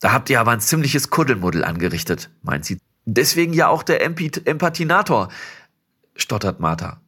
Da 0.00 0.12
habt 0.12 0.30
ihr 0.30 0.40
aber 0.40 0.50
ein 0.50 0.60
ziemliches 0.60 1.10
Kuddelmuddel 1.10 1.64
angerichtet, 1.64 2.30
meint 2.42 2.64
sie. 2.64 2.78
Deswegen 3.04 3.52
ja 3.52 3.68
auch 3.68 3.82
der 3.82 4.04
Empit 4.04 4.46
Empatinator, 4.46 5.28
stottert 6.16 6.60
Martha. 6.60 7.00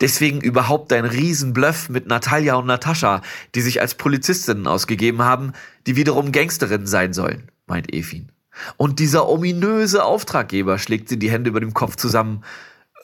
Deswegen 0.00 0.40
überhaupt 0.40 0.92
dein 0.92 1.04
Riesenbluff 1.04 1.88
mit 1.88 2.06
Natalia 2.06 2.54
und 2.56 2.66
Natascha, 2.66 3.22
die 3.54 3.60
sich 3.60 3.80
als 3.80 3.94
Polizistinnen 3.94 4.66
ausgegeben 4.66 5.22
haben, 5.22 5.52
die 5.86 5.96
wiederum 5.96 6.32
Gangsterinnen 6.32 6.86
sein 6.86 7.12
sollen, 7.12 7.50
meint 7.66 7.92
Efin. 7.92 8.30
Und 8.76 8.98
dieser 8.98 9.28
ominöse 9.28 10.04
Auftraggeber 10.04 10.78
schlägt 10.78 11.08
sie 11.08 11.18
die 11.18 11.30
Hände 11.30 11.50
über 11.50 11.60
dem 11.60 11.72
Kopf 11.72 11.96
zusammen. 11.96 12.44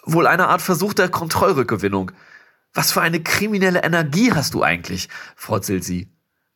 Wohl 0.04 0.26
eine 0.26 0.48
Art 0.48 0.60
Versuch 0.60 0.92
der 0.92 1.08
Kontrollrückgewinnung. 1.08 2.12
Was 2.74 2.92
für 2.92 3.00
eine 3.00 3.22
kriminelle 3.22 3.82
Energie 3.82 4.32
hast 4.32 4.54
du 4.54 4.62
eigentlich? 4.62 5.08
frotzelt 5.36 5.84
sie. 5.84 6.08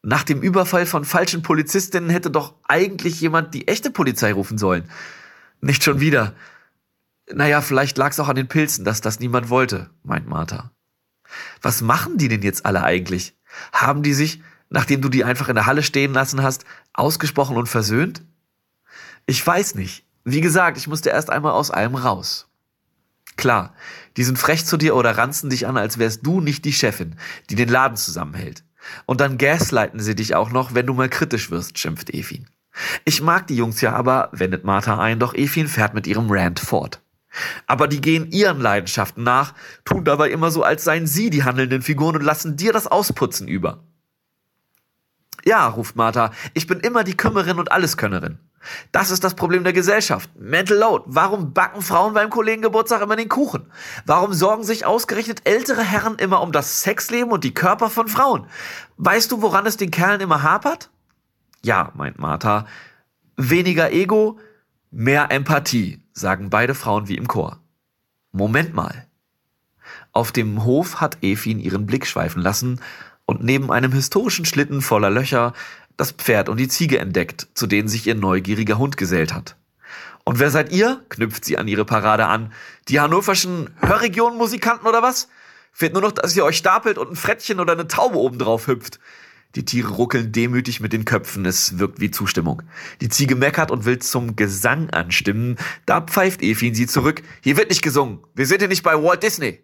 Nach 0.02 0.24
dem 0.24 0.42
Überfall 0.42 0.84
von 0.84 1.04
falschen 1.04 1.42
Polizistinnen 1.42 2.10
hätte 2.10 2.30
doch 2.30 2.54
eigentlich 2.66 3.20
jemand 3.20 3.54
die 3.54 3.68
echte 3.68 3.90
Polizei 3.90 4.32
rufen 4.32 4.58
sollen. 4.58 4.90
Nicht 5.60 5.84
schon 5.84 6.00
wieder. 6.00 6.34
Naja, 7.32 7.60
vielleicht 7.60 7.96
lag's 7.98 8.18
auch 8.18 8.28
an 8.28 8.34
den 8.34 8.48
Pilzen, 8.48 8.84
dass 8.84 9.00
das 9.00 9.20
niemand 9.20 9.48
wollte, 9.48 9.90
meint 10.02 10.26
Martha. 10.26 10.72
Was 11.62 11.82
machen 11.82 12.18
die 12.18 12.28
denn 12.28 12.42
jetzt 12.42 12.66
alle 12.66 12.82
eigentlich? 12.82 13.38
Haben 13.72 14.02
die 14.02 14.12
sich, 14.12 14.42
nachdem 14.70 15.02
du 15.02 15.08
die 15.08 15.22
einfach 15.22 15.48
in 15.48 15.54
der 15.54 15.66
Halle 15.66 15.84
stehen 15.84 16.12
lassen 16.12 16.42
hast, 16.42 16.64
ausgesprochen 16.92 17.56
und 17.56 17.68
versöhnt? 17.68 18.22
Ich 19.26 19.46
weiß 19.46 19.76
nicht. 19.76 20.04
Wie 20.24 20.40
gesagt, 20.40 20.78
ich 20.78 20.88
musste 20.88 21.10
erst 21.10 21.30
einmal 21.30 21.52
aus 21.52 21.70
allem 21.70 21.94
raus. 21.94 22.48
Klar, 23.36 23.74
die 24.16 24.24
sind 24.24 24.38
frech 24.38 24.66
zu 24.66 24.76
dir 24.76 24.96
oder 24.96 25.16
ranzen 25.16 25.48
dich 25.48 25.66
an, 25.66 25.76
als 25.76 25.98
wärst 25.98 26.26
du 26.26 26.40
nicht 26.40 26.64
die 26.64 26.72
Chefin, 26.72 27.16
die 27.50 27.54
den 27.54 27.68
Laden 27.68 27.96
zusammenhält. 27.96 28.64
Und 29.06 29.20
dann 29.20 29.38
gaslighten 29.38 30.00
sie 30.00 30.14
dich 30.14 30.34
auch 30.34 30.50
noch, 30.50 30.74
wenn 30.74 30.86
du 30.86 30.94
mal 30.94 31.08
kritisch 31.08 31.50
wirst, 31.50 31.78
schimpft 31.78 32.10
Efin. 32.10 32.46
Ich 33.04 33.20
mag 33.20 33.46
die 33.46 33.56
Jungs 33.56 33.80
ja 33.80 33.92
aber, 33.92 34.30
wendet 34.32 34.64
Martha 34.64 34.98
ein, 34.98 35.18
doch 35.18 35.34
Efin 35.34 35.68
fährt 35.68 35.94
mit 35.94 36.06
ihrem 36.06 36.30
Rant 36.30 36.60
fort. 36.60 37.00
Aber 37.66 37.88
die 37.88 38.00
gehen 38.00 38.30
ihren 38.30 38.60
Leidenschaften 38.60 39.24
nach, 39.24 39.54
tun 39.84 40.04
dabei 40.04 40.30
immer 40.30 40.50
so, 40.50 40.62
als 40.62 40.84
seien 40.84 41.06
sie 41.06 41.30
die 41.30 41.44
handelnden 41.44 41.82
Figuren 41.82 42.16
und 42.16 42.22
lassen 42.22 42.56
dir 42.56 42.72
das 42.72 42.86
Ausputzen 42.86 43.48
über. 43.48 43.84
Ja, 45.44 45.66
ruft 45.66 45.96
Martha, 45.96 46.32
ich 46.54 46.66
bin 46.66 46.80
immer 46.80 47.04
die 47.04 47.16
Kümmerin 47.16 47.58
und 47.58 47.72
Alleskönnerin. 47.72 48.38
Das 48.92 49.10
ist 49.10 49.24
das 49.24 49.34
Problem 49.34 49.64
der 49.64 49.72
Gesellschaft. 49.72 50.30
Mental 50.38 50.76
Load. 50.76 51.04
Warum 51.06 51.52
backen 51.52 51.82
Frauen 51.82 52.14
beim 52.14 52.30
Kollegengeburtstag 52.30 53.02
immer 53.02 53.16
den 53.16 53.28
Kuchen? 53.28 53.70
Warum 54.06 54.32
sorgen 54.32 54.64
sich 54.64 54.86
ausgerechnet 54.86 55.42
ältere 55.44 55.82
Herren 55.82 56.16
immer 56.16 56.40
um 56.42 56.52
das 56.52 56.82
Sexleben 56.82 57.32
und 57.32 57.44
die 57.44 57.54
Körper 57.54 57.90
von 57.90 58.08
Frauen? 58.08 58.46
Weißt 58.96 59.30
du, 59.32 59.42
woran 59.42 59.66
es 59.66 59.76
den 59.76 59.90
Kerlen 59.90 60.20
immer 60.20 60.42
hapert? 60.42 60.90
Ja, 61.64 61.92
meint 61.94 62.18
Martha. 62.18 62.66
Weniger 63.36 63.92
Ego, 63.92 64.38
mehr 64.90 65.30
Empathie 65.30 66.02
sagen 66.12 66.50
beide 66.50 66.74
Frauen 66.74 67.08
wie 67.08 67.16
im 67.16 67.28
Chor. 67.28 67.58
Moment 68.32 68.74
mal. 68.74 69.06
Auf 70.12 70.32
dem 70.32 70.64
Hof 70.64 71.00
hat 71.00 71.18
Efin 71.22 71.58
ihren 71.58 71.86
Blick 71.86 72.06
schweifen 72.06 72.42
lassen 72.42 72.80
und 73.26 73.42
neben 73.42 73.70
einem 73.70 73.92
historischen 73.92 74.44
Schlitten 74.44 74.82
voller 74.82 75.10
Löcher 75.10 75.52
das 75.96 76.12
Pferd 76.12 76.48
und 76.48 76.58
die 76.58 76.68
Ziege 76.68 76.98
entdeckt, 76.98 77.48
zu 77.54 77.66
denen 77.66 77.88
sich 77.88 78.06
ihr 78.06 78.14
neugieriger 78.14 78.78
Hund 78.78 78.96
gesellt 78.96 79.34
hat. 79.34 79.56
Und 80.24 80.38
wer 80.38 80.50
seid 80.50 80.72
ihr? 80.72 81.04
knüpft 81.08 81.44
sie 81.44 81.58
an 81.58 81.68
ihre 81.68 81.84
Parade 81.84 82.26
an. 82.26 82.52
Die 82.88 83.00
hannoverschen 83.00 83.70
Hörregionenmusikanten 83.80 84.86
oder 84.86 85.02
was? 85.02 85.28
Fehlt 85.72 85.94
nur 85.94 86.02
noch, 86.02 86.12
dass 86.12 86.36
ihr 86.36 86.44
euch 86.44 86.58
stapelt 86.58 86.98
und 86.98 87.10
ein 87.10 87.16
Frettchen 87.16 87.58
oder 87.58 87.72
eine 87.72 87.88
Taube 87.88 88.18
oben 88.18 88.38
drauf 88.38 88.66
hüpft. 88.66 89.00
Die 89.54 89.64
Tiere 89.64 89.90
ruckeln 89.90 90.32
demütig 90.32 90.80
mit 90.80 90.92
den 90.92 91.04
Köpfen, 91.04 91.44
es 91.44 91.78
wirkt 91.78 92.00
wie 92.00 92.10
Zustimmung. 92.10 92.62
Die 93.00 93.08
Ziege 93.08 93.36
meckert 93.36 93.70
und 93.70 93.84
will 93.84 93.98
zum 93.98 94.34
Gesang 94.34 94.90
anstimmen. 94.90 95.56
Da 95.84 96.00
pfeift 96.00 96.42
Efin 96.42 96.74
sie 96.74 96.86
zurück. 96.86 97.22
Hier 97.42 97.56
wird 97.56 97.68
nicht 97.68 97.82
gesungen. 97.82 98.20
Wir 98.34 98.46
sind 98.46 98.60
hier 98.60 98.68
nicht 98.68 98.82
bei 98.82 99.02
Walt 99.02 99.22
Disney. 99.22 99.60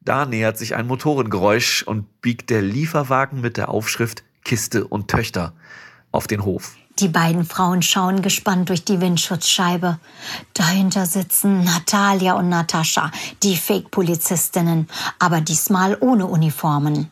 Da 0.00 0.24
nähert 0.24 0.58
sich 0.58 0.74
ein 0.74 0.86
Motorengeräusch 0.86 1.82
und 1.82 2.22
biegt 2.22 2.50
der 2.50 2.62
Lieferwagen 2.62 3.40
mit 3.40 3.56
der 3.56 3.68
Aufschrift 3.68 4.24
Kiste 4.44 4.86
und 4.86 5.08
Töchter 5.08 5.52
auf 6.12 6.26
den 6.26 6.44
Hof. 6.44 6.76
Die 6.98 7.08
beiden 7.08 7.46
Frauen 7.46 7.80
schauen 7.80 8.20
gespannt 8.20 8.68
durch 8.68 8.84
die 8.84 9.00
Windschutzscheibe. 9.00 9.98
Dahinter 10.52 11.06
sitzen 11.06 11.64
Natalia 11.64 12.34
und 12.34 12.50
Natascha, 12.50 13.10
die 13.42 13.56
Fake-Polizistinnen, 13.56 14.86
aber 15.18 15.40
diesmal 15.40 15.96
ohne 16.00 16.26
Uniformen. 16.26 17.08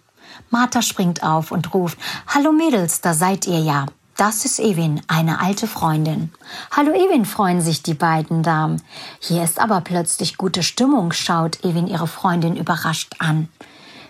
Martha 0.50 0.82
springt 0.82 1.22
auf 1.22 1.52
und 1.52 1.72
ruft, 1.72 1.98
Hallo 2.26 2.52
Mädels, 2.52 3.00
da 3.00 3.14
seid 3.14 3.46
ihr 3.46 3.60
ja. 3.60 3.86
Das 4.18 4.44
ist 4.44 4.58
Ewin, 4.58 5.00
eine 5.06 5.40
alte 5.40 5.68
Freundin. 5.68 6.32
Hallo 6.72 6.92
Ewin, 6.92 7.24
freuen 7.24 7.60
sich 7.60 7.82
die 7.84 7.94
beiden 7.94 8.42
Damen. 8.42 8.82
Hier 9.20 9.44
ist 9.44 9.60
aber 9.60 9.80
plötzlich 9.80 10.36
gute 10.36 10.64
Stimmung, 10.64 11.12
schaut 11.12 11.64
Ewin 11.64 11.86
ihre 11.86 12.08
Freundin 12.08 12.56
überrascht 12.56 13.14
an. 13.20 13.48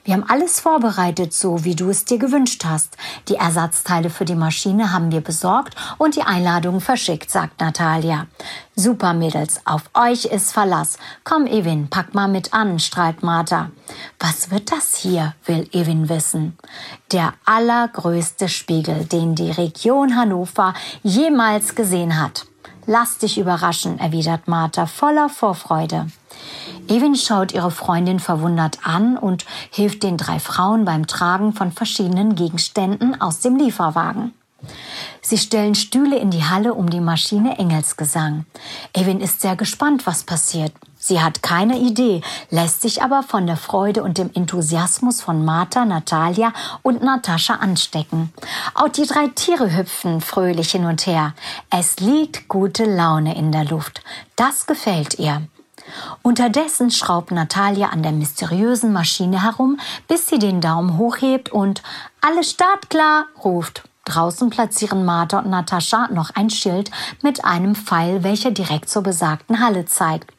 Wir 0.09 0.14
haben 0.14 0.24
alles 0.26 0.59
vorbereitet, 0.59 1.35
so 1.35 1.66
wie 1.66 1.74
du 1.74 1.90
es 1.90 2.06
dir 2.06 2.16
gewünscht 2.16 2.64
hast. 2.64 2.97
Die 3.28 3.35
Ersatzteile 3.35 4.09
für 4.09 4.24
die 4.24 4.36
Maschine 4.36 4.90
haben 4.90 5.12
wir 5.12 5.20
besorgt 5.20 5.76
und 5.98 6.16
die 6.16 6.22
Einladung 6.22 6.80
verschickt, 6.80 7.30
sagt 7.30 7.60
Natalia. 7.60 8.26
Super 8.74 9.12
Mädels, 9.12 9.60
auf 9.66 9.82
euch 9.93 10.24
ist 10.24 10.55
Verlass. 10.55 10.97
Komm, 11.24 11.47
Ewin, 11.47 11.89
pack 11.90 12.14
mal 12.14 12.26
mit 12.26 12.55
an, 12.55 12.78
strahlt 12.78 13.22
Martha. 13.22 13.70
Was 14.18 14.51
wird 14.51 14.72
das 14.72 14.94
hier, 14.94 15.35
will 15.44 15.68
Ewin 15.72 16.09
wissen. 16.09 16.56
Der 17.12 17.35
allergrößte 17.44 18.48
Spiegel, 18.48 19.05
den 19.05 19.35
die 19.35 19.51
Region 19.51 20.16
Hannover 20.16 20.72
jemals 21.02 21.74
gesehen 21.74 22.18
hat. 22.18 22.47
Lass 22.86 23.18
dich 23.18 23.36
überraschen, 23.36 23.98
erwidert 23.98 24.48
Martha 24.48 24.86
voller 24.86 25.28
Vorfreude. 25.28 26.06
Ewin 26.89 27.15
schaut 27.15 27.52
ihre 27.52 27.70
Freundin 27.70 28.19
verwundert 28.19 28.78
an 28.82 29.16
und 29.16 29.44
hilft 29.70 30.02
den 30.02 30.16
drei 30.16 30.40
Frauen 30.40 30.85
beim 30.85 31.06
Tragen 31.06 31.52
von 31.52 31.73
verschiedenen 31.73 32.35
Gegenständen 32.35 33.20
aus 33.20 33.40
dem 33.40 33.56
Lieferwagen. 33.56 34.32
Sie 35.20 35.39
stellen 35.39 35.74
Stühle 35.74 36.19
in 36.19 36.31
die 36.31 36.44
Halle 36.44 36.74
um 36.74 36.90
die 36.90 37.01
Maschine 37.01 37.59
Engelsgesang. 37.59 38.44
Ewin 38.94 39.20
ist 39.20 39.40
sehr 39.40 39.55
gespannt, 39.55 40.06
was 40.06 40.24
passiert. 40.24 40.73
Sie 40.98 41.20
hat 41.20 41.43
keine 41.43 41.78
Idee, 41.78 42.23
lässt 42.51 42.82
sich 42.82 43.02
aber 43.02 43.23
von 43.23 43.47
der 43.47 43.56
Freude 43.56 44.02
und 44.02 44.19
dem 44.19 44.31
Enthusiasmus 44.35 45.20
von 45.20 45.44
Martha, 45.44 45.85
Natalia 45.85 46.52
und 46.82 47.02
Natascha 47.02 47.55
anstecken. 47.55 48.32
Auch 48.74 48.89
die 48.89 49.06
drei 49.06 49.28
Tiere 49.28 49.77
hüpfen 49.77 50.20
fröhlich 50.20 50.73
hin 50.73 50.86
und 50.86 51.06
her. 51.06 51.35
Es 51.70 52.01
liegt 52.01 52.48
gute 52.48 52.85
Laune 52.85 53.36
in 53.36 53.52
der 53.52 53.65
Luft. 53.65 54.02
Das 54.35 54.66
gefällt 54.66 55.19
ihr. 55.20 55.43
Unterdessen 56.23 56.90
schraubt 56.90 57.31
Natalia 57.31 57.89
an 57.89 58.02
der 58.02 58.12
mysteriösen 58.12 58.93
Maschine 58.93 59.43
herum, 59.43 59.78
bis 60.06 60.27
sie 60.27 60.39
den 60.39 60.60
Daumen 60.60 60.98
hochhebt 60.98 61.51
und 61.51 61.82
alles 62.20 62.51
startklar 62.51 63.27
ruft. 63.44 63.85
Draußen 64.05 64.48
platzieren 64.51 65.05
Martha 65.05 65.40
und 65.40 65.51
Natascha 65.51 66.09
noch 66.10 66.31
ein 66.35 66.48
Schild 66.48 66.90
mit 67.23 67.44
einem 67.44 67.74
Pfeil, 67.74 68.24
welcher 68.24 68.51
direkt 68.51 68.89
zur 68.89 69.02
besagten 69.02 69.60
Halle 69.60 69.85
zeigt. 69.85 70.32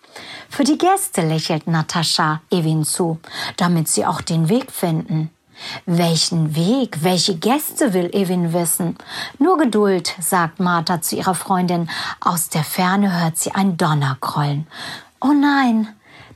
Für 0.50 0.64
die 0.64 0.78
Gäste 0.78 1.22
lächelt 1.22 1.68
Natascha 1.68 2.42
Ewin 2.50 2.84
zu, 2.84 3.20
damit 3.58 3.88
sie 3.88 4.06
auch 4.06 4.22
den 4.22 4.50
Weg 4.50 4.72
finden. 4.72 5.30
Welchen 5.86 6.56
Weg, 6.56 7.04
welche 7.04 7.36
Gäste 7.36 7.94
will 7.94 8.10
Ewin 8.14 8.54
wissen? 8.54 8.98
Nur 9.38 9.58
Geduld, 9.58 10.16
sagt 10.20 10.60
Martha 10.60 11.02
zu 11.02 11.16
ihrer 11.16 11.36
Freundin. 11.36 11.90
Aus 12.22 12.50
der 12.50 12.64
Ferne 12.64 13.22
hört 13.22 13.38
sie 13.38 13.52
ein 13.52 13.78
Donnergrollen. 13.78 14.68
Oh 15.22 15.34
nein, 15.34 15.88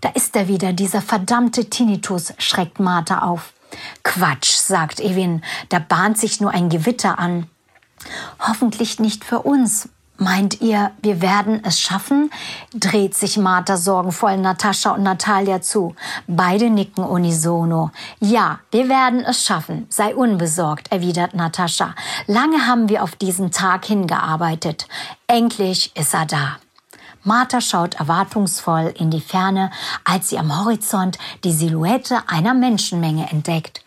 da 0.01 0.10
ist 0.10 0.35
er 0.35 0.47
wieder, 0.47 0.73
dieser 0.73 1.01
verdammte 1.01 1.69
Tinnitus, 1.69 2.34
schreckt 2.38 2.80
Martha 2.80 3.19
auf. 3.19 3.53
Quatsch, 4.03 4.51
sagt 4.51 4.99
Ewin, 4.99 5.41
da 5.69 5.80
bahnt 5.80 6.18
sich 6.18 6.41
nur 6.41 6.51
ein 6.51 6.69
Gewitter 6.69 7.18
an. 7.18 7.47
Hoffentlich 8.39 8.99
nicht 8.99 9.23
für 9.23 9.39
uns, 9.39 9.89
Meint 10.18 10.61
ihr, 10.61 10.91
wir 11.01 11.22
werden 11.22 11.61
es 11.65 11.80
schaffen? 11.80 12.30
dreht 12.73 13.15
sich 13.15 13.38
Martha 13.38 13.77
sorgenvoll 13.77 14.38
Natascha 14.38 14.91
und 14.91 15.01
Natalia 15.01 15.60
zu. 15.60 15.95
Beide 16.27 16.69
nicken 16.69 17.03
unisono. 17.03 17.89
Ja, 18.19 18.60
wir 18.69 18.89
werden 18.89 19.26
es 19.26 19.43
schaffen. 19.43 19.88
Sei 19.89 20.15
unbesorgt, 20.15 20.91
erwidert 20.91 21.34
Natascha. 21.34 21.95
Lange 22.27 22.68
haben 22.68 22.89
wir 22.89 23.01
auf 23.03 23.15
diesen 23.15 23.51
Tag 23.51 23.85
hingearbeitet. 23.85 24.88
Endlich 25.26 25.91
ist 25.95 26.14
er 26.14 26.27
da. 26.27 26.57
Martha 27.23 27.61
schaut 27.61 27.95
erwartungsvoll 27.95 28.93
in 28.97 29.09
die 29.09 29.21
Ferne, 29.21 29.71
als 30.03 30.29
sie 30.29 30.37
am 30.37 30.59
Horizont 30.59 31.17
die 31.43 31.53
Silhouette 31.53 32.23
einer 32.27 32.53
Menschenmenge 32.53 33.29
entdeckt. 33.31 33.83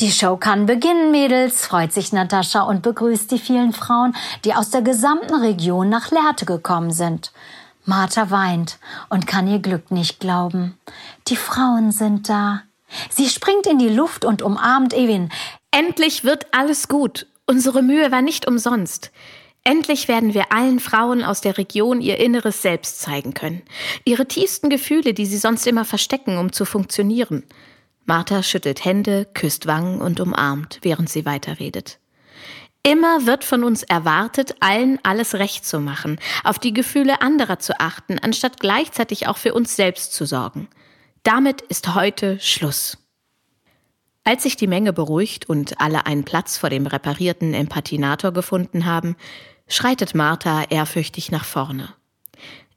Die 0.00 0.10
Show 0.10 0.36
kann 0.36 0.66
beginnen, 0.66 1.12
Mädels, 1.12 1.64
freut 1.64 1.92
sich 1.92 2.12
Natascha 2.12 2.62
und 2.62 2.82
begrüßt 2.82 3.30
die 3.30 3.38
vielen 3.38 3.72
Frauen, 3.72 4.14
die 4.44 4.54
aus 4.54 4.70
der 4.70 4.82
gesamten 4.82 5.34
Region 5.34 5.88
nach 5.88 6.10
Lehrte 6.10 6.44
gekommen 6.44 6.90
sind. 6.90 7.32
Martha 7.84 8.30
weint 8.30 8.78
und 9.08 9.26
kann 9.26 9.48
ihr 9.48 9.58
Glück 9.58 9.90
nicht 9.90 10.20
glauben. 10.20 10.78
Die 11.28 11.36
Frauen 11.36 11.90
sind 11.90 12.28
da. 12.28 12.62
Sie 13.10 13.28
springt 13.28 13.66
in 13.66 13.78
die 13.78 13.88
Luft 13.88 14.24
und 14.24 14.42
umarmt 14.42 14.92
Ewin. 14.92 15.30
Endlich 15.70 16.24
wird 16.24 16.46
alles 16.52 16.88
gut. 16.88 17.26
Unsere 17.46 17.82
Mühe 17.82 18.12
war 18.12 18.22
nicht 18.22 18.46
umsonst. 18.46 19.10
Endlich 19.64 20.08
werden 20.08 20.34
wir 20.34 20.50
allen 20.52 20.80
Frauen 20.80 21.22
aus 21.22 21.40
der 21.40 21.56
Region 21.56 22.00
ihr 22.00 22.18
inneres 22.18 22.62
Selbst 22.62 23.00
zeigen 23.00 23.32
können. 23.32 23.62
Ihre 24.04 24.26
tiefsten 24.26 24.70
Gefühle, 24.70 25.14
die 25.14 25.26
sie 25.26 25.38
sonst 25.38 25.66
immer 25.66 25.84
verstecken, 25.84 26.38
um 26.38 26.52
zu 26.52 26.64
funktionieren. 26.64 27.44
Martha 28.04 28.42
schüttelt 28.42 28.84
Hände, 28.84 29.28
küsst 29.32 29.66
Wangen 29.66 30.00
und 30.00 30.18
umarmt, 30.18 30.80
während 30.82 31.08
sie 31.08 31.24
weiterredet. 31.24 32.00
Immer 32.82 33.26
wird 33.26 33.44
von 33.44 33.62
uns 33.62 33.84
erwartet, 33.84 34.56
allen 34.58 34.98
alles 35.04 35.34
recht 35.34 35.64
zu 35.64 35.78
machen, 35.78 36.18
auf 36.42 36.58
die 36.58 36.72
Gefühle 36.72 37.22
anderer 37.22 37.60
zu 37.60 37.78
achten, 37.78 38.18
anstatt 38.18 38.58
gleichzeitig 38.58 39.28
auch 39.28 39.36
für 39.36 39.54
uns 39.54 39.76
selbst 39.76 40.12
zu 40.12 40.26
sorgen. 40.26 40.68
Damit 41.22 41.60
ist 41.62 41.94
heute 41.94 42.40
Schluss. 42.40 42.98
Als 44.24 44.42
sich 44.42 44.56
die 44.56 44.66
Menge 44.66 44.92
beruhigt 44.92 45.48
und 45.48 45.80
alle 45.80 46.06
einen 46.06 46.24
Platz 46.24 46.56
vor 46.56 46.70
dem 46.70 46.86
reparierten 46.88 47.54
Empathinator 47.54 48.32
gefunden 48.32 48.84
haben, 48.84 49.16
schreitet 49.72 50.14
Martha 50.14 50.64
ehrfürchtig 50.68 51.30
nach 51.30 51.44
vorne. 51.44 51.94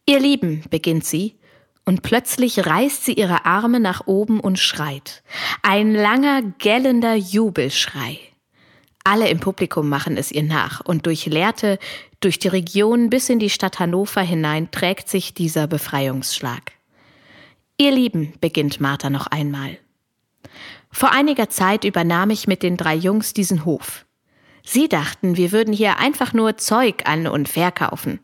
Ihr 0.05 0.19
Lieben, 0.19 0.63
beginnt 0.69 1.05
sie, 1.05 1.35
und 1.83 2.01
plötzlich 2.01 2.65
reißt 2.65 3.05
sie 3.05 3.13
ihre 3.13 3.45
Arme 3.45 3.79
nach 3.79 4.07
oben 4.07 4.39
und 4.39 4.57
schreit. 4.57 5.23
Ein 5.61 5.93
langer, 5.93 6.41
gellender 6.57 7.15
Jubelschrei. 7.15 8.19
Alle 9.03 9.29
im 9.29 9.39
Publikum 9.39 9.87
machen 9.87 10.17
es 10.17 10.31
ihr 10.31 10.43
nach, 10.43 10.81
und 10.81 11.05
durch 11.05 11.27
Lehrte, 11.27 11.77
durch 12.21 12.39
die 12.39 12.47
Region 12.47 13.09
bis 13.11 13.29
in 13.29 13.37
die 13.37 13.51
Stadt 13.51 13.79
Hannover 13.79 14.21
hinein 14.21 14.71
trägt 14.71 15.09
sich 15.09 15.35
dieser 15.35 15.67
Befreiungsschlag. 15.67 16.71
Ihr 17.77 17.91
Lieben, 17.91 18.33
beginnt 18.41 18.79
Martha 18.79 19.09
noch 19.09 19.27
einmal. 19.27 19.77
Vor 20.91 21.11
einiger 21.11 21.49
Zeit 21.49 21.83
übernahm 21.83 22.29
ich 22.29 22.47
mit 22.47 22.63
den 22.63 22.77
drei 22.77 22.95
Jungs 22.95 23.33
diesen 23.33 23.65
Hof. 23.65 24.04
Sie 24.65 24.89
dachten, 24.89 25.37
wir 25.37 25.51
würden 25.51 25.73
hier 25.73 25.99
einfach 25.99 26.33
nur 26.33 26.57
Zeug 26.57 27.03
an 27.05 27.27
und 27.27 27.47
verkaufen. 27.47 28.19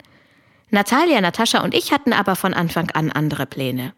Natalia, 0.71 1.21
Natascha 1.21 1.63
und 1.63 1.75
ich 1.75 1.91
hatten 1.91 2.13
aber 2.13 2.35
von 2.35 2.53
Anfang 2.53 2.89
an 2.91 3.11
andere 3.11 3.45
Pläne. 3.45 3.93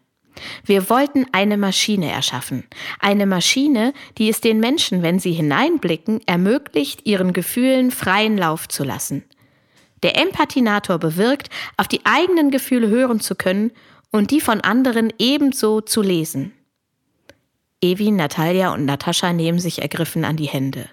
Wir 0.64 0.90
wollten 0.90 1.26
eine 1.32 1.56
Maschine 1.56 2.10
erschaffen. 2.10 2.64
Eine 2.98 3.24
Maschine, 3.24 3.94
die 4.18 4.28
es 4.28 4.40
den 4.40 4.60
Menschen, 4.60 5.02
wenn 5.02 5.18
sie 5.18 5.32
hineinblicken, 5.32 6.20
ermöglicht, 6.26 7.06
ihren 7.06 7.32
Gefühlen 7.32 7.90
freien 7.90 8.36
Lauf 8.36 8.68
zu 8.68 8.84
lassen. 8.84 9.24
Der 10.02 10.20
Empathinator 10.20 10.98
bewirkt, 10.98 11.48
auf 11.76 11.88
die 11.88 12.04
eigenen 12.04 12.50
Gefühle 12.50 12.88
hören 12.88 13.20
zu 13.20 13.36
können 13.36 13.70
und 14.10 14.32
die 14.32 14.40
von 14.40 14.60
anderen 14.60 15.12
ebenso 15.18 15.80
zu 15.80 16.02
lesen. 16.02 16.52
Evi, 17.80 18.10
Natalia 18.10 18.74
und 18.74 18.84
Natascha 18.84 19.32
nehmen 19.32 19.60
sich 19.60 19.80
ergriffen 19.80 20.24
an 20.24 20.36
die 20.36 20.48
Hände. 20.48 20.90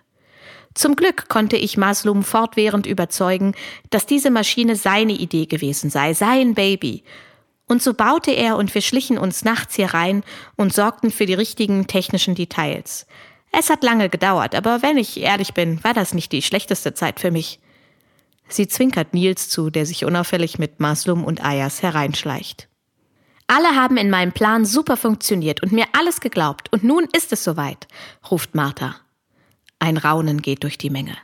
Zum 0.73 0.95
Glück 0.95 1.27
konnte 1.27 1.57
ich 1.57 1.77
Maslum 1.77 2.23
fortwährend 2.23 2.85
überzeugen, 2.85 3.55
dass 3.89 4.05
diese 4.05 4.31
Maschine 4.31 4.75
seine 4.75 5.13
Idee 5.13 5.45
gewesen 5.45 5.89
sei, 5.89 6.13
sein 6.13 6.53
Baby. 6.53 7.03
Und 7.67 7.81
so 7.81 7.93
baute 7.93 8.31
er 8.31 8.57
und 8.57 8.73
wir 8.73 8.81
schlichen 8.81 9.17
uns 9.17 9.43
nachts 9.43 9.75
hier 9.75 9.93
rein 9.93 10.23
und 10.55 10.73
sorgten 10.73 11.11
für 11.11 11.25
die 11.25 11.33
richtigen 11.33 11.87
technischen 11.87 12.35
Details. 12.35 13.05
Es 13.51 13.69
hat 13.69 13.83
lange 13.83 14.09
gedauert, 14.09 14.55
aber 14.55 14.81
wenn 14.81 14.97
ich 14.97 15.19
ehrlich 15.19 15.53
bin, 15.53 15.83
war 15.83 15.93
das 15.93 16.13
nicht 16.13 16.31
die 16.31 16.41
schlechteste 16.41 16.93
Zeit 16.93 17.19
für 17.19 17.31
mich. 17.31 17.59
Sie 18.47 18.67
zwinkert 18.67 19.13
Nils 19.13 19.49
zu, 19.49 19.69
der 19.69 19.85
sich 19.85 20.05
unauffällig 20.05 20.57
mit 20.57 20.79
Maslum 20.79 21.23
und 21.23 21.43
Ayas 21.43 21.81
hereinschleicht. 21.81 22.67
Alle 23.47 23.75
haben 23.75 23.97
in 23.97 24.09
meinem 24.09 24.31
Plan 24.31 24.63
super 24.63 24.95
funktioniert 24.95 25.61
und 25.61 25.73
mir 25.73 25.85
alles 25.91 26.21
geglaubt, 26.21 26.71
und 26.71 26.85
nun 26.85 27.07
ist 27.15 27.33
es 27.33 27.43
soweit, 27.43 27.87
ruft 28.29 28.55
Martha. 28.55 28.95
Ein 29.81 29.97
Raunen 29.97 30.43
geht 30.43 30.61
durch 30.61 30.77
die 30.77 30.91
Menge. 30.91 31.17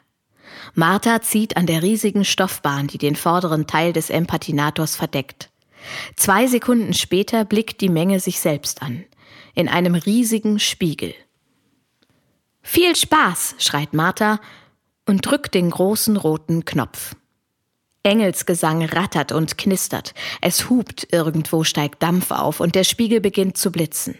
Martha 0.73 1.21
zieht 1.21 1.57
an 1.57 1.67
der 1.67 1.83
riesigen 1.83 2.25
Stoffbahn, 2.25 2.87
die 2.87 2.97
den 2.97 3.15
vorderen 3.15 3.67
Teil 3.67 3.93
des 3.93 4.09
Empathinators 4.09 4.95
verdeckt. 4.95 5.51
Zwei 6.15 6.47
Sekunden 6.47 6.95
später 6.95 7.45
blickt 7.45 7.81
die 7.81 7.89
Menge 7.89 8.19
sich 8.19 8.39
selbst 8.39 8.81
an. 8.81 9.05
In 9.53 9.69
einem 9.69 9.93
riesigen 9.93 10.59
Spiegel. 10.59 11.13
Viel 12.63 12.95
Spaß, 12.95 13.55
schreit 13.59 13.93
Martha 13.93 14.39
und 15.05 15.23
drückt 15.23 15.53
den 15.53 15.69
großen 15.69 16.17
roten 16.17 16.65
Knopf. 16.65 17.15
Engelsgesang 18.01 18.85
rattert 18.85 19.31
und 19.33 19.59
knistert. 19.59 20.15
Es 20.41 20.67
hupt, 20.67 21.07
irgendwo 21.11 21.63
steigt 21.63 22.01
Dampf 22.01 22.31
auf 22.31 22.59
und 22.59 22.73
der 22.73 22.85
Spiegel 22.85 23.21
beginnt 23.21 23.55
zu 23.55 23.71
blitzen. 23.71 24.17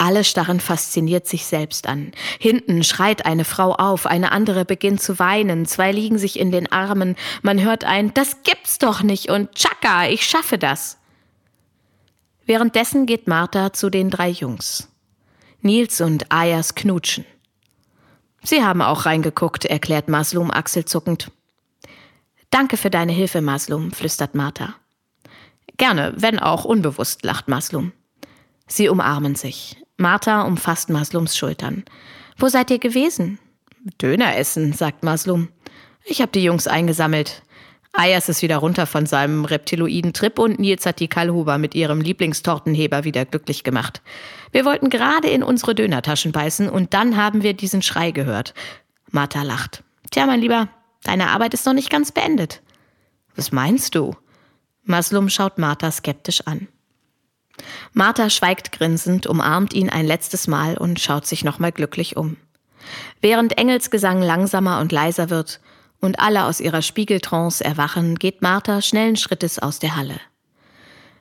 Alle 0.00 0.22
starren 0.22 0.60
fasziniert 0.60 1.26
sich 1.26 1.44
selbst 1.44 1.88
an. 1.88 2.12
Hinten 2.38 2.84
schreit 2.84 3.26
eine 3.26 3.44
Frau 3.44 3.74
auf, 3.74 4.06
eine 4.06 4.30
andere 4.30 4.64
beginnt 4.64 5.02
zu 5.02 5.18
weinen, 5.18 5.66
zwei 5.66 5.90
liegen 5.90 6.18
sich 6.18 6.38
in 6.38 6.52
den 6.52 6.70
Armen, 6.70 7.16
man 7.42 7.60
hört 7.60 7.82
ein 7.82 8.14
Das 8.14 8.44
gibt's 8.44 8.78
doch 8.78 9.02
nicht 9.02 9.28
und 9.28 9.56
Chaka, 9.56 10.08
ich 10.08 10.24
schaffe 10.24 10.56
das. 10.56 10.98
Währenddessen 12.46 13.06
geht 13.06 13.26
Martha 13.26 13.72
zu 13.72 13.90
den 13.90 14.08
drei 14.08 14.28
Jungs. 14.28 14.88
Nils 15.62 16.00
und 16.00 16.30
Ayas 16.30 16.76
knutschen. 16.76 17.24
Sie 18.44 18.62
haben 18.62 18.82
auch 18.82 19.04
reingeguckt, 19.04 19.64
erklärt 19.64 20.08
Maslum 20.08 20.52
achselzuckend. 20.52 21.32
Danke 22.50 22.76
für 22.76 22.88
deine 22.88 23.12
Hilfe, 23.12 23.42
Maslum, 23.42 23.90
flüstert 23.90 24.36
Martha. 24.36 24.76
Gerne, 25.76 26.14
wenn 26.16 26.38
auch 26.38 26.64
unbewusst, 26.64 27.24
lacht 27.24 27.48
Maslum. 27.48 27.92
Sie 28.68 28.88
umarmen 28.88 29.34
sich. 29.34 29.76
Martha 30.00 30.42
umfasst 30.42 30.90
Maslums 30.90 31.36
Schultern. 31.36 31.84
Wo 32.36 32.48
seid 32.48 32.70
ihr 32.70 32.78
gewesen? 32.78 33.40
Döner 34.00 34.36
essen, 34.36 34.72
sagt 34.72 35.02
Maslum. 35.02 35.48
Ich 36.04 36.22
hab 36.22 36.30
die 36.30 36.44
Jungs 36.44 36.68
eingesammelt. 36.68 37.42
Ayers 37.92 38.28
ist 38.28 38.42
wieder 38.42 38.58
runter 38.58 38.86
von 38.86 39.06
seinem 39.06 39.44
reptiloiden 39.44 40.12
Trip 40.12 40.38
und 40.38 40.60
Nils 40.60 40.86
hat 40.86 41.00
die 41.00 41.08
Kallhuber 41.08 41.58
mit 41.58 41.74
ihrem 41.74 42.00
Lieblingstortenheber 42.00 43.02
wieder 43.02 43.24
glücklich 43.24 43.64
gemacht. 43.64 44.00
Wir 44.52 44.64
wollten 44.64 44.88
gerade 44.88 45.28
in 45.28 45.42
unsere 45.42 45.74
Dönertaschen 45.74 46.30
beißen 46.30 46.70
und 46.70 46.94
dann 46.94 47.16
haben 47.16 47.42
wir 47.42 47.54
diesen 47.54 47.82
Schrei 47.82 48.12
gehört. 48.12 48.54
Martha 49.10 49.42
lacht. 49.42 49.82
Tja, 50.12 50.26
mein 50.26 50.40
Lieber, 50.40 50.68
deine 51.02 51.30
Arbeit 51.30 51.54
ist 51.54 51.66
noch 51.66 51.72
nicht 51.72 51.90
ganz 51.90 52.12
beendet. 52.12 52.62
Was 53.34 53.50
meinst 53.50 53.96
du? 53.96 54.14
Maslum 54.84 55.28
schaut 55.28 55.58
Martha 55.58 55.90
skeptisch 55.90 56.42
an. 56.42 56.68
Martha 57.92 58.30
schweigt 58.30 58.72
grinsend, 58.72 59.26
umarmt 59.26 59.72
ihn 59.74 59.90
ein 59.90 60.06
letztes 60.06 60.46
Mal 60.46 60.76
und 60.76 61.00
schaut 61.00 61.26
sich 61.26 61.44
nochmal 61.44 61.72
glücklich 61.72 62.16
um. 62.16 62.36
Während 63.20 63.58
Engelsgesang 63.58 64.22
langsamer 64.22 64.80
und 64.80 64.92
leiser 64.92 65.30
wird 65.30 65.60
und 66.00 66.20
alle 66.20 66.44
aus 66.44 66.60
ihrer 66.60 66.82
Spiegeltrance 66.82 67.64
erwachen, 67.64 68.16
geht 68.16 68.42
Martha 68.42 68.82
schnellen 68.82 69.16
Schrittes 69.16 69.58
aus 69.58 69.78
der 69.78 69.96
Halle. 69.96 70.20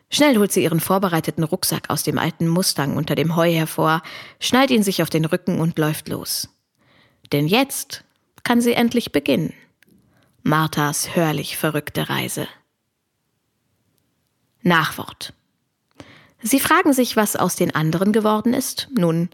Schnell 0.10 0.38
holt 0.38 0.52
sie 0.52 0.64
ihren 0.64 0.80
vorbereiteten 0.80 1.44
Rucksack 1.44 1.90
aus 1.90 2.04
dem 2.04 2.18
alten 2.18 2.48
Mustang 2.48 2.96
unter 2.96 3.16
dem 3.16 3.36
Heu 3.36 3.52
hervor, 3.52 4.02
schnallt 4.40 4.72
ihn 4.72 4.84
sich 4.84 5.02
auf 5.02 5.10
den 5.10 5.26
Rücken 5.26 5.60
und 5.60 5.78
läuft 5.78 6.08
los. 6.08 6.48
Denn 7.34 7.48
jetzt 7.48 8.06
kann 8.44 8.62
sie 8.62 8.74
endlich 8.74 9.12
beginnen. 9.12 9.54
Marthas 10.44 11.16
hörlich 11.16 11.58
verrückte 11.58 12.10
Reise. 12.10 12.48
Nachwort. 14.62 15.34
Sie 16.42 16.60
fragen 16.60 16.94
sich, 16.94 17.16
was 17.16 17.36
aus 17.36 17.56
den 17.56 17.74
anderen 17.74 18.14
geworden 18.14 18.54
ist? 18.54 18.88
Nun, 18.96 19.30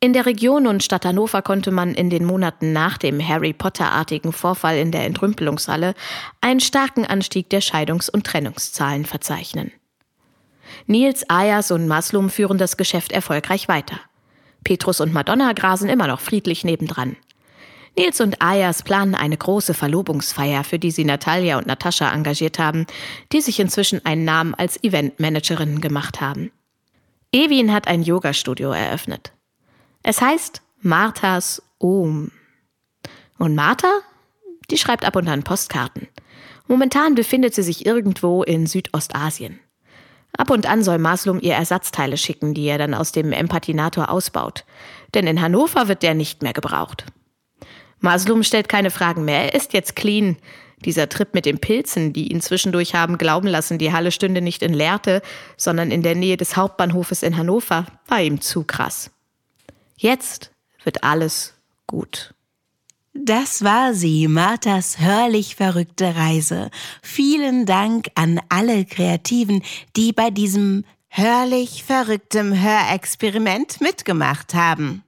in 0.00 0.12
der 0.12 0.26
Region 0.26 0.68
und 0.68 0.84
Stadt 0.84 1.04
Hannover 1.04 1.42
konnte 1.42 1.72
man 1.72 1.92
in 1.92 2.08
den 2.08 2.24
Monaten 2.24 2.72
nach 2.72 2.98
dem 2.98 3.26
Harry 3.26 3.52
Potter-artigen 3.52 4.32
Vorfall 4.32 4.78
in 4.78 4.92
der 4.92 5.04
Entrümpelungshalle 5.04 5.94
einen 6.40 6.60
starken 6.60 7.04
Anstieg 7.04 7.50
der 7.50 7.60
Scheidungs- 7.60 8.08
und 8.08 8.24
Trennungszahlen 8.24 9.04
verzeichnen. 9.04 9.72
Nils, 10.86 11.28
Ayas 11.28 11.70
und 11.70 11.88
Maslum 11.88 12.30
führen 12.30 12.58
das 12.58 12.76
Geschäft 12.76 13.10
erfolgreich 13.10 13.66
weiter. 13.66 13.98
Petrus 14.62 15.00
und 15.00 15.12
Madonna 15.12 15.52
grasen 15.52 15.88
immer 15.88 16.06
noch 16.06 16.20
friedlich 16.20 16.64
nebendran. 16.64 17.16
Nils 17.98 18.20
und 18.20 18.40
Ayas 18.40 18.84
planen 18.84 19.16
eine 19.16 19.36
große 19.36 19.74
Verlobungsfeier, 19.74 20.62
für 20.62 20.78
die 20.78 20.92
sie 20.92 21.04
Natalia 21.04 21.58
und 21.58 21.66
Natascha 21.66 22.12
engagiert 22.12 22.60
haben, 22.60 22.86
die 23.32 23.40
sich 23.40 23.58
inzwischen 23.58 24.06
einen 24.06 24.24
Namen 24.24 24.54
als 24.54 24.82
Eventmanagerinnen 24.84 25.80
gemacht 25.80 26.20
haben. 26.20 26.52
Evin 27.32 27.72
hat 27.72 27.88
ein 27.88 28.04
Yoga-Studio 28.04 28.70
eröffnet. 28.70 29.32
Es 30.04 30.20
heißt 30.20 30.62
Marthas 30.80 31.60
Ohm. 31.80 32.30
Und 33.36 33.56
Martha? 33.56 33.90
Die 34.70 34.78
schreibt 34.78 35.04
ab 35.04 35.16
und 35.16 35.26
an 35.26 35.42
Postkarten. 35.42 36.06
Momentan 36.68 37.16
befindet 37.16 37.52
sie 37.56 37.64
sich 37.64 37.84
irgendwo 37.84 38.44
in 38.44 38.68
Südostasien. 38.68 39.58
Ab 40.36 40.50
und 40.50 40.66
an 40.66 40.84
soll 40.84 40.98
Maslum 40.98 41.40
ihr 41.40 41.54
Ersatzteile 41.54 42.16
schicken, 42.16 42.54
die 42.54 42.66
er 42.66 42.78
dann 42.78 42.94
aus 42.94 43.10
dem 43.10 43.32
Empathinator 43.32 44.08
ausbaut. 44.08 44.64
Denn 45.14 45.26
in 45.26 45.40
Hannover 45.40 45.88
wird 45.88 46.04
der 46.04 46.14
nicht 46.14 46.42
mehr 46.42 46.52
gebraucht. 46.52 47.04
Maslum 48.00 48.42
stellt 48.42 48.68
keine 48.68 48.90
Fragen 48.90 49.24
mehr. 49.24 49.52
Er 49.52 49.54
ist 49.54 49.72
jetzt 49.72 49.96
clean. 49.96 50.36
Dieser 50.84 51.08
Trip 51.08 51.34
mit 51.34 51.44
den 51.44 51.58
Pilzen, 51.58 52.12
die 52.12 52.30
ihn 52.30 52.40
zwischendurch 52.40 52.94
haben 52.94 53.18
glauben 53.18 53.48
lassen, 53.48 53.78
die 53.78 53.92
Halle 53.92 54.12
stünde 54.12 54.40
nicht 54.40 54.62
in 54.62 54.72
Lehrte, 54.72 55.22
sondern 55.56 55.90
in 55.90 56.02
der 56.02 56.14
Nähe 56.14 56.36
des 56.36 56.56
Hauptbahnhofes 56.56 57.24
in 57.24 57.36
Hannover, 57.36 57.86
war 58.06 58.20
ihm 58.20 58.40
zu 58.40 58.62
krass. 58.62 59.10
Jetzt 59.96 60.52
wird 60.84 61.02
alles 61.02 61.54
gut. 61.88 62.32
Das 63.12 63.64
war 63.64 63.94
sie, 63.94 64.28
Marthas 64.28 65.00
hörlich 65.00 65.56
verrückte 65.56 66.14
Reise. 66.14 66.70
Vielen 67.02 67.66
Dank 67.66 68.08
an 68.14 68.40
alle 68.48 68.84
Kreativen, 68.84 69.64
die 69.96 70.12
bei 70.12 70.30
diesem 70.30 70.84
hörlich 71.08 71.82
verrücktem 71.82 72.54
Hörexperiment 72.62 73.80
mitgemacht 73.80 74.54
haben. 74.54 75.02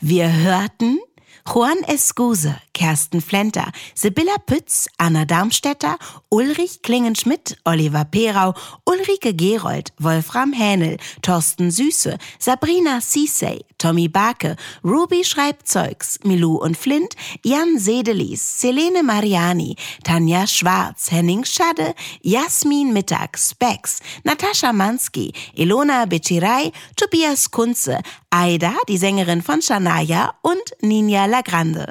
Wir 0.00 0.32
hörten 0.32 0.98
Juan 1.46 1.78
Escuse, 1.86 2.56
Kersten 2.74 3.20
Flenter, 3.20 3.70
Sibylla 3.94 4.36
Pütz, 4.44 4.88
Anna 4.98 5.24
Darmstädter, 5.24 5.96
Ulrich 6.28 6.82
Klingenschmidt, 6.82 7.56
Oliver 7.64 8.04
Perau, 8.04 8.52
Ulrike 8.84 9.32
Gerold, 9.32 9.92
Wolfram 9.98 10.52
Hähnel, 10.52 10.98
Thorsten 11.22 11.70
Süße, 11.70 12.18
Sabrina 12.38 13.00
Cissay, 13.00 13.64
Tommy 13.78 14.08
Barke, 14.08 14.56
Ruby 14.84 15.24
Schreibzeugs, 15.24 16.18
Milou 16.24 16.56
und 16.56 16.76
Flint, 16.76 17.14
Jan 17.42 17.78
Sedelis, 17.78 18.60
Selene 18.60 19.02
Mariani, 19.02 19.76
Tanja 20.04 20.46
Schwarz, 20.46 21.10
Henning 21.10 21.44
Schade, 21.44 21.94
Jasmin 22.22 22.92
Mittag, 22.92 23.38
Spex, 23.38 24.00
Natascha 24.24 24.72
Mansky, 24.72 25.32
Ilona 25.54 26.04
Becirai, 26.06 26.72
Tobias 26.96 27.50
Kunze, 27.50 28.00
Aida, 28.30 28.74
die 28.88 28.98
Sängerin 28.98 29.40
von 29.42 29.62
Shania 29.62 30.34
und 30.42 30.62
Ninja 30.82 31.26
Lagrande. 31.36 31.90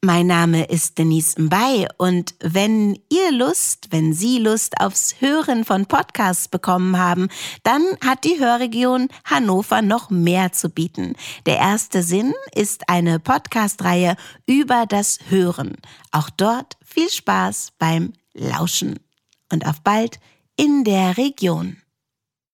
Mein 0.00 0.28
Name 0.28 0.62
ist 0.62 0.96
Denise 0.96 1.40
Mbay 1.40 1.88
und 1.98 2.36
wenn 2.38 2.96
ihr 3.08 3.32
Lust, 3.32 3.88
wenn 3.90 4.12
Sie 4.12 4.38
Lust 4.38 4.80
aufs 4.80 5.16
Hören 5.20 5.64
von 5.64 5.86
Podcasts 5.86 6.46
bekommen 6.46 6.96
haben, 6.96 7.30
dann 7.64 7.82
hat 8.00 8.22
die 8.22 8.38
Hörregion 8.38 9.08
Hannover 9.24 9.82
noch 9.82 10.10
mehr 10.10 10.52
zu 10.52 10.68
bieten. 10.68 11.16
Der 11.46 11.56
erste 11.56 12.04
Sinn 12.04 12.32
ist 12.54 12.88
eine 12.88 13.18
Podcast-Reihe 13.18 14.14
über 14.46 14.86
das 14.86 15.18
Hören. 15.28 15.76
Auch 16.12 16.30
dort 16.30 16.76
viel 16.84 17.10
Spaß 17.10 17.72
beim 17.76 18.12
Lauschen 18.34 19.00
und 19.52 19.66
auf 19.66 19.80
bald 19.80 20.20
in 20.54 20.84
der 20.84 21.16
Region. 21.16 21.79